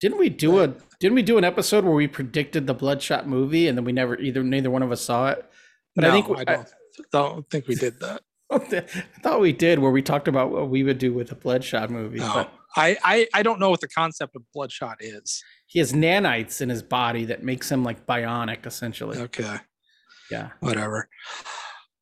Didn't 0.00 0.18
we 0.18 0.28
do 0.28 0.60
a 0.60 0.68
didn't 1.00 1.16
we 1.16 1.22
do 1.22 1.38
an 1.38 1.44
episode 1.44 1.84
where 1.84 1.92
we 1.92 2.06
predicted 2.06 2.66
the 2.66 2.74
Bloodshot 2.74 3.26
movie 3.26 3.66
and 3.66 3.76
then 3.76 3.84
we 3.84 3.92
never 3.92 4.16
either 4.18 4.44
neither 4.44 4.70
one 4.70 4.82
of 4.82 4.92
us 4.92 5.00
saw 5.00 5.30
it? 5.30 5.44
But 5.96 6.02
no, 6.02 6.10
I 6.10 6.12
think 6.12 6.38
I 6.38 6.44
don't. 6.44 6.68
don't 7.10 7.50
think 7.50 7.66
we 7.66 7.74
did 7.74 7.98
that. 8.00 8.22
I, 8.50 8.58
thought 9.22 9.40
we 9.40 9.52
did 9.52 9.78
where 9.78 9.90
we 9.90 10.02
talked 10.02 10.28
about 10.28 10.50
what 10.50 10.70
we 10.70 10.82
would 10.82 10.98
do 10.98 11.12
with 11.12 11.32
a 11.32 11.34
Bloodshot 11.34 11.90
movie. 11.90 12.20
No. 12.20 12.32
But 12.32 12.52
I, 12.76 12.96
I 13.02 13.26
I 13.34 13.42
don't 13.42 13.58
know 13.58 13.70
what 13.70 13.80
the 13.80 13.88
concept 13.88 14.36
of 14.36 14.42
Bloodshot 14.54 14.98
is. 15.00 15.42
He 15.68 15.78
has 15.78 15.92
nanites 15.92 16.60
in 16.60 16.70
his 16.70 16.82
body 16.82 17.26
that 17.26 17.44
makes 17.44 17.70
him 17.70 17.84
like 17.84 18.06
bionic 18.06 18.66
essentially. 18.66 19.18
Okay. 19.18 19.58
Yeah. 20.30 20.50
whatever. 20.60 21.08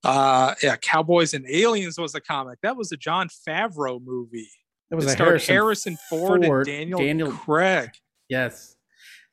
Uh, 0.05 0.55
yeah, 0.63 0.77
Cowboys 0.77 1.35
and 1.35 1.45
Aliens 1.51 1.99
was 1.99 2.15
a 2.15 2.21
comic. 2.21 2.61
That 2.63 2.77
was 2.77 2.93
a 2.93 2.97
Jon 2.97 3.29
Favreau 3.29 4.01
movie. 4.03 4.49
It 4.91 4.95
was 4.95 5.07
it 5.07 5.19
a 5.19 5.25
Harrison, 5.25 5.55
Harrison, 5.55 5.99
Ford, 6.09 6.45
Ford, 6.45 6.69
and 6.69 6.77
Daniel, 6.79 6.99
Daniel- 7.01 7.33
Craig. 7.33 7.91
Yes. 8.29 8.77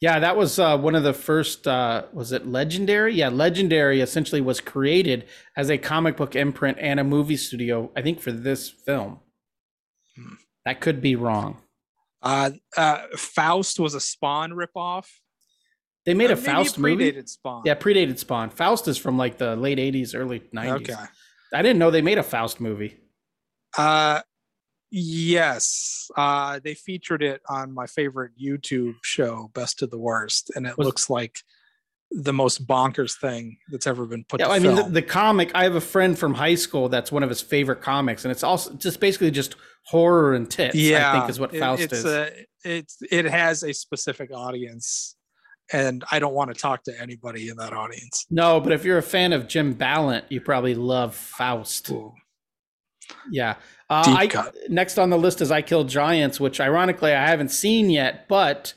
Yeah, 0.02 0.20
that 0.20 0.36
was 0.36 0.60
uh, 0.60 0.78
one 0.78 0.96
of 0.96 1.04
the 1.04 1.14
first. 1.14 1.68
Uh, 1.68 2.06
was 2.12 2.32
it 2.32 2.48
Legendary? 2.48 3.14
Yeah, 3.14 3.30
Legendary 3.30 4.02
essentially 4.02 4.42
was 4.42 4.60
created 4.60 5.26
as 5.56 5.70
a 5.70 5.78
comic 5.78 6.18
book 6.18 6.36
imprint 6.36 6.78
and 6.82 7.00
a 7.00 7.04
movie 7.04 7.38
studio. 7.38 7.92
I 7.96 8.02
think 8.02 8.20
for 8.20 8.32
this 8.32 8.68
film. 8.70 9.20
Hmm. 10.18 10.34
That 10.66 10.82
could 10.82 11.02
be 11.02 11.16
wrong. 11.16 11.62
Uh, 12.24 12.52
uh, 12.78 13.02
Faust 13.18 13.80
was 13.80 13.94
a 13.94 14.00
Spawn 14.00 14.52
ripoff. 14.52 15.08
They 16.06 16.14
made 16.14 16.32
Uh, 16.32 16.34
a 16.34 16.38
Faust 16.38 16.80
movie. 16.80 17.12
predated 17.12 17.28
Spawn. 17.30 17.64
Yeah, 17.66 17.76
predated 17.76 18.18
Spawn. 18.18 18.50
Faust 18.50 18.88
is 18.88 18.98
from 18.98 19.18
like 19.18 19.38
the 19.38 19.56
late 19.56 19.78
'80s, 19.78 20.16
early 20.16 20.40
'90s. 20.54 20.90
Okay. 20.90 21.04
I 21.54 21.62
didn't 21.62 21.78
know 21.80 21.92
they 21.92 22.02
made 22.02 22.18
a 22.18 22.24
Faust 22.24 22.60
movie. 22.60 22.98
Uh, 23.78 24.22
yes. 24.90 26.10
Uh, 26.16 26.60
they 26.64 26.74
featured 26.74 27.24
it 27.24 27.42
on 27.50 27.74
my 27.74 27.88
favorite 27.88 28.32
YouTube 28.42 28.96
show, 29.04 29.50
Best 29.54 29.82
of 29.82 29.90
the 29.92 29.98
Worst, 30.00 30.52
and 30.56 30.66
it 30.66 30.78
Was- 30.78 30.86
looks 30.88 31.10
like 31.10 31.40
the 32.16 32.34
most 32.34 32.68
bonkers 32.68 33.18
thing 33.20 33.58
that's 33.72 33.88
ever 33.88 34.06
been 34.06 34.24
put. 34.26 34.40
Yeah, 34.40 34.50
I 34.50 34.60
mean 34.60 34.76
the, 34.76 34.84
the 34.84 35.02
comic. 35.02 35.52
I 35.56 35.64
have 35.64 35.76
a 35.76 35.82
friend 35.82 36.18
from 36.18 36.34
high 36.34 36.56
school 36.56 36.90
that's 36.90 37.12
one 37.12 37.24
of 37.24 37.30
his 37.30 37.42
favorite 37.42 37.82
comics, 37.82 38.24
and 38.26 38.32
it's 38.32 38.44
also 38.44 38.74
just 38.76 39.00
basically 39.00 39.32
just 39.32 39.56
horror 39.86 40.34
and 40.34 40.50
tits. 40.50 40.76
yeah, 40.76 41.12
I 41.12 41.20
think 41.20 41.30
is 41.30 41.40
what 41.40 41.54
it- 41.54 41.60
Faust 41.60 41.82
it's 41.84 41.94
is. 41.94 42.06
A, 42.06 42.32
it's 42.64 42.98
it 43.12 43.26
has 43.26 43.64
a 43.64 43.74
specific 43.74 44.32
audience, 44.34 45.16
and 45.72 46.04
I 46.12 46.20
don't 46.20 46.34
want 46.34 46.54
to 46.54 46.60
talk 46.60 46.84
to 46.84 47.02
anybody 47.02 47.50
in 47.50 47.58
that 47.58 47.74
audience. 47.74 48.26
no, 48.30 48.60
but 48.60 48.72
if 48.72 48.86
you're 48.86 49.00
a 49.00 49.04
fan 49.04 49.34
of 49.34 49.48
Jim 49.48 49.74
Balent, 49.74 50.26
you 50.30 50.40
probably 50.40 50.76
love 50.76 51.16
Faust. 51.16 51.90
Ooh. 51.90 52.14
Yeah. 53.30 53.56
Uh, 53.90 54.04
Deep 54.04 54.18
I, 54.18 54.28
cut. 54.28 54.56
Next 54.70 54.98
on 54.98 55.10
the 55.10 55.18
list 55.18 55.42
is 55.42 55.52
I 55.52 55.62
Killed 55.62 55.90
Giants, 55.90 56.40
which 56.40 56.62
ironically 56.62 57.12
I 57.12 57.28
haven't 57.28 57.50
seen 57.50 57.90
yet, 57.90 58.28
but 58.28 58.74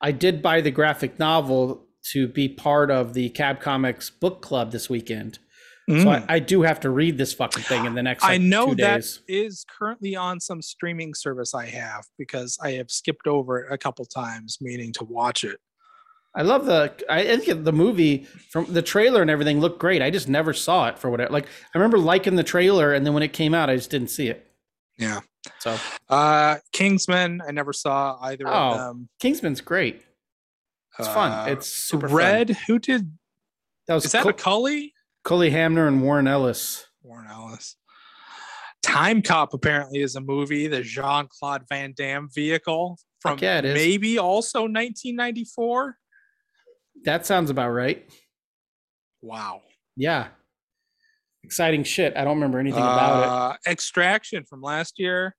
I 0.00 0.12
did 0.12 0.42
buy 0.42 0.60
the 0.60 0.70
graphic 0.70 1.18
novel 1.18 1.83
to 2.12 2.28
be 2.28 2.48
part 2.48 2.90
of 2.90 3.14
the 3.14 3.28
Cab 3.30 3.60
Comics 3.60 4.10
book 4.10 4.42
club 4.42 4.72
this 4.72 4.88
weekend. 4.90 5.38
So 5.88 5.94
Mm. 5.96 6.24
I, 6.30 6.36
I 6.36 6.38
do 6.38 6.62
have 6.62 6.80
to 6.80 6.88
read 6.90 7.18
this 7.18 7.34
fucking 7.34 7.62
thing 7.64 7.84
in 7.84 7.94
the 7.94 8.02
next. 8.02 8.24
I 8.24 8.38
know 8.38 8.68
two 8.68 8.74
days. 8.76 9.20
is 9.28 9.66
currently 9.78 10.16
on 10.16 10.40
some 10.40 10.62
streaming 10.62 11.12
service 11.12 11.52
I 11.54 11.66
have 11.66 12.04
because 12.16 12.56
I 12.62 12.70
have 12.72 12.90
skipped 12.90 13.26
over 13.26 13.58
it 13.60 13.70
a 13.70 13.76
couple 13.76 14.06
times, 14.06 14.56
meaning 14.62 14.94
to 14.94 15.04
watch 15.04 15.44
it. 15.44 15.58
I 16.34 16.40
love 16.40 16.64
the. 16.64 16.90
I 17.10 17.36
think 17.36 17.64
the 17.64 17.72
movie 17.72 18.24
from 18.50 18.72
the 18.72 18.80
trailer 18.80 19.20
and 19.20 19.30
everything 19.30 19.60
looked 19.60 19.78
great. 19.78 20.00
I 20.00 20.08
just 20.10 20.26
never 20.26 20.54
saw 20.54 20.88
it 20.88 20.98
for 20.98 21.10
whatever. 21.10 21.30
Like 21.30 21.44
I 21.46 21.78
remember 21.78 21.98
liking 21.98 22.36
the 22.36 22.42
trailer, 22.42 22.94
and 22.94 23.04
then 23.04 23.12
when 23.12 23.22
it 23.22 23.34
came 23.34 23.52
out, 23.52 23.68
I 23.68 23.76
just 23.76 23.90
didn't 23.90 24.08
see 24.08 24.28
it. 24.28 24.50
Yeah. 24.98 25.20
So 25.58 25.76
Uh 26.08 26.56
Kingsman, 26.72 27.42
I 27.46 27.50
never 27.52 27.74
saw 27.74 28.16
either 28.22 28.48
Oh, 28.48 28.52
of 28.52 28.78
them. 28.78 29.08
Kingsman's 29.20 29.60
great. 29.60 30.00
It's 30.98 31.08
fun. 31.08 31.32
Uh, 31.32 31.46
It's 31.52 31.66
super 31.66 32.08
fun. 32.08 32.16
Red. 32.16 32.50
Who 32.66 32.78
did 32.78 33.16
That 33.88 33.94
was 33.94 34.04
is 34.06 34.12
that 34.12 34.22
Col- 34.22 34.30
a 34.30 34.34
Cully? 34.34 34.94
Cully 35.24 35.50
Hamner 35.50 35.86
and 35.88 36.02
Warren 36.02 36.26
Ellis. 36.28 36.86
Warren 37.02 37.26
Ellis. 37.30 37.76
Time 38.82 39.22
Cop 39.22 39.54
apparently 39.54 40.00
is 40.02 40.14
a 40.14 40.20
movie, 40.20 40.66
the 40.66 40.82
Jean 40.82 41.26
Claude 41.28 41.64
Van 41.68 41.94
Damme 41.96 42.28
vehicle 42.34 42.98
from 43.20 43.38
yeah, 43.40 43.62
maybe 43.62 44.18
also 44.18 44.60
1994. 44.60 45.96
That 47.04 47.24
sounds 47.24 47.48
about 47.50 47.70
right. 47.70 48.06
Wow. 49.22 49.62
Yeah. 49.96 50.28
Exciting 51.42 51.84
shit. 51.84 52.14
I 52.16 52.24
don't 52.24 52.36
remember 52.36 52.58
anything 52.58 52.80
about 52.82 53.22
it. 53.22 53.28
Uh, 53.66 53.70
Extraction 53.72 54.44
from 54.44 54.60
last 54.60 54.98
year. 54.98 55.34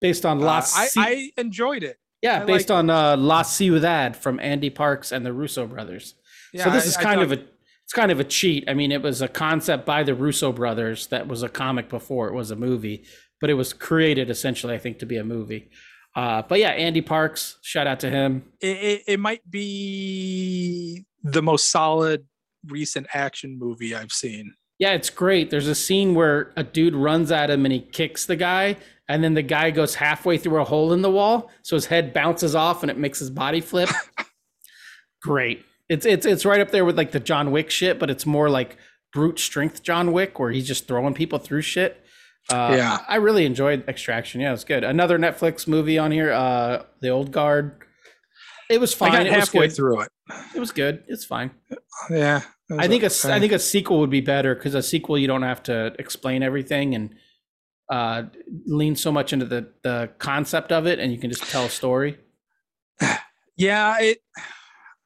Based 0.00 0.24
on 0.24 0.38
Uh, 0.40 0.46
La 0.46 0.62
I, 0.74 0.88
I 0.96 1.30
enjoyed 1.36 1.82
it. 1.82 1.96
Yeah, 2.22 2.42
I 2.42 2.44
based 2.44 2.70
liked 2.70 2.78
on 2.78 2.88
uh, 2.90 3.16
La 3.16 3.42
Ciudad 3.42 4.16
from 4.16 4.38
Ande 4.40 4.74
Parks 4.74 5.12
and 5.12 5.26
the 5.26 5.32
Russo 5.32 5.66
brothers. 5.66 6.14
Yeah, 6.52 6.64
so 6.64 6.70
this 6.70 6.84
I- 6.84 6.88
is 6.88 6.96
I 6.96 7.02
kind 7.02 7.16
thought- 7.20 7.32
of 7.32 7.38
a 7.40 7.44
it's 7.84 7.92
kind 7.92 8.12
of 8.12 8.20
a 8.20 8.24
cheat. 8.24 8.64
I 8.68 8.74
mean, 8.74 8.92
it 8.92 9.02
was 9.02 9.20
a 9.20 9.28
concept 9.28 9.84
by 9.84 10.02
the 10.04 10.14
Russo 10.14 10.52
brothers 10.52 11.08
that 11.08 11.26
was 11.26 11.42
a 11.42 11.48
comic 11.48 11.88
before 11.90 12.28
it 12.28 12.32
was 12.34 12.50
a 12.52 12.56
movie, 12.56 13.04
but 13.40 13.50
it 13.50 13.54
was 13.54 13.72
created 13.72 14.30
essentially, 14.30 14.72
I 14.72 14.78
think, 14.78 15.00
to 15.00 15.06
be 15.06 15.16
a 15.16 15.24
movie. 15.24 15.68
Uh, 16.14 16.42
but 16.42 16.58
yeah, 16.60 16.70
Ande 16.70 17.04
Parks, 17.04 17.58
shout 17.62 17.86
out 17.88 17.98
to 18.00 18.08
him. 18.10 18.44
it, 18.60 18.66
it, 18.76 19.02
it 19.08 19.20
might 19.20 19.42
be 19.50 21.04
the 21.22 21.42
most 21.42 21.70
solid 21.70 22.26
recent 22.66 23.06
action 23.14 23.58
movie 23.58 23.94
I've 23.94 24.12
seen. 24.12 24.54
Yeah, 24.78 24.92
it's 24.92 25.10
great. 25.10 25.50
There's 25.50 25.68
a 25.68 25.74
scene 25.74 26.14
where 26.14 26.52
a 26.56 26.62
dude 26.64 26.94
runs 26.94 27.30
at 27.30 27.50
him 27.50 27.64
and 27.64 27.72
he 27.72 27.80
kicks 27.80 28.26
the 28.26 28.36
guy, 28.36 28.76
and 29.12 29.22
then 29.22 29.34
the 29.34 29.42
guy 29.42 29.70
goes 29.70 29.94
halfway 29.94 30.38
through 30.38 30.60
a 30.60 30.64
hole 30.64 30.92
in 30.92 31.02
the 31.02 31.10
wall, 31.10 31.50
so 31.62 31.76
his 31.76 31.86
head 31.86 32.12
bounces 32.12 32.54
off 32.54 32.82
and 32.82 32.90
it 32.90 32.96
makes 32.98 33.18
his 33.18 33.30
body 33.30 33.60
flip. 33.60 33.88
great. 35.22 35.64
It's 35.88 36.06
it's 36.06 36.24
it's 36.26 36.44
right 36.44 36.60
up 36.60 36.70
there 36.70 36.84
with 36.84 36.96
like 36.96 37.12
the 37.12 37.20
John 37.20 37.50
Wick 37.50 37.70
shit, 37.70 37.98
but 37.98 38.10
it's 38.10 38.24
more 38.24 38.48
like 38.48 38.76
brute 39.12 39.38
strength 39.38 39.82
John 39.82 40.12
Wick, 40.12 40.38
where 40.38 40.50
he's 40.50 40.66
just 40.66 40.88
throwing 40.88 41.14
people 41.14 41.38
through 41.38 41.62
shit. 41.62 42.02
Uh, 42.50 42.74
Yeah. 42.76 42.98
I 43.06 43.16
really 43.16 43.44
enjoyed 43.44 43.86
Extraction. 43.88 44.40
Yeah, 44.40 44.48
it 44.48 44.52
was 44.52 44.64
good. 44.64 44.84
Another 44.84 45.18
Netflix 45.18 45.68
movie 45.68 45.98
on 45.98 46.10
here, 46.10 46.32
uh, 46.32 46.84
The 47.00 47.10
Old 47.10 47.30
Guard. 47.30 47.76
It 48.70 48.80
was 48.80 48.94
fine. 48.94 49.10
I 49.12 49.16
got 49.18 49.26
it 49.26 49.32
halfway 49.32 49.66
good. 49.66 49.76
through 49.76 50.00
it. 50.02 50.08
It 50.56 50.60
was 50.60 50.72
good. 50.72 51.04
It's 51.08 51.26
fine. 51.26 51.50
Yeah. 52.08 52.40
I 52.78 52.88
think 52.88 53.04
okay. 53.04 53.32
I 53.32 53.38
think 53.38 53.52
a 53.52 53.58
sequel 53.58 53.98
would 54.00 54.08
be 54.08 54.22
better 54.22 54.54
because 54.54 54.74
a 54.74 54.82
sequel 54.82 55.18
you 55.18 55.26
don't 55.26 55.42
have 55.42 55.62
to 55.64 55.94
explain 55.98 56.42
everything 56.42 56.94
and 56.94 57.14
uh, 57.92 58.22
lean 58.64 58.96
so 58.96 59.12
much 59.12 59.34
into 59.34 59.44
the 59.44 59.70
the 59.82 60.10
concept 60.16 60.72
of 60.72 60.86
it, 60.86 60.98
and 60.98 61.12
you 61.12 61.18
can 61.18 61.28
just 61.28 61.44
tell 61.50 61.66
a 61.66 61.68
story. 61.68 62.16
yeah 63.56 64.00
it 64.00 64.18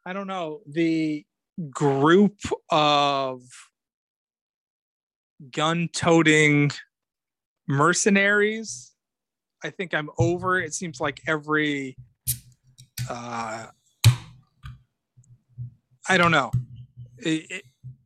i 0.07 0.13
don't 0.13 0.29
know. 0.29 0.61
The 0.69 1.27
group 1.71 2.39
of 2.71 3.43
gun 5.51 5.89
toting 5.93 6.71
mercenaries 7.67 8.93
i 9.65 9.71
think 9.71 9.93
i'm 9.93 10.09
over. 10.19 10.61
It 10.61 10.73
seems 10.73 11.01
like 11.01 11.21
every 11.27 11.97
uh 13.11 13.67
i 16.09 16.17
don't 16.17 16.31
know. 16.31 16.53
It, 17.19 17.51
it, 17.51 17.63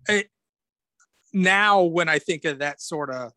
it, 0.08 0.30
now 1.34 1.82
when 1.82 2.08
i 2.08 2.18
think 2.18 2.46
of 2.46 2.60
that 2.60 2.80
sort 2.80 3.10
of 3.10 3.32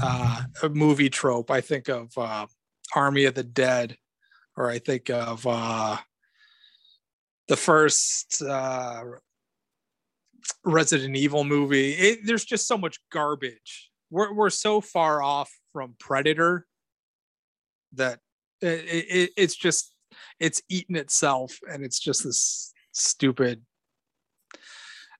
uh 0.00 0.42
a 0.62 0.68
movie 0.68 1.10
trope 1.10 1.50
i 1.50 1.60
think 1.60 1.88
of 1.88 2.10
uh 2.16 2.46
army 2.94 3.24
of 3.24 3.34
the 3.34 3.42
dead 3.42 3.96
or 4.56 4.70
I 4.70 4.78
think 4.78 5.10
of 5.10 5.46
uh, 5.46 5.96
the 7.48 7.56
first 7.56 8.42
uh, 8.42 9.02
Resident 10.64 11.16
Evil 11.16 11.44
movie. 11.44 11.92
It, 11.92 12.20
there's 12.24 12.44
just 12.44 12.66
so 12.66 12.76
much 12.76 12.98
garbage. 13.10 13.90
We're 14.10 14.32
we're 14.34 14.50
so 14.50 14.80
far 14.80 15.22
off 15.22 15.50
from 15.72 15.94
Predator 15.98 16.66
that 17.94 18.20
it, 18.60 18.66
it, 18.66 19.30
it's 19.36 19.56
just 19.56 19.94
it's 20.38 20.60
eaten 20.68 20.96
itself, 20.96 21.58
and 21.70 21.82
it's 21.84 21.98
just 21.98 22.24
this 22.24 22.72
stupid. 22.92 23.62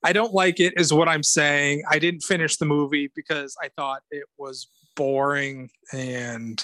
I 0.04 0.12
don't 0.12 0.34
like 0.34 0.58
it, 0.60 0.74
is 0.76 0.92
what 0.92 1.08
I'm 1.08 1.22
saying. 1.22 1.82
I 1.90 1.98
didn't 1.98 2.22
finish 2.22 2.56
the 2.56 2.64
movie 2.66 3.10
because 3.14 3.56
I 3.62 3.68
thought 3.76 4.02
it 4.10 4.24
was 4.38 4.68
boring 4.96 5.70
and 5.92 6.62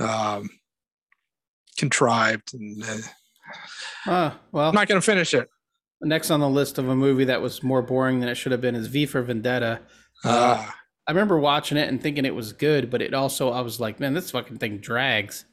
um, 0.00 0.48
contrived, 1.76 2.54
and 2.54 2.82
uh, 2.84 4.10
Uh, 4.10 4.30
well, 4.52 4.68
I'm 4.68 4.74
not 4.74 4.88
going 4.88 5.00
to 5.00 5.04
finish 5.04 5.34
it. 5.34 5.48
next 6.02 6.30
on 6.30 6.40
the 6.40 6.48
list 6.48 6.78
of 6.78 6.88
a 6.88 6.96
movie 6.96 7.24
that 7.24 7.42
was 7.42 7.62
more 7.62 7.82
boring 7.82 8.20
than 8.20 8.28
it 8.28 8.34
should 8.36 8.52
have 8.52 8.60
been 8.60 8.74
is 8.74 8.86
V 8.86 9.06
for 9.06 9.22
Vendetta. 9.22 9.80
Uh, 10.24 10.28
Uh, 10.28 10.70
I 11.08 11.10
remember 11.10 11.38
watching 11.38 11.76
it 11.78 11.88
and 11.88 12.00
thinking 12.00 12.24
it 12.24 12.34
was 12.34 12.52
good, 12.52 12.88
but 12.90 13.02
it 13.02 13.12
also 13.12 13.50
I 13.50 13.60
was 13.60 13.80
like, 13.80 13.98
man, 13.98 14.14
this 14.14 14.30
fucking 14.30 14.58
thing 14.58 14.78
drags. 14.78 15.44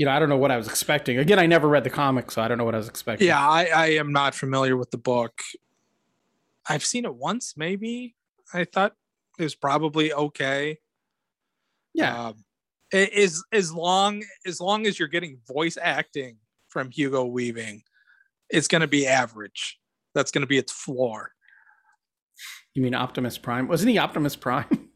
You 0.00 0.06
know, 0.06 0.12
I 0.12 0.18
don't 0.18 0.30
know 0.30 0.38
what 0.38 0.50
I 0.50 0.56
was 0.56 0.66
expecting. 0.66 1.18
Again, 1.18 1.38
I 1.38 1.44
never 1.44 1.68
read 1.68 1.84
the 1.84 1.90
comic, 1.90 2.30
so 2.30 2.40
I 2.40 2.48
don't 2.48 2.56
know 2.56 2.64
what 2.64 2.74
I 2.74 2.78
was 2.78 2.88
expecting. 2.88 3.26
yeah, 3.28 3.46
I, 3.46 3.66
I 3.66 3.86
am 3.96 4.12
not 4.12 4.34
familiar 4.34 4.74
with 4.74 4.90
the 4.90 4.96
book. 4.96 5.42
I've 6.66 6.86
seen 6.86 7.04
it 7.04 7.14
once, 7.14 7.52
maybe. 7.54 8.14
I 8.54 8.64
thought 8.64 8.94
it 9.38 9.42
was 9.42 9.54
probably 9.54 10.10
okay. 10.10 10.78
yeah. 11.92 12.28
Um, 12.28 12.44
it 12.90 13.12
is 13.12 13.44
as 13.52 13.74
long 13.74 14.22
as 14.46 14.58
long 14.58 14.86
as 14.86 14.98
you're 14.98 15.06
getting 15.06 15.38
voice 15.46 15.76
acting 15.78 16.38
from 16.70 16.90
Hugo 16.90 17.26
Weaving, 17.26 17.82
it's 18.48 18.68
going 18.68 18.80
to 18.80 18.88
be 18.88 19.06
average. 19.06 19.78
That's 20.14 20.30
going 20.30 20.40
to 20.40 20.48
be 20.48 20.56
its 20.56 20.72
floor. 20.72 21.32
You 22.72 22.80
mean 22.80 22.94
Optimus 22.94 23.36
Prime? 23.36 23.68
Wasn't 23.68 23.90
he 23.90 23.98
Optimus 23.98 24.34
Prime? 24.34 24.64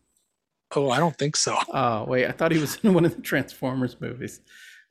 Oh, 0.77 0.91
I 0.91 0.99
don't 0.99 1.17
think 1.17 1.37
so. 1.37 1.57
oh 1.73 2.05
wait, 2.05 2.27
I 2.27 2.33
thought 2.33 2.51
he 2.51 2.59
was 2.59 2.79
in 2.83 2.95
one 2.95 3.05
of 3.05 3.15
the 3.15 3.23
Transformers 3.23 4.01
movies. 4.01 4.41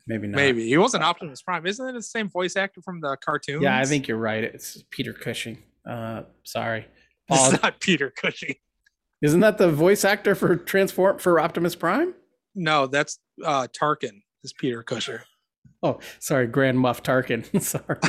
Maybe 0.07 0.27
not. 0.27 0.35
Maybe 0.35 0.67
he 0.67 0.77
wasn't 0.77 1.03
Optimus 1.03 1.41
Prime. 1.41 1.65
Isn't 1.65 1.87
it 1.87 1.93
the 1.93 2.01
same 2.01 2.29
voice 2.29 2.55
actor 2.55 2.81
from 2.81 2.99
the 2.99 3.17
cartoon? 3.17 3.61
Yeah, 3.61 3.77
I 3.77 3.85
think 3.85 4.07
you're 4.07 4.17
right. 4.17 4.43
It's 4.43 4.83
Peter 4.89 5.13
Cushing. 5.13 5.59
Uh, 5.87 6.23
sorry. 6.43 6.87
it's 7.29 7.39
Paul, 7.39 7.51
not 7.63 7.79
Peter 7.79 8.09
Cushing. 8.09 8.55
isn't 9.21 9.39
that 9.39 9.57
the 9.57 9.71
voice 9.71 10.03
actor 10.03 10.35
for 10.35 10.55
Transform 10.55 11.19
for 11.19 11.39
Optimus 11.39 11.75
Prime? 11.75 12.13
No, 12.55 12.87
that's 12.87 13.19
uh 13.43 13.67
Tarkin 13.67 14.21
is 14.43 14.53
Peter 14.53 14.83
Cushing. 14.83 15.19
Oh, 15.81 15.99
sorry, 16.19 16.47
Grand 16.47 16.79
Muff 16.79 17.03
Tarkin. 17.03 17.61
sorry. 17.61 17.99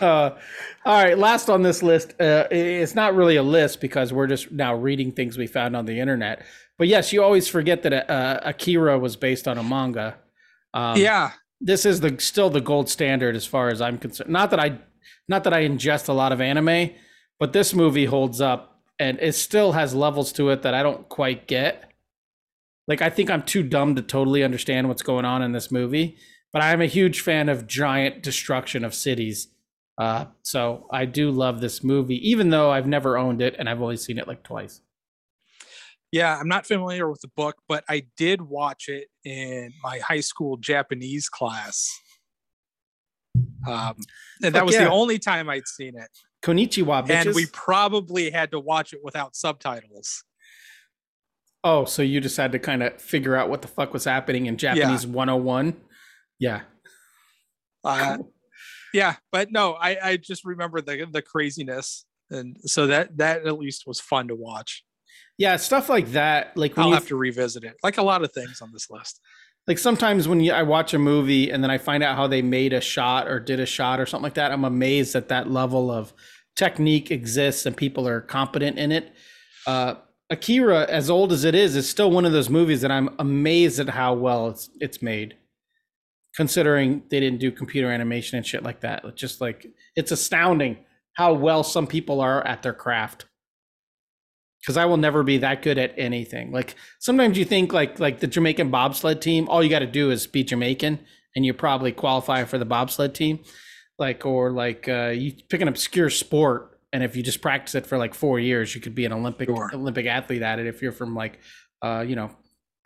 uh, 0.00 0.38
all 0.86 1.04
right, 1.04 1.18
last 1.18 1.50
on 1.50 1.62
this 1.62 1.82
list. 1.82 2.12
Uh, 2.20 2.46
it's 2.50 2.94
not 2.94 3.14
really 3.14 3.36
a 3.36 3.42
list 3.42 3.80
because 3.82 4.10
we're 4.10 4.26
just 4.26 4.50
now 4.50 4.74
reading 4.74 5.12
things 5.12 5.36
we 5.36 5.46
found 5.46 5.76
on 5.76 5.84
the 5.84 6.00
internet. 6.00 6.42
But 6.78 6.88
yes, 6.88 7.12
you 7.12 7.22
always 7.22 7.46
forget 7.46 7.82
that 7.82 8.10
uh, 8.10 8.40
Akira 8.42 8.98
was 8.98 9.16
based 9.16 9.46
on 9.46 9.58
a 9.58 9.62
manga. 9.62 10.16
Um, 10.74 10.96
yeah, 10.96 11.32
this 11.60 11.84
is 11.84 12.00
the 12.00 12.16
still 12.18 12.50
the 12.50 12.60
gold 12.60 12.88
standard 12.88 13.36
as 13.36 13.46
far 13.46 13.68
as 13.68 13.80
I'm 13.80 13.98
concerned. 13.98 14.30
Not 14.30 14.50
that 14.50 14.60
I, 14.60 14.78
not 15.28 15.44
that 15.44 15.52
I 15.52 15.62
ingest 15.62 16.08
a 16.08 16.12
lot 16.12 16.32
of 16.32 16.40
anime, 16.40 16.90
but 17.38 17.52
this 17.52 17.74
movie 17.74 18.06
holds 18.06 18.40
up, 18.40 18.80
and 18.98 19.18
it 19.20 19.34
still 19.34 19.72
has 19.72 19.94
levels 19.94 20.32
to 20.32 20.50
it 20.50 20.62
that 20.62 20.74
I 20.74 20.82
don't 20.82 21.08
quite 21.08 21.46
get. 21.46 21.92
Like 22.88 23.02
I 23.02 23.10
think 23.10 23.30
I'm 23.30 23.42
too 23.42 23.62
dumb 23.62 23.94
to 23.96 24.02
totally 24.02 24.42
understand 24.42 24.88
what's 24.88 25.02
going 25.02 25.24
on 25.24 25.42
in 25.42 25.52
this 25.52 25.70
movie 25.70 26.16
but 26.52 26.62
I'm 26.62 26.80
a 26.80 26.86
huge 26.86 27.20
fan 27.20 27.48
of 27.48 27.66
giant 27.66 28.22
destruction 28.22 28.84
of 28.84 28.94
cities. 28.94 29.48
Uh, 29.98 30.26
so 30.42 30.86
I 30.90 31.04
do 31.04 31.30
love 31.30 31.60
this 31.60 31.84
movie, 31.84 32.28
even 32.28 32.50
though 32.50 32.70
I've 32.70 32.86
never 32.86 33.18
owned 33.18 33.42
it 33.42 33.54
and 33.58 33.68
I've 33.68 33.82
only 33.82 33.96
seen 33.96 34.18
it 34.18 34.26
like 34.26 34.42
twice. 34.42 34.80
Yeah, 36.12 36.36
I'm 36.36 36.48
not 36.48 36.66
familiar 36.66 37.08
with 37.08 37.20
the 37.20 37.30
book, 37.36 37.56
but 37.68 37.84
I 37.88 38.06
did 38.16 38.42
watch 38.42 38.88
it 38.88 39.08
in 39.24 39.72
my 39.82 39.98
high 39.98 40.20
school 40.20 40.56
Japanese 40.56 41.28
class. 41.28 41.88
Um, 43.68 43.94
and 44.42 44.54
that 44.54 44.66
was 44.66 44.74
yeah. 44.74 44.84
the 44.84 44.90
only 44.90 45.18
time 45.18 45.48
I'd 45.48 45.68
seen 45.68 45.96
it. 45.96 46.08
Konnichiwa, 46.42 47.06
bitches. 47.06 47.26
And 47.26 47.34
we 47.34 47.46
probably 47.46 48.30
had 48.30 48.50
to 48.52 48.58
watch 48.58 48.92
it 48.92 49.00
without 49.04 49.36
subtitles. 49.36 50.24
Oh, 51.62 51.84
so 51.84 52.02
you 52.02 52.20
just 52.20 52.36
had 52.36 52.52
to 52.52 52.58
kind 52.58 52.82
of 52.82 53.00
figure 53.00 53.36
out 53.36 53.50
what 53.50 53.62
the 53.62 53.68
fuck 53.68 53.92
was 53.92 54.04
happening 54.04 54.46
in 54.46 54.56
Japanese 54.56 55.04
yeah. 55.04 55.10
101? 55.10 55.76
Yeah. 56.38 56.62
Uh, 57.84 58.18
yeah, 58.92 59.16
but 59.30 59.52
no, 59.52 59.74
I, 59.74 59.98
I 60.02 60.16
just 60.16 60.44
remember 60.44 60.80
the 60.80 61.06
the 61.10 61.22
craziness, 61.22 62.04
and 62.30 62.56
so 62.64 62.88
that 62.88 63.16
that 63.18 63.46
at 63.46 63.58
least 63.58 63.84
was 63.86 64.00
fun 64.00 64.28
to 64.28 64.34
watch. 64.34 64.84
Yeah, 65.40 65.56
stuff 65.56 65.88
like 65.88 66.08
that. 66.12 66.54
Like 66.54 66.76
I'll 66.76 66.92
have 66.92 67.08
to 67.08 67.16
revisit 67.16 67.64
it. 67.64 67.76
Like 67.82 67.96
a 67.96 68.02
lot 68.02 68.22
of 68.22 68.30
things 68.30 68.60
on 68.60 68.72
this 68.72 68.90
list. 68.90 69.20
Like 69.66 69.78
sometimes 69.78 70.28
when 70.28 70.40
you, 70.40 70.52
I 70.52 70.62
watch 70.62 70.92
a 70.92 70.98
movie 70.98 71.50
and 71.50 71.64
then 71.64 71.70
I 71.70 71.78
find 71.78 72.02
out 72.02 72.14
how 72.14 72.26
they 72.26 72.42
made 72.42 72.74
a 72.74 72.80
shot 72.82 73.26
or 73.26 73.40
did 73.40 73.58
a 73.58 73.64
shot 73.64 74.00
or 74.00 74.04
something 74.04 74.24
like 74.24 74.34
that, 74.34 74.52
I'm 74.52 74.66
amazed 74.66 75.14
that 75.14 75.28
that 75.28 75.50
level 75.50 75.90
of 75.90 76.12
technique 76.56 77.10
exists 77.10 77.64
and 77.64 77.74
people 77.74 78.06
are 78.06 78.20
competent 78.20 78.78
in 78.78 78.92
it. 78.92 79.14
Uh, 79.66 79.94
Akira, 80.28 80.84
as 80.90 81.08
old 81.08 81.32
as 81.32 81.44
it 81.44 81.54
is, 81.54 81.74
is 81.74 81.88
still 81.88 82.10
one 82.10 82.26
of 82.26 82.32
those 82.32 82.50
movies 82.50 82.82
that 82.82 82.90
I'm 82.90 83.08
amazed 83.18 83.80
at 83.80 83.88
how 83.88 84.12
well 84.12 84.48
it's 84.50 84.68
it's 84.78 85.00
made 85.00 85.38
considering 86.36 87.02
they 87.08 87.18
didn't 87.18 87.40
do 87.40 87.50
computer 87.50 87.90
animation 87.90 88.36
and 88.36 88.46
shit 88.46 88.62
like 88.62 88.80
that. 88.80 89.06
It's 89.06 89.18
just 89.18 89.40
like 89.40 89.66
it's 89.96 90.12
astounding 90.12 90.84
how 91.14 91.32
well 91.32 91.64
some 91.64 91.86
people 91.86 92.20
are 92.20 92.46
at 92.46 92.62
their 92.62 92.74
craft. 92.74 93.24
Cause 94.66 94.76
I 94.76 94.84
will 94.84 94.98
never 94.98 95.22
be 95.22 95.38
that 95.38 95.62
good 95.62 95.78
at 95.78 95.94
anything. 95.96 96.52
Like 96.52 96.74
sometimes 96.98 97.38
you 97.38 97.46
think 97.46 97.72
like 97.72 97.98
like 97.98 98.20
the 98.20 98.26
Jamaican 98.26 98.70
bobsled 98.70 99.22
team, 99.22 99.48
all 99.48 99.62
you 99.62 99.70
got 99.70 99.78
to 99.78 99.86
do 99.86 100.10
is 100.10 100.26
be 100.26 100.44
Jamaican, 100.44 101.00
and 101.34 101.46
you 101.46 101.54
probably 101.54 101.92
qualify 101.92 102.44
for 102.44 102.58
the 102.58 102.66
bobsled 102.66 103.14
team. 103.14 103.40
Like 103.98 104.26
or 104.26 104.50
like 104.50 104.88
uh, 104.88 105.08
you 105.14 105.32
pick 105.48 105.60
an 105.60 105.68
obscure 105.68 106.10
sport, 106.10 106.78
and 106.92 107.02
if 107.02 107.16
you 107.16 107.22
just 107.22 107.40
practice 107.40 107.74
it 107.74 107.86
for 107.86 107.98
like 107.98 108.14
four 108.14 108.38
years, 108.38 108.74
you 108.74 108.80
could 108.80 108.94
be 108.94 109.04
an 109.04 109.12
Olympic 109.12 109.48
sure. 109.48 109.70
Olympic 109.74 110.06
athlete 110.06 110.42
at 110.42 110.58
it. 110.58 110.66
If 110.66 110.82
you're 110.82 110.92
from 110.92 111.14
like, 111.14 111.38
uh, 111.82 112.04
you 112.06 112.16
know, 112.16 112.30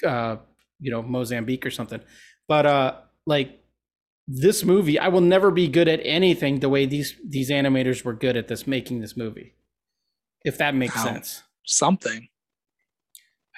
uh, 0.05 0.36
you 0.80 0.90
know 0.90 1.02
Mozambique 1.02 1.64
or 1.64 1.70
something. 1.70 2.01
But 2.48 2.66
uh, 2.66 2.96
like 3.26 3.60
this 4.26 4.64
movie, 4.64 4.98
I 4.98 5.09
will 5.09 5.20
never 5.20 5.52
be 5.52 5.68
good 5.68 5.86
at 5.86 6.01
anything 6.02 6.59
the 6.59 6.68
way 6.68 6.84
these 6.86 7.14
these 7.24 7.48
animators 7.48 8.05
were 8.05 8.12
good 8.12 8.36
at 8.36 8.48
this 8.48 8.66
making 8.66 9.01
this 9.01 9.16
movie. 9.16 9.55
If 10.44 10.59
that 10.59 10.74
makes 10.74 10.96
wow. 10.96 11.05
sense. 11.05 11.43
Something. 11.64 12.28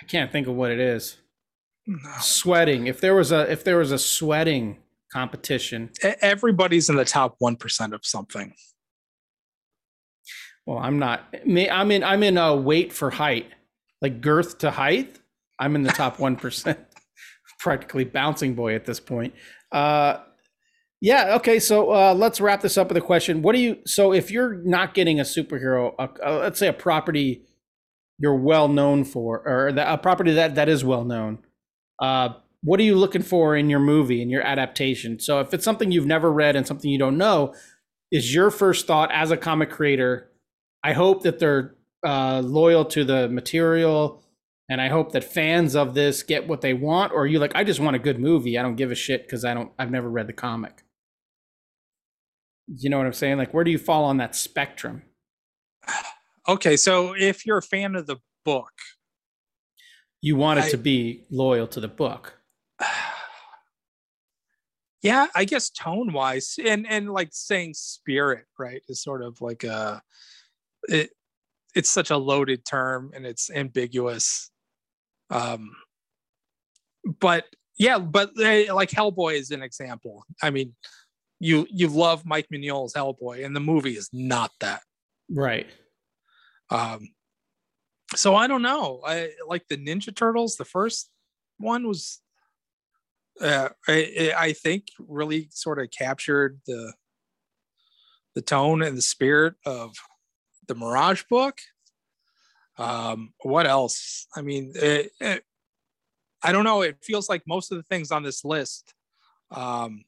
I 0.00 0.04
can't 0.06 0.30
think 0.30 0.46
of 0.46 0.54
what 0.54 0.70
it 0.70 0.80
is. 0.80 1.16
No. 1.86 2.10
Sweating. 2.20 2.86
If 2.86 3.00
there 3.00 3.14
was 3.14 3.32
a 3.32 3.50
if 3.50 3.64
there 3.64 3.78
was 3.78 3.92
a 3.92 3.98
sweating 3.98 4.78
competition. 5.12 5.90
Everybody's 6.20 6.90
in 6.90 6.96
the 6.96 7.04
top 7.04 7.36
1% 7.40 7.92
of 7.92 8.04
something. 8.04 8.52
Well, 10.66 10.78
I'm 10.78 10.98
not. 10.98 11.32
I'm 11.46 11.90
in. 11.92 12.02
I'm 12.02 12.24
in 12.24 12.36
a 12.36 12.56
weight 12.56 12.92
for 12.92 13.10
height, 13.10 13.46
like 14.02 14.20
girth 14.20 14.58
to 14.58 14.72
height. 14.72 15.20
I'm 15.60 15.76
in 15.76 15.84
the 15.84 15.92
top 15.92 16.18
one 16.26 16.34
percent, 16.34 16.80
practically 17.60 18.02
bouncing 18.02 18.54
boy 18.54 18.74
at 18.74 18.84
this 18.84 18.98
point. 18.98 19.32
Uh, 19.70 20.18
yeah. 21.00 21.36
Okay. 21.36 21.60
So 21.60 21.92
uh, 21.92 22.14
let's 22.14 22.40
wrap 22.40 22.62
this 22.62 22.76
up 22.76 22.88
with 22.88 22.96
a 22.96 23.00
question. 23.00 23.42
What 23.42 23.54
do 23.54 23.60
you? 23.60 23.76
So 23.86 24.12
if 24.12 24.32
you're 24.32 24.54
not 24.64 24.92
getting 24.92 25.20
a 25.20 25.22
superhero, 25.22 25.94
uh, 26.00 26.08
let's 26.40 26.58
say 26.58 26.66
a 26.66 26.72
property 26.72 27.44
you're 28.18 28.36
well 28.36 28.68
known 28.68 29.04
for, 29.04 29.46
or 29.46 29.68
a 29.68 29.98
property 29.98 30.32
that 30.34 30.54
that 30.54 30.68
is 30.68 30.84
well 30.84 31.04
known, 31.04 31.38
uh, 32.00 32.30
what 32.62 32.80
are 32.80 32.84
you 32.84 32.96
looking 32.96 33.22
for 33.22 33.56
in 33.56 33.70
your 33.70 33.80
movie 33.80 34.22
in 34.22 34.30
your 34.30 34.42
adaptation? 34.42 35.20
So 35.20 35.40
if 35.40 35.54
it's 35.54 35.64
something 35.64 35.92
you've 35.92 36.06
never 36.06 36.32
read 36.32 36.56
and 36.56 36.66
something 36.66 36.90
you 36.90 36.98
don't 36.98 37.18
know, 37.18 37.54
is 38.10 38.34
your 38.34 38.50
first 38.50 38.86
thought 38.86 39.10
as 39.12 39.30
a 39.30 39.36
comic 39.36 39.70
creator? 39.70 40.30
I 40.82 40.92
hope 40.92 41.22
that 41.22 41.38
they're 41.38 41.74
uh, 42.04 42.40
loyal 42.44 42.84
to 42.86 43.04
the 43.04 43.28
material 43.28 44.22
and 44.68 44.80
I 44.80 44.88
hope 44.88 45.12
that 45.12 45.24
fans 45.24 45.76
of 45.76 45.94
this 45.94 46.22
get 46.22 46.48
what 46.48 46.60
they 46.60 46.74
want. 46.74 47.12
Or 47.12 47.26
you 47.26 47.38
like, 47.38 47.54
I 47.54 47.64
just 47.64 47.80
want 47.80 47.96
a 47.96 48.00
good 48.00 48.18
movie. 48.18 48.58
I 48.58 48.62
don't 48.62 48.76
give 48.76 48.90
a 48.90 48.96
shit 48.96 49.22
because 49.22 49.44
I 49.44 49.54
don't. 49.54 49.70
I've 49.78 49.90
never 49.90 50.08
read 50.08 50.26
the 50.26 50.32
comic. 50.32 50.82
You 52.66 52.90
know 52.90 52.98
what 52.98 53.06
I'm 53.06 53.12
saying? 53.12 53.38
Like, 53.38 53.54
where 53.54 53.62
do 53.62 53.70
you 53.70 53.78
fall 53.78 54.04
on 54.04 54.16
that 54.16 54.34
spectrum? 54.34 55.02
Okay, 56.48 56.76
so 56.76 57.14
if 57.16 57.44
you're 57.44 57.58
a 57.58 57.62
fan 57.62 57.96
of 57.96 58.06
the 58.06 58.16
book, 58.44 58.72
you 60.20 60.36
want 60.36 60.60
it 60.60 60.66
I, 60.66 60.70
to 60.70 60.78
be 60.78 61.24
loyal 61.30 61.66
to 61.68 61.80
the 61.80 61.88
book. 61.88 62.38
Yeah, 65.02 65.28
I 65.36 65.44
guess 65.44 65.70
tone 65.70 66.12
wise, 66.12 66.56
and 66.64 66.84
and 66.84 67.12
like 67.12 67.28
saying 67.30 67.74
spirit, 67.74 68.46
right, 68.58 68.82
is 68.88 69.00
sort 69.00 69.22
of 69.22 69.40
like 69.40 69.62
a 69.62 70.02
it. 70.88 71.10
It's 71.76 71.90
such 71.90 72.10
a 72.10 72.16
loaded 72.16 72.64
term 72.64 73.12
and 73.14 73.24
it's 73.24 73.48
ambiguous 73.48 74.50
um, 75.30 75.70
but 77.20 77.44
yeah, 77.78 77.98
but 77.98 78.30
they, 78.36 78.70
like 78.70 78.90
Hellboy 78.90 79.34
is 79.34 79.50
an 79.50 79.62
example. 79.62 80.24
I 80.42 80.50
mean, 80.50 80.74
you 81.40 81.66
you 81.70 81.88
love 81.88 82.24
Mike 82.24 82.48
Mignola's 82.52 82.94
Hellboy, 82.94 83.44
and 83.44 83.54
the 83.54 83.60
movie 83.60 83.96
is 83.96 84.08
not 84.12 84.50
that. 84.60 84.82
Right. 85.30 85.66
Um. 86.70 87.08
So 88.14 88.36
I 88.36 88.46
don't 88.46 88.62
know. 88.62 89.00
I 89.04 89.30
like 89.48 89.66
the 89.68 89.76
Ninja 89.76 90.14
Turtles. 90.14 90.56
The 90.56 90.64
first 90.64 91.10
one 91.58 91.88
was, 91.88 92.20
uh, 93.40 93.70
I, 93.88 94.32
I 94.36 94.52
think, 94.52 94.84
really 94.98 95.48
sort 95.50 95.80
of 95.80 95.90
captured 95.90 96.60
the 96.66 96.92
the 98.34 98.42
tone 98.42 98.82
and 98.82 98.96
the 98.96 99.02
spirit 99.02 99.54
of 99.64 99.96
the 100.68 100.74
Mirage 100.74 101.24
book. 101.28 101.58
Um, 102.78 103.32
what 103.40 103.66
else? 103.66 104.26
I 104.36 104.42
mean, 104.42 104.72
it, 104.76 105.10
it, 105.20 105.42
I 106.42 106.52
don't 106.52 106.64
know. 106.64 106.82
It 106.82 106.98
feels 107.02 107.28
like 107.28 107.42
most 107.46 107.72
of 107.72 107.78
the 107.78 107.84
things 107.84 108.12
on 108.12 108.22
this 108.22 108.44
list, 108.44 108.94
um, 109.50 110.04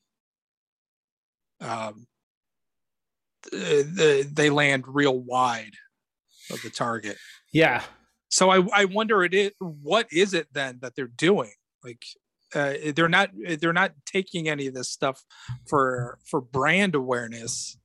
um, 1.60 2.06
they, 3.50 4.22
they 4.22 4.50
land 4.50 4.84
real 4.86 5.18
wide 5.18 5.72
of 6.50 6.62
the 6.62 6.70
target. 6.70 7.16
Yeah. 7.52 7.82
So 8.28 8.50
I, 8.50 8.66
I 8.72 8.84
wonder 8.84 9.24
it 9.24 9.34
is 9.34 9.52
what 9.58 10.06
is 10.12 10.34
it 10.34 10.48
then 10.52 10.78
that 10.82 10.94
they're 10.94 11.06
doing? 11.06 11.52
Like 11.82 12.04
uh, 12.54 12.74
they're 12.94 13.08
not 13.08 13.30
they're 13.60 13.72
not 13.72 13.92
taking 14.06 14.48
any 14.48 14.66
of 14.66 14.74
this 14.74 14.90
stuff 14.90 15.24
for 15.66 16.18
for 16.24 16.40
brand 16.40 16.94
awareness 16.94 17.76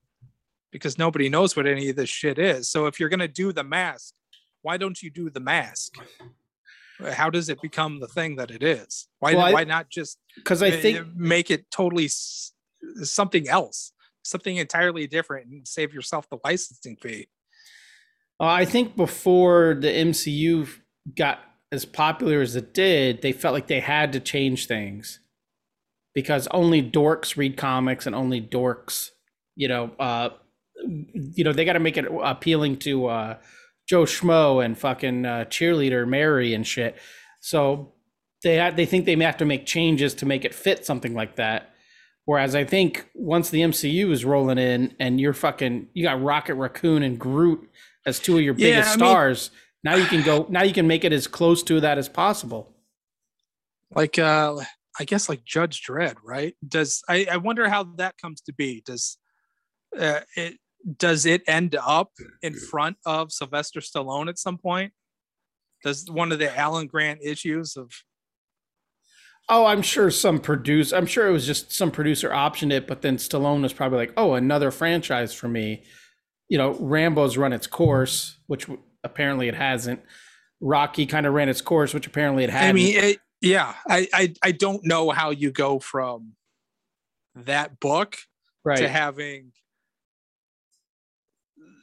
because 0.71 0.97
nobody 0.97 1.29
knows 1.29 1.55
what 1.55 1.67
any 1.67 1.89
of 1.89 1.95
this 1.95 2.09
shit 2.09 2.39
is. 2.39 2.69
So 2.69 2.87
if 2.87 2.99
you're 2.99 3.09
gonna 3.09 3.27
do 3.27 3.51
the 3.53 3.63
mask, 3.63 4.13
why 4.61 4.77
don't 4.77 5.01
you 5.01 5.09
do 5.09 5.29
the 5.29 5.39
mask? 5.39 5.95
How 7.13 7.29
does 7.29 7.49
it 7.49 7.61
become 7.61 7.99
the 7.99 8.07
thing 8.07 8.37
that 8.37 8.51
it 8.51 8.63
is? 8.63 9.07
Why 9.19 9.33
well, 9.33 9.53
why 9.53 9.63
not 9.63 9.89
just 9.89 10.19
because 10.35 10.61
I 10.61 10.71
think 10.71 11.05
make 11.15 11.51
it 11.51 11.69
totally 11.71 12.09
something 13.03 13.47
else, 13.49 13.91
something 14.23 14.55
entirely 14.57 15.07
different, 15.07 15.47
and 15.47 15.67
save 15.67 15.93
yourself 15.93 16.29
the 16.29 16.37
licensing 16.43 16.95
fee? 16.97 17.27
Uh, 18.43 18.47
I 18.47 18.65
think 18.65 18.97
before 18.97 19.77
the 19.79 19.87
MCU 19.87 20.67
got 21.17 21.39
as 21.71 21.85
popular 21.85 22.41
as 22.41 22.57
it 22.57 22.73
did, 22.73 23.21
they 23.21 23.31
felt 23.31 23.53
like 23.53 23.67
they 23.67 23.79
had 23.79 24.11
to 24.11 24.19
change 24.19 24.67
things 24.67 25.21
because 26.13 26.49
only 26.51 26.83
dorks 26.83 27.37
read 27.37 27.55
comics 27.55 28.05
and 28.05 28.13
only 28.13 28.41
dorks, 28.41 29.11
you 29.55 29.69
know, 29.69 29.91
uh, 29.97 30.31
you 30.75 31.45
know, 31.45 31.53
they 31.53 31.63
got 31.63 31.73
to 31.73 31.79
make 31.79 31.95
it 31.95 32.05
appealing 32.21 32.79
to 32.79 33.05
uh, 33.05 33.37
Joe 33.87 34.03
Schmo 34.03 34.63
and 34.63 34.77
fucking 34.77 35.25
uh, 35.25 35.45
cheerleader 35.45 36.05
Mary 36.05 36.53
and 36.53 36.67
shit. 36.67 36.97
So 37.39 37.93
they 38.43 38.57
had, 38.57 38.75
they 38.75 38.85
think 38.85 39.05
they 39.05 39.15
may 39.15 39.23
have 39.23 39.37
to 39.37 39.45
make 39.45 39.65
changes 39.65 40.13
to 40.15 40.25
make 40.25 40.43
it 40.43 40.53
fit 40.53 40.85
something 40.85 41.13
like 41.13 41.37
that. 41.37 41.73
Whereas 42.25 42.55
I 42.55 42.65
think 42.65 43.07
once 43.15 43.51
the 43.51 43.61
MCU 43.61 44.11
is 44.11 44.25
rolling 44.25 44.57
in 44.57 44.95
and 44.99 45.21
you're 45.21 45.31
fucking 45.31 45.87
you 45.93 46.03
got 46.03 46.21
Rocket 46.21 46.55
Raccoon 46.55 47.03
and 47.03 47.17
Groot 47.17 47.69
as 48.05 48.19
two 48.19 48.37
of 48.37 48.43
your 48.43 48.55
Yeah, 48.57 48.67
biggest 48.81 48.89
mean- 48.99 49.09
stars, 49.09 49.51
now 49.83 49.95
you 49.95 50.05
can 50.05 50.23
go 50.23 50.45
now 50.49 50.63
you 50.63 50.73
can 50.73 50.87
make 50.87 51.03
it 51.03 51.13
as 51.13 51.27
close 51.27 51.63
to 51.63 51.79
that 51.81 51.97
as 51.97 52.07
possible. 52.09 52.75
like 53.95 54.17
uh 54.17 54.55
i 54.99 55.03
guess 55.03 55.27
like 55.29 55.43
judge 55.43 55.83
dredd 55.85 56.15
right 56.23 56.55
does 56.67 57.01
i 57.09 57.27
i 57.31 57.37
wonder 57.37 57.67
how 57.69 57.83
that 57.97 58.17
comes 58.17 58.41
to 58.41 58.53
be 58.53 58.81
does 58.85 59.17
uh, 59.99 60.21
it 60.35 60.57
does 60.97 61.25
it 61.25 61.41
end 61.47 61.75
up 61.75 62.09
in 62.41 62.53
front 62.53 62.97
of 63.05 63.31
sylvester 63.31 63.79
stallone 63.81 64.27
at 64.29 64.39
some 64.39 64.57
point 64.57 64.91
does 65.83 66.09
one 66.09 66.31
of 66.31 66.39
the 66.39 66.57
alan 66.57 66.87
grant 66.87 67.19
issues 67.23 67.75
of 67.77 67.91
Oh, 69.49 69.65
I'm 69.65 69.81
sure 69.81 70.09
some 70.09 70.39
produce. 70.39 70.93
I'm 70.93 71.05
sure 71.05 71.27
it 71.27 71.31
was 71.33 71.45
just 71.45 71.73
some 71.73 71.91
producer 71.91 72.29
optioned 72.29 72.71
it, 72.71 72.87
but 72.87 73.01
then 73.01 73.17
Stallone 73.17 73.61
was 73.61 73.73
probably 73.73 73.97
like, 73.97 74.13
"Oh, 74.15 74.35
another 74.35 74.71
franchise 74.71 75.33
for 75.33 75.49
me." 75.49 75.83
You 76.49 76.57
know, 76.57 76.73
Rambo's 76.73 77.37
run 77.37 77.53
its 77.53 77.67
course, 77.67 78.37
which 78.47 78.67
apparently 79.03 79.47
it 79.47 79.55
hasn't. 79.55 80.01
Rocky 80.61 81.05
kind 81.05 81.25
of 81.25 81.33
ran 81.33 81.49
its 81.49 81.61
course, 81.61 81.93
which 81.93 82.07
apparently 82.07 82.43
it 82.43 82.49
hadn't. 82.49 82.69
i 82.69 82.73
mean 82.73 82.95
it, 82.97 83.19
yeah 83.41 83.73
I, 83.87 84.07
I 84.13 84.33
i 84.41 84.51
don't 84.51 84.85
know 84.85 85.09
how 85.09 85.31
you 85.31 85.51
go 85.51 85.79
from 85.79 86.33
that 87.35 87.79
book 87.81 88.17
right? 88.63 88.77
to 88.77 88.87
having 88.87 89.51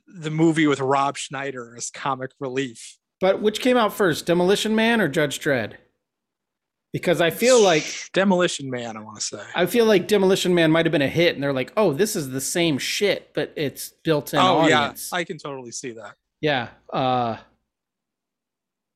the 0.06 0.30
movie 0.30 0.66
with 0.66 0.80
rob 0.80 1.18
schneider 1.18 1.74
as 1.76 1.90
comic 1.90 2.30
relief 2.40 2.98
but 3.20 3.42
which 3.42 3.60
came 3.60 3.76
out 3.76 3.92
first, 3.92 4.26
Demolition 4.26 4.74
Man 4.74 5.00
or 5.00 5.08
Judge 5.08 5.38
Dredd? 5.38 5.74
Because 6.92 7.20
I 7.20 7.30
feel 7.30 7.62
like 7.62 7.84
demolition 8.12 8.68
man 8.68 8.96
i 8.96 9.00
want 9.00 9.16
to 9.16 9.22
say 9.22 9.42
I 9.54 9.66
feel 9.66 9.84
like 9.86 10.08
Demolition 10.08 10.54
Man 10.54 10.72
might 10.72 10.86
have 10.86 10.92
been 10.92 11.02
a 11.02 11.08
hit, 11.08 11.34
and 11.34 11.42
they're 11.42 11.52
like, 11.52 11.72
"Oh, 11.76 11.92
this 11.92 12.16
is 12.16 12.30
the 12.30 12.40
same 12.40 12.78
shit, 12.78 13.30
but 13.32 13.52
it's 13.56 13.90
built-in 14.02 14.40
oh 14.40 14.58
audience." 14.58 15.10
yeah 15.12 15.18
i 15.18 15.24
can 15.24 15.38
totally 15.38 15.70
see 15.70 15.92
that 15.92 16.16
Yeah. 16.40 16.68
Uh 16.92 17.36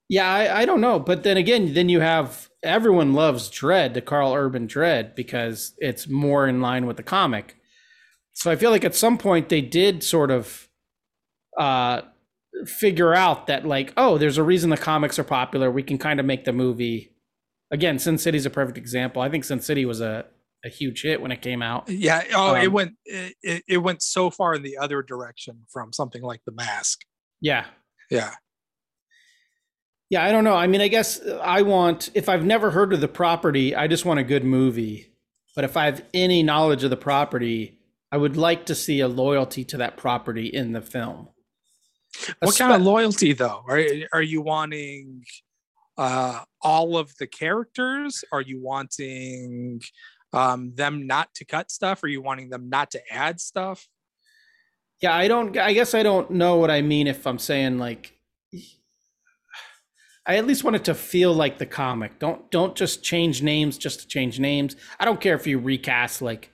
Yeah, 0.09 0.29
I, 0.33 0.63
I 0.63 0.65
don't 0.65 0.81
know. 0.81 0.99
But 0.99 1.23
then 1.23 1.37
again, 1.37 1.73
then 1.75 1.89
you 1.89 2.01
have 2.01 2.49
everyone 2.63 3.13
loves 3.15 3.51
Dredd, 3.51 3.95
the 3.95 4.01
Karl 4.01 4.33
Urban 4.35 4.67
Dredd, 4.67 5.15
because 5.15 5.75
it's 5.79 6.09
more 6.09 6.47
in 6.49 6.61
line 6.61 6.87
with 6.87 6.97
the 6.97 7.03
comic. 7.03 7.57
So 8.33 8.51
I 8.51 8.57
feel 8.57 8.71
like 8.71 8.85
at 8.85 8.95
some 8.97 9.19
point 9.19 9.49
they 9.49 9.61
did 9.61 10.03
sort 10.03 10.31
of 10.31 10.69
uh 11.57 12.03
figure 12.67 13.15
out 13.15 13.47
that 13.47 13.67
like, 13.67 13.93
oh, 13.97 14.19
there's 14.19 14.39
a 14.39 14.43
reason 14.43 14.71
the 14.71 14.77
comics 14.77 15.19
are 15.19 15.25
popular. 15.25 15.71
We 15.71 15.83
can 15.83 15.99
kind 15.99 16.19
of 16.21 16.27
make 16.27 16.45
the 16.45 16.53
movie 16.53 17.14
again, 17.71 17.99
Sin 17.99 18.19
City's 18.19 18.47
a 18.47 18.51
perfect 18.51 18.79
example. 18.79 19.23
I 19.23 19.29
think 19.29 19.45
Sin 19.45 19.61
City 19.61 19.85
was 19.85 20.01
a, 20.01 20.27
a 20.65 20.69
huge 20.69 21.03
hit 21.03 21.21
when 21.21 21.33
it 21.33 21.43
came 21.43 21.63
out. 21.63 21.89
Yeah. 21.89 22.23
Oh, 22.35 22.55
it 22.55 22.67
Um, 22.69 22.73
went 22.73 22.93
it, 23.05 23.35
it- 23.43 23.65
it 23.69 23.79
went 23.79 24.03
so 24.03 24.31
far 24.31 24.55
in 24.55 24.63
the 24.63 24.77
other 24.79 25.03
direction 25.03 25.65
from 25.73 25.93
something 25.93 26.23
like 26.23 26.41
the 26.47 26.53
mask. 26.53 27.01
Yeah. 27.41 27.67
Yeah. 28.11 28.35
Yeah, 30.11 30.25
I 30.25 30.33
don't 30.33 30.45
know. 30.45 30.55
I 30.55 30.67
mean, 30.67 30.81
I 30.81 30.89
guess 30.89 31.21
I 31.43 31.63
want, 31.63 32.11
if 32.15 32.29
I've 32.29 32.45
never 32.45 32.71
heard 32.71 32.93
of 32.93 33.01
the 33.01 33.09
property, 33.09 33.75
I 33.75 33.89
just 33.89 34.05
want 34.05 34.21
a 34.21 34.25
good 34.25 34.45
movie. 34.45 35.13
But 35.57 35.65
if 35.65 35.77
I 35.77 35.87
have 35.87 36.05
any 36.13 36.43
knowledge 36.43 36.85
of 36.85 36.91
the 36.91 36.97
property, 36.97 37.79
I 38.13 38.17
would 38.17 38.37
like 38.37 38.67
to 38.67 38.75
see 38.75 39.01
a 39.01 39.09
loyalty 39.09 39.65
to 39.65 39.77
that 39.79 39.97
property 39.97 40.47
in 40.47 40.73
the 40.73 40.83
film. 40.83 41.29
What 42.41 42.57
kind 42.57 42.73
of 42.73 42.83
loyalty 42.83 43.33
though? 43.33 43.65
Are 43.67 43.83
are 44.13 44.23
you 44.23 44.41
wanting 44.41 45.25
uh 45.97 46.41
all 46.61 46.97
of 46.97 47.17
the 47.19 47.27
characters? 47.27 48.25
Are 48.33 48.43
you 48.43 48.61
wanting 48.61 49.81
um 50.33 50.75
them 50.75 51.07
not 51.07 51.35
to 51.35 51.45
cut 51.45 51.71
stuff? 51.71 52.03
Are 52.03 52.09
you 52.09 52.23
wanting 52.23 52.51
them 52.51 52.69
not 52.69 52.91
to 52.93 53.01
add 53.11 53.41
stuff? 53.41 53.89
Yeah, 55.01 55.15
I 55.15 55.29
don't, 55.29 55.57
I 55.59 55.73
guess 55.73 55.95
I 55.95 56.03
don't 56.03 56.31
know 56.31 56.57
what 56.57 56.71
I 56.71 56.81
mean 56.81 57.07
if 57.07 57.27
I'm 57.27 57.39
saying 57.39 57.79
like, 57.79 58.13
I 60.27 60.37
at 60.37 60.47
least 60.47 60.65
want 60.65 60.77
it 60.77 60.85
to 60.85 60.95
feel 60.95 61.35
like 61.35 61.59
the 61.59 61.67
comic. 61.67 62.19
Don't, 62.19 62.51
don't 62.51 62.75
just 62.75 63.03
change 63.03 63.43
names 63.43 63.77
just 63.77 64.01
to 64.01 64.07
change 64.07 64.41
names. 64.41 64.77
I 64.99 65.05
don't 65.05 65.21
care 65.21 65.35
if 65.35 65.47
you 65.47 65.59
recast 65.59 66.23
like 66.23 66.51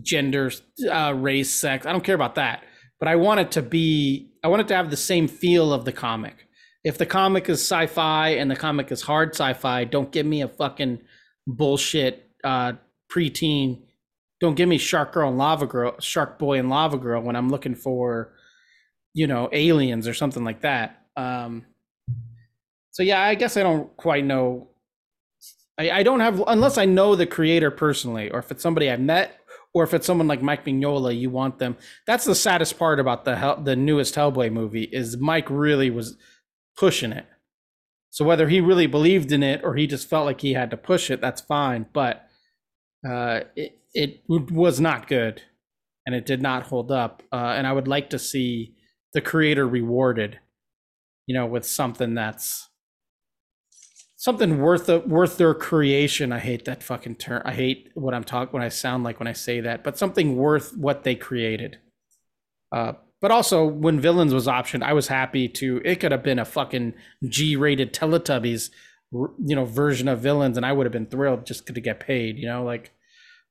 gender, 0.00 0.52
uh, 0.88 1.14
race, 1.16 1.50
sex. 1.50 1.86
I 1.86 1.92
don't 1.92 2.04
care 2.04 2.14
about 2.14 2.36
that. 2.36 2.62
But 3.00 3.08
I 3.08 3.16
want 3.16 3.40
it 3.40 3.50
to 3.52 3.62
be, 3.62 4.30
I 4.44 4.48
want 4.48 4.60
it 4.60 4.68
to 4.68 4.76
have 4.76 4.90
the 4.90 4.96
same 4.96 5.26
feel 5.26 5.72
of 5.72 5.84
the 5.84 5.92
comic. 5.92 6.45
If 6.86 6.98
the 6.98 7.04
comic 7.04 7.48
is 7.48 7.60
sci-fi 7.60 8.28
and 8.28 8.48
the 8.48 8.54
comic 8.54 8.92
is 8.92 9.02
hard 9.02 9.30
sci-fi, 9.34 9.82
don't 9.82 10.12
give 10.12 10.24
me 10.24 10.42
a 10.42 10.46
fucking 10.46 11.00
bullshit 11.44 12.30
uh, 12.44 12.74
preteen. 13.10 13.82
Don't 14.38 14.54
give 14.54 14.68
me 14.68 14.78
Shark 14.78 15.12
Girl 15.12 15.28
and 15.28 15.36
Lava 15.36 15.66
Girl, 15.66 15.98
Shark 15.98 16.38
Boy 16.38 16.60
and 16.60 16.70
Lava 16.70 16.96
Girl 16.96 17.20
when 17.22 17.34
I'm 17.34 17.50
looking 17.50 17.74
for, 17.74 18.34
you 19.14 19.26
know, 19.26 19.48
aliens 19.50 20.06
or 20.06 20.14
something 20.14 20.44
like 20.44 20.60
that. 20.60 21.02
Um, 21.16 21.64
so 22.92 23.02
yeah, 23.02 23.20
I 23.20 23.34
guess 23.34 23.56
I 23.56 23.64
don't 23.64 23.96
quite 23.96 24.24
know. 24.24 24.68
I, 25.76 25.90
I 25.90 26.02
don't 26.04 26.20
have 26.20 26.40
unless 26.46 26.78
I 26.78 26.84
know 26.84 27.16
the 27.16 27.26
creator 27.26 27.72
personally, 27.72 28.30
or 28.30 28.38
if 28.38 28.52
it's 28.52 28.62
somebody 28.62 28.88
I've 28.88 29.00
met, 29.00 29.40
or 29.74 29.82
if 29.82 29.92
it's 29.92 30.06
someone 30.06 30.28
like 30.28 30.40
Mike 30.40 30.64
Mignola, 30.64 31.18
you 31.18 31.30
want 31.30 31.58
them. 31.58 31.76
That's 32.06 32.24
the 32.24 32.36
saddest 32.36 32.78
part 32.78 33.00
about 33.00 33.24
the 33.24 33.34
Hell, 33.34 33.60
the 33.60 33.74
newest 33.74 34.14
Hellboy 34.14 34.52
movie 34.52 34.84
is 34.84 35.16
Mike 35.16 35.50
really 35.50 35.90
was 35.90 36.16
pushing 36.76 37.12
it. 37.12 37.26
So 38.10 38.24
whether 38.24 38.48
he 38.48 38.60
really 38.60 38.86
believed 38.86 39.32
in 39.32 39.42
it 39.42 39.62
or 39.62 39.74
he 39.74 39.86
just 39.86 40.08
felt 40.08 40.26
like 40.26 40.40
he 40.40 40.54
had 40.54 40.70
to 40.70 40.76
push 40.76 41.10
it, 41.10 41.20
that's 41.20 41.40
fine. 41.40 41.86
But 41.92 42.26
uh, 43.06 43.40
it 43.54 43.80
it 43.94 44.22
was 44.28 44.80
not 44.80 45.08
good, 45.08 45.42
and 46.04 46.14
it 46.14 46.26
did 46.26 46.42
not 46.42 46.64
hold 46.64 46.90
up. 46.90 47.22
Uh, 47.32 47.54
and 47.56 47.66
I 47.66 47.72
would 47.72 47.88
like 47.88 48.10
to 48.10 48.18
see 48.18 48.74
the 49.12 49.20
creator 49.20 49.66
rewarded, 49.66 50.38
you 51.26 51.34
know, 51.34 51.46
with 51.46 51.66
something 51.66 52.14
that's 52.14 52.68
something 54.16 54.60
worth 54.60 54.86
the, 54.86 55.00
worth 55.00 55.36
their 55.38 55.54
creation. 55.54 56.32
I 56.32 56.38
hate 56.38 56.64
that 56.64 56.82
fucking 56.82 57.16
term. 57.16 57.42
I 57.44 57.52
hate 57.52 57.90
what 57.94 58.14
I'm 58.14 58.24
talking 58.24 58.52
when 58.52 58.62
I 58.62 58.68
sound 58.68 59.04
like 59.04 59.20
when 59.20 59.28
I 59.28 59.32
say 59.32 59.60
that, 59.60 59.84
but 59.84 59.98
something 59.98 60.36
worth 60.36 60.76
what 60.76 61.04
they 61.04 61.14
created. 61.14 61.78
Uh, 62.72 62.94
but 63.20 63.30
also, 63.30 63.64
when 63.64 63.98
Villains 63.98 64.34
was 64.34 64.46
optioned, 64.46 64.82
I 64.82 64.92
was 64.92 65.08
happy 65.08 65.48
to. 65.48 65.80
It 65.84 66.00
could 66.00 66.12
have 66.12 66.22
been 66.22 66.38
a 66.38 66.44
fucking 66.44 66.94
G-rated 67.24 67.94
Teletubbies, 67.94 68.70
you 69.12 69.56
know, 69.56 69.64
version 69.64 70.08
of 70.08 70.20
Villains, 70.20 70.56
and 70.56 70.66
I 70.66 70.72
would 70.72 70.84
have 70.86 70.92
been 70.92 71.06
thrilled 71.06 71.46
just 71.46 71.66
to 71.66 71.80
get 71.80 72.00
paid. 72.00 72.38
You 72.38 72.46
know, 72.46 72.64
like, 72.64 72.92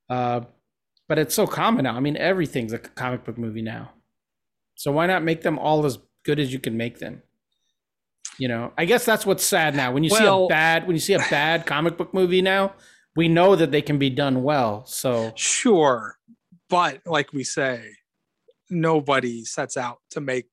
uh, 0.10 0.42
but 1.08 1.18
it's 1.18 1.34
so 1.34 1.48
common 1.48 1.84
now. 1.84 1.96
I 1.96 2.00
mean, 2.00 2.16
everything's 2.16 2.74
a 2.74 2.80
comic 2.80 3.26
book 3.26 3.38
movie 3.38 3.64
now. 3.64 3.92
So 4.76 4.92
why 4.92 5.08
not 5.08 5.24
make 5.24 5.42
them 5.42 5.58
all 5.58 5.86
as 5.86 5.98
good 6.24 6.40
as 6.40 6.54
you 6.54 6.60
can 6.60 6.78
make 6.78 7.00
them? 7.00 7.24
You 8.38 8.50
know, 8.50 8.74
I 8.78 8.86
guess 8.86 9.06
that's 9.06 9.26
what's 9.26 9.46
sad 9.46 9.76
now. 9.76 9.92
When 9.92 10.04
you 10.04 10.10
see 10.10 10.26
a 10.26 10.46
bad, 10.48 10.86
when 10.86 10.96
you 10.96 11.00
see 11.00 11.14
a 11.14 11.20
bad 11.20 11.66
comic 11.66 11.98
book 11.98 12.14
movie 12.14 12.42
now, 12.42 12.74
we 13.16 13.30
know 13.30 13.56
that 13.56 13.72
they 13.72 13.82
can 13.82 13.98
be 13.98 14.10
done 14.10 14.44
well. 14.44 14.86
So 14.86 15.32
Sure. 15.36 16.18
But 16.70 17.02
like 17.06 17.32
we 17.32 17.44
say, 17.44 17.92
nobody 18.70 19.46
sets 19.46 19.78
out 19.78 20.00
to 20.12 20.22
make 20.22 20.48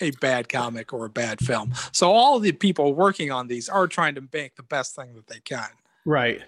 a 0.00 0.10
bad 0.20 0.48
comic 0.48 0.92
or 0.92 1.06
a 1.06 1.10
bad 1.10 1.40
film. 1.40 1.72
So 1.92 2.10
all 2.12 2.38
the 2.38 2.52
people 2.52 2.94
working 2.94 3.30
on 3.30 3.48
these 3.48 3.68
are 3.68 3.86
trying 3.86 4.14
to 4.16 4.28
make 4.32 4.56
the 4.56 4.62
best 4.62 4.94
thing 4.94 5.14
that 5.14 5.26
they 5.26 5.40
can. 5.40 5.68
Right. 6.04 6.42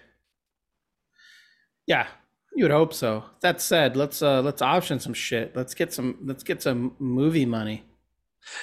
Yeah, 1.86 2.06
you 2.54 2.64
would 2.64 2.70
hope 2.70 2.92
so. 2.92 3.24
That 3.40 3.60
said, 3.60 3.96
let's 3.96 4.20
uh 4.20 4.42
let's 4.42 4.60
option 4.60 5.00
some 5.00 5.14
shit. 5.14 5.56
Let's 5.56 5.74
get 5.74 5.92
some 5.92 6.18
let's 6.24 6.42
get 6.42 6.62
some 6.62 6.94
movie 6.98 7.46
money. 7.46 7.84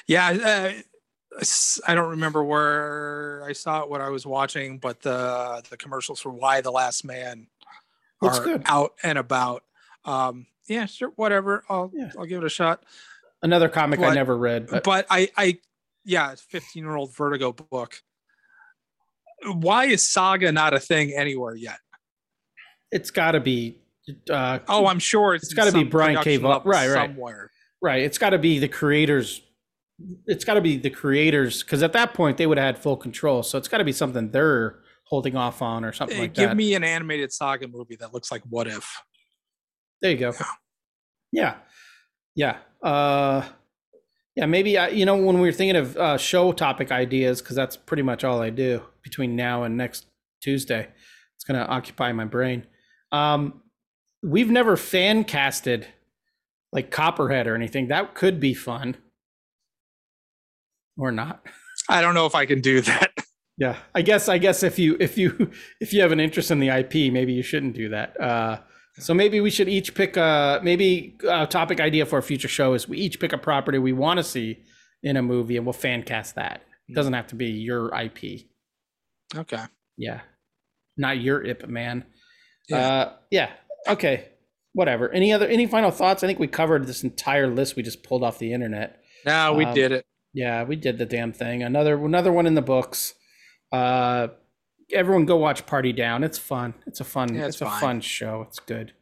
Yeah, 0.06 0.28
uh, 0.28 1.40
I 1.86 1.94
don't 1.94 2.10
remember 2.10 2.44
where 2.44 3.42
I 3.44 3.52
saw 3.52 3.82
it, 3.82 3.90
what 3.90 4.00
I 4.00 4.08
was 4.08 4.26
watching, 4.26 4.78
but 4.78 5.02
the 5.02 5.62
the 5.68 5.76
commercials 5.76 6.20
for 6.20 6.30
Y 6.30 6.60
the 6.60 6.70
Last 6.70 7.04
Man 7.04 7.48
Looks 8.22 8.38
are 8.38 8.44
good. 8.44 8.62
out 8.66 8.92
and 9.02 9.18
about. 9.18 9.64
Um, 10.04 10.46
yeah, 10.68 10.86
sure, 10.86 11.12
whatever. 11.16 11.64
I'll 11.68 11.90
Yeah. 11.94 12.10
I'll 12.18 12.24
give 12.26 12.42
it 12.42 12.46
a 12.46 12.50
shot. 12.50 12.84
Another 13.42 13.68
comic 13.68 14.00
I 14.00 14.14
never 14.14 14.36
read, 14.36 14.66
but, 14.68 14.84
But 14.84 15.06
I 15.10 15.28
I 15.36 15.58
yeah, 16.04 16.34
fifteen 16.48 16.84
year 16.84 16.96
old 16.96 17.14
Vertigo 17.14 17.52
book. 17.52 18.00
Why 19.44 19.84
is 19.86 20.08
Saga 20.10 20.50
not 20.52 20.72
a 20.74 20.80
thing 20.80 21.12
anywhere 21.12 21.54
yet? 21.54 21.78
it's 22.92 23.10
got 23.10 23.32
to 23.32 23.40
be 23.40 23.80
uh 24.30 24.60
Oh, 24.68 24.86
I'm 24.86 25.00
sure 25.00 25.34
it's 25.34 25.44
It's 25.44 25.52
in 25.52 25.56
gotta 25.56 25.72
be 25.72 25.82
Brian 25.82 26.22
K. 26.22 26.36
Vaughan- 26.36 26.62
right, 26.64 26.88
right. 26.88 27.10
somewhere. 27.10 27.50
right, 27.82 28.02
it's 28.02 28.16
got 28.16 28.30
to 28.30 28.38
be 28.38 28.58
the 28.60 28.68
creators 28.68 29.42
it's 30.26 30.44
got 30.44 30.54
to 30.54 30.60
be 30.60 30.76
the 30.76 30.90
creators 30.90 31.62
cuz 31.64 31.82
at 31.82 31.92
that 31.94 32.14
point 32.14 32.36
they 32.36 32.46
would 32.46 32.58
have 32.58 32.76
had 32.76 32.78
full 32.78 32.96
control. 32.96 33.42
So 33.42 33.58
it's 33.58 33.66
got 33.68 33.78
to 33.78 33.84
be 33.84 33.92
something 33.92 34.30
they're 34.30 34.78
holding 35.04 35.36
off 35.36 35.62
on 35.62 35.84
or 35.84 35.92
something 35.92 36.18
like 36.18 36.34
Give 36.34 36.44
that. 36.44 36.48
Give 36.50 36.56
me 36.56 36.74
an 36.74 36.84
animated 36.84 37.32
Saga 37.32 37.66
movie 37.66 37.96
that 37.96 38.14
looks 38.14 38.30
like 38.30 38.42
What 38.48 38.66
If. 38.68 39.02
There 40.06 40.12
you 40.12 40.18
go. 40.18 40.32
Yeah. 41.32 41.56
Yeah. 42.36 42.58
Uh 42.80 43.44
yeah, 44.36 44.46
maybe 44.46 44.78
I, 44.78 44.90
you 44.90 45.04
know 45.04 45.16
when 45.16 45.40
we 45.40 45.48
were 45.48 45.52
thinking 45.52 45.74
of 45.74 45.96
uh, 45.96 46.16
show 46.16 46.52
topic 46.52 46.92
ideas 46.92 47.42
because 47.42 47.56
that's 47.56 47.76
pretty 47.76 48.04
much 48.04 48.22
all 48.22 48.40
I 48.40 48.50
do 48.50 48.82
between 49.02 49.34
now 49.34 49.64
and 49.64 49.76
next 49.76 50.06
Tuesday. 50.40 50.86
It's 51.34 51.42
gonna 51.42 51.66
occupy 51.68 52.12
my 52.12 52.24
brain. 52.24 52.66
Um, 53.10 53.62
we've 54.22 54.50
never 54.50 54.76
fan 54.76 55.24
casted 55.24 55.88
like 56.70 56.92
Copperhead 56.92 57.48
or 57.48 57.56
anything. 57.56 57.88
That 57.88 58.14
could 58.14 58.38
be 58.38 58.54
fun, 58.54 58.96
or 60.96 61.10
not. 61.10 61.44
I 61.88 62.00
don't 62.00 62.14
know 62.14 62.26
if 62.26 62.36
I 62.36 62.46
can 62.46 62.60
do 62.60 62.80
that. 62.82 63.10
Yeah, 63.58 63.76
I 63.94 64.02
guess 64.02 64.28
I 64.28 64.36
guess 64.36 64.62
if 64.62 64.78
you 64.78 64.98
if 65.00 65.16
you 65.16 65.50
if 65.80 65.94
you 65.94 66.02
have 66.02 66.12
an 66.12 66.20
interest 66.20 66.50
in 66.50 66.60
the 66.60 66.68
IP, 66.68 67.10
maybe 67.10 67.32
you 67.32 67.42
shouldn't 67.42 67.74
do 67.74 67.88
that. 67.88 68.20
Uh, 68.20 68.58
so 68.98 69.12
maybe 69.14 69.40
we 69.40 69.50
should 69.50 69.68
each 69.68 69.94
pick 69.94 70.16
a 70.16 70.60
maybe 70.62 71.16
a 71.28 71.46
topic 71.46 71.80
idea 71.80 72.06
for 72.06 72.18
a 72.18 72.22
future 72.22 72.48
show 72.48 72.74
is 72.74 72.88
we 72.88 72.98
each 72.98 73.20
pick 73.20 73.32
a 73.32 73.38
property 73.38 73.78
we 73.78 73.92
want 73.92 74.18
to 74.18 74.24
see 74.24 74.58
in 75.02 75.16
a 75.16 75.22
movie 75.22 75.56
and 75.56 75.66
we'll 75.66 75.72
fan 75.72 76.02
cast 76.02 76.34
that. 76.36 76.62
It 76.88 76.94
doesn't 76.94 77.12
have 77.12 77.26
to 77.28 77.34
be 77.34 77.46
your 77.46 77.94
IP. 77.94 78.46
Okay. 79.34 79.62
Yeah, 79.96 80.20
not 80.96 81.18
your 81.20 81.44
IP 81.44 81.68
man. 81.68 82.04
Yeah. 82.68 82.76
Uh, 82.76 83.12
yeah. 83.30 83.50
Okay. 83.88 84.28
Whatever. 84.72 85.10
Any 85.10 85.32
other 85.32 85.46
any 85.46 85.66
final 85.66 85.90
thoughts? 85.90 86.22
I 86.22 86.26
think 86.26 86.38
we 86.38 86.46
covered 86.46 86.86
this 86.86 87.02
entire 87.02 87.48
list 87.48 87.76
we 87.76 87.82
just 87.82 88.02
pulled 88.02 88.22
off 88.22 88.38
the 88.38 88.52
internet. 88.52 89.02
No, 89.24 89.54
we 89.54 89.64
Um, 89.64 89.74
did 89.74 89.92
it. 89.92 90.06
Yeah, 90.34 90.64
we 90.64 90.76
did 90.76 90.98
the 90.98 91.06
damn 91.06 91.32
thing. 91.32 91.62
Another 91.62 91.96
another 92.04 92.30
one 92.32 92.46
in 92.46 92.54
the 92.54 92.62
books. 92.62 93.14
Uh 93.72 94.28
everyone 94.92 95.24
go 95.26 95.36
watch 95.36 95.66
Party 95.66 95.92
Down. 95.92 96.22
It's 96.24 96.38
fun. 96.38 96.74
It's 96.86 97.00
a 97.00 97.04
fun 97.04 97.34
Yeah, 97.34 97.46
it's, 97.46 97.60
it's 97.60 97.62
a 97.62 97.80
fun 97.80 98.00
show. 98.00 98.42
It's 98.48 98.58
good. 98.60 98.92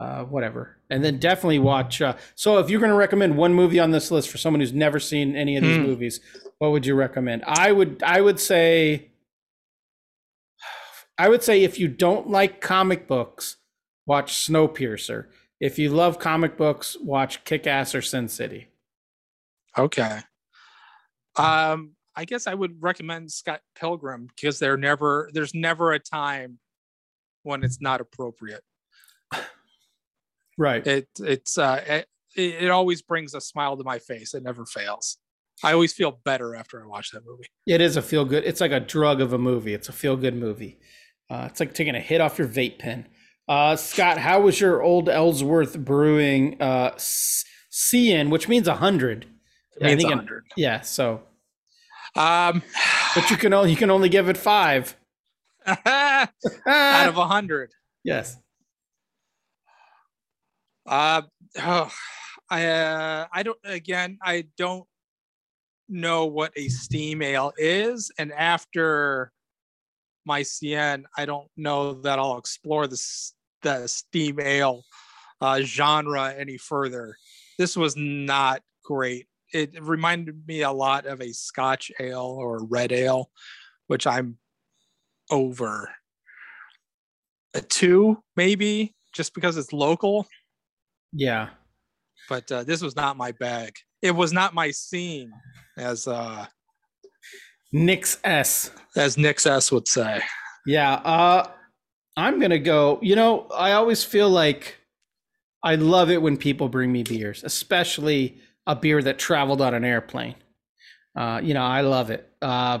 Uh 0.00 0.22
whatever. 0.24 0.76
And 0.90 1.04
then 1.04 1.18
definitely 1.18 1.58
watch 1.58 2.00
uh 2.00 2.16
so 2.34 2.58
if 2.58 2.70
you're 2.70 2.80
going 2.80 2.92
to 2.92 2.96
recommend 2.96 3.36
one 3.36 3.52
movie 3.52 3.80
on 3.80 3.90
this 3.90 4.10
list 4.10 4.30
for 4.30 4.38
someone 4.38 4.60
who's 4.60 4.72
never 4.72 5.00
seen 5.00 5.34
any 5.36 5.56
of 5.56 5.62
these 5.62 5.76
Hmm. 5.76 5.82
movies, 5.82 6.20
what 6.58 6.70
would 6.70 6.86
you 6.86 6.94
recommend? 6.94 7.42
I 7.46 7.72
would 7.72 8.02
I 8.04 8.20
would 8.20 8.38
say 8.40 9.10
I 11.18 11.28
would 11.28 11.42
say 11.42 11.64
if 11.64 11.80
you 11.80 11.88
don't 11.88 12.30
like 12.30 12.60
comic 12.60 13.08
books, 13.08 13.56
watch 14.06 14.34
Snowpiercer. 14.34 15.26
If 15.60 15.76
you 15.76 15.90
love 15.90 16.20
comic 16.20 16.56
books, 16.56 16.96
watch 17.02 17.42
Kick 17.44 17.66
Ass 17.66 17.92
or 17.92 18.00
Sin 18.02 18.28
City. 18.28 18.68
Okay. 19.76 20.20
Um, 21.34 21.96
I 22.18 22.24
guess 22.24 22.48
I 22.48 22.54
would 22.54 22.82
recommend 22.82 23.30
Scott 23.30 23.60
Pilgrim 23.78 24.26
because 24.26 24.58
there 24.58 24.76
never 24.76 25.30
there's 25.32 25.54
never 25.54 25.92
a 25.92 26.00
time 26.00 26.58
when 27.44 27.62
it's 27.62 27.80
not 27.80 28.00
appropriate. 28.00 28.62
Right. 30.58 30.84
It 30.84 31.08
it's 31.20 31.56
uh 31.56 31.80
it, 31.86 32.08
it 32.34 32.70
always 32.70 33.02
brings 33.02 33.34
a 33.34 33.40
smile 33.40 33.76
to 33.76 33.84
my 33.84 34.00
face. 34.00 34.34
It 34.34 34.42
never 34.42 34.66
fails. 34.66 35.18
I 35.62 35.72
always 35.72 35.92
feel 35.92 36.20
better 36.24 36.56
after 36.56 36.82
I 36.82 36.86
watch 36.86 37.12
that 37.12 37.24
movie. 37.24 37.46
It 37.66 37.80
is 37.80 37.96
a 37.96 38.02
feel 38.02 38.24
good. 38.24 38.42
It's 38.44 38.60
like 38.60 38.72
a 38.72 38.80
drug 38.80 39.20
of 39.20 39.32
a 39.32 39.38
movie. 39.38 39.72
It's 39.72 39.88
a 39.88 39.92
feel 39.92 40.16
good 40.16 40.34
movie. 40.34 40.80
Uh, 41.30 41.46
it's 41.48 41.60
like 41.60 41.72
taking 41.72 41.94
a 41.94 42.00
hit 42.00 42.20
off 42.20 42.36
your 42.36 42.48
vape 42.48 42.80
pen. 42.80 43.06
Uh, 43.46 43.76
Scott, 43.76 44.18
how 44.18 44.40
was 44.40 44.60
your 44.60 44.82
old 44.82 45.08
Ellsworth 45.08 45.78
Brewing 45.78 46.60
uh, 46.60 46.92
CN, 46.96 48.30
which 48.30 48.48
means 48.48 48.66
a 48.66 48.74
hundred? 48.74 49.26
It 49.80 49.82
Yeah, 49.82 49.86
I 49.86 49.96
think 49.96 50.10
it- 50.10 50.16
100. 50.16 50.44
Yeah. 50.56 50.80
So, 50.80 51.22
Um, 52.14 52.62
but 53.14 53.30
you 53.30 53.36
can 53.36 53.52
only 53.52 53.70
you 53.70 53.76
can 53.76 53.90
only 53.90 54.08
give 54.08 54.28
it 54.28 54.36
five. 54.36 54.96
out 55.66 56.28
of 56.66 57.16
a 57.16 57.26
hundred. 57.26 57.72
yes. 58.04 58.36
Uh, 60.86 61.22
oh, 61.58 61.90
I 62.50 62.66
uh, 62.66 63.26
I 63.32 63.42
don't. 63.42 63.58
Again, 63.64 64.18
I 64.22 64.46
don't 64.56 64.86
know 65.88 66.26
what 66.26 66.52
a 66.56 66.68
steam 66.68 67.22
ale 67.22 67.52
is, 67.58 68.10
and 68.18 68.32
after 68.32 69.32
my 70.24 70.42
CN, 70.42 71.04
I 71.16 71.26
don't 71.26 71.48
know 71.56 71.94
that 72.02 72.18
I'll 72.18 72.38
explore 72.38 72.86
this 72.86 73.34
the 73.62 73.86
steam 73.86 74.40
ale 74.40 74.84
uh, 75.40 75.60
genre 75.60 76.34
any 76.36 76.56
further. 76.56 77.16
This 77.58 77.76
was 77.76 77.94
not 77.96 78.62
great. 78.84 79.26
It 79.52 79.80
reminded 79.82 80.46
me 80.46 80.62
a 80.62 80.70
lot 80.72 81.06
of 81.06 81.20
a 81.20 81.32
Scotch 81.32 81.90
ale 82.00 82.36
or 82.38 82.64
red 82.66 82.92
ale, 82.92 83.30
which 83.86 84.06
I'm 84.06 84.38
over. 85.30 85.90
A 87.54 87.60
two, 87.62 88.22
maybe, 88.36 88.94
just 89.14 89.34
because 89.34 89.56
it's 89.56 89.72
local 89.72 90.26
Yeah. 91.12 91.48
but 92.28 92.50
uh, 92.52 92.62
this 92.64 92.82
was 92.82 92.94
not 92.94 93.16
my 93.16 93.32
bag. 93.32 93.72
It 94.02 94.10
was 94.14 94.32
not 94.32 94.52
my 94.54 94.70
scene, 94.70 95.32
as 95.76 96.06
uh, 96.06 96.46
Nix 97.72 98.18
S. 98.24 98.70
as 98.96 99.16
Nick 99.18 99.44
S 99.44 99.72
would 99.72 99.88
say. 99.88 100.20
Yeah, 100.66 100.92
uh 100.94 101.50
I'm 102.16 102.38
going 102.40 102.50
to 102.50 102.58
go. 102.58 102.98
You 103.00 103.14
know, 103.14 103.46
I 103.54 103.72
always 103.72 104.02
feel 104.02 104.28
like 104.28 104.76
I 105.62 105.76
love 105.76 106.10
it 106.10 106.20
when 106.20 106.36
people 106.36 106.68
bring 106.68 106.90
me 106.92 107.02
beers, 107.04 107.44
especially 107.44 108.40
a 108.68 108.76
beer 108.76 109.02
that 109.02 109.18
traveled 109.18 109.60
on 109.60 109.74
an 109.74 109.84
airplane. 109.84 110.36
Uh, 111.16 111.40
you 111.42 111.54
know, 111.54 111.64
I 111.64 111.80
love 111.80 112.10
it. 112.10 112.30
Uh 112.40 112.80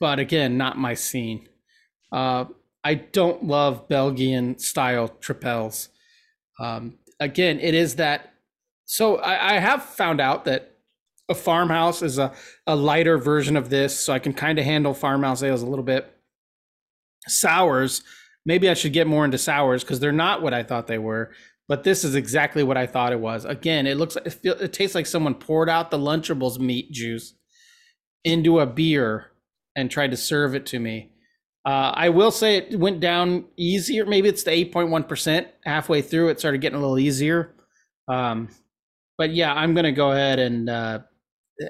but 0.00 0.18
again, 0.18 0.56
not 0.56 0.78
my 0.78 0.94
scene. 0.94 1.48
Uh 2.10 2.46
I 2.84 2.94
don't 2.94 3.44
love 3.44 3.88
Belgian 3.88 4.58
style 4.58 5.08
tripels. 5.20 5.88
Um 6.58 6.98
again, 7.20 7.60
it 7.60 7.74
is 7.74 7.96
that 7.96 8.32
so 8.86 9.16
I, 9.16 9.56
I 9.56 9.58
have 9.58 9.82
found 9.82 10.20
out 10.20 10.46
that 10.46 10.72
a 11.28 11.34
farmhouse 11.34 12.02
is 12.02 12.18
a, 12.18 12.32
a 12.68 12.76
lighter 12.76 13.18
version 13.18 13.56
of 13.56 13.68
this, 13.68 13.98
so 13.98 14.12
I 14.12 14.20
can 14.20 14.32
kind 14.32 14.58
of 14.60 14.64
handle 14.64 14.94
farmhouse 14.94 15.42
ales 15.42 15.60
a 15.62 15.66
little 15.66 15.84
bit 15.84 16.08
sours 17.28 18.02
maybe 18.44 18.68
i 18.68 18.74
should 18.74 18.92
get 18.92 19.06
more 19.06 19.24
into 19.24 19.38
sours 19.38 19.82
because 19.82 20.00
they're 20.00 20.12
not 20.12 20.42
what 20.42 20.54
i 20.54 20.62
thought 20.62 20.86
they 20.86 20.98
were 20.98 21.32
but 21.68 21.84
this 21.84 22.04
is 22.04 22.14
exactly 22.14 22.62
what 22.62 22.76
i 22.76 22.86
thought 22.86 23.12
it 23.12 23.20
was. 23.20 23.44
Again 23.44 23.86
it 23.86 23.96
looks 23.96 24.16
like 24.16 24.26
it, 24.26 24.32
feel, 24.32 24.54
it 24.54 24.72
tastes 24.72 24.94
like 24.94 25.06
someone 25.06 25.34
poured 25.34 25.68
out 25.68 25.90
the 25.90 25.98
lunchables 25.98 26.58
meat 26.58 26.90
juice 26.92 27.34
into 28.24 28.60
a 28.60 28.66
beer 28.66 29.32
and 29.76 29.90
tried 29.90 30.10
to 30.10 30.16
serve 30.16 30.54
it 30.54 30.66
to 30.66 30.78
me. 30.78 31.12
Uh, 31.64 31.92
i 31.94 32.08
will 32.08 32.30
say 32.30 32.56
it 32.56 32.78
went 32.78 33.00
down 33.00 33.44
easier. 33.56 34.06
Maybe 34.06 34.28
it's 34.28 34.44
the 34.44 34.52
8.1% 34.52 35.46
halfway 35.64 36.02
through 36.02 36.28
it 36.28 36.38
started 36.38 36.60
getting 36.60 36.78
a 36.78 36.80
little 36.80 36.98
easier. 36.98 37.54
Um, 38.08 38.48
but 39.18 39.32
yeah 39.34 39.52
i'm 39.52 39.74
gonna 39.74 39.92
go 39.92 40.12
ahead 40.12 40.38
and 40.38 40.68
uh, 40.70 41.00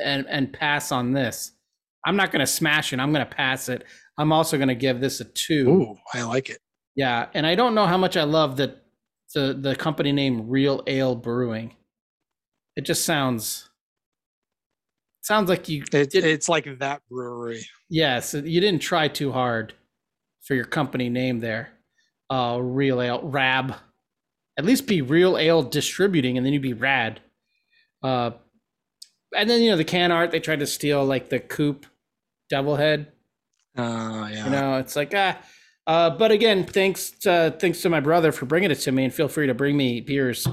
and 0.02 0.26
and 0.28 0.52
pass 0.52 0.92
on 0.92 1.12
this. 1.12 1.52
I'm 2.04 2.16
not 2.16 2.30
gonna 2.30 2.46
smash 2.46 2.92
it 2.92 3.00
i'm 3.00 3.12
gonna 3.12 3.26
pass 3.26 3.68
it. 3.68 3.84
I'm 4.18 4.32
also 4.32 4.56
going 4.56 4.68
to 4.68 4.74
give 4.74 5.00
this 5.00 5.20
a 5.20 5.24
two. 5.24 5.68
Ooh, 5.68 5.96
I 6.14 6.22
like 6.22 6.50
it. 6.50 6.58
Yeah, 6.94 7.26
and 7.34 7.46
I 7.46 7.54
don't 7.54 7.74
know 7.74 7.86
how 7.86 7.98
much 7.98 8.16
I 8.16 8.24
love 8.24 8.56
the 8.56 8.76
the 9.36 9.52
the 9.52 9.76
company 9.76 10.12
name 10.12 10.48
Real 10.48 10.82
Ale 10.86 11.14
Brewing. 11.14 11.74
It 12.74 12.86
just 12.86 13.04
sounds 13.04 13.68
sounds 15.20 15.50
like 15.50 15.68
you 15.68 15.84
it 15.92 16.14
it's 16.14 16.48
like 16.48 16.66
that 16.78 17.02
brewery. 17.10 17.62
yes, 17.90 18.32
you 18.32 18.60
didn't 18.60 18.80
try 18.80 19.08
too 19.08 19.30
hard 19.30 19.74
for 20.42 20.54
your 20.54 20.64
company 20.64 21.10
name 21.10 21.40
there. 21.40 21.68
Uh, 22.30 22.58
Real 22.60 23.00
Ale 23.00 23.20
Rab. 23.22 23.74
At 24.58 24.64
least 24.64 24.86
be 24.86 25.02
Real 25.02 25.36
Ale 25.36 25.62
Distributing, 25.62 26.38
and 26.38 26.46
then 26.46 26.54
you'd 26.54 26.62
be 26.62 26.72
rad. 26.72 27.20
Uh, 28.02 28.30
and 29.36 29.50
then 29.50 29.60
you 29.60 29.70
know 29.70 29.76
the 29.76 29.84
can 29.84 30.10
art 30.10 30.30
they 30.30 30.40
tried 30.40 30.60
to 30.60 30.66
steal 30.66 31.04
like 31.04 31.28
the 31.28 31.40
Coop 31.40 31.84
Devil 32.48 32.76
Head. 32.76 33.12
Uh, 33.76 34.30
yeah. 34.32 34.44
You 34.46 34.50
know, 34.50 34.78
it's 34.78 34.96
like 34.96 35.12
ah. 35.14 35.38
Uh, 35.86 36.10
but 36.10 36.32
again, 36.32 36.64
thanks 36.64 37.10
to, 37.10 37.54
thanks 37.60 37.80
to 37.82 37.88
my 37.88 38.00
brother 38.00 38.32
for 38.32 38.46
bringing 38.46 38.70
it 38.70 38.76
to 38.80 38.92
me, 38.92 39.04
and 39.04 39.14
feel 39.14 39.28
free 39.28 39.46
to 39.46 39.54
bring 39.54 39.76
me 39.76 40.00
beers 40.00 40.46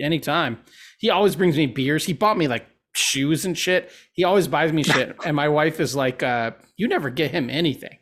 anytime. 0.00 0.58
He 0.98 1.10
always 1.10 1.36
brings 1.36 1.56
me 1.56 1.66
beers. 1.66 2.04
He 2.04 2.12
bought 2.12 2.36
me 2.36 2.48
like 2.48 2.66
shoes 2.94 3.44
and 3.44 3.56
shit. 3.56 3.90
He 4.12 4.24
always 4.24 4.48
buys 4.48 4.72
me 4.72 4.82
shit, 4.82 5.16
and 5.24 5.34
my 5.34 5.48
wife 5.48 5.80
is 5.80 5.96
like, 5.96 6.22
uh, 6.22 6.52
"You 6.76 6.88
never 6.88 7.10
get 7.10 7.30
him 7.30 7.48
anything." 7.48 7.98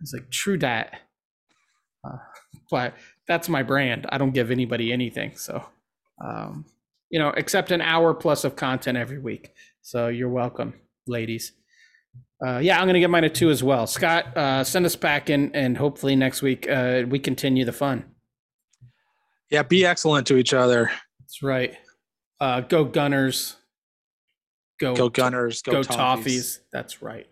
It's 0.00 0.12
like 0.12 0.30
true 0.30 0.58
that, 0.58 1.00
uh, 2.04 2.16
but 2.70 2.94
that's 3.28 3.48
my 3.48 3.62
brand. 3.62 4.06
I 4.08 4.18
don't 4.18 4.32
give 4.32 4.50
anybody 4.50 4.92
anything, 4.92 5.36
so 5.36 5.64
um, 6.24 6.64
you 7.10 7.18
know, 7.18 7.28
except 7.36 7.70
an 7.70 7.80
hour 7.80 8.14
plus 8.14 8.44
of 8.44 8.56
content 8.56 8.96
every 8.96 9.18
week. 9.18 9.52
So 9.82 10.08
you're 10.08 10.30
welcome, 10.30 10.74
ladies. 11.06 11.52
Uh, 12.44 12.58
yeah, 12.58 12.78
I'm 12.78 12.86
going 12.86 12.94
to 12.94 13.00
give 13.00 13.10
mine 13.10 13.24
a 13.24 13.28
two 13.30 13.50
as 13.50 13.62
well. 13.62 13.86
Scott, 13.86 14.36
uh, 14.36 14.64
send 14.64 14.84
us 14.84 14.96
back 14.96 15.30
in, 15.30 15.54
and 15.54 15.76
hopefully 15.76 16.16
next 16.16 16.42
week 16.42 16.68
uh, 16.68 17.04
we 17.08 17.18
continue 17.18 17.64
the 17.64 17.72
fun. 17.72 18.04
yeah, 19.50 19.62
be 19.62 19.86
excellent 19.86 20.26
to 20.26 20.36
each 20.36 20.52
other. 20.52 20.90
That's 21.20 21.42
right. 21.42 21.76
Uh, 22.40 22.60
go 22.62 22.84
Gunners. 22.84 23.56
Go 24.80 24.96
Go 24.96 25.08
Gunners. 25.08 25.62
Go, 25.62 25.72
Go 25.72 25.80
Toffees. 25.82 26.24
Toffees. 26.24 26.58
That's 26.72 27.02
right. 27.02 27.26